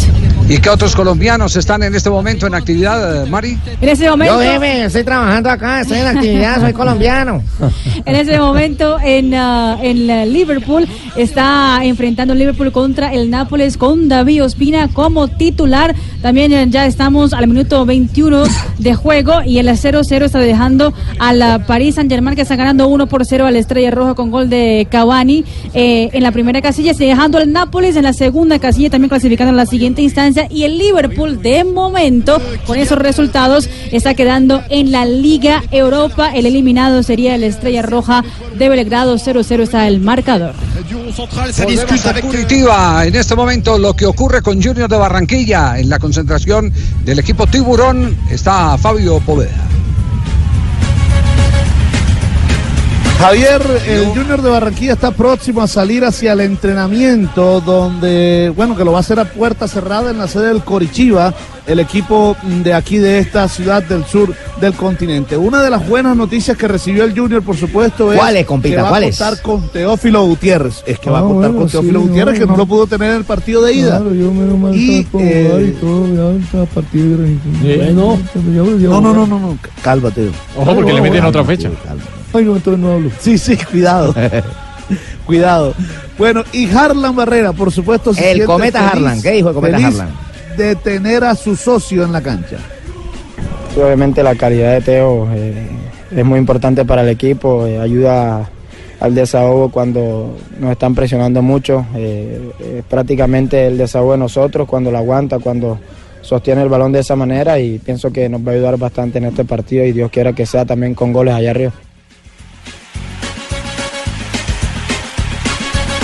¿Y 0.50 0.58
qué 0.58 0.68
otros 0.68 0.96
colombianos 0.96 1.54
están 1.54 1.84
en 1.84 1.94
este 1.94 2.10
momento 2.10 2.44
en 2.44 2.56
actividad, 2.56 3.22
eh, 3.22 3.30
Mari? 3.30 3.56
En 3.80 3.88
ese 3.88 4.10
momento, 4.10 4.42
Yo, 4.42 4.50
jefe, 4.50 4.84
estoy 4.86 5.04
trabajando 5.04 5.48
acá, 5.48 5.80
estoy 5.82 5.98
en 5.98 6.06
actividad, 6.08 6.60
soy 6.60 6.72
colombiano. 6.72 7.40
en 8.04 8.16
ese 8.16 8.36
momento 8.36 8.98
en, 9.00 9.32
ah, 9.32 9.78
en 9.80 10.08
la 10.08 10.26
Liverpool 10.26 10.88
está 11.14 11.78
enfrentando 11.84 12.34
Liverpool 12.34 12.72
contra 12.72 13.12
el 13.12 13.30
Nápoles 13.30 13.76
con 13.76 14.08
David 14.08 14.42
Ospina 14.42 14.88
como 14.88 15.28
titular. 15.28 15.94
También 16.20 16.52
eh, 16.52 16.66
ya 16.68 16.84
estamos 16.84 17.32
al 17.32 17.46
minuto 17.46 17.86
21 17.86 18.42
de 18.78 18.94
juego 18.96 19.42
y 19.46 19.58
el 19.58 19.68
0-0 19.68 20.24
está 20.24 20.40
dejando 20.40 20.92
a 21.20 21.32
la 21.32 21.64
Paris 21.64 21.94
Saint 21.94 22.10
Germain 22.10 22.34
que 22.34 22.42
está 22.42 22.56
ganando 22.56 22.88
1 22.88 23.06
por 23.06 23.24
0 23.24 23.46
a 23.46 23.52
la 23.52 23.58
Estrella 23.60 23.92
Roja 23.92 24.14
con 24.14 24.32
gol 24.32 24.50
de 24.50 24.88
Cavani 24.90 25.44
eh, 25.74 26.10
en 26.12 26.22
la 26.24 26.32
primera 26.32 26.60
casilla, 26.60 26.90
está 26.90 27.04
dejando 27.04 27.38
al 27.38 27.52
Nápoles 27.52 27.94
en 27.94 28.02
la 28.02 28.12
segunda 28.12 28.58
casilla 28.58 28.90
también 28.90 29.10
clasificando 29.10 29.50
en 29.50 29.56
la 29.56 29.66
siguiente 29.66 30.02
instancia 30.02 30.39
y 30.48 30.64
el 30.64 30.78
Liverpool 30.78 31.42
de 31.42 31.64
momento 31.64 32.40
con 32.66 32.78
esos 32.78 32.98
resultados 32.98 33.68
está 33.90 34.14
quedando 34.14 34.62
en 34.70 34.92
la 34.92 35.04
Liga 35.04 35.62
Europa. 35.70 36.32
El 36.34 36.46
eliminado 36.46 37.02
sería 37.02 37.34
el 37.34 37.44
Estrella 37.44 37.82
Roja 37.82 38.24
de 38.56 38.68
Belgrado 38.68 39.16
0-0 39.16 39.60
está 39.60 39.88
el 39.88 40.00
marcador. 40.00 40.54
A 40.54 42.20
Curitiba. 42.20 43.06
En 43.06 43.16
este 43.16 43.34
momento 43.34 43.78
lo 43.78 43.94
que 43.94 44.06
ocurre 44.06 44.42
con 44.42 44.62
Junior 44.62 44.88
de 44.88 44.96
Barranquilla 44.96 45.78
en 45.78 45.88
la 45.88 45.98
concentración 45.98 46.72
del 47.04 47.18
equipo 47.18 47.46
Tiburón 47.46 48.16
está 48.30 48.76
Fabio 48.78 49.20
Poveda. 49.20 49.79
Javier, 53.20 53.60
el 53.86 54.06
Junior 54.06 54.40
de 54.40 54.48
Barranquilla 54.48 54.94
está 54.94 55.10
próximo 55.10 55.60
a 55.60 55.66
salir 55.68 56.06
hacia 56.06 56.32
el 56.32 56.40
entrenamiento, 56.40 57.60
donde, 57.60 58.50
bueno, 58.56 58.74
que 58.74 58.82
lo 58.82 58.92
va 58.92 58.98
a 58.98 59.00
hacer 59.00 59.20
a 59.20 59.26
puerta 59.26 59.68
cerrada 59.68 60.10
en 60.10 60.16
la 60.16 60.26
sede 60.26 60.48
del 60.48 60.64
Corichiva, 60.64 61.34
el 61.66 61.80
equipo 61.80 62.34
de 62.64 62.72
aquí 62.72 62.96
de 62.96 63.18
esta 63.18 63.46
ciudad 63.48 63.82
del 63.82 64.06
sur 64.06 64.34
del 64.58 64.72
continente. 64.72 65.36
Una 65.36 65.62
de 65.62 65.68
las 65.68 65.86
buenas 65.86 66.16
noticias 66.16 66.56
que 66.56 66.66
recibió 66.66 67.04
el 67.04 67.14
Junior, 67.16 67.42
por 67.42 67.58
supuesto, 67.58 68.10
es 68.10 68.18
¿Cuáles, 68.18 68.46
compita, 68.46 68.76
que 68.76 68.82
va 68.82 68.96
a 68.96 69.00
contar 69.02 69.42
con 69.42 69.68
Teófilo 69.68 70.24
Gutiérrez. 70.24 70.82
Es 70.86 70.98
que 70.98 71.10
va 71.10 71.18
a 71.18 71.20
Ah, 71.20 71.24
contar 71.24 71.50
bueno, 71.50 71.58
con 71.58 71.68
Teófilo 71.70 72.00
sí, 72.00 72.06
Gutiérrez, 72.08 72.38
que 72.38 72.46
no 72.46 72.56
lo 72.56 72.64
pudo 72.64 72.86
tener 72.86 73.10
en 73.10 73.16
el 73.18 73.24
partido 73.24 73.62
de 73.62 73.74
ida. 73.74 73.98
Claro, 73.98 74.14
yo 74.14 74.32
menos 74.32 74.58
mal 74.58 74.74
Y, 74.74 75.06
eh, 75.18 75.66
y 75.68 75.80
todo, 75.80 76.06
ya 76.08 76.22
de... 77.62 77.76
Bueno. 77.76 78.18
Ya 78.42 78.88
No, 78.88 79.00
no, 79.02 79.12
no, 79.12 79.26
no, 79.26 79.38
no, 79.38 79.58
cálmate. 79.82 80.30
Ojo, 80.56 80.74
porque 80.74 80.94
le 80.94 81.02
meten 81.02 81.24
otra 81.26 81.44
fecha. 81.44 81.70
Ay, 82.32 82.44
no, 82.44 82.56
entonces 82.56 82.80
no 82.82 82.92
hablo. 82.92 83.10
Sí, 83.20 83.38
sí, 83.38 83.56
cuidado. 83.56 84.14
cuidado. 85.26 85.74
Bueno, 86.18 86.42
y 86.52 86.68
Harlan 86.70 87.14
Barrera, 87.16 87.52
por 87.52 87.70
supuesto. 87.72 88.12
se 88.14 88.30
El 88.32 88.44
cometa 88.44 88.80
feliz- 88.80 88.92
Harlan, 88.92 89.22
¿qué 89.22 89.30
dijo 89.32 89.48
el 89.48 89.54
cometa 89.54 89.78
feliz 89.78 89.98
Harlan? 90.00 90.14
De 90.56 90.76
tener 90.76 91.24
a 91.24 91.34
su 91.34 91.56
socio 91.56 92.04
en 92.04 92.12
la 92.12 92.20
cancha. 92.20 92.56
Sí, 93.74 93.80
obviamente 93.80 94.22
la 94.22 94.34
calidad 94.34 94.72
de 94.74 94.80
Teo 94.80 95.28
eh, 95.32 95.68
es 96.10 96.24
muy 96.24 96.38
importante 96.38 96.84
para 96.84 97.02
el 97.02 97.08
equipo, 97.08 97.66
eh, 97.66 97.78
ayuda 97.78 98.48
al 98.98 99.14
desahogo 99.14 99.70
cuando 99.70 100.36
nos 100.58 100.72
están 100.72 100.94
presionando 100.94 101.40
mucho, 101.40 101.86
eh, 101.94 102.50
es 102.78 102.84
prácticamente 102.84 103.66
el 103.68 103.78
desahogo 103.78 104.12
de 104.12 104.18
nosotros 104.18 104.68
cuando 104.68 104.90
lo 104.90 104.98
aguanta, 104.98 105.38
cuando 105.38 105.78
sostiene 106.20 106.62
el 106.62 106.68
balón 106.68 106.92
de 106.92 106.98
esa 106.98 107.16
manera 107.16 107.58
y 107.60 107.78
pienso 107.78 108.12
que 108.12 108.28
nos 108.28 108.46
va 108.46 108.50
a 108.50 108.54
ayudar 108.56 108.76
bastante 108.76 109.18
en 109.18 109.24
este 109.26 109.44
partido 109.44 109.84
y 109.86 109.92
Dios 109.92 110.10
quiera 110.10 110.32
que 110.34 110.44
sea 110.44 110.66
también 110.66 110.94
con 110.94 111.12
goles 111.12 111.32
allá 111.34 111.52
arriba. 111.52 111.72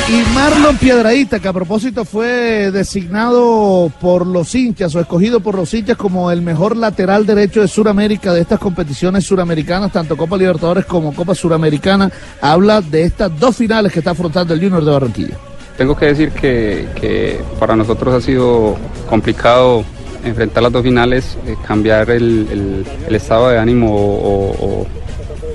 Y 0.09 0.22
Marlon 0.34 0.76
Piedradita, 0.76 1.40
que 1.40 1.48
a 1.48 1.52
propósito 1.52 2.04
fue 2.04 2.70
designado 2.70 3.90
por 4.00 4.24
los 4.24 4.54
hinchas 4.54 4.94
o 4.94 5.00
escogido 5.00 5.40
por 5.40 5.57
los 5.57 5.74
hinchas 5.74 5.96
como 5.96 6.30
el 6.30 6.42
mejor 6.42 6.76
lateral 6.76 7.26
derecho 7.26 7.61
de 7.61 7.66
Sudamérica 7.66 8.32
de 8.32 8.42
estas 8.42 8.61
competiciones 8.61 9.24
suramericanas, 9.24 9.90
tanto 9.90 10.16
Copa 10.16 10.36
Libertadores 10.36 10.84
como 10.84 11.12
Copa 11.12 11.34
Suramericana, 11.34 12.09
habla 12.40 12.80
de 12.80 13.02
estas 13.02 13.36
dos 13.40 13.57
finales 13.57 13.92
que 13.92 13.98
está 13.98 14.12
afrontando 14.12 14.54
el 14.54 14.61
Junior 14.61 14.84
de 14.84 14.90
Barranquilla. 14.92 15.36
Tengo 15.76 15.96
que 15.96 16.07
decir 16.07 16.30
que, 16.30 17.40
para 17.59 17.74
nosotros 17.74 18.14
ha 18.14 18.20
sido 18.20 18.76
complicado 19.11 19.84
enfrentar 20.24 20.62
las 20.62 20.72
dos 20.72 20.84
finales, 20.84 21.36
eh, 21.48 21.57
cambiar 21.66 22.11
el, 22.11 22.86
estado 23.11 23.48
de 23.48 23.59
ánimo 23.59 23.92
o- 23.92 24.86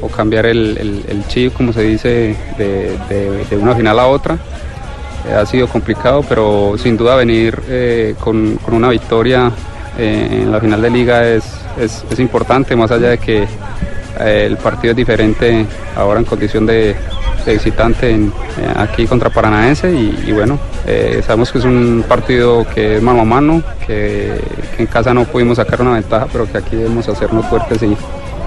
o 0.02 0.08
cambiar 0.10 0.46
el, 0.48 0.78
el- 1.08 1.28
chip, 1.28 1.54
como 1.54 1.72
se 1.74 1.82
dice, 1.84 2.36
de, 2.58 2.98
de- 3.50 3.58
una 3.58 3.76
final 3.76 4.00
a 4.00 4.08
otra. 4.08 4.38
Eh, 5.30 5.34
ha 5.34 5.46
sido 5.46 5.68
complicado, 5.68 6.24
pero 6.28 6.76
sin 6.78 6.98
duda 6.98 7.16
venir 7.16 7.58
eh, 7.70 8.16
con, 8.20 8.58
con 8.58 8.74
una 8.74 8.90
victoria 8.90 9.52
eh, 9.98 10.42
en 10.44 10.52
la 10.52 10.60
final 10.60 10.82
de 10.82 10.90
liga 10.90 11.28
es, 11.28 11.44
es- 11.80 12.04
es 12.10 12.20
importante, 12.20 12.76
más 12.76 12.92
allá 12.92 13.10
de 13.10 13.18
que 13.20 13.48
el 14.20 14.58
partido 14.58 14.92
es 14.92 14.98
diferente 14.98 15.66
ahora 15.96 16.20
en 16.20 16.26
condición 16.26 16.66
de, 16.66 16.96
de 17.46 17.54
visitante 17.54 18.20
aquí 18.76 19.08
contra 19.08 19.30
Paranaense 19.32 19.92
y, 19.92 20.32
bueno, 20.32 20.60
sabemos 21.26 21.52
que 21.52 21.58
es 21.58 21.66
un 21.66 22.04
partido 22.08 22.66
que 22.74 22.98
es 22.98 23.02
mano 23.02 23.22
a 23.22 23.26
mano, 23.26 23.64
que, 23.88 24.40
que 24.76 24.84
en 24.84 24.88
casa 24.88 25.14
no 25.14 25.24
pudimos 25.26 25.58
sacar 25.58 25.82
una 25.82 25.94
ventaja, 25.94 26.28
pero 26.32 26.46
que 26.52 26.58
aquí 26.58 26.76
debemos 26.76 27.08
hacernos 27.10 27.46
fuertes 27.48 27.82
y, 27.82 27.96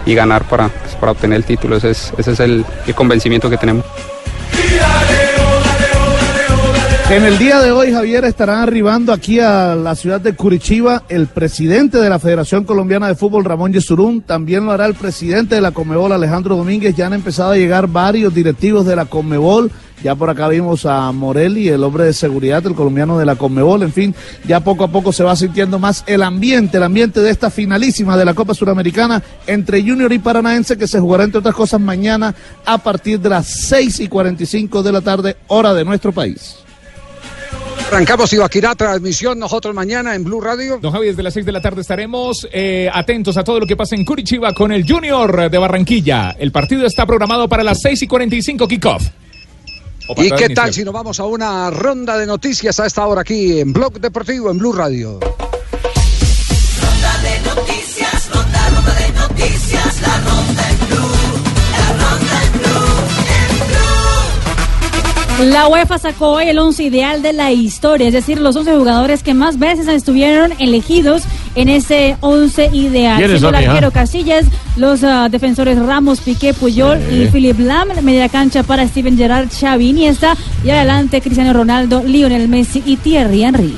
y 0.06 0.14
ganar 0.14 0.44
para, 0.44 0.68
para 1.00 1.12
obtener 1.12 1.36
el 1.36 1.44
título. 1.44 1.76
Ese 1.76 1.90
es, 1.90 2.12
ese 2.18 2.32
es 2.32 2.40
el, 2.40 2.64
el 2.86 2.94
convencimiento 2.94 3.48
que 3.50 3.56
tenemos. 3.56 3.84
En 7.10 7.22
el 7.22 7.38
día 7.38 7.60
de 7.60 7.70
hoy, 7.70 7.92
Javier, 7.92 8.24
estarán 8.24 8.60
arribando 8.60 9.12
aquí 9.12 9.38
a 9.38 9.74
la 9.74 9.94
ciudad 9.94 10.22
de 10.22 10.34
Curitiba 10.34 11.04
el 11.10 11.26
presidente 11.26 11.98
de 11.98 12.08
la 12.08 12.18
Federación 12.18 12.64
Colombiana 12.64 13.08
de 13.08 13.14
Fútbol, 13.14 13.44
Ramón 13.44 13.74
Yesurún. 13.74 14.22
También 14.22 14.64
lo 14.64 14.72
hará 14.72 14.86
el 14.86 14.94
presidente 14.94 15.54
de 15.54 15.60
la 15.60 15.72
Conmebol, 15.72 16.12
Alejandro 16.12 16.56
Domínguez. 16.56 16.96
Ya 16.96 17.06
han 17.06 17.12
empezado 17.12 17.52
a 17.52 17.56
llegar 17.56 17.88
varios 17.88 18.34
directivos 18.34 18.86
de 18.86 18.96
la 18.96 19.04
Conmebol. 19.04 19.70
Ya 20.02 20.14
por 20.14 20.30
acá 20.30 20.48
vimos 20.48 20.86
a 20.86 21.12
Morelli, 21.12 21.68
el 21.68 21.84
hombre 21.84 22.04
de 22.04 22.14
seguridad, 22.14 22.66
el 22.66 22.74
colombiano 22.74 23.18
de 23.18 23.26
la 23.26 23.36
Conmebol. 23.36 23.82
En 23.82 23.92
fin, 23.92 24.14
ya 24.46 24.60
poco 24.60 24.84
a 24.84 24.88
poco 24.88 25.12
se 25.12 25.22
va 25.22 25.36
sintiendo 25.36 25.78
más 25.78 26.04
el 26.06 26.22
ambiente, 26.22 26.78
el 26.78 26.82
ambiente 26.82 27.20
de 27.20 27.30
esta 27.30 27.50
finalísima 27.50 28.16
de 28.16 28.24
la 28.24 28.34
Copa 28.34 28.54
Suramericana 28.54 29.22
entre 29.46 29.82
Junior 29.82 30.10
y 30.10 30.18
Paranaense, 30.18 30.78
que 30.78 30.88
se 30.88 31.00
jugará, 31.00 31.24
entre 31.24 31.40
otras 31.40 31.54
cosas, 31.54 31.80
mañana 31.82 32.34
a 32.64 32.78
partir 32.78 33.20
de 33.20 33.28
las 33.28 33.46
6 33.46 34.00
y 34.00 34.08
45 34.08 34.82
de 34.82 34.92
la 34.92 35.02
tarde, 35.02 35.36
hora 35.48 35.74
de 35.74 35.84
nuestro 35.84 36.10
país. 36.10 36.63
Arrancamos 37.88 38.32
Ibaquirá, 38.32 38.74
transmisión 38.74 39.38
nosotros 39.38 39.74
mañana 39.74 40.14
en 40.14 40.24
Blue 40.24 40.40
Radio. 40.40 40.78
Don 40.80 40.92
Javi, 40.92 41.06
desde 41.08 41.22
las 41.22 41.34
6 41.34 41.46
de 41.46 41.52
la 41.52 41.60
tarde 41.60 41.82
estaremos 41.82 42.48
eh, 42.52 42.90
atentos 42.92 43.36
a 43.36 43.44
todo 43.44 43.60
lo 43.60 43.66
que 43.66 43.76
pasa 43.76 43.94
en 43.94 44.04
Curitiba 44.04 44.52
con 44.52 44.72
el 44.72 44.84
Junior 44.88 45.50
de 45.50 45.58
Barranquilla. 45.58 46.34
El 46.38 46.50
partido 46.50 46.86
está 46.86 47.06
programado 47.06 47.48
para 47.48 47.62
las 47.62 47.80
6 47.82 48.02
y 48.02 48.06
45 48.06 48.66
kickoff. 48.66 49.02
¿Y 50.08 50.14
qué 50.14 50.22
inicial. 50.26 50.54
tal 50.54 50.74
si 50.74 50.84
nos 50.84 50.92
vamos 50.92 51.20
a 51.20 51.24
una 51.24 51.70
ronda 51.70 52.18
de 52.18 52.26
noticias 52.26 52.78
a 52.80 52.86
esta 52.86 53.06
hora 53.06 53.22
aquí 53.22 53.60
en 53.60 53.72
Blog 53.72 54.00
Deportivo 54.00 54.50
en 54.50 54.58
Blue 54.58 54.72
Radio? 54.72 55.20
Ronda 55.20 57.18
de 57.22 57.40
noticias, 57.40 58.30
ronda, 58.30 58.70
ronda 58.70 58.94
de 58.94 59.12
noticias, 59.12 60.00
la 60.02 60.16
ronda 60.18 60.33
La 65.42 65.66
UEFA 65.66 65.98
sacó 65.98 66.28
hoy 66.30 66.48
el 66.48 66.58
11 66.58 66.84
ideal 66.84 67.20
de 67.22 67.32
la 67.32 67.50
historia, 67.50 68.06
es 68.06 68.12
decir, 68.12 68.38
los 68.40 68.54
11 68.54 68.76
jugadores 68.76 69.22
que 69.24 69.34
más 69.34 69.58
veces 69.58 69.88
estuvieron 69.88 70.52
elegidos 70.60 71.24
en 71.56 71.68
ese 71.68 72.16
11 72.20 72.70
ideal. 72.72 73.16
¿Quiénes 73.16 73.40
Siendo 73.40 73.48
son, 73.48 73.54
el 73.64 73.68
arquero 73.68 73.90
Casillas, 73.90 74.46
los 74.76 75.02
ah, 75.02 75.28
defensores 75.28 75.76
Ramos, 75.78 76.20
Piqué, 76.20 76.54
Puyol 76.54 77.00
Sí. 77.08 77.22
y 77.22 77.26
Philip 77.26 77.58
Lam, 77.58 77.88
media 78.02 78.28
cancha 78.28 78.62
para 78.62 78.86
Steven 78.86 79.16
Gerrard, 79.18 79.48
Xavi 79.50 79.88
Iniesta 79.88 80.36
y 80.64 80.70
adelante 80.70 81.20
Cristiano 81.20 81.52
Ronaldo, 81.52 82.02
Lionel 82.06 82.48
Messi 82.48 82.82
y 82.86 82.96
Thierry 82.96 83.42
Henry. 83.42 83.74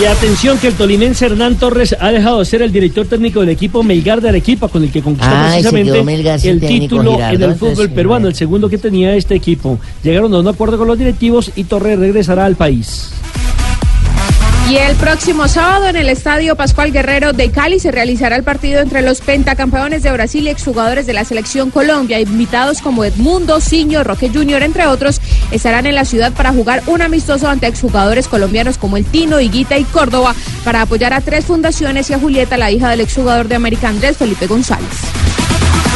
Y 0.00 0.04
atención 0.04 0.58
que 0.58 0.68
el 0.68 0.74
tolimense 0.74 1.24
Hernán 1.24 1.56
Torres 1.56 1.96
ha 1.98 2.10
dejado 2.10 2.40
de 2.40 2.44
ser 2.44 2.60
el 2.60 2.70
director 2.70 3.06
técnico 3.06 3.40
del 3.40 3.48
equipo 3.48 3.82
Melgar 3.82 4.20
de 4.20 4.28
Arequipa, 4.28 4.68
con 4.68 4.82
el 4.82 4.90
que 4.90 5.00
conquistó 5.00 5.34
precisamente 5.34 6.48
el 6.48 6.60
título 6.60 7.18
en 7.18 7.42
el 7.42 7.54
fútbol 7.54 7.90
peruano, 7.90 8.28
el 8.28 8.34
segundo 8.34 8.68
que 8.68 8.78
tenía 8.78 9.14
este 9.14 9.34
equipo. 9.34 9.78
Llegaron 10.02 10.34
a 10.34 10.38
un 10.38 10.48
acuerdo 10.48 10.76
con 10.76 10.86
los 10.86 10.98
directivos 10.98 11.50
y 11.56 11.64
Torres 11.64 11.98
regresará 11.98 12.44
al 12.44 12.56
país. 12.56 13.10
Y 14.68 14.78
el 14.78 14.96
próximo 14.96 15.46
sábado 15.46 15.86
en 15.86 15.94
el 15.94 16.08
Estadio 16.08 16.56
Pascual 16.56 16.90
Guerrero 16.90 17.32
de 17.32 17.52
Cali 17.52 17.78
se 17.78 17.92
realizará 17.92 18.34
el 18.34 18.42
partido 18.42 18.80
entre 18.80 19.00
los 19.00 19.20
pentacampeones 19.20 20.02
de 20.02 20.10
Brasil 20.10 20.44
y 20.44 20.50
exjugadores 20.50 21.06
de 21.06 21.12
la 21.12 21.24
selección 21.24 21.70
Colombia. 21.70 22.18
Invitados 22.18 22.80
como 22.80 23.04
Edmundo, 23.04 23.60
Ciño, 23.60 24.02
Roque 24.02 24.28
Junior, 24.28 24.64
entre 24.64 24.88
otros, 24.88 25.20
estarán 25.52 25.86
en 25.86 25.94
la 25.94 26.04
ciudad 26.04 26.32
para 26.32 26.52
jugar 26.52 26.82
un 26.88 27.00
amistoso 27.00 27.48
ante 27.48 27.68
exjugadores 27.68 28.26
colombianos 28.26 28.76
como 28.76 28.96
el 28.96 29.04
Tino, 29.04 29.40
Higuita 29.40 29.78
y 29.78 29.84
Córdoba 29.84 30.34
para 30.64 30.82
apoyar 30.82 31.12
a 31.12 31.20
tres 31.20 31.44
fundaciones 31.44 32.10
y 32.10 32.14
a 32.14 32.18
Julieta, 32.18 32.56
la 32.56 32.72
hija 32.72 32.90
del 32.90 33.02
exjugador 33.02 33.46
de 33.46 33.54
América 33.54 33.88
Andrés 33.88 34.16
Felipe 34.16 34.48
González. 34.48 34.90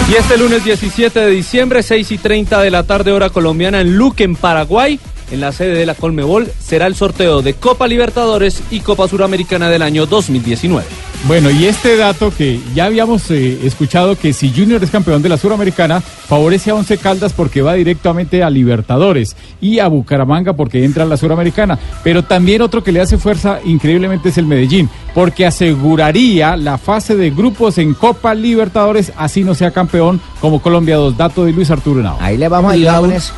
Y 0.08 0.14
este 0.14 0.38
lunes 0.38 0.64
17 0.64 1.18
de 1.18 1.30
diciembre, 1.30 1.82
6 1.82 2.12
y 2.12 2.18
30 2.18 2.60
de 2.62 2.70
la 2.70 2.84
tarde, 2.84 3.10
hora 3.10 3.30
colombiana, 3.30 3.80
en 3.80 3.96
Luque, 3.96 4.22
en 4.22 4.36
Paraguay, 4.36 5.00
en 5.30 5.40
la 5.40 5.52
sede 5.52 5.76
de 5.76 5.86
la 5.86 5.94
Colmebol, 5.94 6.50
será 6.58 6.86
el 6.86 6.94
sorteo 6.94 7.42
de 7.42 7.54
Copa 7.54 7.86
Libertadores 7.86 8.62
y 8.70 8.80
Copa 8.80 9.08
Suramericana 9.08 9.68
del 9.70 9.82
año 9.82 10.06
2019. 10.06 10.86
Bueno, 11.24 11.50
y 11.50 11.66
este 11.66 11.96
dato 11.98 12.32
que 12.34 12.58
ya 12.74 12.86
habíamos 12.86 13.30
eh, 13.30 13.58
escuchado 13.64 14.16
que 14.16 14.32
si 14.32 14.50
Junior 14.54 14.82
es 14.82 14.90
campeón 14.90 15.20
de 15.20 15.28
la 15.28 15.36
Suramericana, 15.36 16.00
favorece 16.00 16.70
a 16.70 16.74
Once 16.74 16.96
Caldas 16.96 17.34
porque 17.34 17.60
va 17.60 17.74
directamente 17.74 18.42
a 18.42 18.48
Libertadores 18.48 19.36
y 19.60 19.80
a 19.80 19.88
Bucaramanga 19.88 20.54
porque 20.54 20.82
entra 20.82 21.02
a 21.04 21.06
la 21.06 21.18
Suramericana. 21.18 21.78
Pero 22.02 22.24
también 22.24 22.62
otro 22.62 22.82
que 22.82 22.90
le 22.92 23.00
hace 23.02 23.18
fuerza 23.18 23.60
increíblemente 23.66 24.30
es 24.30 24.38
el 24.38 24.46
Medellín, 24.46 24.88
porque 25.14 25.44
aseguraría 25.44 26.56
la 26.56 26.78
fase 26.78 27.16
de 27.16 27.30
grupos 27.30 27.76
en 27.76 27.92
Copa 27.92 28.34
Libertadores, 28.34 29.12
así 29.18 29.44
no 29.44 29.54
sea 29.54 29.72
campeón 29.72 30.20
como 30.40 30.62
Colombia 30.62 30.96
2. 30.96 31.18
Dato 31.18 31.44
de 31.44 31.52
Luis 31.52 31.70
Arturo 31.70 32.00
Henao. 32.00 32.16
Ahí 32.20 32.38
le 32.38 32.48
vamos 32.48 32.70
a 32.70 32.74
ayudar 32.74 33.00
con 33.00 33.10
Un- 33.10 33.16
eso. 33.16 33.32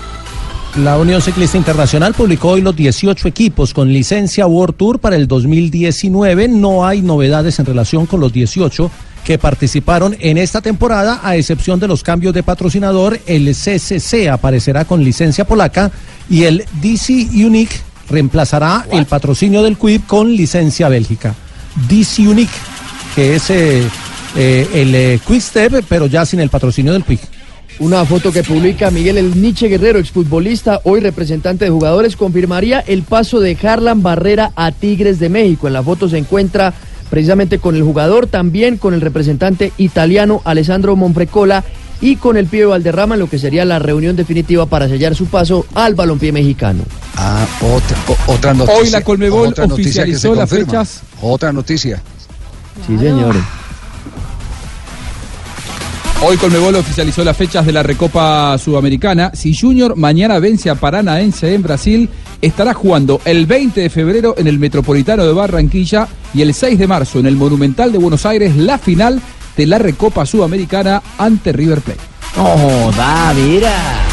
La 0.77 0.99
Unión 0.99 1.21
Ciclista 1.21 1.59
Internacional 1.59 2.15
publicó 2.15 2.51
hoy 2.51 2.63
los 2.63 2.75
18 2.75 3.29
equipos 3.29 3.75
con 3.75 3.93
licencia 3.93 4.47
World 4.47 4.77
Tour 4.77 4.99
para 4.99 5.17
el 5.17 5.29
2019. 5.29 6.49
No 6.49 6.87
hay 6.87 7.03
novedades 7.03 7.59
en 7.59 7.67
relación 7.67 8.07
con 8.07 8.21
los 8.21 8.33
18 8.33 8.91
que 9.25 9.39
participaron 9.39 10.17
en 10.19 10.39
esta 10.39 10.61
temporada, 10.63 11.21
a 11.23 11.37
excepción 11.37 11.79
de 11.79 11.89
los 11.89 12.03
cambios 12.03 12.33
de 12.33 12.43
patrocinador. 12.43 13.21
El 13.27 13.55
CCC 13.55 14.29
aparecerá 14.31 14.85
con 14.87 15.05
licencia 15.05 15.45
polaca 15.45 15.91
y 16.31 16.45
el 16.45 16.65
DC 16.81 17.29
Unique 17.35 17.77
reemplazará 18.09 18.87
el 18.91 19.05
patrocinio 19.07 19.63
del 19.63 19.77
Quip 19.77 20.07
con 20.07 20.35
licencia 20.35 20.89
bélgica. 20.89 21.35
DC 21.89 22.27
Unique, 22.27 22.53
que 23.15 23.37
es 23.37 23.51
eh, 23.51 23.83
eh, 24.37 24.69
el 24.73 24.95
eh, 24.95 25.21
Quick 25.27 25.41
Step, 25.41 25.85
pero 25.89 26.07
ya 26.07 26.25
sin 26.25 26.41
el 26.41 26.49
patrocinio 26.49 26.95
del 26.95 27.05
Quick. 27.05 27.42
Una 27.79 28.05
foto 28.05 28.31
que 28.31 28.45
publica 28.45 28.91
Miguel 28.91 29.19
El 29.19 29.41
Nietzsche 29.41 29.67
Guerrero, 29.69 29.99
exfutbolista, 29.99 30.81
hoy 30.85 31.01
representante 31.01 31.65
de 31.65 31.71
jugadores, 31.71 32.17
confirmaría 32.17 32.81
el 32.81 33.03
paso 33.03 33.41
de 33.41 33.57
Harlan 33.61 34.03
Barrera 34.03 34.53
a 34.55 34.71
Tigres 34.71 35.19
de 35.19 35.29
México. 35.29 35.67
En 35.67 35.73
la 35.73 35.83
foto 35.83 36.09
se 36.09 36.19
encuentra 36.19 36.73
precisamente 37.11 37.59
con 37.59 37.75
el 37.75 37.83
jugador, 37.83 38.27
también 38.29 38.77
con 38.77 38.95
el 38.95 39.01
representante 39.01 39.73
italiano 39.79 40.41
Alessandro 40.45 40.95
Monfrecola 40.95 41.65
y 42.01 42.17
con 42.17 42.37
el 42.37 42.47
pibe 42.47 42.67
Valderrama 42.67 43.15
en 43.15 43.21
lo 43.21 43.29
que 43.29 43.39
sería 43.39 43.65
la 43.65 43.79
reunión 43.79 44.15
definitiva 44.17 44.67
para 44.67 44.89
sellar 44.89 45.15
su 45.17 45.27
paso 45.27 45.67
al 45.75 45.95
balompié 45.95 46.31
mexicano. 46.33 46.85
Ah, 47.17 47.47
otra, 47.61 47.97
o- 48.09 48.33
otra 48.33 48.55
noticia. 48.55 48.81
Hoy 48.81 48.91
la 48.91 49.01
Colmebol 49.03 49.49
otra 49.49 49.67
noticia 49.67 50.05
que 50.05 50.13
se 50.17 50.29
oficializó 50.29 50.35
las 50.35 50.51
fechas. 50.51 51.01
Otra 51.21 51.53
noticia. 51.53 52.01
Sí, 52.87 52.97
señores. 52.99 53.43
Hoy 56.25 56.37
Colmebol 56.37 56.77
oficializó 56.77 57.25
las 57.25 57.37
fechas 57.37 57.67
de 57.67 57.73
la 57.73 57.83
Recopa 57.83 58.57
Sudamericana. 58.57 59.33
Si 59.35 59.57
Junior 59.57 59.97
mañana 59.97 60.39
vence 60.39 60.71
a 60.71 60.77
Paranaense 60.77 61.53
en 61.53 61.65
Brasil, 61.65 62.09
estará 62.41 62.75
jugando 62.75 63.21
el 63.25 63.47
20 63.47 63.81
de 63.81 63.91
febrero 63.91 64.37
en 64.39 64.47
el 64.47 64.61
Metropolitano 64.61 65.27
de 65.27 65.33
Barranquilla 65.33 66.07
y 66.33 66.43
el 66.43 66.55
6 66.55 66.79
de 66.79 66.87
marzo 66.87 67.19
en 67.19 67.27
el 67.27 67.35
Monumental 67.35 67.91
de 67.91 67.99
Buenos 67.99 68.25
Aires 68.25 68.57
la 68.57 68.79
final 68.79 69.21
de 69.57 69.67
la 69.67 69.79
Recopa 69.79 70.25
Sudamericana 70.25 71.03
ante 71.19 71.51
River 71.51 71.81
Plate. 71.81 72.01
No, 72.37 72.93
da, 72.93 73.35
mira. 73.35 74.12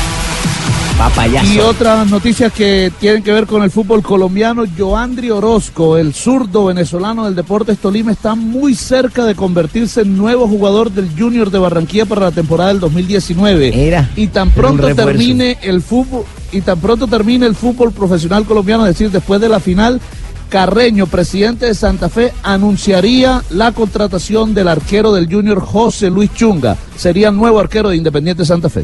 Papayazo. 1.00 1.54
Y 1.54 1.60
otras 1.60 2.10
noticias 2.10 2.52
que 2.52 2.92
tienen 3.00 3.24
que 3.24 3.32
ver 3.32 3.46
con 3.48 3.64
el 3.64 3.72
fútbol 3.72 4.04
colombiano, 4.04 4.66
Joandri 4.78 5.32
Orozco, 5.32 5.96
el 5.98 6.14
zurdo 6.14 6.66
venezolano 6.66 7.24
del 7.24 7.36
Deportes 7.36 7.78
Tolima, 7.78 8.12
está 8.12 8.36
muy 8.36 8.76
cerca 8.76 9.24
de 9.24 9.34
convertirse 9.34 10.02
en 10.02 10.18
nuevo 10.18 10.46
jugador 10.46 10.92
del 10.92 11.10
Junior 11.18 11.52
de 11.52 11.58
Barranquilla 11.58 12.06
para 12.06 12.24
la 12.24 12.32
temporada 12.32 12.72
del 12.72 12.82
2019. 12.82 13.72
y 14.18 14.28
tan 14.28 14.52
pronto 14.52 14.94
termine 14.94 15.58
el 15.62 15.82
fútbol 15.82 16.26
y 16.52 16.60
tan 16.60 16.78
pronto 16.82 17.08
termine 17.08 17.46
el 17.46 17.56
fútbol 17.56 17.94
profesional 17.94 18.44
colombiano, 18.44 18.86
es 18.86 18.96
decir, 18.96 19.10
después 19.10 19.40
de 19.40 19.48
la 19.48 19.62
final, 19.62 20.02
Carreño, 20.50 21.08
presidente 21.08 21.68
de 21.68 21.76
Santa 21.76 22.10
Fe, 22.10 22.34
anunciaría 22.44 23.42
la 23.52 23.72
contratación 23.72 24.54
del 24.54 24.68
arquero 24.68 25.14
del 25.14 25.34
Junior 25.34 25.62
José 25.62 26.10
Luis 26.10 26.34
Chunga. 26.34 26.76
Sería 26.98 27.32
nuevo 27.32 27.58
arquero 27.58 27.88
de 27.88 27.96
Independiente 27.96 28.44
Santa 28.44 28.68
Fe. 28.68 28.84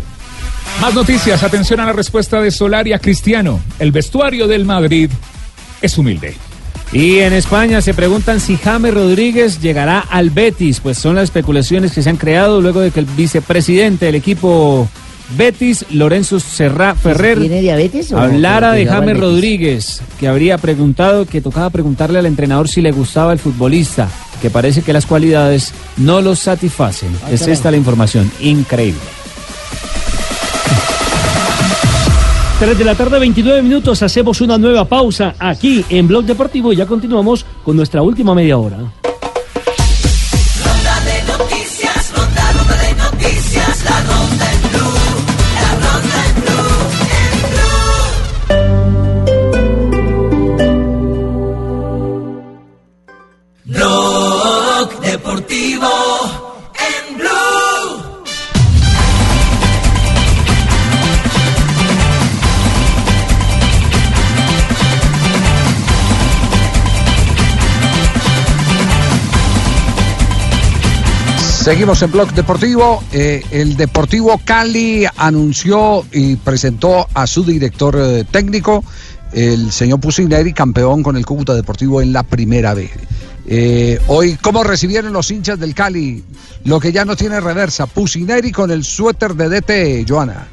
Más 0.81 0.93
noticias, 0.93 1.43
atención 1.43 1.79
a 1.79 1.85
la 1.85 1.93
respuesta 1.93 2.41
de 2.41 2.51
Solaria 2.51 2.99
Cristiano. 2.99 3.59
El 3.79 3.91
vestuario 3.91 4.47
del 4.47 4.65
Madrid 4.65 5.09
es 5.81 5.97
humilde. 5.97 6.35
Y 6.91 7.19
en 7.19 7.33
España 7.33 7.81
se 7.81 7.93
preguntan 7.93 8.39
si 8.39 8.57
James 8.57 8.93
Rodríguez 8.93 9.61
llegará 9.61 9.99
al 9.99 10.29
Betis, 10.29 10.79
pues 10.79 10.97
son 10.97 11.15
las 11.15 11.25
especulaciones 11.25 11.91
que 11.91 12.01
se 12.01 12.09
han 12.09 12.17
creado 12.17 12.61
luego 12.61 12.79
de 12.79 12.91
que 12.91 12.99
el 12.99 13.05
vicepresidente 13.05 14.05
del 14.05 14.15
equipo 14.15 14.87
Betis, 15.35 15.85
Lorenzo 15.89 16.39
Serra 16.39 16.93
Ferrer, 16.93 17.39
¿Tiene 17.39 17.61
diabetes 17.61 18.11
o 18.11 18.19
hablara 18.19 18.73
de 18.73 18.85
James? 18.85 19.19
Rodríguez, 19.19 20.01
que 20.19 20.27
habría 20.27 20.57
preguntado, 20.57 21.25
que 21.25 21.41
tocaba 21.41 21.69
preguntarle 21.69 22.19
al 22.19 22.27
entrenador 22.27 22.69
si 22.69 22.81
le 22.81 22.91
gustaba 22.91 23.33
el 23.33 23.39
futbolista, 23.39 24.07
que 24.41 24.49
parece 24.49 24.81
que 24.81 24.93
las 24.93 25.05
cualidades 25.05 25.73
no 25.97 26.21
los 26.21 26.39
satisfacen. 26.39 27.09
Ah, 27.25 27.31
es 27.31 27.47
esta 27.47 27.71
la 27.71 27.77
información, 27.77 28.31
increíble. 28.39 29.01
3 32.65 32.79
de 32.79 32.83
la 32.83 32.95
tarde, 32.95 33.19
29 33.19 33.61
minutos. 33.61 34.01
Hacemos 34.01 34.41
una 34.41 34.57
nueva 34.57 34.85
pausa 34.85 35.35
aquí 35.37 35.85
en 35.87 36.07
Blog 36.07 36.25
Deportivo 36.25 36.73
y 36.73 36.75
ya 36.75 36.87
continuamos 36.87 37.45
con 37.63 37.75
nuestra 37.77 38.01
última 38.01 38.33
media 38.33 38.57
hora. 38.57 39.04
Seguimos 71.65 71.99
en 72.03 72.11
Blog 72.11 72.31
Deportivo. 72.33 73.03
Eh, 73.11 73.43
el 73.49 73.75
Deportivo 73.75 74.39
Cali 74.45 75.03
anunció 75.17 76.05
y 76.11 76.35
presentó 76.35 77.07
a 77.11 77.25
su 77.25 77.43
director 77.43 77.97
eh, 77.99 78.23
técnico, 78.29 78.83
el 79.31 79.71
señor 79.71 79.99
Pusineri, 79.99 80.53
campeón 80.53 81.01
con 81.01 81.17
el 81.17 81.25
Cúcuta 81.25 81.55
Deportivo 81.55 82.03
en 82.03 82.13
la 82.13 82.21
primera 82.21 82.75
vez. 82.75 82.91
Eh, 83.47 83.99
hoy, 84.09 84.37
¿cómo 84.39 84.63
recibieron 84.63 85.11
los 85.11 85.31
hinchas 85.31 85.59
del 85.59 85.73
Cali? 85.73 86.23
Lo 86.65 86.79
que 86.79 86.91
ya 86.91 87.03
no 87.03 87.15
tiene 87.15 87.39
reversa. 87.39 87.87
Pusineri 87.87 88.51
con 88.51 88.69
el 88.69 88.83
suéter 88.83 89.33
de 89.33 89.49
DT, 89.49 90.07
Joana. 90.07 90.47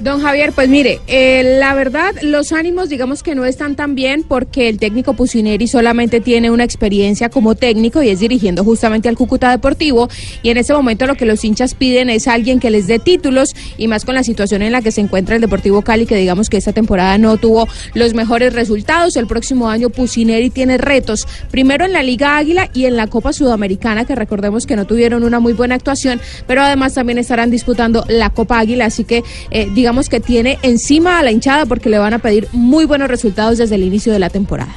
Don 0.00 0.20
Javier, 0.20 0.52
pues 0.52 0.68
mire, 0.68 1.00
eh, 1.06 1.58
la 1.60 1.72
verdad, 1.74 2.14
los 2.22 2.52
ánimos 2.52 2.88
digamos 2.88 3.22
que 3.22 3.34
no 3.34 3.44
están 3.44 3.76
tan 3.76 3.94
bien 3.94 4.24
porque 4.24 4.68
el 4.68 4.78
técnico 4.78 5.14
Pusineri 5.14 5.68
solamente 5.68 6.20
tiene 6.20 6.50
una 6.50 6.64
experiencia 6.64 7.28
como 7.28 7.54
técnico 7.54 8.02
y 8.02 8.08
es 8.08 8.18
dirigiendo 8.18 8.64
justamente 8.64 9.08
al 9.08 9.16
Cúcuta 9.16 9.50
Deportivo 9.50 10.08
y 10.42 10.50
en 10.50 10.56
ese 10.56 10.74
momento 10.74 11.06
lo 11.06 11.14
que 11.14 11.26
los 11.26 11.44
hinchas 11.44 11.74
piden 11.74 12.10
es 12.10 12.26
alguien 12.26 12.58
que 12.58 12.70
les 12.70 12.88
dé 12.88 12.98
títulos 12.98 13.54
y 13.78 13.86
más 13.86 14.04
con 14.04 14.16
la 14.16 14.24
situación 14.24 14.62
en 14.62 14.72
la 14.72 14.82
que 14.82 14.90
se 14.90 15.00
encuentra 15.00 15.36
el 15.36 15.40
Deportivo 15.40 15.82
Cali 15.82 16.06
que 16.06 16.16
digamos 16.16 16.50
que 16.50 16.56
esta 16.56 16.72
temporada 16.72 17.16
no 17.18 17.36
tuvo 17.36 17.68
los 17.94 18.14
mejores 18.14 18.52
resultados. 18.52 19.16
El 19.16 19.26
próximo 19.28 19.68
año 19.68 19.90
Pusineri 19.90 20.50
tiene 20.50 20.76
retos, 20.76 21.26
primero 21.50 21.84
en 21.84 21.92
la 21.92 22.02
Liga 22.02 22.36
Águila 22.36 22.68
y 22.74 22.86
en 22.86 22.96
la 22.96 23.06
Copa 23.06 23.32
Sudamericana 23.32 24.04
que 24.04 24.16
recordemos 24.16 24.66
que 24.66 24.74
no 24.76 24.86
tuvieron 24.86 25.22
una 25.22 25.38
muy 25.38 25.52
buena 25.52 25.76
actuación, 25.76 26.20
pero 26.48 26.62
además 26.62 26.94
también 26.94 27.18
estarán 27.18 27.50
disputando 27.50 28.04
la 28.08 28.30
Copa 28.30 28.58
Águila, 28.58 28.86
así 28.86 29.04
que 29.04 29.22
eh, 29.50 29.68
digamos 29.72 29.83
que 30.08 30.20
tiene 30.20 30.58
encima 30.62 31.18
a 31.18 31.22
la 31.22 31.30
hinchada 31.30 31.66
porque 31.66 31.90
le 31.90 31.98
van 31.98 32.14
a 32.14 32.18
pedir 32.18 32.48
muy 32.52 32.86
buenos 32.86 33.08
resultados 33.08 33.58
desde 33.58 33.74
el 33.74 33.82
inicio 33.82 34.12
de 34.12 34.18
la 34.18 34.30
temporada. 34.30 34.74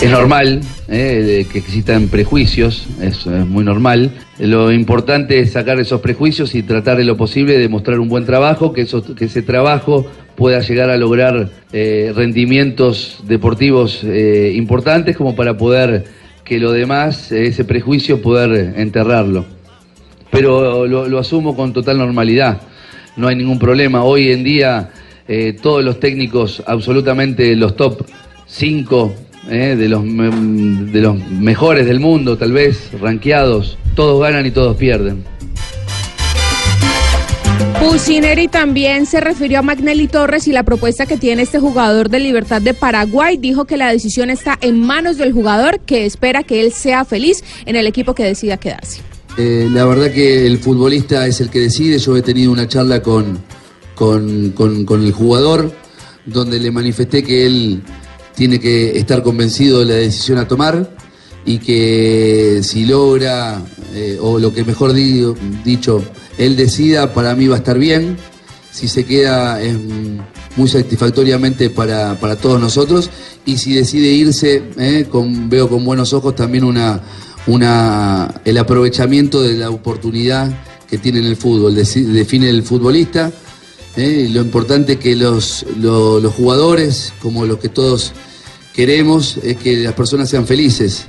Es 0.00 0.10
normal 0.10 0.60
eh, 0.88 1.44
que 1.52 1.58
existan 1.58 2.08
prejuicios, 2.08 2.86
es, 3.02 3.26
es 3.26 3.46
muy 3.46 3.64
normal. 3.64 4.12
Lo 4.38 4.72
importante 4.72 5.40
es 5.40 5.52
sacar 5.52 5.78
esos 5.78 6.00
prejuicios 6.00 6.54
y 6.54 6.62
tratar 6.62 6.96
de 6.96 7.04
lo 7.04 7.16
posible 7.16 7.58
de 7.58 7.68
mostrar 7.68 7.98
un 7.98 8.08
buen 8.08 8.24
trabajo, 8.24 8.72
que, 8.72 8.82
eso, 8.82 9.02
que 9.14 9.26
ese 9.26 9.42
trabajo 9.42 10.06
pueda 10.36 10.60
llegar 10.60 10.88
a 10.88 10.96
lograr 10.96 11.50
eh, 11.72 12.12
rendimientos 12.14 13.18
deportivos 13.24 14.02
eh, 14.04 14.52
importantes 14.54 15.16
como 15.16 15.36
para 15.36 15.58
poder 15.58 16.04
que 16.44 16.58
lo 16.58 16.72
demás, 16.72 17.30
eh, 17.30 17.46
ese 17.46 17.64
prejuicio, 17.64 18.22
poder 18.22 18.74
enterrarlo. 18.78 19.44
Pero 20.30 20.86
lo, 20.86 21.18
asumo 21.18 21.56
con 21.56 21.72
total 21.72 21.98
normalidad, 21.98 22.60
no 23.16 23.28
hay 23.28 23.36
ningún 23.36 23.58
problema. 23.58 24.04
Hoy 24.04 24.30
en 24.30 24.44
día 24.44 24.90
eh, 25.26 25.56
todos 25.60 25.84
los 25.84 25.98
técnicos, 25.98 26.62
absolutamente 26.66 27.54
los 27.56 27.76
top 27.76 28.04
5 28.46 29.14
eh, 29.50 29.76
de, 29.76 29.88
los, 29.88 30.04
de 30.04 31.00
los 31.00 31.16
mejores 31.30 31.86
del 31.86 32.00
mundo, 32.00 32.36
tal 32.36 32.52
vez, 32.52 32.90
ranqueados, 33.00 33.78
todos 33.94 34.20
ganan 34.22 34.46
y 34.46 34.50
todos 34.50 34.76
pierden. 34.76 35.24
Pusineri 37.80 38.46
también 38.46 39.06
se 39.06 39.20
refirió 39.20 39.60
a 39.60 39.62
Magnelli 39.62 40.06
Torres 40.06 40.46
y 40.46 40.52
la 40.52 40.64
propuesta 40.64 41.06
que 41.06 41.16
tiene 41.16 41.42
este 41.42 41.58
jugador 41.58 42.10
de 42.10 42.20
Libertad 42.20 42.60
de 42.60 42.74
Paraguay. 42.74 43.38
Dijo 43.38 43.64
que 43.64 43.78
la 43.78 43.90
decisión 43.90 44.28
está 44.28 44.58
en 44.60 44.78
manos 44.78 45.16
del 45.16 45.32
jugador, 45.32 45.80
que 45.80 46.04
espera 46.04 46.42
que 46.42 46.60
él 46.60 46.72
sea 46.72 47.06
feliz 47.06 47.42
en 47.64 47.76
el 47.76 47.86
equipo 47.86 48.14
que 48.14 48.22
decida 48.22 48.58
quedarse. 48.58 49.00
Eh, 49.36 49.68
la 49.72 49.84
verdad 49.86 50.10
que 50.12 50.46
el 50.46 50.58
futbolista 50.58 51.26
es 51.26 51.40
el 51.40 51.50
que 51.50 51.60
decide. 51.60 51.98
Yo 51.98 52.16
he 52.16 52.22
tenido 52.22 52.52
una 52.52 52.68
charla 52.68 53.02
con, 53.02 53.38
con, 53.94 54.50
con- 54.52 55.02
el 55.04 55.12
jugador 55.12 55.72
donde 56.26 56.58
le 56.58 56.70
manifesté 56.70 57.22
que 57.22 57.46
él 57.46 57.82
tiene 58.34 58.60
que 58.60 58.98
estar 58.98 59.22
convencido 59.22 59.80
de 59.80 59.86
la 59.86 59.94
decisión 59.94 60.38
a 60.38 60.46
tomar 60.48 60.96
y 61.44 61.58
que 61.58 62.60
si 62.62 62.84
logra, 62.84 63.62
eh, 63.94 64.18
o 64.20 64.38
lo 64.38 64.52
que 64.52 64.64
mejor 64.64 64.92
di- 64.92 65.24
dicho, 65.64 66.02
él 66.38 66.56
decida, 66.56 67.12
para 67.14 67.34
mí 67.34 67.46
va 67.46 67.56
a 67.56 67.58
estar 67.58 67.78
bien. 67.78 68.16
Si 68.72 68.86
se 68.88 69.04
queda 69.04 69.60
es, 69.60 69.74
muy 70.56 70.68
satisfactoriamente 70.68 71.70
para, 71.70 72.18
para 72.20 72.36
todos 72.36 72.60
nosotros. 72.60 73.10
Y 73.46 73.56
si 73.58 73.72
decide 73.74 74.08
irse, 74.08 74.62
eh, 74.78 75.06
veo 75.48 75.68
con 75.68 75.84
buenos 75.84 76.12
ojos 76.12 76.34
también 76.36 76.64
una, 76.64 77.00
una, 77.46 78.40
el 78.44 78.58
aprovechamiento 78.58 79.42
de 79.42 79.54
la 79.54 79.70
oportunidad 79.70 80.52
que 80.88 80.98
tiene 80.98 81.20
en 81.20 81.26
el 81.26 81.36
fútbol, 81.36 81.74
define 81.74 82.48
el 82.50 82.62
futbolista. 82.62 83.32
eh, 83.96 84.28
lo 84.32 84.40
importante 84.40 84.98
que 84.98 85.16
los, 85.16 85.64
lo- 85.78 86.20
los 86.20 86.32
jugadores, 86.34 87.12
como 87.20 87.44
los 87.46 87.58
que 87.58 87.68
todos 87.68 88.12
queremos, 88.72 89.36
es 89.42 89.56
que 89.56 89.76
las 89.78 89.94
personas 89.94 90.28
sean 90.30 90.46
felices. 90.46 91.06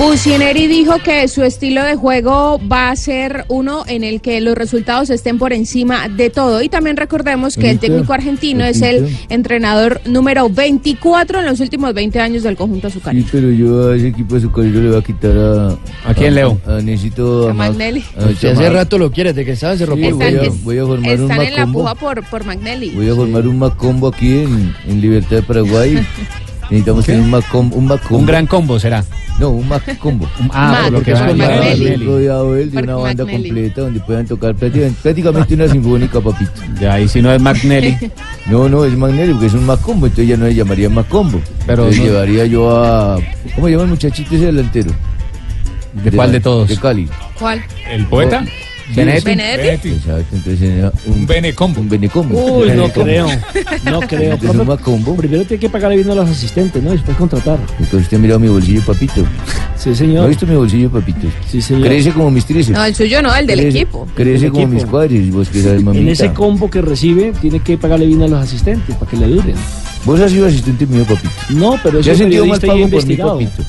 Pusineri 0.00 0.66
dijo 0.66 0.96
que 1.04 1.28
su 1.28 1.42
estilo 1.42 1.84
de 1.84 1.94
juego 1.94 2.58
va 2.72 2.88
a 2.88 2.96
ser 2.96 3.44
uno 3.48 3.84
en 3.86 4.02
el 4.02 4.22
que 4.22 4.40
los 4.40 4.54
resultados 4.54 5.10
estén 5.10 5.36
por 5.36 5.52
encima 5.52 6.08
de 6.08 6.30
todo. 6.30 6.62
Y 6.62 6.70
también 6.70 6.96
recordemos 6.96 7.54
que 7.54 7.68
el 7.68 7.78
técnico 7.78 8.14
argentino 8.14 8.64
es 8.64 8.80
el 8.80 9.14
entrenador 9.28 10.00
número 10.06 10.48
24 10.48 11.40
en 11.40 11.44
los 11.44 11.60
últimos 11.60 11.92
20 11.92 12.18
años 12.18 12.42
del 12.44 12.56
conjunto 12.56 12.86
azucarero. 12.86 13.22
Sí, 13.22 13.28
pero 13.30 13.50
yo 13.50 13.90
a 13.90 13.96
ese 13.96 14.08
equipo 14.08 14.36
azucarero 14.36 14.80
le 14.80 14.88
voy 14.88 14.98
a 15.00 15.02
quitar 15.02 15.36
a... 15.36 15.78
¿A 16.08 16.14
quién, 16.14 16.34
Leo? 16.34 16.58
A, 16.66 16.80
Necesito 16.80 17.50
A 17.50 17.52
Magnelli. 17.52 18.02
Si 18.38 18.46
hace 18.46 18.70
rato 18.70 18.96
lo 18.96 19.12
quieres, 19.12 19.34
de 19.34 19.44
que 19.44 19.52
estaba 19.52 19.74
se 19.74 19.84
Sí, 19.84 19.84
rompió. 19.84 20.16
voy, 20.16 20.24
a, 20.24 20.50
voy 20.62 20.78
a 20.78 20.86
formar 20.86 21.20
un 21.20 21.30
Están 21.30 21.46
en 21.46 21.54
la 21.56 21.66
puja 21.66 21.94
por, 21.94 22.24
por 22.30 22.44
Magnelli. 22.46 22.88
Voy 22.92 23.10
a 23.10 23.14
formar 23.14 23.46
un 23.46 23.58
macombo 23.58 24.08
aquí 24.08 24.38
en, 24.38 24.74
en 24.88 25.00
Libertad 25.02 25.36
de 25.36 25.42
Paraguay. 25.42 25.98
Necesitamos 26.70 27.04
tener 27.04 27.20
un 27.20 27.30
macombo. 27.30 27.76
Un, 27.76 27.86
macombo. 27.86 28.18
Un 28.18 28.26
gran 28.26 28.46
combo 28.46 28.78
será. 28.78 29.04
No, 29.40 29.50
un 29.50 29.68
macombo. 29.68 30.28
ah, 30.52 30.70
Mac, 30.70 30.82
por 30.84 30.92
lo 30.92 31.02
que 31.02 31.12
porque 31.12 31.32
es. 31.32 31.38
Magnelli. 31.38 32.04
rodeado 32.04 32.56
él 32.56 32.70
de 32.70 32.78
una 32.78 32.94
banda 32.96 33.26
completa 33.26 33.80
donde 33.80 34.00
puedan 34.00 34.26
tocar 34.26 34.54
prácticamente, 34.54 35.00
prácticamente 35.02 35.54
una 35.54 35.68
sinfónica, 35.68 36.20
papito. 36.20 36.52
Ya, 36.80 37.00
y 37.00 37.08
si 37.08 37.20
no 37.20 37.32
es 37.32 37.40
Magnelli. 37.40 37.96
No, 38.46 38.68
no, 38.68 38.84
es 38.84 38.96
Magnelli 38.96 39.32
porque 39.32 39.46
es 39.46 39.54
un 39.54 39.64
macombo, 39.64 40.06
entonces 40.06 40.28
ya 40.28 40.36
no 40.36 40.46
se 40.46 40.54
llamaría 40.54 40.88
macombo. 40.88 41.40
Pero 41.66 41.82
Entonces 41.84 41.98
no- 42.00 42.06
llevaría 42.06 42.46
yo 42.46 42.70
a... 42.70 43.18
¿Cómo 43.54 43.68
llama 43.68 43.84
el 43.84 43.90
muchachito 43.90 44.34
ese 44.34 44.46
delantero? 44.46 44.90
¿De 45.92 46.10
cuál 46.10 46.32
de 46.32 46.40
todos? 46.40 46.68
De 46.68 46.76
Cali. 46.76 47.08
¿Cuál? 47.38 47.62
¿El 47.88 48.06
poeta? 48.06 48.44
Benedetti. 48.94 49.24
Benedetti. 49.24 49.88
Exacto, 49.90 50.36
entonces 50.36 50.92
un, 51.06 51.12
Un 51.14 51.26
benecombo. 51.26 51.80
un 51.80 51.88
benecombo. 51.88 52.38
Uy, 52.58 52.70
no 52.72 52.88
creo. 52.90 53.26
No 53.84 54.00
creo. 54.00 54.32
Entonces 54.34 54.58
un 54.60 54.66
macombo. 54.66 55.16
Primero 55.16 55.44
tiene 55.44 55.60
que 55.60 55.68
pagarle 55.70 55.96
bien 55.96 56.10
a 56.10 56.14
los 56.14 56.28
asistentes, 56.28 56.82
¿no? 56.82 56.90
Y 56.90 56.96
Después 56.96 57.16
contratar. 57.16 57.58
Entonces 57.78 58.02
usted 58.02 58.16
ha 58.16 58.20
mirado 58.20 58.38
mi 58.40 58.48
bolsillo, 58.48 58.82
papito. 58.82 59.24
Sí, 59.76 59.88
¿No 59.88 59.92
ha 59.92 59.96
señor. 59.96 60.28
visto 60.28 60.46
mi 60.46 60.54
bolsillo, 60.54 60.90
papito? 60.90 61.26
Sí, 61.48 61.62
señor. 61.62 61.86
Crece 61.88 62.12
como 62.12 62.30
mis 62.30 62.44
tríceps. 62.44 62.76
No, 62.78 62.84
el 62.84 62.94
suyo 62.94 63.22
no, 63.22 63.34
el 63.34 63.46
del 63.46 63.60
Crece- 63.60 63.68
equipo. 63.76 64.06
Crece 64.14 64.48
como 64.50 64.60
equipo. 64.62 64.74
mis 64.74 64.84
cuadros. 64.84 65.12
Y 65.12 65.30
vos 65.30 65.48
que 65.48 65.62
sabes, 65.62 65.82
mamita. 65.82 66.02
En 66.02 66.08
ese 66.08 66.32
combo 66.32 66.68
que 66.70 66.82
recibe, 66.82 67.32
tiene 67.40 67.60
que 67.60 67.78
pagarle 67.78 68.06
bien 68.06 68.22
a 68.22 68.28
los 68.28 68.40
asistentes 68.42 68.94
para 68.96 69.10
que 69.10 69.16
le 69.16 69.28
duren. 69.28 69.54
Vos 70.04 70.20
has 70.20 70.30
sido 70.30 70.46
asistente 70.46 70.86
mío, 70.86 71.04
papito. 71.04 71.30
No, 71.50 71.78
pero 71.82 72.00
¿Ya 72.00 72.12
ese 72.12 72.12
has 72.12 72.18
sentido 72.18 72.46
más 72.46 72.58
periodista 72.58 72.66
pago 72.66 72.78
ya 72.78 72.84
por 72.84 72.90
mí, 73.06 73.12
investigado. 73.14 73.38
papito? 73.38 73.62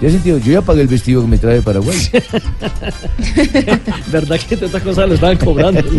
¿Ya 0.00 0.10
sentido? 0.10 0.38
Yo 0.38 0.52
ya 0.52 0.62
pagué 0.62 0.82
el 0.82 0.88
vestido 0.88 1.22
que 1.22 1.28
me 1.28 1.38
trae 1.38 1.54
de 1.56 1.62
Paraguay. 1.62 1.96
¿Verdad 4.12 4.38
que 4.48 4.54
estas 4.54 4.82
cosas 4.82 5.08
lo 5.08 5.14
estaban 5.14 5.36
cobrando? 5.38 5.80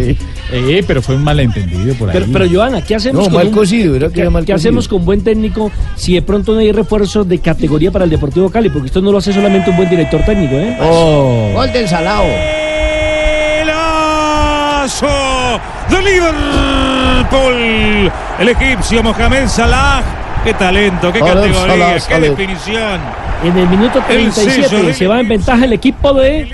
Eh, 0.51 0.83
pero 0.87 0.99
fue 1.01 1.15
un 1.15 1.23
malentendido 1.23 1.93
por 1.93 2.09
ahí. 2.09 2.13
Pero, 2.13 2.25
pero 2.33 2.45
Joana, 2.51 2.81
¿qué 2.81 2.95
hacemos 2.95 3.25
No, 3.25 3.29
con 3.29 3.33
mal 3.35 3.47
un- 3.49 3.53
cocido, 3.53 3.95
era 3.95 4.07
que 4.07 4.15
¿qué, 4.15 4.21
era 4.21 4.29
mal 4.31 4.45
qué 4.45 4.53
cocido. 4.53 4.69
hacemos 4.69 4.87
con 4.87 5.05
buen 5.05 5.23
técnico 5.23 5.71
si 5.95 6.15
de 6.15 6.21
pronto 6.23 6.53
no 6.53 6.59
hay 6.59 6.71
refuerzos 6.71 7.27
de 7.27 7.37
categoría 7.39 7.91
para 7.91 8.05
el 8.05 8.09
Deportivo 8.09 8.49
Cali? 8.49 8.69
Porque 8.69 8.87
esto 8.87 8.99
no 9.01 9.11
lo 9.11 9.19
hace 9.19 9.31
solamente 9.31 9.69
un 9.69 9.77
buen 9.77 9.89
director 9.89 10.23
técnico, 10.25 10.55
¿eh? 10.55 10.75
Oh. 10.81 11.51
Gol 11.53 11.71
del 11.71 11.87
Salao. 11.87 12.25
Golazo 13.59 15.07
de 15.89 16.01
Liverpool. 16.01 18.11
El 18.39 18.49
egipcio 18.49 19.03
Mohamed 19.03 19.47
Salah. 19.47 20.03
Qué 20.43 20.53
talento, 20.53 21.11
qué 21.11 21.19
Ahora 21.19 21.33
categoría, 21.35 21.97
qué 22.07 22.19
definición. 22.19 22.99
En 23.43 23.57
el 23.57 23.69
minuto 23.69 24.01
El 24.09 24.31
sello 24.31 24.67
37 24.67 24.83
de 24.83 24.93
se 24.93 25.07
va 25.07 25.19
en 25.19 25.27
ventaja 25.27 25.65
el 25.65 25.73
equipo 25.73 26.13
de 26.13 26.47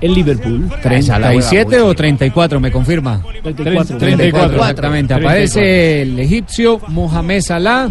el 0.00 0.14
Liverpool. 0.14 0.70
37 0.82 1.80
o 1.80 1.94
34, 1.94 2.60
me 2.60 2.70
confirma. 2.70 3.22
34. 3.42 3.98
34, 3.98 4.56
exactamente. 4.56 5.14
Aparece 5.14 6.02
el 6.02 6.18
egipcio 6.18 6.80
Mohamed 6.88 7.40
Salah, 7.40 7.88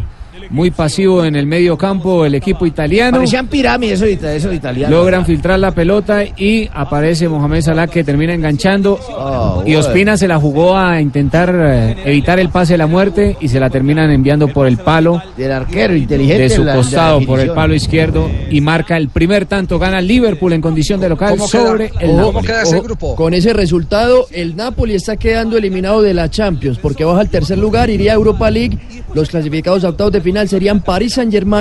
muy 0.49 0.71
pasivo 0.71 1.23
en 1.25 1.35
el 1.35 1.45
medio 1.45 1.77
campo 1.77 2.25
el 2.25 2.35
equipo 2.35 2.65
italiano. 2.65 3.17
Parecían 3.17 3.47
pirámides 3.47 4.01
esos, 4.01 4.09
ita- 4.09 4.33
esos 4.33 4.53
italianos. 4.53 4.97
Logran 4.97 5.25
filtrar 5.25 5.59
la 5.59 5.71
pelota 5.71 6.23
y 6.23 6.69
aparece 6.73 7.27
Mohamed 7.27 7.61
Salah 7.61 7.87
que 7.87 8.03
termina 8.03 8.33
enganchando. 8.33 8.99
Ah, 9.17 9.61
Y. 9.65 9.75
Ospina 9.75 10.17
se 10.17 10.27
la 10.27 10.39
jugó 10.39 10.77
a 10.77 11.01
intentar 11.01 11.53
eh, 11.57 11.95
evitar 12.05 12.39
el 12.39 12.49
pase 12.49 12.73
de 12.73 12.77
la 12.77 12.87
muerte 12.87 13.37
y 13.41 13.47
se 13.47 13.59
la 13.59 13.69
terminan 13.69 14.09
enviando 14.11 14.47
por 14.47 14.67
el 14.67 14.77
palo 14.77 15.21
Del 15.37 15.51
arquero 15.51 15.95
inteligente. 15.95 16.43
de 16.43 16.49
su 16.49 16.63
la- 16.63 16.71
la 16.75 16.77
costado 16.81 17.21
por 17.21 17.39
el 17.39 17.51
palo 17.51 17.73
izquierdo 17.73 18.29
y 18.49 18.61
marca 18.61 18.97
el 18.97 19.09
primer 19.09 19.45
tanto. 19.45 19.79
Gana 19.79 20.01
Liverpool 20.01 20.53
en 20.53 20.61
condición 20.61 20.99
de 20.99 21.09
local 21.09 21.31
¿Cómo 21.31 21.49
queda? 21.49 21.61
sobre 21.67 21.85
el 21.99 22.11
¿Cómo 22.11 22.17
Napoli. 22.27 22.47
queda 22.47 22.61
ese 22.63 22.75
Ojo, 22.75 22.83
grupo? 22.83 23.15
Con 23.15 23.33
ese 23.33 23.53
resultado, 23.53 24.27
el 24.31 24.55
Napoli 24.55 24.95
está 24.95 25.17
quedando 25.17 25.57
eliminado 25.57 26.01
de 26.01 26.13
la 26.13 26.29
Champions 26.29 26.77
porque 26.79 27.03
baja 27.03 27.21
al 27.21 27.29
tercer 27.29 27.57
lugar, 27.57 27.89
iría 27.89 28.11
a 28.13 28.15
Europa 28.15 28.49
League. 28.51 28.77
Los 29.13 29.29
clasificados 29.29 29.83
a 29.85 29.89
octavos 29.89 30.11
de 30.13 30.21
final 30.21 30.34
serían 30.47 30.81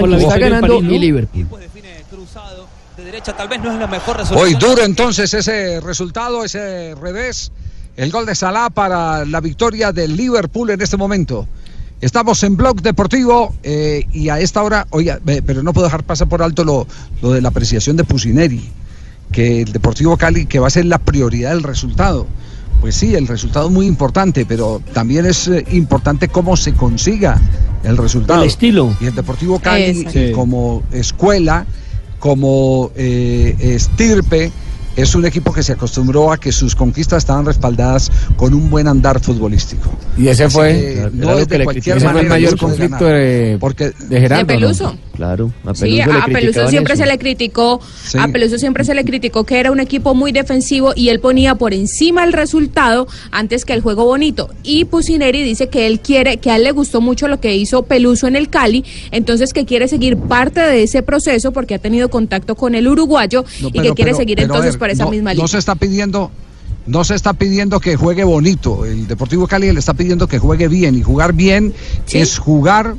Con 0.01 0.11
que 0.11 0.17
la 0.17 0.23
está 0.23 0.39
ganando, 0.39 0.75
París, 0.75 0.83
¿no? 0.89 0.95
y 0.95 0.99
Liverpool. 0.99 1.49
de 2.97 3.05
derecha 3.05 3.37
tal 3.37 3.49
vez 3.49 3.61
no 3.61 3.73
es 3.73 3.79
la 3.79 3.87
mejor 3.87 4.17
Hoy 4.35 4.55
duro 4.55 4.83
entonces 4.83 5.33
ese 5.35 5.81
resultado, 5.81 6.45
ese 6.45 6.95
revés, 6.95 7.51
el 7.97 8.11
gol 8.11 8.27
de 8.27 8.35
Salah 8.35 8.71
para 8.71 9.25
la 9.25 9.41
victoria 9.41 9.93
del 9.93 10.17
Liverpool 10.17 10.71
en 10.71 10.81
este 10.81 10.97
momento. 10.97 11.47
Estamos 12.01 12.43
en 12.43 12.57
Blog 12.57 12.83
Deportivo 12.83 13.55
eh, 13.63 14.05
y 14.13 14.29
a 14.29 14.39
esta 14.39 14.63
hora, 14.63 14.87
oiga, 14.91 15.21
pero 15.25 15.63
no 15.63 15.73
puedo 15.73 15.87
dejar 15.87 16.03
pasar 16.03 16.29
por 16.29 16.43
alto 16.43 16.65
lo, 16.65 16.87
lo 17.23 17.33
de 17.33 17.41
la 17.41 17.49
apreciación 17.49 17.97
de 17.97 18.05
Pusineri, 18.05 18.63
que 19.33 19.63
el 19.63 19.73
Deportivo 19.73 20.17
Cali, 20.17 20.47
que 20.47 20.59
va 20.59 20.67
a 20.67 20.71
ser 20.71 20.85
la 20.85 20.99
prioridad 20.99 21.51
del 21.51 21.63
resultado. 21.63 22.27
Pues 22.85 22.97
sí, 22.97 23.15
el 23.15 23.27
resultado 23.27 23.69
es 23.69 23.73
muy 23.73 23.87
importante, 23.87 24.45
pero 24.45 24.79
también 24.93 25.25
es 25.25 25.49
eh, 25.49 25.65
importante 25.71 26.29
cómo 26.29 26.55
se 26.55 26.75
consiga 26.75 27.41
el 27.83 27.97
resultado. 27.97 28.43
El 28.43 28.49
estilo. 28.49 28.95
Y 29.01 29.07
el 29.07 29.15
Deportivo 29.15 29.59
Cali, 29.59 30.07
Sí. 30.13 30.33
como 30.35 30.83
escuela, 30.93 31.65
como 32.19 32.91
eh, 32.95 33.57
estirpe, 33.59 34.53
es 34.97 35.15
un 35.15 35.25
equipo 35.27 35.53
que 35.53 35.63
se 35.63 35.73
acostumbró 35.73 36.33
a 36.33 36.39
que 36.39 36.53
sus 36.53 36.75
conquistas 36.75 37.19
estaban 37.19 37.45
respaldadas 37.47 38.11
con 38.37 38.55
un 38.55 38.71
buen 38.71 38.89
andar 38.89 39.21
futbolístico. 39.21 39.91
Y 40.17 40.29
ese 40.29 40.45
Así 40.45 40.55
fue, 40.55 41.11
no 41.13 41.33
lo 41.33 41.39
es 41.39 41.47
que 41.47 41.53
de 41.55 41.59
le 41.59 41.65
cualquier 41.65 42.01
fue 42.01 42.09
el 42.09 42.15
manera 42.15 42.29
mayor 42.35 42.59
conflicto 42.59 43.05
de, 43.07 43.57
Porque 43.61 43.93
de 44.09 44.21
Gerardo. 44.21 44.47
De 44.47 44.55
¿no? 44.55 44.61
Peluso. 44.61 44.97
Claro, 45.15 45.53
a 45.65 45.75
Sí, 45.77 46.01
a 46.01 46.27
Peluso 46.27 46.67
siempre 46.69 46.97
se 46.97 47.07
le 47.07 47.17
criticó, 47.19 47.81
Sí. 48.05 48.19
a 48.21 48.27
Peluso 48.27 48.59
siempre 48.59 48.85
se 48.85 48.95
le 48.97 49.05
criticó 49.05 49.45
que 49.45 49.61
era 49.61 49.71
un 49.71 49.79
equipo 49.79 50.13
muy 50.13 50.33
defensivo 50.33 50.93
y 50.97 51.09
él 51.09 51.21
ponía 51.21 51.55
por 51.55 51.73
encima 51.73 52.25
el 52.25 52.33
resultado 52.33 53.07
antes 53.31 53.65
que 53.65 53.75
el 53.75 53.81
juego 53.81 54.05
bonito. 54.07 54.51
Y 54.65 54.87
Pusineri 54.87 55.45
dice 55.45 55.69
que 55.69 55.87
él 55.87 56.01
quiere, 56.01 56.39
que 56.39 56.51
a 56.51 56.57
él 56.57 56.65
le 56.65 56.73
gustó 56.73 57.01
mucho 57.01 57.29
lo 57.29 57.39
que 57.39 57.55
hizo 57.55 57.85
Peluso 57.85 58.27
en 58.27 58.35
el 58.35 58.49
Cali, 58.51 58.85
entonces 59.13 59.53
que 59.53 59.65
quiere 59.65 59.87
seguir 59.87 60.17
parte 60.17 60.61
de 60.61 60.83
ese 60.83 61.03
proceso 61.05 61.53
porque 61.53 61.75
ha 61.75 61.79
tenido 61.79 62.09
contacto 62.11 62.57
con 62.57 62.75
el 62.75 62.89
uruguayo 62.89 63.45
No, 63.63 63.69
y 63.69 63.73
que 63.73 63.81
quiere 63.93 64.11
pero- 64.11 64.17
seguir 64.17 64.37
pero, 64.39 64.47
entonces 64.47 64.77
por 64.85 64.91
esa 64.91 65.05
no- 65.05 65.11
misma 65.11 65.31
No 65.31 65.35
línea. 65.37 65.49
se 65.49 65.59
está 65.59 65.75
pidiendo, 65.77 66.31
no 66.87 67.05
se 67.05 67.15
está 67.15 67.33
pidiendo 67.33 67.81
que 67.81 67.97
juegue 67.97 68.23
bonito. 68.25 68.85
El 68.85 69.07
Deportivo 69.07 69.47
Cali 69.47 69.73
le 69.73 69.79
está 69.79 69.95
pidiendo 69.95 70.29
que 70.29 70.39
juegue 70.39 70.69
bien. 70.69 70.95
Y 70.95 71.03
jugar 71.03 71.33
bien 71.33 71.73
es 72.13 72.39
jugar 72.39 72.95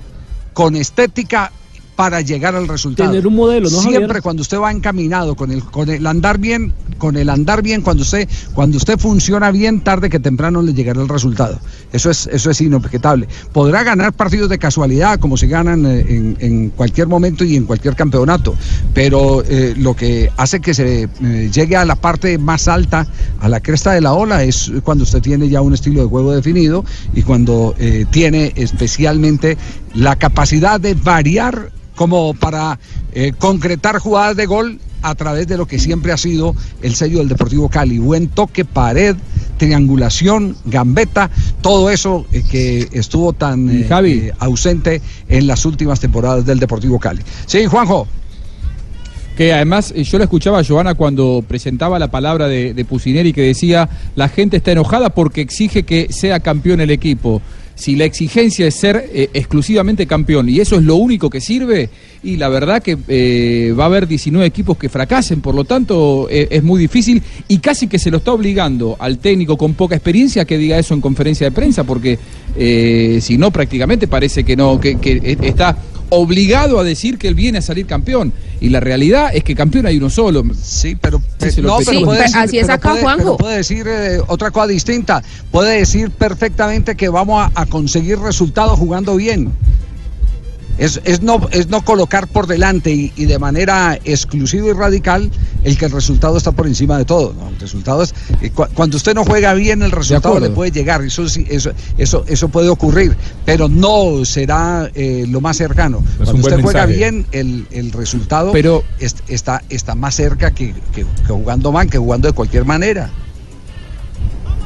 con 0.54 0.76
estética 0.76 1.52
para 1.96 2.22
llegar 2.22 2.56
al 2.56 2.68
resultado. 2.68 3.10
Tener 3.10 3.28
un 3.28 3.36
modelo, 3.36 3.70
¿no, 3.70 3.82
Siempre 3.82 4.02
Javier? 4.08 4.22
cuando 4.22 4.42
usted 4.42 4.60
va 4.60 4.72
encaminado 4.72 5.36
con 5.36 5.52
el 5.52 5.64
con 5.64 5.90
el 5.90 6.06
andar 6.06 6.38
bien, 6.38 6.74
con 6.98 7.18
el 7.18 7.30
andar 7.30 7.62
bien 7.62 7.82
cuando 7.82 8.04
usted 8.04 8.28
cuando 8.54 8.78
usted 8.78 8.98
funciona 8.98 9.52
bien, 9.52 9.82
tarde 9.82 10.10
que 10.10 10.20
temprano 10.20 10.62
le 10.62 10.74
llegará 10.74 11.02
el 11.02 11.10
resultado. 11.10 11.60
Eso 11.92 12.10
es 12.10 12.28
eso 12.28 12.52
es 12.52 12.62
inobjetable. 12.62 13.28
Podrá 13.54 13.84
ganar 13.84 14.14
partidos 14.14 14.50
de 14.50 14.58
casualidad 14.60 15.20
como 15.20 15.38
se 15.38 15.48
ganan 15.48 15.86
eh, 15.86 16.06
en, 16.08 16.38
en 16.40 16.70
cualquier 16.70 17.08
momento 17.08 17.44
y 17.44 17.56
en 17.56 17.66
cualquier 17.66 17.96
campeonato, 17.96 18.56
pero 18.94 19.44
eh, 19.44 19.74
lo 19.78 19.96
que 19.96 20.32
hace 20.38 20.60
que 20.60 20.74
se 20.74 21.04
eh, 21.04 21.50
llegue 21.54 21.76
a 21.76 21.86
la 21.86 21.96
parte 21.96 22.38
más 22.38 22.68
alta, 22.68 23.08
a 23.40 23.50
la 23.50 23.60
cresta 23.60 23.92
de 23.92 24.02
la 24.02 24.14
ola, 24.14 24.44
es 24.44 24.72
cuando 24.84 25.04
usted 25.04 25.22
tiene 25.22 25.50
ya 25.50 25.62
un 25.62 25.74
estilo 25.74 26.02
de 26.02 26.08
juego 26.08 26.34
definido 26.34 26.84
y 27.14 27.22
cuando 27.22 27.76
eh, 27.80 28.06
tiene 28.10 28.54
especialmente 28.56 29.58
la 29.94 30.16
capacidad 30.16 30.80
de 30.80 30.94
variar 30.94 31.72
como 31.96 32.34
para 32.34 32.80
eh, 33.14 33.34
concretar 33.38 34.00
jugadas 34.00 34.36
de 34.36 34.46
gol 34.46 34.80
a 35.02 35.16
través 35.16 35.48
de 35.48 35.58
lo 35.58 35.68
que 35.68 35.80
siempre 35.80 36.12
ha 36.12 36.18
sido 36.18 36.56
el 36.82 36.96
sello 36.96 37.20
del 37.20 37.30
Deportivo 37.30 37.70
Cali. 37.70 38.00
Buen 38.00 38.28
toque, 38.28 38.66
pared, 38.66 39.16
triangulación, 39.58 40.58
gambeta, 40.66 41.30
todo 41.62 41.90
eso 41.90 42.26
eh, 42.32 42.44
que 42.50 42.90
estuvo 42.92 43.34
tan 43.34 43.70
eh, 43.70 44.34
ausente 44.40 45.02
en 45.30 45.48
las 45.48 45.66
últimas 45.66 46.00
temporadas 46.00 46.46
del 46.46 46.60
Deportivo 46.60 47.00
Cali. 47.00 47.22
Sí, 47.46 47.66
Juanjo. 47.66 48.08
Que 49.38 49.52
además 49.52 49.94
yo 49.94 50.18
la 50.18 50.24
escuchaba 50.24 50.60
a 50.60 50.64
Joana 50.64 50.96
cuando 50.96 51.44
presentaba 51.46 52.00
la 52.00 52.10
palabra 52.10 52.48
de, 52.48 52.74
de 52.74 52.86
Pusineri 52.86 53.34
que 53.34 53.42
decía 53.42 53.90
la 54.16 54.30
gente 54.30 54.58
está 54.58 54.72
enojada 54.72 55.10
porque 55.10 55.42
exige 55.42 55.84
que 55.84 56.08
sea 56.10 56.40
campeón 56.40 56.80
el 56.80 56.90
equipo. 56.90 57.42
Si 57.76 57.96
la 57.96 58.06
exigencia 58.06 58.68
es 58.68 58.76
ser 58.76 59.10
eh, 59.14 59.30
exclusivamente 59.34 60.08
campeón 60.08 60.50
y 60.50 60.60
eso 60.60 60.78
es 60.78 60.84
lo 60.84 60.96
único 60.96 61.30
que 61.30 61.42
sirve, 61.42 61.90
y 62.26 62.38
la 62.38 62.50
verdad 62.50 62.82
que 62.82 62.98
eh, 63.08 63.74
va 63.78 63.84
a 63.84 63.88
haber 63.88 64.08
19 64.08 64.46
equipos 64.46 64.78
que 64.78 64.90
fracasen, 64.90 65.42
por 65.42 65.54
lo 65.54 65.64
tanto 65.64 66.28
eh, 66.30 66.48
es 66.50 66.64
muy 66.64 66.80
difícil 66.80 67.22
y 67.48 67.60
casi 67.60 67.88
que 67.88 68.00
se 68.00 68.10
lo 68.10 68.18
está 68.18 68.34
obligando 68.34 68.96
al 69.00 69.20
técnico 69.20 69.58
con 69.58 69.76
poca 69.76 69.96
experiencia 69.96 70.44
que 70.44 70.58
diga 70.58 70.80
eso 70.80 70.96
en 70.96 71.02
conferencia 71.02 71.48
de 71.48 71.52
prensa, 71.52 71.84
porque 71.84 72.18
eh, 72.58 73.20
si 73.22 73.38
no 73.38 73.52
prácticamente 73.52 74.08
parece 74.08 74.44
que 74.44 74.56
no, 74.56 74.80
que, 74.80 74.98
está 75.42 75.78
obligado 76.10 76.80
a 76.80 76.84
decir 76.84 77.18
que 77.18 77.28
él 77.28 77.36
viene 77.36 77.58
a 77.58 77.62
salir 77.62 77.86
campeón. 77.86 78.34
Y 78.62 78.70
la 78.70 78.80
realidad 78.80 79.32
es 79.34 79.44
que 79.44 79.54
campeón 79.56 79.86
hay 79.86 79.98
uno 79.98 80.10
solo. 80.10 80.44
Sí, 80.62 80.96
pero 81.00 81.22
no, 81.62 81.78
puede 82.06 82.22
decir, 82.24 82.38
así 82.38 82.58
es 82.58 82.64
pero 82.66 82.74
acá, 82.76 82.90
puede- 82.92 83.02
Juanjo. 83.02 83.24
pero 83.24 83.38
puede 83.38 83.58
decir 83.58 83.86
eh, 83.88 84.20
otra 84.28 84.52
cosa 84.52 84.68
distinta. 84.68 85.22
Puede 85.52 85.80
decir 85.80 86.10
perfectamente 86.12 86.96
que 86.96 87.10
vamos 87.10 87.42
a, 87.54 87.62
a 87.62 87.66
conseguir 87.66 88.20
resultados 88.20 88.80
jugando 88.80 89.16
bien. 89.16 89.52
Es, 90.78 91.00
es 91.06 91.22
no, 91.22 91.48
es 91.52 91.70
no 91.70 91.84
colocar 91.86 92.28
por 92.28 92.48
delante 92.48 92.92
y, 92.92 93.14
y 93.16 93.26
de 93.26 93.40
manera 93.40 93.98
exclusiva 94.04 94.68
y 94.68 94.74
radical 94.74 95.32
el 95.64 95.78
que 95.78 95.86
el 95.86 95.92
resultado 95.92 96.38
está 96.38 96.52
por 96.52 96.68
encima 96.68 96.98
de 96.98 97.06
todo. 97.06 97.34
¿no? 97.34 97.48
El 97.50 97.58
resultado 97.60 98.04
es, 98.04 98.14
eh, 98.42 98.50
cu- 98.50 98.66
cuando 98.74 98.98
usted 98.98 99.14
no 99.16 99.24
juega 99.24 99.54
bien, 99.54 99.82
el 99.82 99.92
resultado 99.92 100.34
le 100.40 100.50
puede 100.56 100.72
llegar. 100.72 101.02
Eso, 101.04 101.30
sí, 101.30 101.46
eso, 101.50 101.72
eso, 101.98 102.26
eso 102.28 102.50
puede 102.50 102.68
ocurrir, 102.70 103.16
pero 103.46 103.70
no 103.70 104.26
será 104.26 104.92
eh, 104.94 105.26
lo 105.30 105.40
más 105.40 105.56
cercano. 105.58 106.04
Cuando 106.18 106.34
usted 106.36 106.62
juega 106.62 106.86
mensaje. 106.88 106.98
bien, 106.98 107.26
el, 107.32 107.68
el 107.72 107.92
resultado 107.94 108.52
Pero- 108.52 108.84
est- 109.00 109.22
está, 109.30 109.64
está 109.70 109.96
más 109.96 110.16
cerca 110.16 110.52
que, 110.52 110.74
que- 110.94 111.06
que 111.26 111.34
jugando 111.34 111.72
mal, 111.72 111.90
que 111.90 111.98
jugando 111.98 112.28
de 112.28 112.34
cualquier 112.34 112.66
manera. 112.66 113.10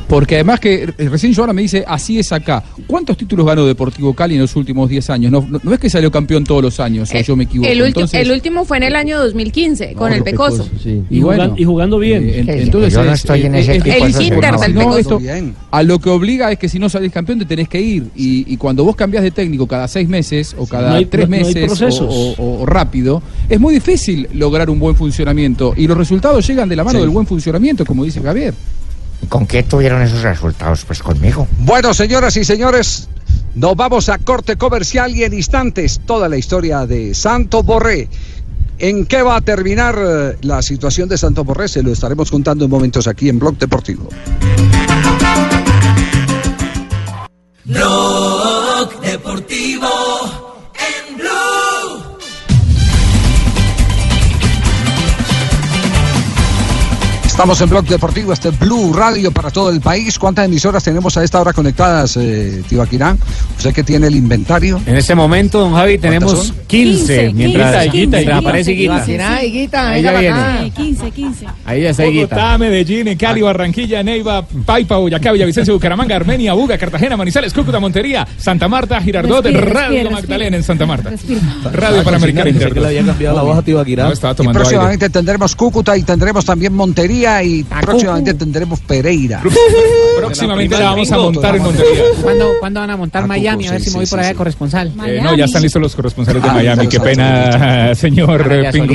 Porque 0.10 0.36
además 0.36 0.60
que 0.60 0.84
eh, 0.98 1.07
recién 1.10 1.34
Joana 1.36 1.53
me 1.53 1.61
dice, 1.61 1.86
así 1.88 2.18
es 2.18 2.31
acá. 2.31 2.64
¿Cuántos 2.88 3.15
títulos 3.15 3.45
ganó 3.45 3.64
Deportivo 3.65 4.14
Cali 4.15 4.34
en 4.36 4.41
los 4.41 4.56
últimos 4.56 4.90
10 4.90 5.07
años? 5.11 5.31
No, 5.31 5.45
no, 5.48 5.60
no 5.64 5.72
es 5.73 5.80
que 5.80 5.88
salió 5.88 6.11
campeón 6.11 6.44
todos 6.44 6.64
los 6.64 6.80
años, 6.80 7.10
o 7.14 7.19
yo 7.19 7.36
me 7.36 7.44
equivoco. 7.44 7.69
Eh, 7.69 7.73
El, 7.73 7.81
ulti- 7.81 7.88
Entonces- 7.90 8.22
el 8.22 8.31
último 8.31 8.65
fue 8.65 8.77
en 8.77 8.84
el 8.84 8.95
año 8.95 9.19
2015 9.19 9.94
con 9.94 10.11
el 10.11 10.23
Pecoso. 10.23 10.68
Y, 11.11 11.19
bueno, 11.19 11.53
y 11.56 11.64
jugando 11.64 11.99
bien. 11.99 12.27
eh, 12.27 12.40
en- 12.40 12.45
¿Qué? 12.48 12.61
entonces 12.64 12.91
Yo 12.94 13.03
no 13.03 13.11
es- 13.14 13.19
estoy 13.19 13.44
en 13.44 13.53
eh, 13.53 13.60
ese 13.60 13.73
eh, 13.73 13.76
equipo, 13.76 13.95
eh, 13.95 13.98
El 13.99 14.22
Inter 14.34 14.52
no, 14.53 14.60
del 14.60 14.73
no, 14.73 14.80
Pecoso. 14.80 14.98
esto 14.99 15.19
Bien. 15.19 15.53
a 15.69 15.84
lo 15.84 15.99
que 15.99 16.10
obliga 16.10 16.52
es 16.52 16.57
que 16.57 16.68
si 16.69 16.80
no 16.80 16.90
salís 16.90 17.11
campeón 17.11 17.38
te 17.40 17.45
tenés 17.45 17.69
que 17.69 17.80
ir. 17.80 18.06
Y, 18.15 18.52
y 18.52 18.57
cuando 18.57 18.84
vos 18.84 18.95
cambiás 18.95 19.23
de 19.23 19.30
técnico 19.30 19.68
cada 19.68 19.88
seis 19.88 20.10
meses 20.10 20.56
o 20.57 20.65
cada 20.65 20.90
No 20.90 20.95
hay- 20.95 21.06
tres 21.06 21.30
no- 21.30 21.38
no 21.38 21.45
meses 21.45 22.02
o, 22.02 22.06
o- 22.07 22.61
o 22.61 22.65
rápido, 22.65 23.22
es 23.48 23.60
muy 23.60 23.76
difícil 23.76 24.27
lograr 24.34 24.72
un 24.72 24.80
buen 24.80 24.95
funcionamiento. 24.95 25.73
Y 25.77 25.86
los 25.88 25.95
resultados 25.95 26.48
llegan 26.48 26.68
de 26.68 26.76
la 26.76 26.84
mano 26.84 26.98
Sí. 26.98 27.02
del 27.06 27.10
buen 27.11 27.27
funcionamiento, 27.27 27.86
como 27.86 28.03
dice 28.03 28.22
Javier. 28.22 28.56
¿Con 29.30 29.45
qué 29.45 29.64
tuvieron 29.64 30.01
esos 30.01 30.23
resultados? 30.23 30.84
Pues 30.85 31.01
conmigo. 31.03 31.47
Bueno, 31.60 31.93
señoras 31.93 32.35
y 32.35 32.43
señores, 32.43 33.07
nos 33.56 33.76
vamos 33.76 34.10
a 34.10 34.18
corte 34.18 34.57
comercial 34.57 35.15
y 35.15 35.23
en 35.23 35.34
instantes 35.34 36.01
toda 36.06 36.27
la 36.27 36.38
historia 36.38 36.85
de 36.85 37.14
Santo 37.14 37.61
Borré. 37.61 38.10
¿En 38.80 39.06
qué 39.06 39.22
va 39.22 39.35
a 39.35 39.41
terminar 39.41 39.97
eh, 39.99 40.38
la 40.41 40.61
situación 40.61 41.07
de 41.10 41.18
Santo 41.18 41.43
Borré? 41.43 41.68
Se 41.68 41.84
lo 41.84 41.91
estaremos 41.91 42.31
contando 42.31 42.65
en 42.65 42.72
momentos 42.72 43.07
aquí 43.07 43.30
en 43.30 43.38
Blog 43.38 43.57
Deportivo. 43.57 44.10
Blog 47.65 48.18
Estamos 57.40 57.61
en 57.61 57.70
Blog 57.70 57.86
Deportivo, 57.86 58.34
este 58.34 58.49
Blue 58.49 58.91
Radio 58.91 59.32
para 59.32 59.49
todo 59.49 59.70
el 59.70 59.80
país. 59.80 60.20
¿Cuántas 60.20 60.44
emisoras 60.45 60.84
tenemos 60.84 61.16
a 61.16 61.24
esta 61.24 61.40
hora 61.40 61.53
conectadas, 61.53 62.18
eh, 62.18 62.61
Tibaquirá? 62.68 63.16
Usted 63.56 63.74
que 63.74 63.82
tiene 63.82 64.07
el 64.07 64.16
inventario. 64.18 64.82
En 64.86 64.98
este 64.98 65.16
momento, 65.16 65.57
don 65.61 65.74
Javi, 65.74 65.98
tenemos 65.98 66.48
son? 66.48 66.56
15. 66.68 67.32
mientras, 67.34 67.86
15, 67.86 67.98
mientras 67.98 68.24
15, 68.26 68.34
aparece 68.34 68.72
Guita. 68.74 69.90
Ahí 69.90 70.02
ya 70.02 70.20
viene. 70.20 70.66
Eh, 70.66 70.72
15, 70.72 71.11
15. 71.11 71.45
Ahí 71.64 71.84
ya 71.84 71.91
está 71.91 72.03
Guita. 72.03 72.36
Bogotá, 72.36 72.57
Medellín, 72.57 73.18
Cali, 73.18 73.41
Barranquilla, 73.41 74.03
Neiva, 74.03 74.45
Paipa, 74.66 74.98
Boyacá, 74.98 75.32
Villavicencio, 75.32 75.74
Bucaramanga, 75.74 76.18
Armenia, 76.18 76.52
Buga, 76.52 76.78
Cartagena, 76.78 77.16
Manizales, 77.16 77.53
Cúcuta, 77.53 77.80
Montería, 77.80 78.28
Santa 78.38 78.68
Marta, 78.68 78.99
Girardot, 78.99 79.45
Radio 79.45 80.11
Magdalena 80.11 80.57
en 80.57 80.64
Santa 80.64 80.86
Marta. 80.86 81.11
Radio 81.72 82.03
Panamericana 82.03 82.52
Pensé 82.52 82.70
que 82.70 82.82
le 82.82 82.88
había 82.88 83.06
cambiado 83.06 83.38
la 83.38 83.44
voz 83.44 83.60
a 83.60 83.61
Tibaquirá. 83.61 84.03
No, 84.07 84.11
estaba 84.11 84.34
Y 84.34 84.36
tomando 84.36 84.60
aire. 84.60 84.70
próximamente 84.70 85.10
tendremos 85.10 85.56
Cúcuta 85.56 85.95
y 85.95 86.03
tendremos 86.03 86.44
también 86.44 86.74
Montería 86.74 87.28
y 87.43 87.64
próximamente 87.64 88.34
tendremos 88.34 88.80
Pereira. 88.81 89.41
Próximamente 90.18 90.77
la 90.77 90.85
vamos 90.91 91.11
a 91.11 91.18
montar 91.18 91.56
en 91.56 91.64
Montería. 91.64 92.03
¿Cuándo, 92.22 92.51
¿Cuándo 92.60 92.80
van 92.81 92.89
a 92.89 92.97
montar 92.97 93.23
Ah, 93.23 93.27
Miami? 93.27 93.68
A 93.68 93.72
ver 93.72 93.80
sí, 93.81 93.85
si 93.85 93.91
me 93.91 93.95
voy 93.97 94.06
sí, 94.06 94.10
por 94.11 94.19
allá 94.19 94.30
sí. 94.30 94.34
de 94.34 94.38
corresponsal. 94.38 94.93
Eh, 95.06 95.19
no, 95.23 95.35
ya 95.35 95.45
están 95.45 95.61
listos 95.61 95.81
los 95.81 95.95
corresponsales 95.95 96.43
de 96.43 96.49
Ah, 96.49 96.53
Miami. 96.53 96.88
Qué 96.88 96.99
pena, 96.99 97.95
señor 97.95 98.64
ya 98.64 98.72
Pingo. 98.72 98.93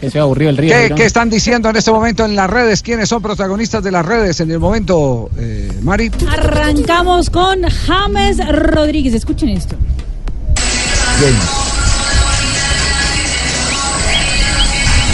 que 0.00 0.10
se 0.10 0.18
aburrido 0.18 0.50
el 0.50 0.56
río. 0.56 0.72
¿Qué, 0.74 0.94
qué 0.94 1.04
están 1.04 1.30
diciendo 1.30 1.68
en 1.68 1.76
este 1.76 1.90
momento 1.90 2.24
en 2.24 2.36
las 2.36 2.48
redes? 2.48 2.82
¿Quiénes 2.82 3.08
son 3.08 3.20
protagonistas 3.22 3.82
de 3.82 3.90
las 3.90 4.04
redes 4.06 4.38
en 4.40 4.50
el 4.50 4.58
momento, 4.60 5.30
eh, 5.36 5.70
Mari? 5.82 6.10
Arrancamos 6.30 7.30
con 7.30 7.62
James 7.62 8.38
Rodríguez. 8.48 9.14
Escuchen 9.14 9.48
esto. 9.50 9.76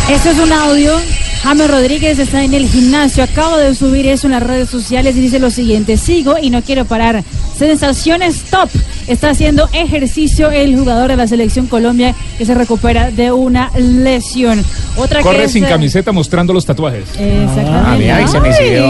Este 0.08 0.30
es 0.30 0.38
un 0.38 0.52
audio. 0.52 0.98
James 1.42 1.70
Rodríguez 1.70 2.18
está 2.18 2.44
en 2.44 2.52
el 2.52 2.68
gimnasio. 2.68 3.24
Acabo 3.24 3.56
de 3.56 3.74
subir 3.74 4.06
eso 4.06 4.26
en 4.26 4.32
las 4.32 4.42
redes 4.42 4.68
sociales 4.68 5.16
y 5.16 5.20
dice 5.20 5.38
lo 5.38 5.50
siguiente: 5.50 5.96
Sigo 5.96 6.36
y 6.40 6.50
no 6.50 6.62
quiero 6.62 6.84
parar. 6.84 7.24
Sensaciones 7.56 8.44
top. 8.50 8.68
Está 9.06 9.30
haciendo 9.30 9.68
ejercicio 9.72 10.50
el 10.50 10.76
jugador 10.76 11.10
de 11.10 11.16
la 11.16 11.26
selección 11.26 11.66
Colombia 11.66 12.14
que 12.38 12.44
se 12.44 12.54
recupera 12.54 13.10
de 13.10 13.32
una 13.32 13.70
lesión. 13.76 14.64
Otra 14.96 15.22
Corre 15.22 15.38
que 15.38 15.44
es, 15.44 15.52
sin 15.52 15.64
eh, 15.64 15.68
camiseta 15.68 16.12
mostrando 16.12 16.52
los 16.52 16.64
tatuajes. 16.64 17.04
Exactamente. 17.18 17.70
Ah, 17.70 17.96
mira, 17.98 18.16
ahí 18.16 18.28
se 18.28 18.40
me 18.40 18.52
siguió. 18.52 18.86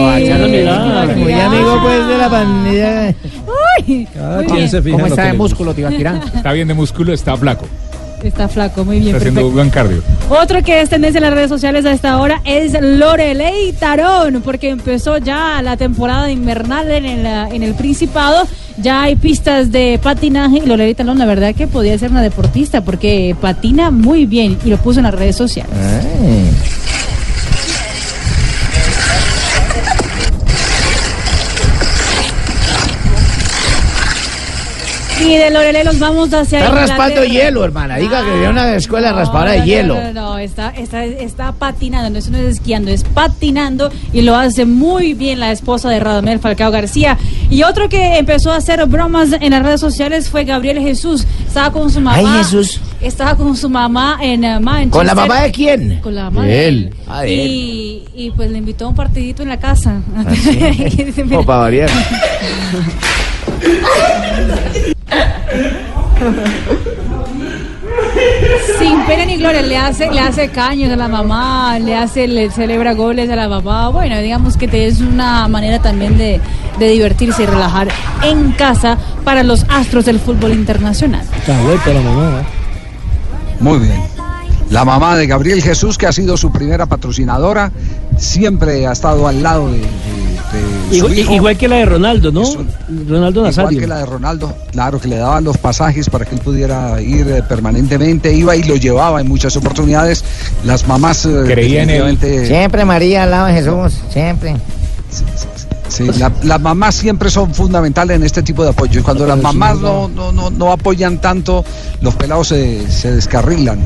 Muy 1.17 1.33
amigo 1.33 1.79
pues 1.81 2.07
de 2.07 2.17
la 2.17 2.29
pandilla. 2.29 3.15
Ay, 3.77 4.07
¿Cómo 4.91 5.05
está 5.07 5.23
de 5.25 5.33
músculo, 5.33 5.73
Tibaquirá? 5.73 6.21
Está 6.35 6.51
bien 6.51 6.67
de 6.67 6.73
músculo, 6.73 7.13
está 7.13 7.35
flaco. 7.37 7.65
Está 8.23 8.47
flaco, 8.47 8.85
muy 8.85 8.99
bien. 8.99 9.15
Está 9.15 9.29
haciendo 9.29 9.49
buen 9.49 9.69
cardio. 9.69 10.01
Otro 10.29 10.61
que 10.63 10.81
es 10.81 10.89
tendencia 10.89 11.17
en 11.19 11.23
las 11.23 11.33
redes 11.33 11.49
sociales 11.49 11.85
a 11.85 11.91
esta 11.91 12.19
hora 12.19 12.41
es 12.45 12.73
Lorelei 12.79 13.73
Tarón, 13.73 14.41
porque 14.43 14.69
empezó 14.69 15.17
ya 15.17 15.61
la 15.61 15.77
temporada 15.77 16.29
invernal 16.31 16.91
en 16.91 17.05
el, 17.05 17.25
en 17.25 17.63
el 17.63 17.73
Principado. 17.73 18.47
Ya 18.77 19.03
hay 19.03 19.15
pistas 19.15 19.71
de 19.71 19.99
patinaje 20.01 20.57
y 20.57 20.65
Lorelei 20.65 20.95
Tarón, 20.95 21.19
la 21.19 21.25
verdad 21.25 21.53
que 21.53 21.67
podía 21.67 21.97
ser 21.97 22.11
una 22.11 22.21
deportista 22.21 22.81
porque 22.83 23.35
patina 23.39 23.91
muy 23.91 24.25
bien 24.25 24.57
y 24.63 24.69
lo 24.69 24.77
puso 24.77 24.99
en 24.99 25.05
las 25.05 25.13
redes 25.13 25.35
sociales. 25.35 25.71
Y 35.23 35.37
de 35.37 35.51
Lorelei 35.51 35.83
nos 35.83 35.99
vamos 35.99 36.33
hacia 36.33 36.59
Está 36.59 36.71
raspando 36.71 37.23
hielo, 37.23 37.63
hermana. 37.63 37.97
Diga 37.97 38.23
que 38.23 38.31
viene 38.31 38.49
una 38.49 38.75
escuela 38.75 39.13
raspadora 39.13 39.51
de 39.51 39.59
no, 39.59 39.65
hielo. 39.65 39.95
No, 39.95 40.13
no, 40.13 40.37
está, 40.39 40.69
está, 40.69 41.05
está 41.05 41.51
patinando, 41.51 42.09
no, 42.09 42.17
eso 42.17 42.31
no 42.31 42.37
es 42.37 42.55
esquiando, 42.55 42.89
es 42.89 43.03
patinando 43.03 43.91
y 44.13 44.21
lo 44.21 44.35
hace 44.35 44.65
muy 44.65 45.13
bien 45.13 45.39
la 45.39 45.51
esposa 45.51 45.89
de 45.89 45.99
Radamel 45.99 46.39
Falcao 46.39 46.71
García. 46.71 47.17
Y 47.49 47.63
otro 47.63 47.87
que 47.87 48.17
empezó 48.17 48.51
a 48.51 48.57
hacer 48.57 48.83
bromas 48.87 49.29
en 49.39 49.51
las 49.51 49.63
redes 49.63 49.79
sociales 49.79 50.29
fue 50.29 50.43
Gabriel 50.43 50.79
Jesús. 50.79 51.25
Estaba 51.45 51.71
con 51.71 51.89
su 51.91 52.01
mamá. 52.01 52.17
Ay, 52.17 52.43
Jesús. 52.43 52.81
Estaba 52.99 53.35
con 53.35 53.55
su 53.55 53.69
mamá 53.69 54.17
en 54.21 54.43
eh, 54.43 54.59
Manchester. 54.59 54.91
¿Con 54.91 55.05
la 55.05 55.15
mamá 55.15 55.41
de 55.41 55.51
quién? 55.51 55.99
Con 56.01 56.15
la 56.15 56.25
mamá 56.25 56.43
De 56.43 56.51
de 56.51 56.67
él. 56.67 56.93
Ah, 57.07 57.21
de 57.21 57.33
y, 57.33 58.05
y 58.15 58.31
pues 58.31 58.49
le 58.49 58.57
invitó 58.57 58.85
a 58.85 58.87
un 58.89 58.95
partidito 58.95 59.43
en 59.43 59.49
la 59.49 59.59
casa. 59.59 60.01
Como 61.29 61.45
para 61.45 61.59
variar. 61.59 61.89
Sin 68.79 69.01
pena 69.05 69.25
ni 69.25 69.37
gloria, 69.37 69.61
le 69.61 69.77
hace, 69.77 70.09
le 70.11 70.19
hace 70.19 70.49
caños 70.49 70.91
a 70.91 70.95
la 70.95 71.07
mamá, 71.07 71.77
le 71.79 71.95
hace, 71.95 72.27
le 72.27 72.49
celebra 72.51 72.93
goles 72.93 73.29
a 73.29 73.35
la 73.35 73.47
mamá. 73.47 73.89
Bueno, 73.89 74.19
digamos 74.19 74.57
que 74.57 74.67
te- 74.67 74.87
es 74.87 74.99
una 75.01 75.47
manera 75.47 75.79
también 75.79 76.17
de, 76.17 76.39
de 76.79 76.87
divertirse 76.89 77.43
y 77.43 77.45
relajar 77.45 77.87
en 78.23 78.51
casa 78.53 78.97
para 79.23 79.43
los 79.43 79.65
astros 79.69 80.05
del 80.05 80.19
fútbol 80.19 80.51
internacional. 80.53 81.25
Está 81.37 81.59
vuelta 81.61 81.93
la 81.93 82.01
mamá. 82.01 82.41
¿eh? 82.41 82.43
Muy 83.59 83.79
bien. 83.79 84.01
La 84.69 84.85
mamá 84.85 85.17
de 85.17 85.27
Gabriel 85.27 85.61
Jesús, 85.61 85.97
que 85.97 86.07
ha 86.07 86.11
sido 86.13 86.37
su 86.37 86.51
primera 86.51 86.85
patrocinadora, 86.85 87.71
siempre 88.17 88.87
ha 88.87 88.93
estado 88.93 89.27
al 89.27 89.43
lado 89.43 89.69
de, 89.71 89.81
de 90.51 90.89
su 90.89 90.95
Igual, 90.95 91.19
hijo. 91.19 91.33
igual 91.33 91.57
que 91.57 91.67
la 91.67 91.75
de 91.77 91.85
Ronaldo, 91.85 92.31
¿no? 92.31 92.43
Ronaldo 92.43 93.39
Igual 93.41 93.55
Nazario. 93.55 93.79
que 93.79 93.87
la 93.87 93.97
de 93.99 94.05
Ronaldo, 94.05 94.55
claro, 94.71 94.99
que 94.99 95.07
le 95.07 95.17
daban 95.17 95.43
los 95.43 95.57
pasajes 95.57 96.09
para 96.09 96.25
que 96.25 96.35
él 96.35 96.41
pudiera 96.41 97.01
ir 97.01 97.27
eh, 97.29 97.43
permanentemente, 97.43 98.33
iba 98.33 98.55
y 98.55 98.63
lo 98.63 98.75
llevaba 98.75 99.21
en 99.21 99.27
muchas 99.27 99.55
oportunidades. 99.55 100.23
Las 100.65 100.87
mamás 100.87 101.25
eh, 101.25 101.29
definitivamente- 101.29 102.47
Siempre 102.47 102.85
María 102.85 103.23
al 103.23 103.31
lado 103.31 103.47
de 103.47 103.53
Jesús, 103.53 103.99
siempre. 104.11 104.55
Sí, 105.89 106.05
la- 106.17 106.31
las 106.43 106.61
mamás 106.61 106.95
siempre 106.95 107.29
son 107.29 107.53
fundamentales 107.53 108.15
en 108.15 108.23
este 108.23 108.41
tipo 108.41 108.63
de 108.63 108.69
apoyo. 108.69 109.01
Y 109.01 109.03
cuando 109.03 109.25
las 109.27 109.41
mamás 109.41 109.77
no, 109.79 110.07
no, 110.07 110.31
no, 110.31 110.49
no 110.49 110.71
apoyan 110.71 111.19
tanto, 111.19 111.65
los 111.99 112.15
pelados 112.15 112.47
se, 112.47 112.89
se 112.89 113.11
descarrilan. 113.11 113.79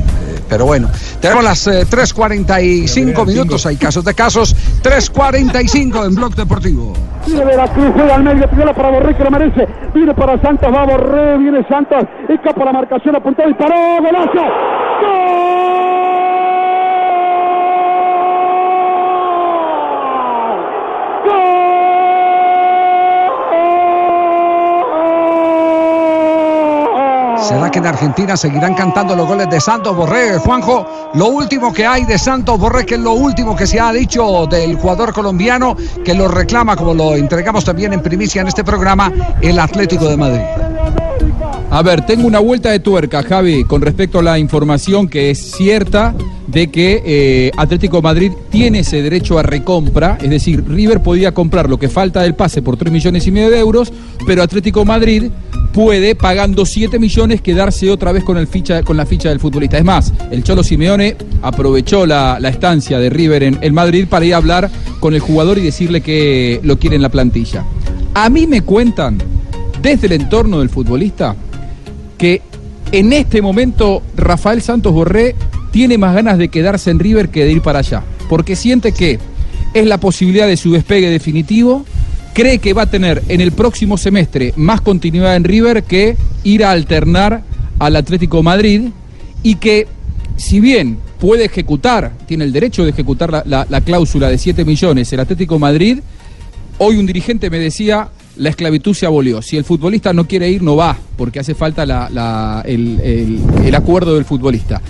Pero 0.50 0.66
bueno, 0.66 0.90
tenemos 1.20 1.44
las 1.44 1.68
eh, 1.68 1.86
3.45 1.90 3.26
minutos. 3.26 3.66
Hay 3.66 3.78
casos 3.78 4.04
de 4.06 4.14
casos. 4.14 4.56
3.45 4.84 6.06
en 6.06 6.16
Blog 6.16 6.36
Deportivo. 6.36 6.94
Viene 7.26 7.44
Veracruz, 7.44 7.92
juega 7.94 8.16
al 8.16 8.24
medio, 8.24 8.48
piola 8.50 8.74
para 8.74 8.92
Borré 8.92 9.16
que 9.18 9.24
lo 9.24 9.32
merece. 9.32 9.68
Viene 9.94 10.14
para 10.14 10.40
Santos, 10.42 10.72
va 10.74 10.86
Borré, 10.86 11.38
viene 11.40 11.66
Santos, 11.68 12.04
escapa 12.30 12.66
la 12.66 12.74
marcación, 12.74 13.16
apuntó 13.16 13.50
y 13.50 13.54
paró, 13.56 13.98
golazo. 14.00 14.32
¿Será 15.00 15.15
en 27.80 27.86
Argentina 27.86 28.38
seguirán 28.38 28.74
cantando 28.74 29.16
los 29.16 29.28
goles 29.28 29.50
de 29.50 29.60
Santos 29.60 29.96
Borré? 29.96 30.38
Juanjo, 30.38 31.12
lo 31.14 31.28
último 31.28 31.74
que 31.74 31.86
hay 31.86 32.06
de 32.06 32.18
Santos 32.18 32.60
Borré, 32.60 32.86
que 32.86 32.96
es 32.96 33.02
lo 33.02 33.14
último 33.14 33.56
que 33.56 33.68
se 33.68 33.80
ha 33.80 33.92
dicho 33.92 34.46
del 34.48 34.76
jugador 34.76 35.14
colombiano, 35.14 35.76
que 36.04 36.14
lo 36.14 36.28
reclama, 36.28 36.76
como 36.76 36.94
lo 36.94 37.16
entregamos 37.16 37.66
también 37.66 37.94
en 37.94 38.02
primicia 38.02 38.42
en 38.42 38.48
este 38.48 38.64
programa, 38.64 39.12
el 39.42 39.60
Atlético 39.60 40.08
de 40.08 40.18
Madrid. 40.18 40.75
A 41.76 41.82
ver, 41.82 42.06
tengo 42.06 42.26
una 42.26 42.40
vuelta 42.40 42.72
de 42.72 42.80
tuerca, 42.80 43.22
Javi, 43.22 43.66
con 43.66 43.82
respecto 43.82 44.20
a 44.20 44.24
la 44.24 44.40
información 44.40 45.10
que 45.10 45.30
es 45.30 45.52
cierta 45.58 46.16
de 46.48 46.72
que 46.72 47.04
eh, 47.06 47.52
Atlético 47.58 48.02
Madrid 48.02 48.32
tiene 48.50 48.80
ese 48.80 49.02
derecho 49.02 49.38
a 49.38 49.44
recompra, 49.44 50.18
es 50.22 50.30
decir, 50.30 50.64
River 50.66 51.04
podía 51.04 51.34
comprar 51.34 51.70
lo 51.70 51.78
que 51.78 51.90
falta 51.90 52.22
del 52.22 52.34
pase 52.34 52.62
por 52.62 52.78
3 52.78 52.94
millones 52.94 53.28
y 53.28 53.32
medio 53.32 53.50
de 53.50 53.60
euros, 53.60 53.92
pero 54.26 54.42
Atlético 54.42 54.86
Madrid 54.86 55.26
puede, 55.74 56.16
pagando 56.16 56.66
7 56.66 56.98
millones, 56.98 57.42
quedarse 57.42 57.92
otra 57.92 58.14
vez 58.14 58.24
con, 58.24 58.38
el 58.38 58.48
ficha, 58.48 58.82
con 58.82 58.96
la 58.96 59.06
ficha 59.06 59.28
del 59.28 59.42
futbolista. 59.42 59.78
Es 59.78 59.84
más, 59.84 60.14
el 60.32 60.46
Cholo 60.46 60.64
Simeone 60.64 61.18
aprovechó 61.42 62.06
la, 62.06 62.38
la 62.40 62.48
estancia 62.48 63.00
de 63.00 63.10
River 63.10 63.44
en 63.44 63.60
el 63.60 63.74
Madrid 63.74 64.08
para 64.10 64.24
ir 64.24 64.34
a 64.34 64.38
hablar 64.38 64.70
con 65.02 65.14
el 65.14 65.20
jugador 65.20 65.58
y 65.58 65.62
decirle 65.64 66.00
que 66.00 66.62
lo 66.64 66.80
quiere 66.80 66.96
en 66.96 67.02
la 67.02 67.10
plantilla. 67.10 67.66
A 68.14 68.30
mí 68.30 68.48
me 68.48 68.62
cuentan, 68.62 69.18
desde 69.82 70.08
el 70.08 70.14
entorno 70.14 70.60
del 70.60 70.70
futbolista, 70.70 71.36
que 72.18 72.42
en 72.92 73.14
este 73.14 73.42
momento 73.42 74.02
Rafael 74.16 74.62
Santos 74.62 74.94
Borré 74.94 75.36
tiene 75.72 75.98
más 75.98 76.16
ganas 76.16 76.38
de 76.38 76.48
quedarse 76.50 76.92
en 76.92 77.00
River 77.00 77.30
que 77.30 77.44
de 77.46 77.52
ir 77.52 77.62
para 77.62 77.80
allá, 77.80 78.04
porque 78.30 78.56
siente 78.56 78.92
que 78.92 79.20
es 79.74 79.86
la 79.86 80.00
posibilidad 80.00 80.48
de 80.48 80.56
su 80.58 80.72
despegue 80.72 81.10
definitivo, 81.10 81.86
cree 82.34 82.60
que 82.60 82.74
va 82.74 82.84
a 82.84 82.90
tener 82.90 83.24
en 83.28 83.42
el 83.42 83.52
próximo 83.52 83.98
semestre 83.98 84.54
más 84.56 84.82
continuidad 84.82 85.36
en 85.36 85.44
River 85.44 85.84
que 85.84 86.16
ir 86.44 86.64
a 86.64 86.72
alternar 86.72 87.44
al 87.80 87.96
Atlético 87.96 88.42
Madrid 88.44 88.90
y 89.44 89.56
que 89.56 89.88
si 90.38 90.60
bien 90.60 90.98
puede 91.20 91.46
ejecutar, 91.46 92.12
tiene 92.28 92.44
el 92.46 92.52
derecho 92.54 92.84
de 92.84 92.92
ejecutar 92.92 93.32
la, 93.32 93.44
la- 93.46 93.66
la 93.70 93.82
cláusula 93.82 94.30
de 94.30 94.38
7 94.38 94.64
millones 94.66 95.12
el 95.12 95.20
Atlético 95.20 95.60
Madrid, 95.60 96.00
Hoy 96.78 96.98
un 96.98 97.06
dirigente 97.06 97.50
me 97.50 97.58
decía, 97.58 98.10
la 98.38 98.50
esclavitud 98.50 98.94
se 98.94 99.06
abolió. 99.06 99.42
Si 99.42 99.58
el 99.58 99.64
futbolista 99.64 100.14
no 100.14 100.28
quiere 100.28 100.50
ir, 100.50 100.62
no 100.62 100.76
va, 100.76 100.98
porque 101.18 101.40
hace 101.40 101.56
falta 101.56 101.84
el- 102.66 103.40
el 103.66 103.76
acuerdo 103.76 104.16
del 104.16 104.26
futbolista. 104.26 104.82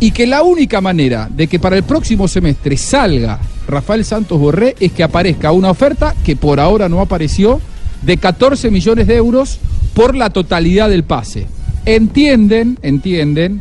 Y 0.00 0.10
que 0.10 0.26
la 0.26 0.42
única 0.42 0.80
manera 0.80 1.28
de 1.30 1.46
que 1.46 1.58
para 1.60 1.76
el 1.76 1.84
próximo 1.84 2.26
semestre 2.26 2.76
salga 2.76 3.38
Rafael 3.68 4.04
Santos 4.04 4.38
Borré 4.40 4.74
es 4.80 4.90
que 4.92 5.04
aparezca 5.04 5.52
una 5.52 5.70
oferta 5.70 6.14
que 6.24 6.34
por 6.34 6.58
ahora 6.58 6.88
no 6.88 7.00
apareció 7.00 7.60
de 8.02 8.16
14 8.16 8.70
millones 8.72 9.06
de 9.06 9.14
euros 9.14 9.58
por 9.94 10.16
la 10.16 10.30
totalidad 10.30 10.88
del 10.88 11.04
pase. 11.04 11.46
Entienden, 11.86 12.78
entienden 12.82 13.60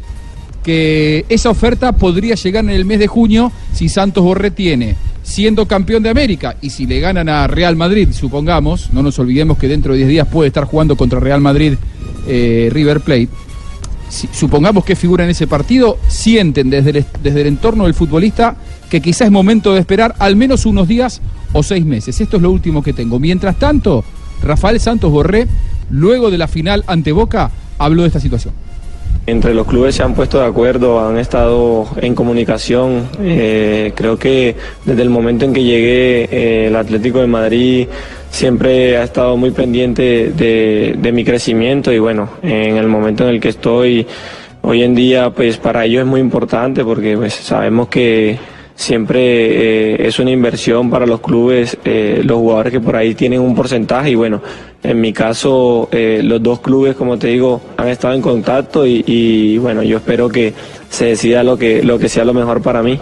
que 0.63 1.25
esa 1.29 1.49
oferta 1.51 1.91
podría 1.93 2.35
llegar 2.35 2.63
en 2.63 2.71
el 2.71 2.85
mes 2.85 2.99
de 2.99 3.07
junio 3.07 3.51
si 3.73 3.87
Santos 3.89 4.23
Borré 4.23 4.49
tiene, 4.51 4.95
siendo 5.31 5.65
campeón 5.65 6.03
de 6.03 6.09
América, 6.09 6.57
y 6.61 6.69
si 6.71 6.85
le 6.85 6.99
ganan 6.99 7.29
a 7.29 7.47
Real 7.47 7.75
Madrid, 7.77 8.09
supongamos, 8.11 8.89
no 8.91 9.01
nos 9.01 9.17
olvidemos 9.17 9.57
que 9.57 9.67
dentro 9.69 9.93
de 9.93 9.99
10 9.99 10.09
días 10.09 10.27
puede 10.27 10.47
estar 10.47 10.65
jugando 10.65 10.95
contra 10.97 11.19
Real 11.21 11.39
Madrid 11.39 11.75
eh, 12.27 12.69
River 12.71 12.99
Plate, 12.99 13.29
si- 14.09 14.27
supongamos 14.33 14.83
que 14.83 14.95
figura 14.97 15.23
en 15.23 15.29
ese 15.29 15.47
partido, 15.47 15.97
sienten 16.09 16.69
desde 16.69 16.89
el, 16.89 17.05
desde 17.23 17.41
el 17.41 17.47
entorno 17.47 17.85
del 17.85 17.93
futbolista 17.93 18.57
que 18.89 19.01
quizás 19.01 19.27
es 19.27 19.31
momento 19.31 19.73
de 19.73 19.79
esperar 19.79 20.15
al 20.19 20.35
menos 20.35 20.65
unos 20.65 20.85
días 20.87 21.21
o 21.53 21.63
seis 21.63 21.85
meses. 21.85 22.19
Esto 22.19 22.35
es 22.35 22.43
lo 22.43 22.51
último 22.51 22.83
que 22.83 22.91
tengo. 22.91 23.17
Mientras 23.19 23.57
tanto, 23.57 24.03
Rafael 24.43 24.81
Santos 24.81 25.09
Borré, 25.11 25.47
luego 25.89 26.29
de 26.29 26.37
la 26.37 26.49
final 26.49 26.83
ante 26.87 27.13
Boca, 27.13 27.51
habló 27.77 28.01
de 28.01 28.09
esta 28.09 28.19
situación. 28.19 28.53
Entre 29.27 29.53
los 29.53 29.67
clubes 29.67 29.95
se 29.95 30.03
han 30.03 30.15
puesto 30.15 30.39
de 30.39 30.45
acuerdo, 30.45 30.99
han 30.99 31.17
estado 31.17 31.87
en 31.97 32.15
comunicación. 32.15 33.07
Eh, 33.21 33.93
creo 33.95 34.17
que 34.17 34.55
desde 34.83 35.03
el 35.03 35.09
momento 35.09 35.45
en 35.45 35.53
que 35.53 35.63
llegué, 35.63 36.23
eh, 36.31 36.67
el 36.67 36.75
Atlético 36.75 37.19
de 37.19 37.27
Madrid 37.27 37.87
siempre 38.31 38.97
ha 38.97 39.03
estado 39.03 39.37
muy 39.37 39.51
pendiente 39.51 40.31
de, 40.35 40.95
de 40.97 41.11
mi 41.11 41.23
crecimiento 41.23 41.91
y 41.91 41.99
bueno, 41.99 42.29
en 42.41 42.77
el 42.77 42.87
momento 42.87 43.23
en 43.23 43.35
el 43.35 43.39
que 43.39 43.49
estoy 43.49 44.07
hoy 44.61 44.83
en 44.83 44.95
día, 44.95 45.29
pues 45.29 45.57
para 45.57 45.85
ellos 45.85 46.01
es 46.01 46.07
muy 46.07 46.21
importante 46.21 46.83
porque 46.83 47.15
pues, 47.15 47.33
sabemos 47.33 47.89
que 47.89 48.37
siempre 48.75 49.19
eh, 49.21 50.07
es 50.07 50.19
una 50.19 50.31
inversión 50.31 50.89
para 50.89 51.05
los 51.05 51.21
clubes, 51.21 51.77
eh, 51.85 52.21
los 52.23 52.37
jugadores 52.37 52.73
que 52.73 52.79
por 52.79 52.95
ahí 52.95 53.15
tienen 53.15 53.41
un 53.41 53.55
porcentaje 53.55 54.11
y 54.11 54.15
bueno, 54.15 54.41
en 54.83 54.99
mi 54.99 55.13
caso 55.13 55.89
eh, 55.91 56.21
los 56.23 56.41
dos 56.41 56.59
clubes, 56.61 56.95
como 56.95 57.17
te 57.17 57.27
digo, 57.27 57.61
han 57.77 57.87
estado 57.87 58.13
en 58.13 58.21
contacto 58.21 58.85
y, 58.85 59.03
y, 59.05 59.57
bueno, 59.57 59.83
yo 59.83 59.97
espero 59.97 60.29
que 60.29 60.53
se 60.89 61.05
decida 61.05 61.43
lo 61.43 61.57
que, 61.57 61.83
lo 61.83 61.99
que 61.99 62.09
sea 62.09 62.25
lo 62.25 62.33
mejor 62.33 62.61
para 62.61 62.81
mí. 62.81 62.99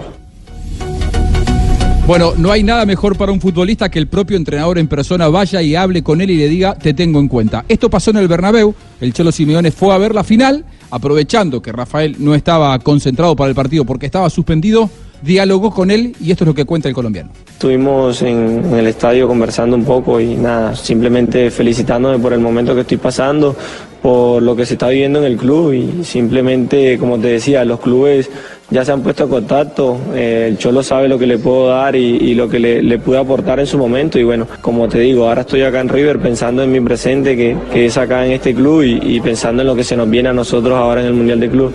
Bueno, 2.10 2.34
no 2.36 2.52
hay 2.52 2.64
nada 2.64 2.88
mejor 2.88 3.16
para 3.16 3.32
un 3.32 3.40
futbolista 3.40 3.88
que 3.90 4.00
el 4.00 4.08
propio 4.08 4.36
entrenador 4.36 4.80
en 4.80 4.88
persona 4.88 5.28
vaya 5.28 5.62
y 5.62 5.76
hable 5.76 6.02
con 6.02 6.22
él 6.22 6.32
y 6.32 6.38
le 6.38 6.50
diga, 6.50 6.74
te 6.74 6.96
tengo 6.96 7.20
en 7.20 7.28
cuenta. 7.28 7.66
Esto 7.70 7.88
pasó 7.88 8.10
en 8.10 8.18
el 8.18 8.28
Bernabéu, 8.28 8.74
el 9.00 9.14
Cholo 9.14 9.32
Simeone 9.32 9.70
fue 9.70 9.94
a 9.94 10.00
ver 10.00 10.16
la 10.16 10.24
final, 10.24 10.66
aprovechando 10.90 11.62
que 11.62 11.72
Rafael 11.72 12.16
no 12.18 12.34
estaba 12.34 12.80
concentrado 12.80 13.36
para 13.36 13.50
el 13.50 13.56
partido 13.56 13.86
porque 13.86 14.08
estaba 14.08 14.28
suspendido, 14.32 14.90
dialogó 15.22 15.72
con 15.72 15.92
él 15.92 16.16
y 16.20 16.32
esto 16.32 16.44
es 16.44 16.48
lo 16.48 16.54
que 16.54 16.66
cuenta 16.66 16.88
el 16.88 16.96
colombiano. 16.96 17.30
Estuvimos 17.50 18.22
en, 18.22 18.74
el 18.74 18.88
estadio 18.88 19.28
conversando 19.28 19.76
un 19.76 19.84
poco 19.84 20.20
y 20.20 20.36
nada, 20.36 20.76
simplemente 20.76 21.52
felicitándome 21.52 22.18
por 22.20 22.34
el 22.34 22.40
momento 22.40 22.74
que 22.74 22.82
estoy 22.82 22.98
pasando, 22.98 23.56
por 24.02 24.42
lo 24.42 24.56
que 24.56 24.66
se 24.66 24.74
está 24.74 24.88
viviendo 24.88 25.20
en 25.20 25.26
el 25.26 25.38
club 25.38 25.74
y 25.74 26.04
simplemente, 26.06 26.98
como 26.98 27.20
te 27.20 27.28
decía, 27.28 27.66
los 27.66 27.80
clubes 27.80 28.30
ya 28.70 28.86
se 28.86 28.92
han 28.92 29.02
puesto 29.02 29.24
en 29.24 29.30
contacto, 29.30 29.98
eh, 30.14 30.46
el 30.48 30.58
Cholo 30.58 30.84
sabe 30.84 31.10
lo 31.10 31.18
que 31.18 31.28
le 31.28 31.38
puedo 31.38 31.68
dar 31.68 31.96
y, 31.96 32.34
lo 32.36 32.48
que 32.48 32.60
le, 32.60 33.00
pude 33.00 33.18
aportar 33.18 33.60
en 33.60 33.68
su 33.68 33.78
momento 33.78 34.20
y 34.20 34.24
bueno, 34.24 34.48
como 34.62 34.88
te 34.88 35.00
digo, 35.00 35.28
ahora 35.28 35.42
estoy 35.42 35.64
acá 35.64 35.82
en 35.82 35.90
River 35.90 36.20
pensando 36.20 36.64
en 36.64 36.72
mi 36.72 36.80
presente 36.80 37.36
que, 37.36 37.58
que 37.74 37.88
es 37.88 37.98
acá 37.98 38.26
en 38.26 38.34
este 38.34 38.54
club 38.54 38.84
y, 38.84 39.16
y 39.16 39.20
pensando 39.20 39.64
en 39.64 39.68
lo 39.68 39.76
que 39.76 39.84
se 39.84 39.98
nos 39.98 40.10
viene 40.10 40.30
a 40.30 40.34
nosotros 40.34 40.76
ahora 40.78 41.02
en 41.02 41.08
el 41.08 41.14
Mundial 41.14 41.40
de 41.40 41.50
Club. 41.50 41.74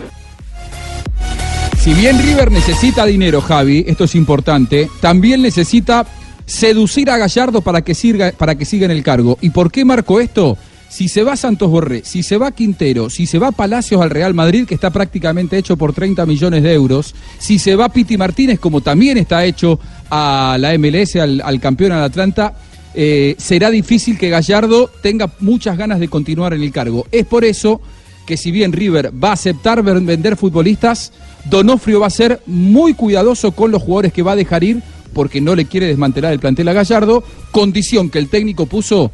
Si 1.84 1.92
bien 1.92 2.18
River 2.18 2.50
necesita 2.50 3.04
dinero, 3.04 3.42
Javi, 3.42 3.84
esto 3.86 4.04
es 4.04 4.14
importante, 4.14 4.88
también 5.02 5.42
necesita 5.42 6.06
seducir 6.46 7.10
a 7.10 7.18
Gallardo 7.18 7.60
para 7.60 7.82
que 7.82 7.94
siga, 7.94 8.32
para 8.32 8.54
que 8.54 8.64
siga 8.64 8.86
en 8.86 8.90
el 8.90 9.02
cargo. 9.02 9.36
¿Y 9.42 9.50
por 9.50 9.70
qué 9.70 9.84
marco 9.84 10.18
esto? 10.18 10.56
Si 10.88 11.08
se 11.08 11.22
va 11.22 11.36
Santos 11.36 11.70
Borré, 11.70 12.00
si 12.02 12.22
se 12.22 12.38
va 12.38 12.52
Quintero, 12.52 13.10
si 13.10 13.26
se 13.26 13.38
va 13.38 13.52
Palacios 13.52 14.00
al 14.00 14.08
Real 14.08 14.32
Madrid, 14.32 14.64
que 14.66 14.74
está 14.74 14.88
prácticamente 14.88 15.58
hecho 15.58 15.76
por 15.76 15.92
30 15.92 16.24
millones 16.24 16.62
de 16.62 16.72
euros, 16.72 17.14
si 17.36 17.58
se 17.58 17.76
va 17.76 17.90
Piti 17.90 18.16
Martínez, 18.16 18.58
como 18.58 18.80
también 18.80 19.18
está 19.18 19.44
hecho 19.44 19.78
a 20.08 20.56
la 20.58 20.72
MLS, 20.78 21.16
al, 21.16 21.60
campeón 21.60 21.92
al 21.92 22.04
Atlanta, 22.04 22.54
eh, 22.94 23.34
será 23.36 23.68
difícil 23.68 24.16
que 24.16 24.30
Gallardo 24.30 24.90
tenga 25.02 25.30
muchas 25.40 25.76
ganas 25.76 26.00
de 26.00 26.08
continuar 26.08 26.54
en 26.54 26.62
el 26.62 26.72
cargo. 26.72 27.06
Es 27.12 27.26
por 27.26 27.44
eso 27.44 27.82
que 28.24 28.38
si 28.38 28.50
bien 28.50 28.72
River 28.72 29.12
va 29.22 29.30
a 29.30 29.34
aceptar 29.34 29.82
vender 29.82 30.38
futbolistas, 30.38 31.12
Donofrio 31.44 32.00
va 32.00 32.06
a 32.06 32.10
ser 32.10 32.40
muy 32.46 32.94
cuidadoso 32.94 33.52
con 33.52 33.70
los 33.70 33.82
jugadores 33.82 34.12
que 34.12 34.22
va 34.22 34.32
a 34.32 34.36
dejar 34.36 34.64
ir 34.64 34.82
porque 35.12 35.40
no 35.40 35.54
le 35.54 35.66
quiere 35.66 35.86
desmantelar 35.86 36.32
el 36.32 36.40
plantel 36.40 36.68
a 36.68 36.72
Gallardo, 36.72 37.22
condición 37.52 38.10
que 38.10 38.18
el 38.18 38.28
técnico 38.28 38.66
puso 38.66 39.10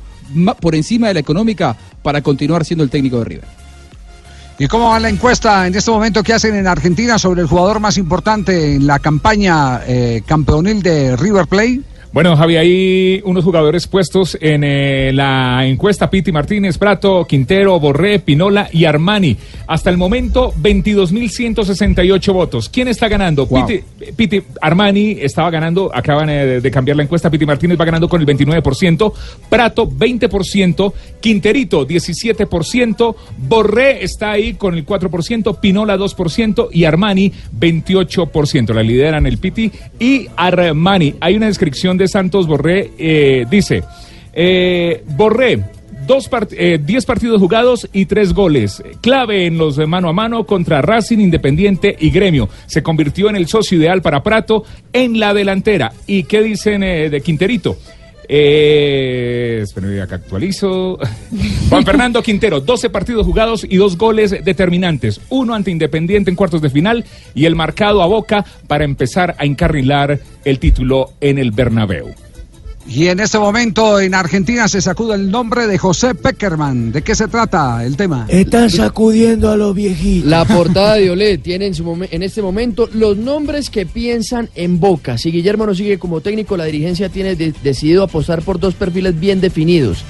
por 0.60 0.74
encima 0.74 1.08
de 1.08 1.14
la 1.14 1.20
económica 1.20 1.76
para 2.02 2.22
continuar 2.22 2.64
siendo 2.64 2.84
el 2.84 2.90
técnico 2.90 3.18
de 3.18 3.24
River. 3.24 3.60
¿Y 4.58 4.66
cómo 4.66 4.90
va 4.90 5.00
la 5.00 5.08
encuesta 5.08 5.66
en 5.66 5.74
este 5.74 5.90
momento 5.90 6.22
que 6.22 6.34
hacen 6.34 6.54
en 6.54 6.66
Argentina 6.66 7.18
sobre 7.18 7.40
el 7.40 7.46
jugador 7.46 7.80
más 7.80 7.96
importante 7.96 8.74
en 8.74 8.86
la 8.86 8.98
campaña 8.98 9.80
eh, 9.86 10.22
campeonil 10.26 10.82
de 10.82 11.16
River 11.16 11.46
Plate? 11.46 11.80
Bueno, 12.12 12.36
Javi, 12.36 12.56
hay 12.56 13.22
unos 13.24 13.44
jugadores 13.44 13.86
puestos 13.86 14.36
en 14.40 14.64
eh, 14.64 15.12
la 15.12 15.64
encuesta. 15.64 16.10
Piti 16.10 16.32
Martínez, 16.32 16.76
Prato, 16.76 17.24
Quintero, 17.24 17.78
Borré, 17.78 18.18
Pinola 18.18 18.68
y 18.72 18.84
Armani. 18.84 19.36
Hasta 19.68 19.90
el 19.90 19.96
momento, 19.96 20.52
22.168 20.60 22.32
votos. 22.32 22.68
¿Quién 22.68 22.88
está 22.88 23.06
ganando? 23.06 23.46
Piti, 23.48 23.84
Piti- 24.16 24.42
Armani 24.60 25.18
estaba 25.20 25.50
ganando, 25.50 25.88
acaban 25.94 26.28
eh, 26.30 26.46
de, 26.46 26.60
de 26.60 26.70
cambiar 26.72 26.96
la 26.96 27.04
encuesta. 27.04 27.30
Piti 27.30 27.46
Martínez 27.46 27.78
va 27.80 27.84
ganando 27.84 28.08
con 28.08 28.20
el 28.20 28.26
29%. 28.26 29.12
Prato, 29.48 29.88
20%. 29.88 30.92
Quinterito, 31.20 31.86
17%. 31.86 33.14
Borré 33.38 34.02
está 34.04 34.32
ahí 34.32 34.54
con 34.54 34.74
el 34.74 34.84
4%. 34.86 35.60
Pinola, 35.60 35.96
2%. 35.96 36.68
Y 36.72 36.84
Armani, 36.84 37.32
28%. 37.58 38.72
La 38.74 38.82
lideran 38.82 39.26
el 39.26 39.38
Piti 39.38 39.70
y 39.98 40.26
Armani. 40.36 41.14
Hay 41.20 41.36
una 41.36 41.46
descripción 41.46 41.96
de 41.98 42.08
Santos 42.08 42.46
Borré. 42.46 42.90
eh, 42.98 43.46
dice, 43.50 43.82
eh, 44.32 45.02
Borré, 45.16 45.62
dos 46.06 46.30
part- 46.30 46.54
eh, 46.56 46.78
10 46.84 47.04
partidos 47.06 47.40
jugados 47.40 47.88
y 47.92 48.06
3 48.06 48.32
goles. 48.32 48.82
Clave 49.00 49.46
en 49.46 49.58
los 49.58 49.76
de 49.76 49.86
mano 49.86 50.08
a 50.08 50.12
mano 50.12 50.44
contra 50.44 50.82
Racing, 50.82 51.18
Independiente 51.18 51.94
y 51.98 52.10
Gremio. 52.10 52.48
Se 52.66 52.82
convirtió 52.82 53.28
en 53.28 53.36
el 53.36 53.46
socio 53.46 53.78
ideal 53.78 54.02
para 54.02 54.22
Prato 54.22 54.64
en 54.92 55.20
la 55.20 55.34
delantera. 55.34 55.92
¿Y 56.06 56.24
qué 56.24 56.42
dicen 56.42 56.82
eh, 56.82 57.10
de 57.10 57.20
Quinterito? 57.20 57.76
Eh, 58.32 59.58
esperen, 59.64 59.98
acá 59.98 60.14
actualizo. 60.14 60.96
Juan 61.68 61.84
Fernando 61.84 62.22
Quintero, 62.22 62.60
12 62.60 62.88
partidos 62.88 63.26
jugados 63.26 63.66
y 63.68 63.76
dos 63.76 63.98
goles 63.98 64.30
determinantes. 64.44 65.20
Uno 65.30 65.52
ante 65.52 65.72
Independiente 65.72 66.30
en 66.30 66.36
cuartos 66.36 66.62
de 66.62 66.70
final 66.70 67.04
y 67.34 67.46
el 67.46 67.56
marcado 67.56 68.02
a 68.02 68.06
Boca 68.06 68.44
para 68.68 68.84
empezar 68.84 69.34
a 69.36 69.44
encarrilar 69.44 70.20
el 70.44 70.60
título 70.60 71.14
en 71.20 71.38
el 71.38 71.50
Bernabéu. 71.50 72.14
Y 72.88 73.06
en 73.08 73.20
este 73.20 73.38
momento 73.38 74.00
en 74.00 74.14
Argentina 74.14 74.66
se 74.66 74.80
sacude 74.80 75.14
el 75.14 75.30
nombre 75.30 75.66
de 75.66 75.78
José 75.78 76.14
Peckerman. 76.14 76.90
¿De 76.92 77.02
qué 77.02 77.14
se 77.14 77.28
trata 77.28 77.84
el 77.84 77.96
tema? 77.96 78.26
Están 78.28 78.68
sacudiendo 78.70 79.50
a 79.50 79.56
los 79.56 79.74
viejitos. 79.74 80.28
La 80.28 80.44
portada 80.44 80.94
de 80.94 81.10
Olé 81.10 81.38
tiene 81.38 81.66
en, 81.66 81.74
su 81.74 81.84
momen- 81.84 82.08
en 82.10 82.22
este 82.22 82.42
momento 82.42 82.88
los 82.92 83.16
nombres 83.16 83.70
que 83.70 83.86
piensan 83.86 84.48
en 84.56 84.80
Boca. 84.80 85.18
Si 85.18 85.30
Guillermo 85.30 85.66
no 85.66 85.74
sigue 85.74 85.98
como 85.98 86.20
técnico, 86.20 86.56
la 86.56 86.64
dirigencia 86.64 87.08
tiene 87.10 87.36
de- 87.36 87.54
decidido 87.62 88.02
apostar 88.02 88.42
por 88.42 88.58
dos 88.58 88.74
perfiles 88.74 89.18
bien 89.20 89.40
definidos. 89.40 90.02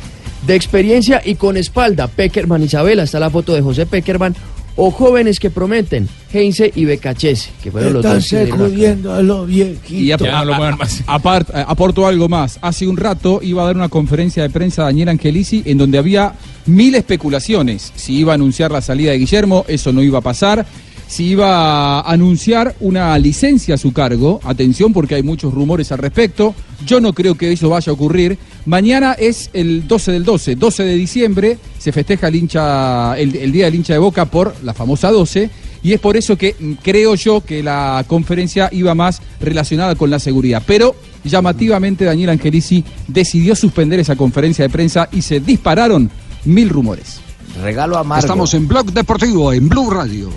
De 0.47 0.55
experiencia 0.55 1.20
y 1.22 1.34
con 1.34 1.59
espalda, 1.59 2.06
Peckerman 2.09 2.62
Isabela, 2.62 3.02
está 3.02 3.20
la 3.20 3.28
foto 3.28 3.52
de 3.52 3.60
José 3.60 3.84
Peckerman, 3.84 4.34
o 4.82 4.90
jóvenes 4.90 5.39
que 5.39 5.51
prometen, 5.51 6.09
Heinze 6.32 6.73
y 6.74 6.85
Becachese, 6.86 7.51
que 7.62 7.70
fueron 7.70 7.93
los 7.94 8.02
dos 8.02 8.24
sacudiendo 8.51 9.12
a 9.12 9.23
los 9.23 9.47
viejitos. 9.47 9.90
Y 9.90 10.11
ap- 10.12 10.20
a- 10.23 10.39
a- 10.55 10.59
apart- 11.07 11.51
a- 11.55 11.62
aporto 11.62 12.07
algo 12.07 12.28
más. 12.28 12.59
Hace 12.62 12.86
un 12.86 12.97
rato 12.97 13.40
iba 13.43 13.62
a 13.62 13.66
dar 13.66 13.77
una 13.77 13.89
conferencia 13.89 14.43
de 14.43 14.51
prensa 14.51 14.85
Daniel 14.85 15.11
Angelici 15.11 15.62
en 15.66 15.77
donde 15.78 15.98
había 15.98 16.32
mil 16.66 16.94
especulaciones. 16.94 17.93
Si 17.94 18.16
iba 18.16 18.32
a 18.32 18.35
anunciar 18.36 18.70
la 18.70 18.81
salida 18.81 19.11
de 19.11 19.19
Guillermo, 19.19 19.65
eso 19.69 19.93
no 19.93 20.02
iba 20.02 20.19
a 20.19 20.23
pasar. 20.23 20.65
Si 21.11 21.24
iba 21.24 21.99
a 21.99 22.12
anunciar 22.12 22.77
una 22.78 23.19
licencia 23.19 23.74
a 23.74 23.78
su 23.78 23.93
cargo, 23.93 24.39
atención 24.45 24.93
porque 24.93 25.16
hay 25.16 25.24
muchos 25.24 25.53
rumores 25.53 25.91
al 25.91 25.99
respecto. 25.99 26.55
Yo 26.87 27.01
no 27.01 27.12
creo 27.12 27.35
que 27.35 27.51
eso 27.51 27.69
vaya 27.69 27.91
a 27.91 27.95
ocurrir. 27.95 28.39
Mañana 28.65 29.15
es 29.15 29.51
el 29.53 29.89
12 29.89 30.12
del 30.12 30.24
12, 30.24 30.55
12 30.55 30.85
de 30.85 30.95
diciembre, 30.95 31.59
se 31.81 31.91
festeja 31.91 32.28
el, 32.28 32.37
hincha, 32.37 33.19
el, 33.19 33.35
el 33.35 33.51
Día 33.51 33.65
del 33.65 33.74
hincha 33.74 33.93
de 33.93 33.99
Boca 33.99 34.27
por 34.27 34.55
la 34.62 34.73
famosa 34.73 35.11
12. 35.11 35.51
Y 35.82 35.95
es 35.95 35.99
por 35.99 36.16
eso 36.16 36.37
que 36.37 36.55
creo 36.81 37.16
yo 37.16 37.41
que 37.41 37.65
la 37.65 38.05
conferencia 38.07 38.69
iba 38.70 38.95
más 38.95 39.20
relacionada 39.41 39.97
con 39.97 40.11
la 40.11 40.20
seguridad. 40.20 40.62
Pero 40.65 40.95
llamativamente 41.24 42.05
Daniel 42.05 42.31
Angelici 42.31 42.85
decidió 43.09 43.57
suspender 43.57 43.99
esa 43.99 44.15
conferencia 44.15 44.65
de 44.65 44.69
prensa 44.69 45.09
y 45.11 45.23
se 45.23 45.41
dispararon 45.41 46.09
mil 46.45 46.69
rumores. 46.69 47.20
Regalo 47.61 47.99
amargo. 47.99 48.20
Estamos 48.20 48.55
en 48.55 48.69
Blog 48.69 48.93
Deportivo, 48.93 49.53
en 49.53 49.69
Blue 49.69 49.91
Radio. 49.91 50.31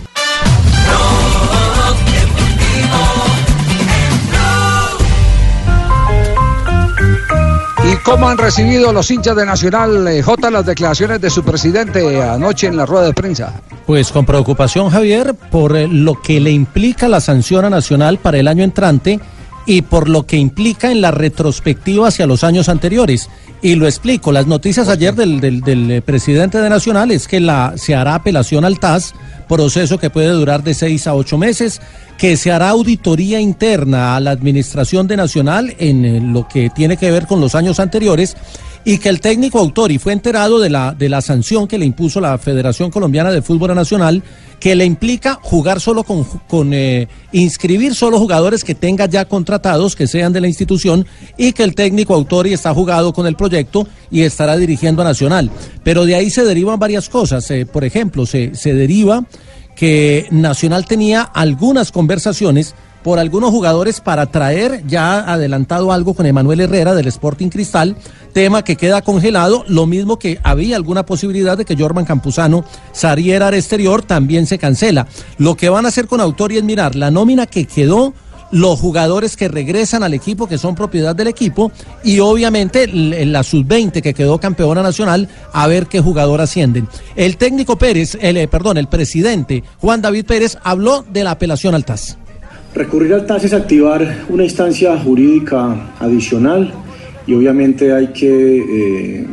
Cómo 8.03 8.27
han 8.29 8.37
recibido 8.37 8.91
los 8.93 9.09
hinchas 9.11 9.35
de 9.35 9.45
Nacional 9.45 10.07
eh, 10.07 10.21
J 10.21 10.49
las 10.51 10.65
declaraciones 10.65 11.21
de 11.21 11.29
su 11.29 11.43
presidente 11.43 12.21
anoche 12.21 12.67
en 12.67 12.77
la 12.77 12.85
rueda 12.85 13.05
de 13.05 13.13
prensa? 13.13 13.53
Pues 13.85 14.11
con 14.11 14.25
preocupación, 14.25 14.89
Javier, 14.89 15.33
por 15.51 15.75
eh, 15.75 15.87
lo 15.87 16.21
que 16.21 16.39
le 16.39 16.51
implica 16.51 17.07
la 17.07 17.19
sanción 17.21 17.65
a 17.65 17.69
Nacional 17.69 18.17
para 18.17 18.37
el 18.37 18.47
año 18.47 18.63
entrante 18.63 19.19
y 19.65 19.81
por 19.81 20.09
lo 20.09 20.25
que 20.25 20.35
implica 20.35 20.91
en 20.91 20.99
la 20.99 21.11
retrospectiva 21.11 22.09
hacia 22.09 22.27
los 22.27 22.43
años 22.43 22.67
anteriores. 22.67 23.29
Y 23.61 23.75
lo 23.75 23.87
explico, 23.87 24.33
las 24.33 24.45
noticias 24.45 24.89
ayer 24.89 25.15
del, 25.15 25.39
del- 25.39 25.61
del, 25.61 25.89
eh, 25.89 26.01
presidente 26.01 26.59
de 26.59 26.69
Nacional 26.69 27.11
es 27.11 27.29
que 27.29 27.39
la, 27.39 27.73
se 27.77 27.95
hará 27.95 28.15
apelación 28.15 28.65
al 28.65 28.77
TAS, 28.79 29.13
proceso 29.47 29.97
que 29.97 30.09
puede 30.09 30.29
durar 30.29 30.63
de 30.63 30.73
seis 30.73 31.07
a 31.07 31.13
ocho 31.13 31.37
meses, 31.37 31.79
que 32.17 32.37
se 32.37 32.51
hará 32.51 32.69
auditoría 32.69 33.39
interna 33.39 34.15
a 34.15 34.19
la 34.19 34.31
administración 34.31 35.07
de 35.07 35.17
Nacional 35.17 35.75
en 35.79 36.05
eh, 36.05 36.21
lo 36.21 36.47
que 36.47 36.69
tiene 36.69 36.97
que 36.97 37.11
ver 37.11 37.27
con 37.27 37.41
los 37.41 37.55
años 37.55 37.79
anteriores 37.79 38.35
y 38.85 38.97
que 38.97 39.09
el 39.09 39.21
técnico 39.21 39.59
Autori 39.59 39.97
fue 39.97 40.13
enterado 40.13 40.59
de 40.59 40.69
la, 40.69 40.93
de 40.93 41.09
la 41.09 41.21
sanción 41.21 41.67
que 41.67 41.77
le 41.77 41.85
impuso 41.85 42.19
la 42.19 42.37
Federación 42.37 42.91
Colombiana 42.91 43.31
de 43.31 43.41
Fútbol 43.41 43.73
Nacional, 43.75 44.21
que 44.59 44.75
le 44.75 44.85
implica 44.85 45.39
jugar 45.41 45.79
solo 45.79 46.03
con, 46.03 46.25
con 46.47 46.73
eh, 46.73 47.07
inscribir 47.31 47.95
solo 47.95 48.19
jugadores 48.19 48.63
que 48.63 48.75
tenga 48.75 49.05
ya 49.05 49.25
contratados, 49.25 49.95
que 49.95 50.07
sean 50.07 50.33
de 50.33 50.41
la 50.41 50.47
institución, 50.47 51.05
y 51.37 51.53
que 51.53 51.63
el 51.63 51.75
técnico 51.75 52.13
Autori 52.13 52.53
está 52.53 52.73
jugado 52.73 53.13
con 53.13 53.25
el 53.25 53.35
proyecto 53.35 53.87
y 54.11 54.21
estará 54.21 54.57
dirigiendo 54.57 55.01
a 55.01 55.05
Nacional. 55.05 55.49
Pero 55.83 56.05
de 56.05 56.15
ahí 56.15 56.29
se 56.29 56.43
derivan 56.43 56.79
varias 56.79 57.09
cosas. 57.09 57.49
eh, 57.51 57.65
por 57.65 57.83
ejemplo, 57.83 58.25
se, 58.25 58.53
se 58.55 58.73
deriva 58.73 59.23
que 59.75 60.27
Nacional 60.31 60.85
tenía 60.85 61.21
algunas 61.21 61.91
conversaciones 61.91 62.75
por 63.03 63.19
algunos 63.19 63.51
jugadores 63.51 63.99
para 63.99 64.25
traer 64.27 64.83
ya 64.87 65.19
adelantado 65.19 65.91
algo 65.91 66.13
con 66.13 66.25
Emanuel 66.25 66.61
Herrera 66.61 66.95
del 66.95 67.07
Sporting 67.07 67.49
Cristal, 67.49 67.97
tema 68.31 68.63
que 68.63 68.77
queda 68.77 69.01
congelado, 69.01 69.65
lo 69.67 69.85
mismo 69.85 70.17
que 70.17 70.39
había 70.41 70.77
alguna 70.77 71.05
posibilidad 71.05 71.57
de 71.57 71.65
que 71.65 71.75
Jorman 71.75 72.05
Campuzano 72.05 72.63
saliera 72.93 73.49
al 73.49 73.53
exterior, 73.55 74.01
también 74.03 74.47
se 74.47 74.57
cancela. 74.57 75.07
Lo 75.37 75.55
que 75.55 75.69
van 75.69 75.85
a 75.85 75.89
hacer 75.89 76.07
con 76.07 76.21
Autori 76.21 76.57
es 76.57 76.63
mirar 76.63 76.95
la 76.95 77.11
nómina 77.11 77.45
que 77.45 77.65
quedó 77.65 78.13
los 78.53 78.79
jugadores 78.79 79.35
que 79.35 79.47
regresan 79.47 80.03
al 80.03 80.13
equipo, 80.13 80.47
que 80.47 80.59
son 80.59 80.75
propiedad 80.75 81.15
del 81.15 81.27
equipo, 81.27 81.71
y 82.03 82.19
obviamente 82.19 82.87
la 82.87 83.41
sub-20 83.41 84.01
que 84.01 84.13
quedó 84.13 84.39
campeona 84.39 84.83
nacional, 84.83 85.27
a 85.51 85.67
ver 85.67 85.87
qué 85.87 85.99
jugador 85.99 86.39
ascienden. 86.39 86.87
El 87.15 87.37
técnico 87.37 87.77
Pérez, 87.77 88.15
el, 88.21 88.37
eh, 88.37 88.47
perdón, 88.47 88.77
el 88.77 88.87
presidente 88.87 89.63
Juan 89.79 90.01
David 90.01 90.25
Pérez 90.25 90.57
habló 90.63 91.03
de 91.11 91.23
la 91.23 91.31
apelación 91.31 91.73
al 91.73 91.83
TAS. 91.83 92.17
Recurrir 92.75 93.13
al 93.13 93.25
TAS 93.25 93.43
es 93.43 93.53
activar 93.53 94.25
una 94.29 94.43
instancia 94.43 94.97
jurídica 94.99 95.91
adicional 95.99 96.73
y 97.25 97.33
obviamente 97.33 97.91
hay 97.91 98.07
que 98.07 98.57
eh, 98.57 99.27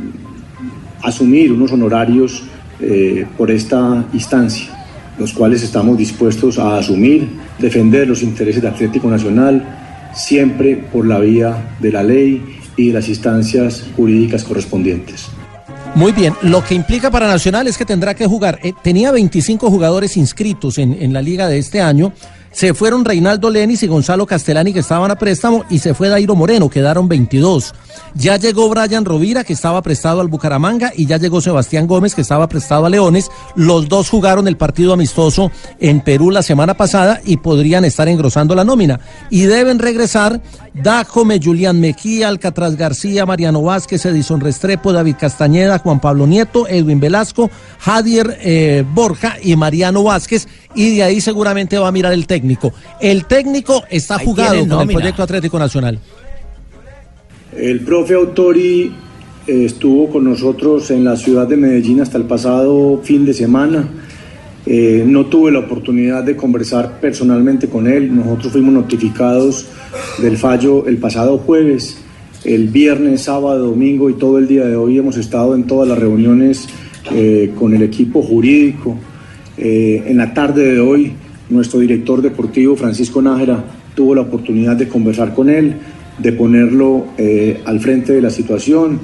asumir 1.02 1.52
unos 1.52 1.72
honorarios 1.72 2.42
eh, 2.80 3.26
por 3.36 3.50
esta 3.50 4.06
instancia, 4.14 4.79
los 5.20 5.34
cuales 5.34 5.62
estamos 5.62 5.98
dispuestos 5.98 6.58
a 6.58 6.78
asumir, 6.78 7.28
defender 7.58 8.08
los 8.08 8.22
intereses 8.22 8.62
de 8.62 8.68
Atlético 8.68 9.08
Nacional, 9.10 10.10
siempre 10.14 10.76
por 10.76 11.06
la 11.06 11.20
vía 11.20 11.76
de 11.78 11.92
la 11.92 12.02
ley 12.02 12.42
y 12.76 12.88
de 12.88 12.94
las 12.94 13.08
instancias 13.08 13.84
jurídicas 13.94 14.42
correspondientes. 14.42 15.26
Muy 15.94 16.12
bien, 16.12 16.32
lo 16.42 16.64
que 16.64 16.74
implica 16.74 17.10
para 17.10 17.26
Nacional 17.26 17.66
es 17.66 17.76
que 17.76 17.84
tendrá 17.84 18.14
que 18.14 18.26
jugar. 18.26 18.58
eh, 18.62 18.72
tenía 18.82 19.12
25 19.12 19.70
jugadores 19.70 20.16
inscritos 20.16 20.78
en, 20.78 20.94
en 20.94 21.12
la 21.12 21.20
liga 21.20 21.48
de 21.48 21.58
este 21.58 21.82
año. 21.82 22.12
Se 22.52 22.74
fueron 22.74 23.04
Reinaldo 23.04 23.48
Lenis 23.48 23.82
y 23.84 23.86
Gonzalo 23.86 24.26
Castellani 24.26 24.72
que 24.72 24.80
estaban 24.80 25.10
a 25.10 25.16
préstamo 25.16 25.64
y 25.70 25.78
se 25.78 25.94
fue 25.94 26.08
Dairo 26.08 26.34
Moreno, 26.34 26.68
quedaron 26.68 27.08
22. 27.08 27.74
Ya 28.14 28.36
llegó 28.38 28.68
Brian 28.68 29.04
Rovira 29.04 29.44
que 29.44 29.52
estaba 29.52 29.80
prestado 29.82 30.20
al 30.20 30.26
Bucaramanga 30.26 30.92
y 30.96 31.06
ya 31.06 31.16
llegó 31.16 31.40
Sebastián 31.40 31.86
Gómez 31.86 32.14
que 32.14 32.22
estaba 32.22 32.48
prestado 32.48 32.86
a 32.86 32.90
Leones. 32.90 33.30
Los 33.54 33.88
dos 33.88 34.10
jugaron 34.10 34.48
el 34.48 34.56
partido 34.56 34.92
amistoso 34.92 35.52
en 35.78 36.00
Perú 36.00 36.32
la 36.32 36.42
semana 36.42 36.74
pasada 36.74 37.20
y 37.24 37.36
podrían 37.36 37.84
estar 37.84 38.08
engrosando 38.08 38.56
la 38.56 38.64
nómina. 38.64 38.98
Y 39.30 39.42
deben 39.42 39.78
regresar 39.78 40.40
Dajome, 40.74 41.40
Julián 41.42 41.80
Mejía, 41.80 42.28
Alcatraz 42.28 42.76
García, 42.76 43.26
Mariano 43.26 43.62
Vázquez, 43.62 44.04
Edison 44.06 44.40
Restrepo, 44.40 44.92
David 44.92 45.16
Castañeda, 45.20 45.78
Juan 45.78 46.00
Pablo 46.00 46.26
Nieto, 46.26 46.66
Edwin 46.66 46.98
Velasco, 46.98 47.48
Jadier 47.78 48.38
eh, 48.40 48.84
Borja 48.92 49.36
y 49.40 49.54
Mariano 49.54 50.02
Vázquez. 50.02 50.48
Y 50.74 50.96
de 50.96 51.02
ahí 51.02 51.20
seguramente 51.20 51.78
va 51.78 51.88
a 51.88 51.92
mirar 51.92 52.12
el 52.12 52.26
técnico. 52.26 52.72
El 53.00 53.24
técnico 53.24 53.82
está 53.90 54.16
Ahí 54.16 54.24
jugado 54.24 54.66
con 54.66 54.88
el 54.88 54.94
proyecto 54.96 55.22
Atlético 55.22 55.58
Nacional. 55.58 55.98
El 57.56 57.80
profe 57.80 58.14
Autori 58.14 58.92
eh, 59.46 59.64
estuvo 59.64 60.08
con 60.08 60.24
nosotros 60.24 60.90
en 60.90 61.04
la 61.04 61.16
ciudad 61.16 61.48
de 61.48 61.56
Medellín 61.56 62.00
hasta 62.00 62.18
el 62.18 62.24
pasado 62.24 63.00
fin 63.02 63.24
de 63.24 63.34
semana. 63.34 63.88
Eh, 64.66 65.04
no 65.06 65.26
tuve 65.26 65.50
la 65.50 65.60
oportunidad 65.60 66.22
de 66.22 66.36
conversar 66.36 67.00
personalmente 67.00 67.68
con 67.68 67.86
él. 67.86 68.14
Nosotros 68.14 68.52
fuimos 68.52 68.72
notificados 68.72 69.66
del 70.18 70.36
fallo 70.36 70.86
el 70.86 70.98
pasado 70.98 71.38
jueves 71.38 71.96
el 72.44 72.68
viernes, 72.68 73.22
sábado, 73.22 73.66
domingo 73.66 74.08
y 74.08 74.14
todo 74.14 74.38
el 74.38 74.48
día 74.48 74.64
de 74.64 74.76
hoy 74.76 74.98
hemos 74.98 75.16
estado 75.16 75.54
en 75.54 75.64
todas 75.64 75.88
las 75.88 75.98
reuniones 75.98 76.68
eh, 77.12 77.52
con 77.58 77.74
el 77.74 77.82
equipo 77.82 78.22
jurídico. 78.22 78.96
Eh, 79.62 80.04
en 80.06 80.16
la 80.16 80.32
tarde 80.32 80.72
de 80.72 80.80
hoy, 80.80 81.12
nuestro 81.50 81.80
director 81.80 82.22
deportivo, 82.22 82.76
Francisco 82.76 83.20
Nájera, 83.20 83.62
tuvo 83.94 84.14
la 84.14 84.22
oportunidad 84.22 84.74
de 84.74 84.88
conversar 84.88 85.34
con 85.34 85.50
él, 85.50 85.74
de 86.16 86.32
ponerlo 86.32 87.08
eh, 87.18 87.60
al 87.66 87.78
frente 87.78 88.14
de 88.14 88.22
la 88.22 88.30
situación 88.30 89.00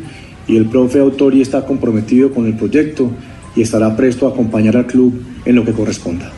y 0.48 0.56
el 0.56 0.64
profe 0.64 1.00
Autori 1.00 1.42
está 1.42 1.66
comprometido 1.66 2.30
con 2.30 2.46
el 2.46 2.54
proyecto 2.54 3.10
y 3.54 3.60
estará 3.60 3.94
presto 3.96 4.26
a 4.26 4.30
acompañar 4.30 4.78
al 4.78 4.86
club 4.86 5.22
en 5.44 5.56
lo 5.56 5.64
que 5.64 5.72
corresponda. 5.72 6.32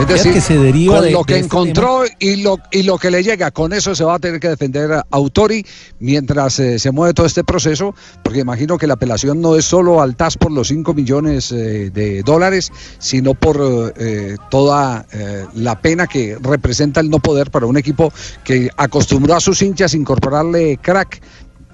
Es 0.00 0.24
decir, 0.24 0.86
con 0.88 1.12
lo 1.12 1.24
que 1.24 1.36
encontró 1.36 2.04
y 2.18 2.36
lo, 2.36 2.58
y 2.70 2.82
lo 2.84 2.98
que 2.98 3.10
le 3.10 3.22
llega, 3.22 3.50
con 3.50 3.72
eso 3.72 3.94
se 3.94 4.02
va 4.02 4.14
a 4.14 4.18
tener 4.18 4.40
que 4.40 4.48
defender 4.48 4.92
a 4.92 5.06
Autori 5.10 5.64
mientras 5.98 6.58
eh, 6.58 6.78
se 6.78 6.90
mueve 6.90 7.12
todo 7.12 7.26
este 7.26 7.44
proceso, 7.44 7.94
porque 8.22 8.40
imagino 8.40 8.78
que 8.78 8.86
la 8.86 8.94
apelación 8.94 9.40
no 9.40 9.56
es 9.56 9.64
solo 9.66 10.00
al 10.00 10.16
TAS 10.16 10.38
por 10.38 10.52
los 10.52 10.68
5 10.68 10.94
millones 10.94 11.52
eh, 11.52 11.90
de 11.90 12.22
dólares, 12.22 12.72
sino 12.98 13.34
por 13.34 13.92
eh, 13.96 14.36
toda 14.50 15.06
la 15.54 15.80
pena 15.80 16.06
que 16.06 16.36
representa 16.40 17.00
el 17.00 17.10
no 17.10 17.18
poder 17.18 17.50
para 17.50 17.66
un 17.66 17.76
equipo 17.76 18.12
que 18.44 18.70
acostumbró 18.76 19.34
a 19.34 19.40
sus 19.40 19.60
hinchas 19.62 19.94
incorporarle 19.94 20.78
crack 20.80 21.20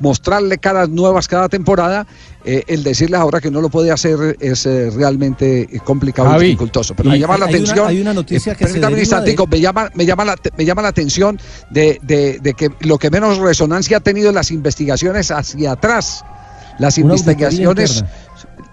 mostrarle 0.00 0.58
caras 0.58 0.88
nuevas 0.88 1.26
cada 1.28 1.48
temporada, 1.48 2.06
eh, 2.44 2.62
el 2.66 2.82
decirles 2.82 3.18
ahora 3.18 3.40
que 3.40 3.50
no 3.50 3.60
lo 3.60 3.68
puede 3.70 3.90
hacer 3.90 4.36
es 4.40 4.66
eh, 4.66 4.90
realmente 4.90 5.62
eh, 5.62 5.80
complicado 5.84 6.28
y 6.28 6.44
dificultoso. 6.44 6.94
Pero 6.94 7.10
me 7.10 7.18
llama 7.18 7.38
la 7.38 7.46
una- 7.46 7.54
atención. 7.54 7.86
hay 7.88 8.00
una 8.00 8.12
noticia 8.14 8.54
que 8.54 8.66
se 8.66 8.78
un 8.78 9.46
me 9.46 9.60
llama, 9.60 9.90
me 9.94 10.04
llama 10.06 10.24
la, 10.24 10.36
me 10.56 10.64
llama 10.64 10.82
la 10.82 10.88
atención 10.88 11.38
de, 11.70 11.98
de- 12.02 12.38
de 12.40 12.54
que 12.54 12.70
lo 12.80 12.98
que 12.98 13.10
menos 13.10 13.38
resonancia 13.38 13.96
ha 13.96 14.00
tenido 14.00 14.32
las 14.32 14.50
investigaciones 14.50 15.30
hacia 15.30 15.72
atrás. 15.72 16.24
Las 16.78 16.98
Una 16.98 17.14
auditoría 17.14 17.48
investigaciones, 17.48 18.04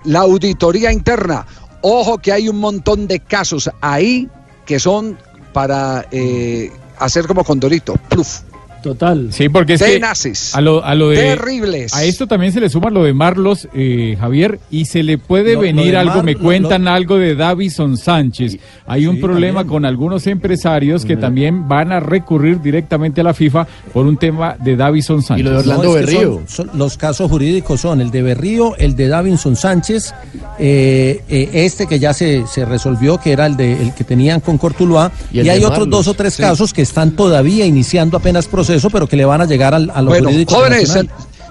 la 0.03 0.19
auditoría 0.19 0.91
interna. 0.91 1.45
Ojo 1.81 2.17
que 2.17 2.31
hay 2.33 2.49
un 2.49 2.59
montón 2.59 3.07
de 3.07 3.21
casos 3.21 3.69
ahí 3.81 4.29
que 4.65 4.77
son 4.79 5.17
para 5.53 6.05
eh, 6.11 6.71
hacer 6.99 7.27
como 7.27 7.43
Condorito. 7.45 7.93
Pluf. 8.09 8.41
Total. 8.83 9.29
Sí, 9.31 9.49
porque 9.49 9.73
es 9.73 9.79
Tenaces. 9.79 10.51
que 10.53 10.57
a 10.59 10.61
lo, 10.61 10.83
a 10.83 10.93
lo 10.93 11.09
de 11.09 11.15
Terribles. 11.15 11.93
a 11.95 12.03
esto 12.03 12.27
también 12.27 12.51
se 12.51 12.59
le 12.59 12.69
suma 12.69 12.89
lo 12.89 13.03
de 13.03 13.13
Marlos 13.13 13.67
eh, 13.73 14.15
Javier 14.19 14.59
y 14.69 14.85
se 14.85 15.01
le 15.03 15.17
puede 15.17 15.51
Lo- 15.53 15.55
lo 15.55 15.61
venir 15.61 15.91
de 15.91 15.97
algo. 15.97 16.15
Mar- 16.15 16.23
me 16.25 16.33
lo- 16.33 16.39
cuentan 16.39 16.87
algo 16.87 17.17
de 17.17 17.33
Davison 17.35 17.97
Sánchez. 17.97 18.57
Hay 18.85 19.07
un 19.07 19.19
problema 19.21 19.65
con 19.65 19.85
algunos 19.85 20.27
empresarios 20.27 21.05
que 21.05 21.15
también 21.17 21.67
van 21.67 21.91
a 21.91 21.99
recurrir 22.01 22.61
directamente 22.61 23.21
a 23.21 23.23
la 23.23 23.33
FIFA 23.33 23.65
por 23.93 24.05
un 24.05 24.17
tema 24.17 24.55
de 24.59 24.75
Davison 24.75 25.21
Sánchez. 25.23 25.45
No, 25.49 25.59
es 25.97 26.05
que 26.05 26.11
son- 26.21 26.43
son- 26.47 26.69
los 26.77 26.97
casos 26.97 27.31
jurídicos 27.31 27.79
son 27.81 28.01
el 28.01 28.11
de 28.11 28.21
Berrío, 28.21 28.75
el 28.77 28.95
de 28.97 29.07
Davinson 29.07 29.55
Sánchez, 29.55 30.13
eh, 30.59 31.21
eh, 31.29 31.49
este 31.53 31.87
que 31.87 31.99
ya 31.99 32.13
se, 32.13 32.45
se 32.47 32.65
resolvió, 32.65 33.17
que 33.17 33.31
era 33.31 33.45
el 33.45 33.55
de 33.55 33.81
el 33.81 33.93
que 33.93 34.03
tenían 34.03 34.39
con 34.41 34.57
Cortuluá, 34.57 35.11
Y 35.31 35.39
y, 35.39 35.43
de 35.43 35.51
hay 35.51 35.63
otros 35.63 35.89
dos 35.89 36.07
o 36.07 36.13
tres 36.13 36.33
sí. 36.33 36.41
casos 36.41 36.73
que 36.73 36.81
están 36.81 37.11
todavía 37.11 37.65
iniciando 37.65 38.17
apenas 38.17 38.47
proceso, 38.73 38.89
pero 38.89 39.07
que 39.07 39.15
le 39.15 39.25
van 39.25 39.41
a 39.41 39.45
llegar 39.45 39.73
al, 39.73 39.91
a 39.93 40.01
lo 40.01 40.09
Bueno, 40.09 40.29
jóvenes, 40.47 40.97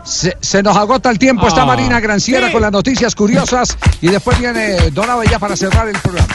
se, 0.05 0.63
nos 0.63 0.77
agota 0.77 1.11
el 1.11 1.19
tiempo. 1.19 1.47
Está 1.47 1.63
Ah. 1.63 1.67
Marina 1.67 2.01
Granciera 2.01 2.51
con 2.51 2.63
las 2.63 2.73
noticias 2.73 3.15
curiosas 3.15 3.77
y 4.01 4.09
después 4.09 4.39
viene 4.39 4.91
Don 4.91 5.07
ya 5.31 5.39
para 5.39 5.57
cerrar 5.57 5.89
el 5.89 5.99
programa. 5.99 6.35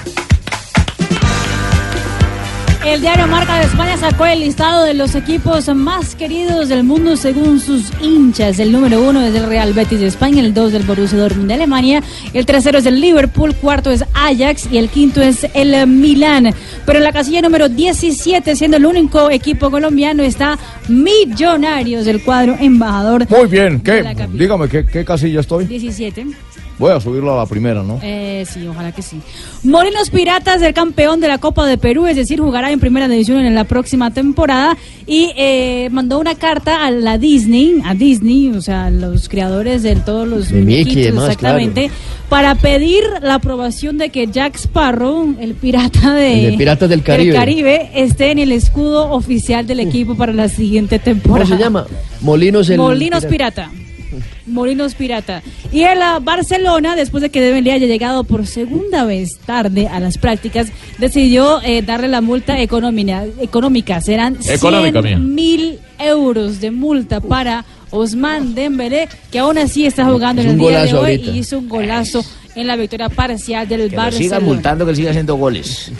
El 2.88 3.02
diario 3.02 3.28
Marca 3.28 3.60
de 3.60 3.66
España 3.66 3.98
sacó 3.98 4.26
el 4.26 4.40
listado 4.40 4.86
de 4.86 4.94
los 4.94 5.14
equipos 5.14 5.68
más 5.76 6.16
queridos 6.16 6.70
del 6.70 6.86
mundo 6.86 7.18
según 7.18 7.60
sus 7.60 7.92
hinchas. 8.02 8.60
El 8.60 8.72
número 8.72 9.02
uno 9.04 9.22
es 9.22 9.36
el 9.36 9.46
Real 9.46 9.74
Betis 9.74 10.00
de 10.00 10.08
España, 10.08 10.40
el 10.40 10.54
dos 10.54 10.72
del 10.72 10.84
Borussia 10.84 11.20
Dortmund 11.20 11.50
de 11.50 11.56
Alemania, 11.56 12.02
el 12.34 12.46
tercero 12.46 12.80
es 12.80 12.86
el 12.86 13.02
Liverpool, 13.02 13.54
cuarto 13.56 13.92
es 13.92 14.06
Ajax 14.14 14.70
y 14.72 14.78
el 14.78 14.88
quinto 14.88 15.22
es 15.22 15.46
el 15.54 15.86
Milán. 15.86 16.54
Pero 16.86 17.00
en 17.00 17.04
la 17.04 17.12
casilla 17.12 17.42
número 17.42 17.68
17, 17.68 18.56
siendo 18.56 18.78
el 18.78 18.86
único 18.86 19.30
equipo 19.30 19.70
colombiano, 19.70 20.24
está 20.24 20.58
Millonarios, 20.88 22.06
del 22.06 22.24
cuadro 22.24 22.56
embajador. 22.58 23.30
Muy 23.30 23.48
bien, 23.48 23.82
¿qué? 23.82 24.16
Dígame, 24.32 24.70
¿qué, 24.70 24.86
qué 24.86 25.04
casilla 25.04 25.42
estoy? 25.42 25.66
17. 25.66 26.26
Voy 26.80 26.92
a 26.92 27.00
subirlo 27.00 27.34
a 27.34 27.38
la 27.38 27.46
primera, 27.48 27.82
¿no? 27.82 28.00
Eh, 28.04 28.46
sí, 28.48 28.68
ojalá 28.68 28.92
que 28.92 29.02
sí. 29.02 29.20
Molinos 29.64 30.12
Piratas, 30.12 30.62
el 30.62 30.74
campeón 30.74 31.20
de 31.20 31.28
la 31.28 31.40
Copa 31.40 31.66
de 31.66 31.80
Perú, 31.80 32.06
es 32.06 32.16
decir, 32.16 32.40
jugará 32.40 32.72
en 32.72 32.80
primera 32.80 33.08
división 33.08 33.40
en 33.40 33.56
la 33.56 33.64
próxima 33.64 34.12
temporada 34.12 34.78
y 35.08 35.32
eh, 35.38 35.90
mandó 35.92 36.20
una 36.20 36.36
carta 36.36 36.86
a 36.86 36.92
la 36.92 37.18
Disney, 37.18 37.82
a 37.84 37.96
Disney, 37.96 38.52
o 38.52 38.62
sea, 38.62 38.92
los 38.92 39.28
creadores 39.28 39.82
de 39.82 39.96
todos 39.96 40.28
los 40.28 40.50
De 40.50 40.62
Mickey 40.62 41.04
demás, 41.04 41.26
exactamente, 41.26 41.90
para 42.30 42.54
pedir 42.56 43.04
la 43.22 43.36
aprobación 43.36 43.98
de 43.98 44.10
que 44.10 44.28
Jack 44.28 44.56
Sparrow, 44.58 45.36
el 45.40 45.56
pirata 45.56 46.14
de, 46.14 46.46
El 46.46 46.52
de 46.52 46.58
Piratas 46.58 46.90
del 46.90 47.02
Caribe. 47.02 47.90
esté 47.96 48.32
en 48.32 48.40
el 48.40 48.52
escudo 48.52 49.12
oficial 49.12 49.66
del 49.66 49.80
equipo 49.80 50.16
para 50.16 50.32
la 50.32 50.48
siguiente 50.48 51.00
¿Cómo 51.00 51.14
temporada. 51.14 51.48
se 51.48 51.58
llama? 51.58 51.88
Molinos 52.22 52.70
el 52.70 52.78
Molinos 52.78 53.26
Pirata. 53.26 53.72
Molinos 54.46 54.96
Pirata. 54.96 55.42
Y 55.72 55.84
el 55.84 56.00
Barcelona, 56.22 56.96
después 56.96 57.22
de 57.22 57.30
que 57.30 57.42
Dembélé 57.42 57.72
haya 57.74 57.88
llegado 57.88 58.24
por 58.24 58.46
segunda 58.48 59.04
vez 59.06 59.38
tarde 59.46 59.88
a 59.88 60.00
las 60.00 60.18
prácticas, 60.18 60.68
decidió 60.98 61.62
eh, 61.64 61.82
darle 61.82 62.08
la 62.08 62.22
multa 62.22 62.60
económica. 62.62 63.26
económica. 63.40 64.00
Serán 64.02 64.38
Económica, 64.48 65.02
100 65.02 65.04
mía. 65.04 65.18
mil 65.34 65.80
euros 66.00 66.60
de 66.62 66.72
multa 66.72 67.20
para 67.22 67.66
Osman 67.92 68.54
Dembélé, 68.56 69.08
que 69.32 69.40
aún 69.40 69.58
así 69.58 69.86
está 69.86 70.06
jugando 70.06 70.42
en 70.42 70.50
el 70.50 70.58
día 70.58 70.84
de 70.84 70.94
hoy 70.94 71.00
ahorita. 71.14 71.32
y 71.32 71.40
hizo 71.40 71.58
un 71.60 71.70
golazo 71.70 72.24
en 72.56 72.68
la 72.68 72.76
victoria 72.76 73.10
parcial 73.10 73.68
del 73.68 73.90
Que 73.90 73.96
Barcelona. 73.96 74.40
multando, 74.40 74.86
que 74.86 74.96
siga 74.96 75.12
haciendo 75.12 75.36
goles. 75.36 75.92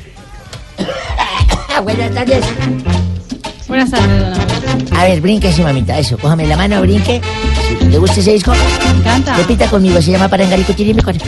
Buenas 1.84 2.14
tardes. 2.14 2.44
Buenas 3.68 3.92
tardes, 3.92 4.22
don. 4.22 4.98
A 4.98 5.04
ver, 5.04 5.22
brinque, 5.22 5.52
mamita, 5.62 6.00
eso. 6.00 6.18
Cójame 6.18 6.48
la 6.48 6.58
mano, 6.58 6.82
brinque. 6.82 7.22
¿Le 7.90 7.98
gusta 7.98 8.20
ese 8.20 8.34
disco? 8.34 8.52
Me 8.54 9.00
encanta. 9.00 9.36
Repita 9.38 9.68
conmigo, 9.70 10.02
se 10.02 10.12
llama 10.12 10.28
Parangaricutirimícuaro. 10.28 11.20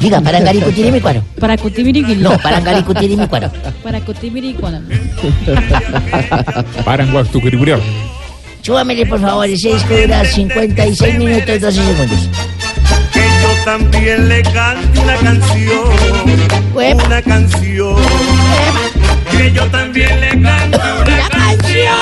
Diga, 0.00 0.20
Parangaricutirimícuaro. 0.20 1.22
Para 1.38 1.56
Cutibiriquil. 1.56 2.22
No, 2.22 2.36
Parangaricutirimícuaro. 2.38 3.50
Para 3.82 4.00
Cutibiricuaro. 4.00 4.78
Paranguactucribrior. 6.84 7.80
Súbamele, 8.62 9.06
por 9.06 9.20
favor, 9.20 9.46
ese 9.46 9.74
disco 9.74 9.94
dura 9.94 10.24
56 10.24 11.18
minutos 11.18 11.60
12 11.60 11.72
segundos. 11.72 12.30
que 13.12 13.20
yo 13.20 13.64
también 13.64 14.28
le 14.28 14.42
cante 14.42 15.00
una 15.00 15.16
canción. 15.16 15.78
Una 17.06 17.22
canción. 17.22 17.96
Que 19.36 19.52
yo 19.52 19.64
también 19.66 20.20
le 20.20 20.28
cante 20.42 20.78
una 20.78 21.28
canción. 21.28 21.94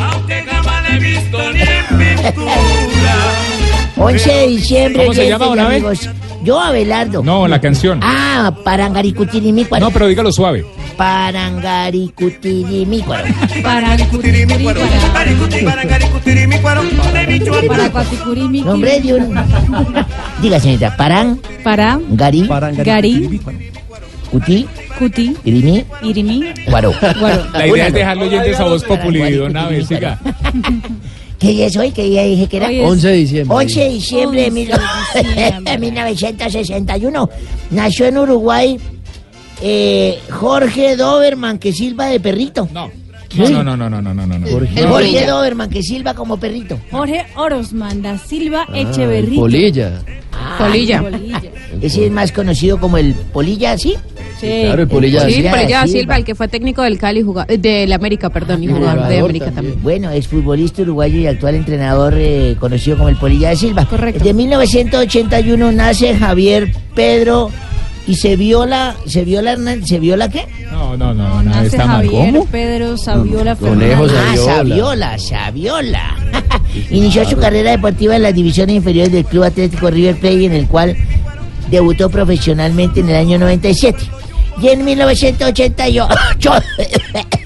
Aunque 0.00 0.42
jamás 0.42 0.82
la 0.82 0.88
he 0.96 0.98
visto 0.98 1.52
ni 1.52 1.60
en 1.60 1.86
pintura. 2.24 2.54
11 3.96 4.32
de 4.32 4.46
diciembre, 4.48 5.02
¿Cómo 5.04 5.14
se 5.14 5.20
oyentes 5.20 5.38
llama 5.48 5.68
vez? 5.68 5.82
amigos. 5.84 6.08
Yo, 6.42 6.58
Abelardo. 6.58 7.22
No, 7.22 7.46
la 7.46 7.60
canción. 7.60 8.00
Ah, 8.02 8.50
Parangaricutirimícuaro. 8.64 9.84
No, 9.84 9.90
pero 9.92 10.06
dígalo 10.06 10.32
suave. 10.32 10.64
Parangaricutirimícuaro. 10.96 13.24
Para 13.62 13.96
Cutibiricuaro. 14.08 14.80
Para 17.68 17.90
Cuaticurimi. 17.90 18.62
Nombre 18.62 19.00
de 19.00 19.14
un... 19.14 19.34
Diga, 20.42 20.58
señorita, 20.60 20.96
Parán, 20.96 21.38
Para 21.62 21.98
Gari, 22.10 22.48
Gari, 22.78 23.40
Cuti, 24.30 24.66
Cuti, 24.98 25.34
Irimi, 25.44 25.84
Irimi, 26.02 26.44
Guaro. 26.68 26.92
Guaro. 27.18 27.46
La 27.52 27.66
idea 27.66 27.86
es 27.88 27.92
dejarlo 27.94 28.24
oyentes 28.26 28.60
a 28.60 28.64
voz 28.64 28.84
populi, 28.84 29.32
don 29.32 29.56
Abe, 29.56 29.84
siga. 29.84 30.18
¿Qué 31.38 31.48
día 31.48 31.66
es 31.66 31.76
hoy? 31.76 31.90
¿Qué 31.90 32.04
día 32.04 32.22
dije 32.24 32.46
que 32.46 32.56
era? 32.58 32.68
Hoy 32.68 32.80
es 32.80 32.86
11 32.86 33.08
de 33.08 33.16
diciembre. 33.16 33.56
11 33.56 33.80
de 33.80 33.88
diciembre 33.88 34.40
de 34.42 34.46
11 34.48 34.54
mil- 34.54 34.68
de 35.14 35.22
diciembre. 35.22 35.78
1961. 35.78 37.30
Nació 37.70 38.06
en 38.06 38.18
Uruguay 38.18 38.78
eh, 39.62 40.18
Jorge 40.30 40.96
Doberman, 40.96 41.58
que 41.58 41.72
silba 41.72 42.06
de 42.06 42.20
perrito. 42.20 42.68
No. 42.72 42.90
No, 43.36 43.48
no, 43.62 43.62
no, 43.62 43.76
no, 43.76 43.88
no, 44.02 44.14
no, 44.14 44.26
no, 44.26 44.38
no. 44.38 44.46
El 44.46 44.86
Jorge 44.88 45.26
Doberman, 45.26 45.70
que 45.70 45.82
silba 45.82 46.14
como 46.14 46.36
perrito. 46.38 46.78
Jorge 46.90 47.26
Orosman 47.36 48.02
da 48.02 48.18
Silva 48.18 48.66
Ah, 48.68 48.72
Echeverría. 48.78 49.40
Polilla. 49.40 50.02
Polilla. 50.58 51.02
Ese 51.80 52.06
es 52.06 52.12
más 52.12 52.32
conocido 52.32 52.78
como 52.80 52.96
el 52.98 53.14
Polilla, 53.14 53.76
¿sí? 53.78 53.94
Sí. 54.40 54.62
Claro, 54.64 54.82
el 54.82 54.88
Polilla. 54.88 55.20
Sí, 55.26 55.32
Sí, 55.34 55.42
Polilla 55.42 55.50
Polilla 55.52 55.82
Silva. 55.82 56.00
Silva, 56.00 56.16
el 56.16 56.24
que 56.24 56.34
fue 56.34 56.48
técnico 56.48 56.82
del 56.82 56.98
Cali, 56.98 57.24
eh, 57.48 57.58
del 57.58 57.92
América, 57.92 58.30
perdón, 58.30 58.62
y 58.64 58.68
jugador 58.68 59.06
de 59.08 59.18
América 59.20 59.50
también. 59.52 59.80
Bueno, 59.82 60.10
exfutbolista 60.10 60.82
uruguayo 60.82 61.18
y 61.20 61.26
actual 61.26 61.54
entrenador 61.56 62.14
eh, 62.16 62.56
conocido 62.58 62.96
como 62.96 63.08
el 63.10 63.16
Polilla 63.16 63.50
de 63.50 63.56
Silva. 63.56 63.86
Correcto. 63.86 64.24
De 64.24 64.32
1981 64.34 65.72
nace 65.72 66.16
Javier 66.16 66.72
Pedro 66.94 67.50
y 68.10 68.14
se 68.16 68.34
viola, 68.36 68.96
se 69.06 69.24
viola 69.24 69.52
Hernán, 69.52 69.86
¿se 69.86 70.00
viola 70.00 70.28
qué? 70.28 70.46
No, 70.72 70.96
no, 70.96 71.14
no, 71.14 71.42
no, 71.42 71.60
está 71.62 71.86
mal. 71.86 72.04
Javier, 72.06 72.32
¿Cómo? 72.34 72.46
Pedro, 72.46 72.96
Saviola, 72.96 73.52
Ah, 73.52 73.56
Fernández. 73.56 74.40
Saviola, 74.44 75.18
Saviola. 75.18 76.16
Inició 76.90 77.24
su 77.28 77.36
carrera 77.36 77.70
deportiva 77.70 78.16
en 78.16 78.22
las 78.22 78.34
divisiones 78.34 78.76
inferiores 78.76 79.12
del 79.12 79.24
Club 79.24 79.44
Atlético 79.44 79.90
River 79.90 80.16
Plate, 80.18 80.44
en 80.46 80.52
el 80.52 80.66
cual 80.66 80.96
debutó 81.70 82.10
profesionalmente 82.10 82.98
en 83.00 83.10
el 83.10 83.16
año 83.16 83.38
97. 83.38 83.98
Y 84.60 84.68
en 84.68 84.84
1988, 84.84 86.08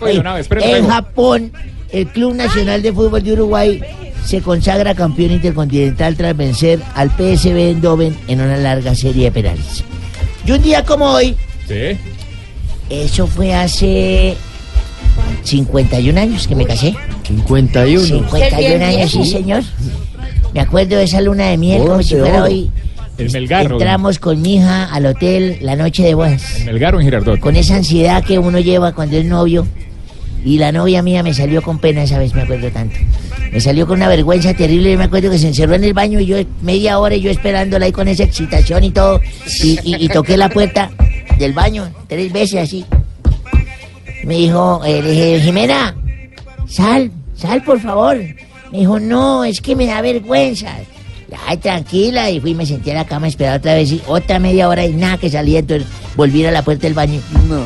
Oye, 0.01 0.19
una 0.19 0.33
vez, 0.35 0.41
espérate, 0.43 0.77
en. 0.79 0.89
Japón, 0.89 1.53
el 1.93 2.07
Club 2.09 2.35
Nacional 2.35 2.81
de 2.83 2.93
Fútbol 2.93 3.23
de 3.23 3.33
Uruguay 3.35 3.83
se 4.25 4.41
consagra 4.41 4.95
campeón 4.95 5.33
intercontinental 5.33 6.17
tras 6.17 6.35
vencer 6.37 6.81
al 6.95 7.11
PSV 7.11 7.57
Eindhoven 7.57 8.17
en 8.27 8.41
una 8.41 8.57
larga 8.57 8.95
serie 8.95 9.25
de 9.25 9.33
penales. 9.33 9.85
Y 10.47 10.53
un 10.53 10.63
día 10.63 10.85
como 10.85 11.07
hoy, 11.07 11.37
Sí. 11.67 11.97
eso 12.91 13.27
fue 13.27 13.55
hace 13.55 14.37
51 15.43 16.19
años 16.21 16.47
que 16.47 16.55
me 16.55 16.67
casé. 16.67 16.95
51. 17.27 18.07
51 18.07 18.85
años, 18.85 19.11
sí, 19.11 19.25
señor. 19.25 19.63
Me 20.53 20.61
acuerdo 20.61 20.97
de 20.97 21.05
esa 21.05 21.21
luna 21.21 21.47
de 21.49 21.57
miel 21.57 21.83
como 21.83 22.03
si 22.03 22.15
fuera 22.17 22.45
hoy. 22.45 22.71
El 23.17 23.31
Melgarro. 23.31 23.75
Entramos 23.77 24.19
con 24.19 24.43
mi 24.43 24.57
hija 24.57 24.93
al 24.93 25.07
hotel 25.07 25.59
la 25.61 25.77
noche 25.77 26.03
de 26.03 26.15
bodas. 26.15 26.61
El 26.61 26.67
Melgar 26.67 26.95
o 26.95 26.99
en 27.01 27.05
Girardot. 27.05 27.39
Con 27.41 27.57
esa 27.57 27.77
ansiedad 27.77 28.25
que 28.25 28.39
uno 28.39 28.59
lleva 28.59 28.93
cuando 28.93 29.17
es 29.17 29.25
novio. 29.25 29.67
Y 30.45 30.59
la 30.59 30.73
novia 30.73 31.03
mía 31.03 31.23
me 31.23 31.33
salió 31.33 31.63
con 31.63 31.79
pena 31.79 32.03
esa 32.03 32.19
vez, 32.19 32.35
me 32.35 32.43
acuerdo 32.43 32.71
tanto. 32.71 32.97
Me 33.51 33.61
salió 33.61 33.87
con 33.87 33.97
una 33.99 34.09
vergüenza 34.09 34.53
terrible. 34.53 34.93
Yo 34.93 34.99
me 34.99 35.05
acuerdo 35.05 35.31
que 35.31 35.39
se 35.39 35.49
encerró 35.49 35.75
en 35.75 35.85
el 35.85 35.95
baño 35.95 36.21
y 36.21 36.27
yo 36.27 36.37
media 36.61 36.99
hora 36.99 37.15
y 37.15 37.21
yo 37.23 37.31
esperándola 37.31 37.87
ahí 37.87 37.93
con 37.93 38.09
esa 38.09 38.25
excitación 38.25 38.85
y 38.85 38.91
todo. 38.91 39.21
Y, 39.63 39.79
y- 39.85 40.05
y 40.05 40.09
toqué 40.09 40.37
la 40.37 40.49
puerta 40.51 40.91
del 41.39 41.53
baño 41.55 41.89
tres 42.09 42.31
veces 42.33 42.61
así. 42.61 42.85
Me 44.25 44.35
dijo, 44.37 44.83
eh, 44.85 45.01
le 45.03 45.11
dije, 45.11 45.41
Jimena, 45.41 45.95
sal, 46.69 47.11
sal 47.37 47.63
por 47.63 47.81
favor. 47.81 48.17
Me 48.73 48.79
dijo, 48.81 48.99
no, 49.01 49.45
es 49.45 49.61
que 49.61 49.75
me 49.77 49.87
da 49.87 50.01
vergüenza. 50.03 50.77
Ay, 51.47 51.57
tranquila, 51.57 52.31
y 52.31 52.39
fui 52.41 52.51
y 52.51 52.55
me 52.55 52.65
senté 52.67 52.93
a 52.93 52.97
la 52.97 53.05
cama 53.07 53.27
a 53.27 53.29
esperar 53.29 53.59
otra 53.59 53.75
vez 53.75 53.91
y 53.91 54.01
otra 54.07 54.39
media 54.39 54.69
hora 54.69 54.85
y 54.87 54.93
nada 54.93 55.17
que 55.19 55.29
salía, 55.31 55.59
entonces 55.61 55.87
volví 56.17 56.45
a 56.45 56.51
la 56.53 56.63
puerta 56.63 56.83
del 56.87 56.95
baño. 56.95 57.21
No. 57.49 57.63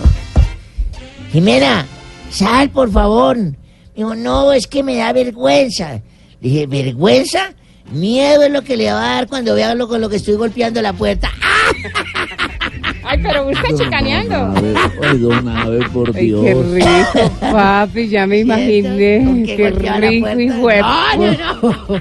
Jimena, 1.33 1.85
sal 2.31 2.71
por 2.71 2.91
favor. 2.91 3.37
Me 3.37 3.55
dijo, 3.97 4.15
no, 4.15 4.53
es 4.53 4.67
que 4.67 4.83
me 4.83 4.97
da 4.97 5.13
vergüenza. 5.13 5.95
Le 6.41 6.49
dije, 6.49 6.67
¿vergüenza? 6.67 7.53
Miedo 7.91 8.43
es 8.43 8.53
lo 8.53 8.63
que 8.63 8.77
le 8.77 8.93
va 8.93 8.99
a 9.01 9.15
dar 9.17 9.29
cuando 9.29 9.55
vea 9.55 9.75
lo 9.75 9.89
con 9.89 10.01
lo 10.01 10.09
que 10.09 10.17
estoy 10.17 10.35
golpeando 10.35 10.81
la 10.83 10.93
puerta. 10.93 11.31
Ay, 13.05 13.19
pero 13.23 13.49
usted 13.49 13.75
chicaneando. 13.77 14.53
Oiga, 15.01 15.41
una 15.41 15.65
vez, 15.65 15.89
por 15.89 16.15
Ay, 16.15 16.27
Dios. 16.27 16.43
qué 16.45 16.55
rico, 16.55 17.31
papi, 17.41 18.09
ya 18.09 18.27
me 18.27 18.41
imaginé. 18.41 19.45
qué 19.47 19.71
rico 19.71 20.39
y 20.39 20.51
fuerte. 20.51 21.39
No, 21.63 22.01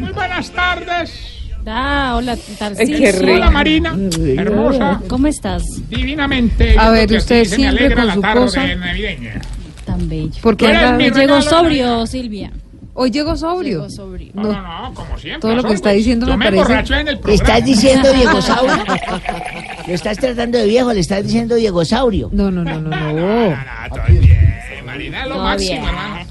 Muy 0.00 0.12
buenas 0.12 0.50
tardes. 0.50 1.37
Ah, 1.70 2.14
hola, 2.16 2.36
rico. 2.36 3.32
Hola 3.34 3.50
Marina, 3.50 3.96
hermosa, 4.36 5.00
¿Cómo 5.08 5.26
estás? 5.26 5.62
divinamente. 5.90 6.74
A 6.78 6.90
ver, 6.90 7.12
usted 7.12 7.42
así 7.42 7.50
se 7.50 7.58
me 7.58 7.70
siempre 7.76 7.94
con 7.94 8.14
su 8.14 8.22
cosa. 8.22 8.62
Tan 9.84 10.08
bello. 10.08 10.30
Porque 10.42 10.66
llegó 11.14 11.42
sobrio, 11.42 12.06
Silvia. 12.06 12.50
Hoy 12.94 13.10
llegó 13.12 13.36
sobrio. 13.36 13.78
Llegó 13.78 13.90
sobrio. 13.90 14.32
No, 14.34 14.42
no, 14.44 14.60
no, 14.88 14.94
como 14.94 15.16
siempre. 15.18 15.40
Todo 15.40 15.54
lo 15.54 15.62
que 15.62 15.74
está 15.74 15.90
diciendo 15.90 16.26
me 16.26 16.36
me 16.36 16.44
parece- 16.62 16.94
en 16.94 17.08
el 17.08 17.14
¿Le 17.14 17.20
programa. 17.20 17.34
estás 17.34 17.64
diciendo 17.64 18.12
Diego 18.14 18.42
Saurio? 18.42 18.84
¿Lo 19.86 19.94
estás 19.94 20.18
tratando 20.18 20.58
de 20.58 20.66
viejo? 20.66 20.92
¿Le 20.92 20.98
estás 21.00 21.22
diciendo 21.22 21.54
Diego 21.54 21.84
Saurio? 21.84 22.28
No, 22.32 22.50
no, 22.50 22.64
no, 22.64 22.80
no, 22.80 22.90
no. 22.90 23.52
Eh, 23.52 23.56
Marina 24.84 25.22
es 25.22 25.28
lo 25.28 25.34
Todo 25.36 25.44
máximo, 25.44 25.70
bien. 25.80 25.84
hermano. 25.84 26.24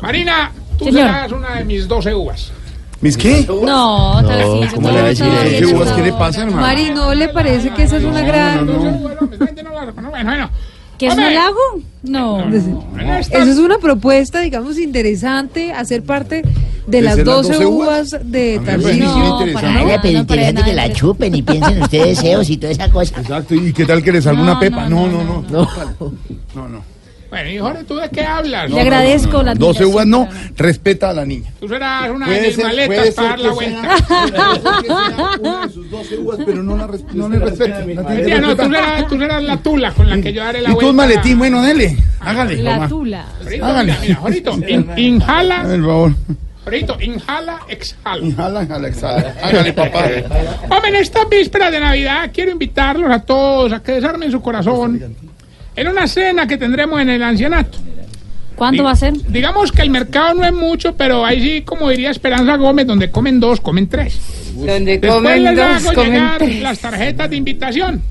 Marina, 0.00 0.52
tú 0.78 0.84
Señor. 0.84 1.00
serás 1.08 1.32
una 1.32 1.54
de 1.56 1.64
mis 1.64 1.88
12 1.88 2.14
uvas. 2.14 2.52
¿Mis 3.04 3.18
qué? 3.18 3.46
No, 3.46 4.22
Tarcisio. 4.26 4.76
¿cómo 4.76 4.88
no, 4.88 4.94
le 4.94 5.00
va 5.02 5.04
a 5.04 5.08
decir 5.10 5.26
no, 5.26 5.32
eso? 5.34 5.44
no, 5.44 5.68
¿Qué 5.68 5.74
no, 5.74 5.84
no. 5.84 5.96
¿Qué 5.96 6.02
le 6.04 6.12
pasa, 6.14 6.40
hermano? 6.40 6.62
Mari, 6.62 6.90
¿no 6.94 7.12
le 7.12 7.28
parece 7.28 7.68
que 7.68 7.82
esa 7.82 7.98
es 7.98 8.04
una 8.04 8.22
gran... 8.22 8.66
Bueno, 8.66 10.10
bueno. 10.10 10.50
¿Que 10.96 11.08
es 11.08 11.12
un 11.12 11.20
halago? 11.20 11.58
No. 12.02 12.48
Eso 12.48 12.80
es 13.30 13.58
una 13.58 13.76
propuesta, 13.76 14.40
digamos, 14.40 14.78
interesante, 14.78 15.70
hacer 15.70 16.02
parte 16.02 16.40
de 16.40 16.50
¿De 16.86 17.02
las 17.02 17.16
ser 17.16 17.26
las 17.26 17.36
12 17.36 17.52
12 17.52 17.66
uvas 17.66 18.16
de 18.24 18.58
Tarcisio. 18.64 19.38
interesante. 19.38 19.92
Ay, 19.92 19.98
pero 20.00 20.18
interesante 20.20 20.62
que 20.62 20.72
la 20.72 20.92
chupen 20.94 21.34
y 21.34 21.42
piensen 21.42 21.82
ustedes 21.82 22.06
deseos 22.06 22.48
y 22.48 22.56
toda 22.56 22.72
esa 22.72 22.90
cosa. 22.90 23.20
Exacto, 23.20 23.54
¿y 23.54 23.74
qué 23.74 23.84
tal 23.84 24.02
que 24.02 24.12
le 24.12 24.22
salga 24.22 24.40
una 24.40 24.58
pepa? 24.58 24.88
No, 24.88 25.06
no, 25.06 25.22
no. 25.22 25.44
No, 25.50 25.68
no. 26.54 26.68
no. 26.70 26.93
Bueno, 27.34 27.50
hijo, 27.50 27.72
¿tú 27.88 27.96
de 27.96 28.08
qué 28.10 28.22
hablas? 28.24 28.70
Le 28.70 28.80
agradezco 28.80 29.42
la 29.42 29.54
12 29.54 29.82
admiración, 29.82 29.90
uvas 29.92 30.06
no, 30.06 30.28
respeta 30.56 31.10
a 31.10 31.12
la 31.14 31.24
niña. 31.26 31.50
Tú 31.58 31.66
serás 31.68 32.08
una 32.10 32.26
Puede 32.26 32.40
de 32.40 32.46
mis 32.46 32.54
ser- 32.56 32.64
puede 32.64 32.86
maletas 32.86 33.04
ser 33.06 33.14
para 33.14 33.28
dar 33.30 33.38
la 33.40 33.50
vuelta. 33.52 33.96
Una 35.40 35.66
de 35.66 35.72
sus 35.72 35.90
12 35.90 36.16
uvas, 36.18 36.38
pero 36.46 36.62
no, 36.62 36.76
la 36.76 36.88
no 37.14 37.28
le 37.28 37.38
respeta. 37.40 37.80
no, 38.40 38.56
tú 38.56 38.62
serás, 38.62 39.06
tú 39.08 39.18
serás 39.18 39.42
la 39.42 39.56
tula 39.56 39.92
con 39.92 40.08
la 40.10 40.20
que 40.20 40.32
yo 40.32 40.44
daré 40.44 40.60
la 40.62 40.68
Y 40.68 40.72
tú 40.72 40.74
vuelta. 40.74 40.90
un 40.90 40.96
maletín, 40.96 41.38
bueno, 41.38 41.62
dele, 41.62 41.96
hágale. 42.20 42.56
La 42.62 42.70
mamá. 42.74 42.88
tula. 42.88 43.26
Hágale. 43.62 43.94
mira, 44.00 44.14
Jorito, 44.14 44.58
in- 44.68 44.90
inhala, 44.96 45.62
Por 45.62 45.80
favor. 45.84 46.12
Jorito, 46.64 46.96
inhala, 47.00 47.58
exhala. 47.68 48.24
Inhala, 48.24 48.62
inhala, 48.62 48.88
exhala. 48.88 49.34
Hágale, 49.42 49.72
papá. 49.72 50.04
Hombre, 50.70 50.88
en 50.90 50.96
esta 50.96 51.24
víspera 51.24 51.70
de 51.70 51.80
Navidad 51.80 52.30
quiero 52.32 52.52
invitarlos 52.52 53.10
a 53.10 53.18
todos 53.20 53.72
a 53.72 53.82
que 53.82 53.92
desarmen 53.92 54.30
su 54.30 54.40
corazón 54.40 55.02
en 55.76 55.88
una 55.88 56.06
cena 56.06 56.46
que 56.46 56.56
tendremos 56.56 57.00
en 57.00 57.10
el 57.10 57.22
ancianato. 57.22 57.78
¿Cuándo 58.56 58.84
va 58.84 58.92
a 58.92 58.96
ser? 58.96 59.14
Digamos 59.28 59.72
que 59.72 59.82
el 59.82 59.90
mercado 59.90 60.34
no 60.34 60.44
es 60.44 60.52
mucho, 60.52 60.94
pero 60.96 61.24
ahí 61.26 61.40
sí, 61.40 61.62
como 61.62 61.90
diría 61.90 62.10
Esperanza 62.10 62.56
Gómez, 62.56 62.86
donde 62.86 63.10
comen 63.10 63.40
dos, 63.40 63.60
comen 63.60 63.88
tres. 63.88 64.20
Donde 64.54 64.98
Después 64.98 65.12
comen 65.12 65.42
les 65.44 65.56
dos, 65.56 65.66
hago 65.86 65.94
comen 65.94 66.12
llegar 66.12 66.38
tres. 66.38 66.62
las 66.62 66.78
tarjetas 66.78 67.30
de 67.30 67.36
invitación. 67.36 68.02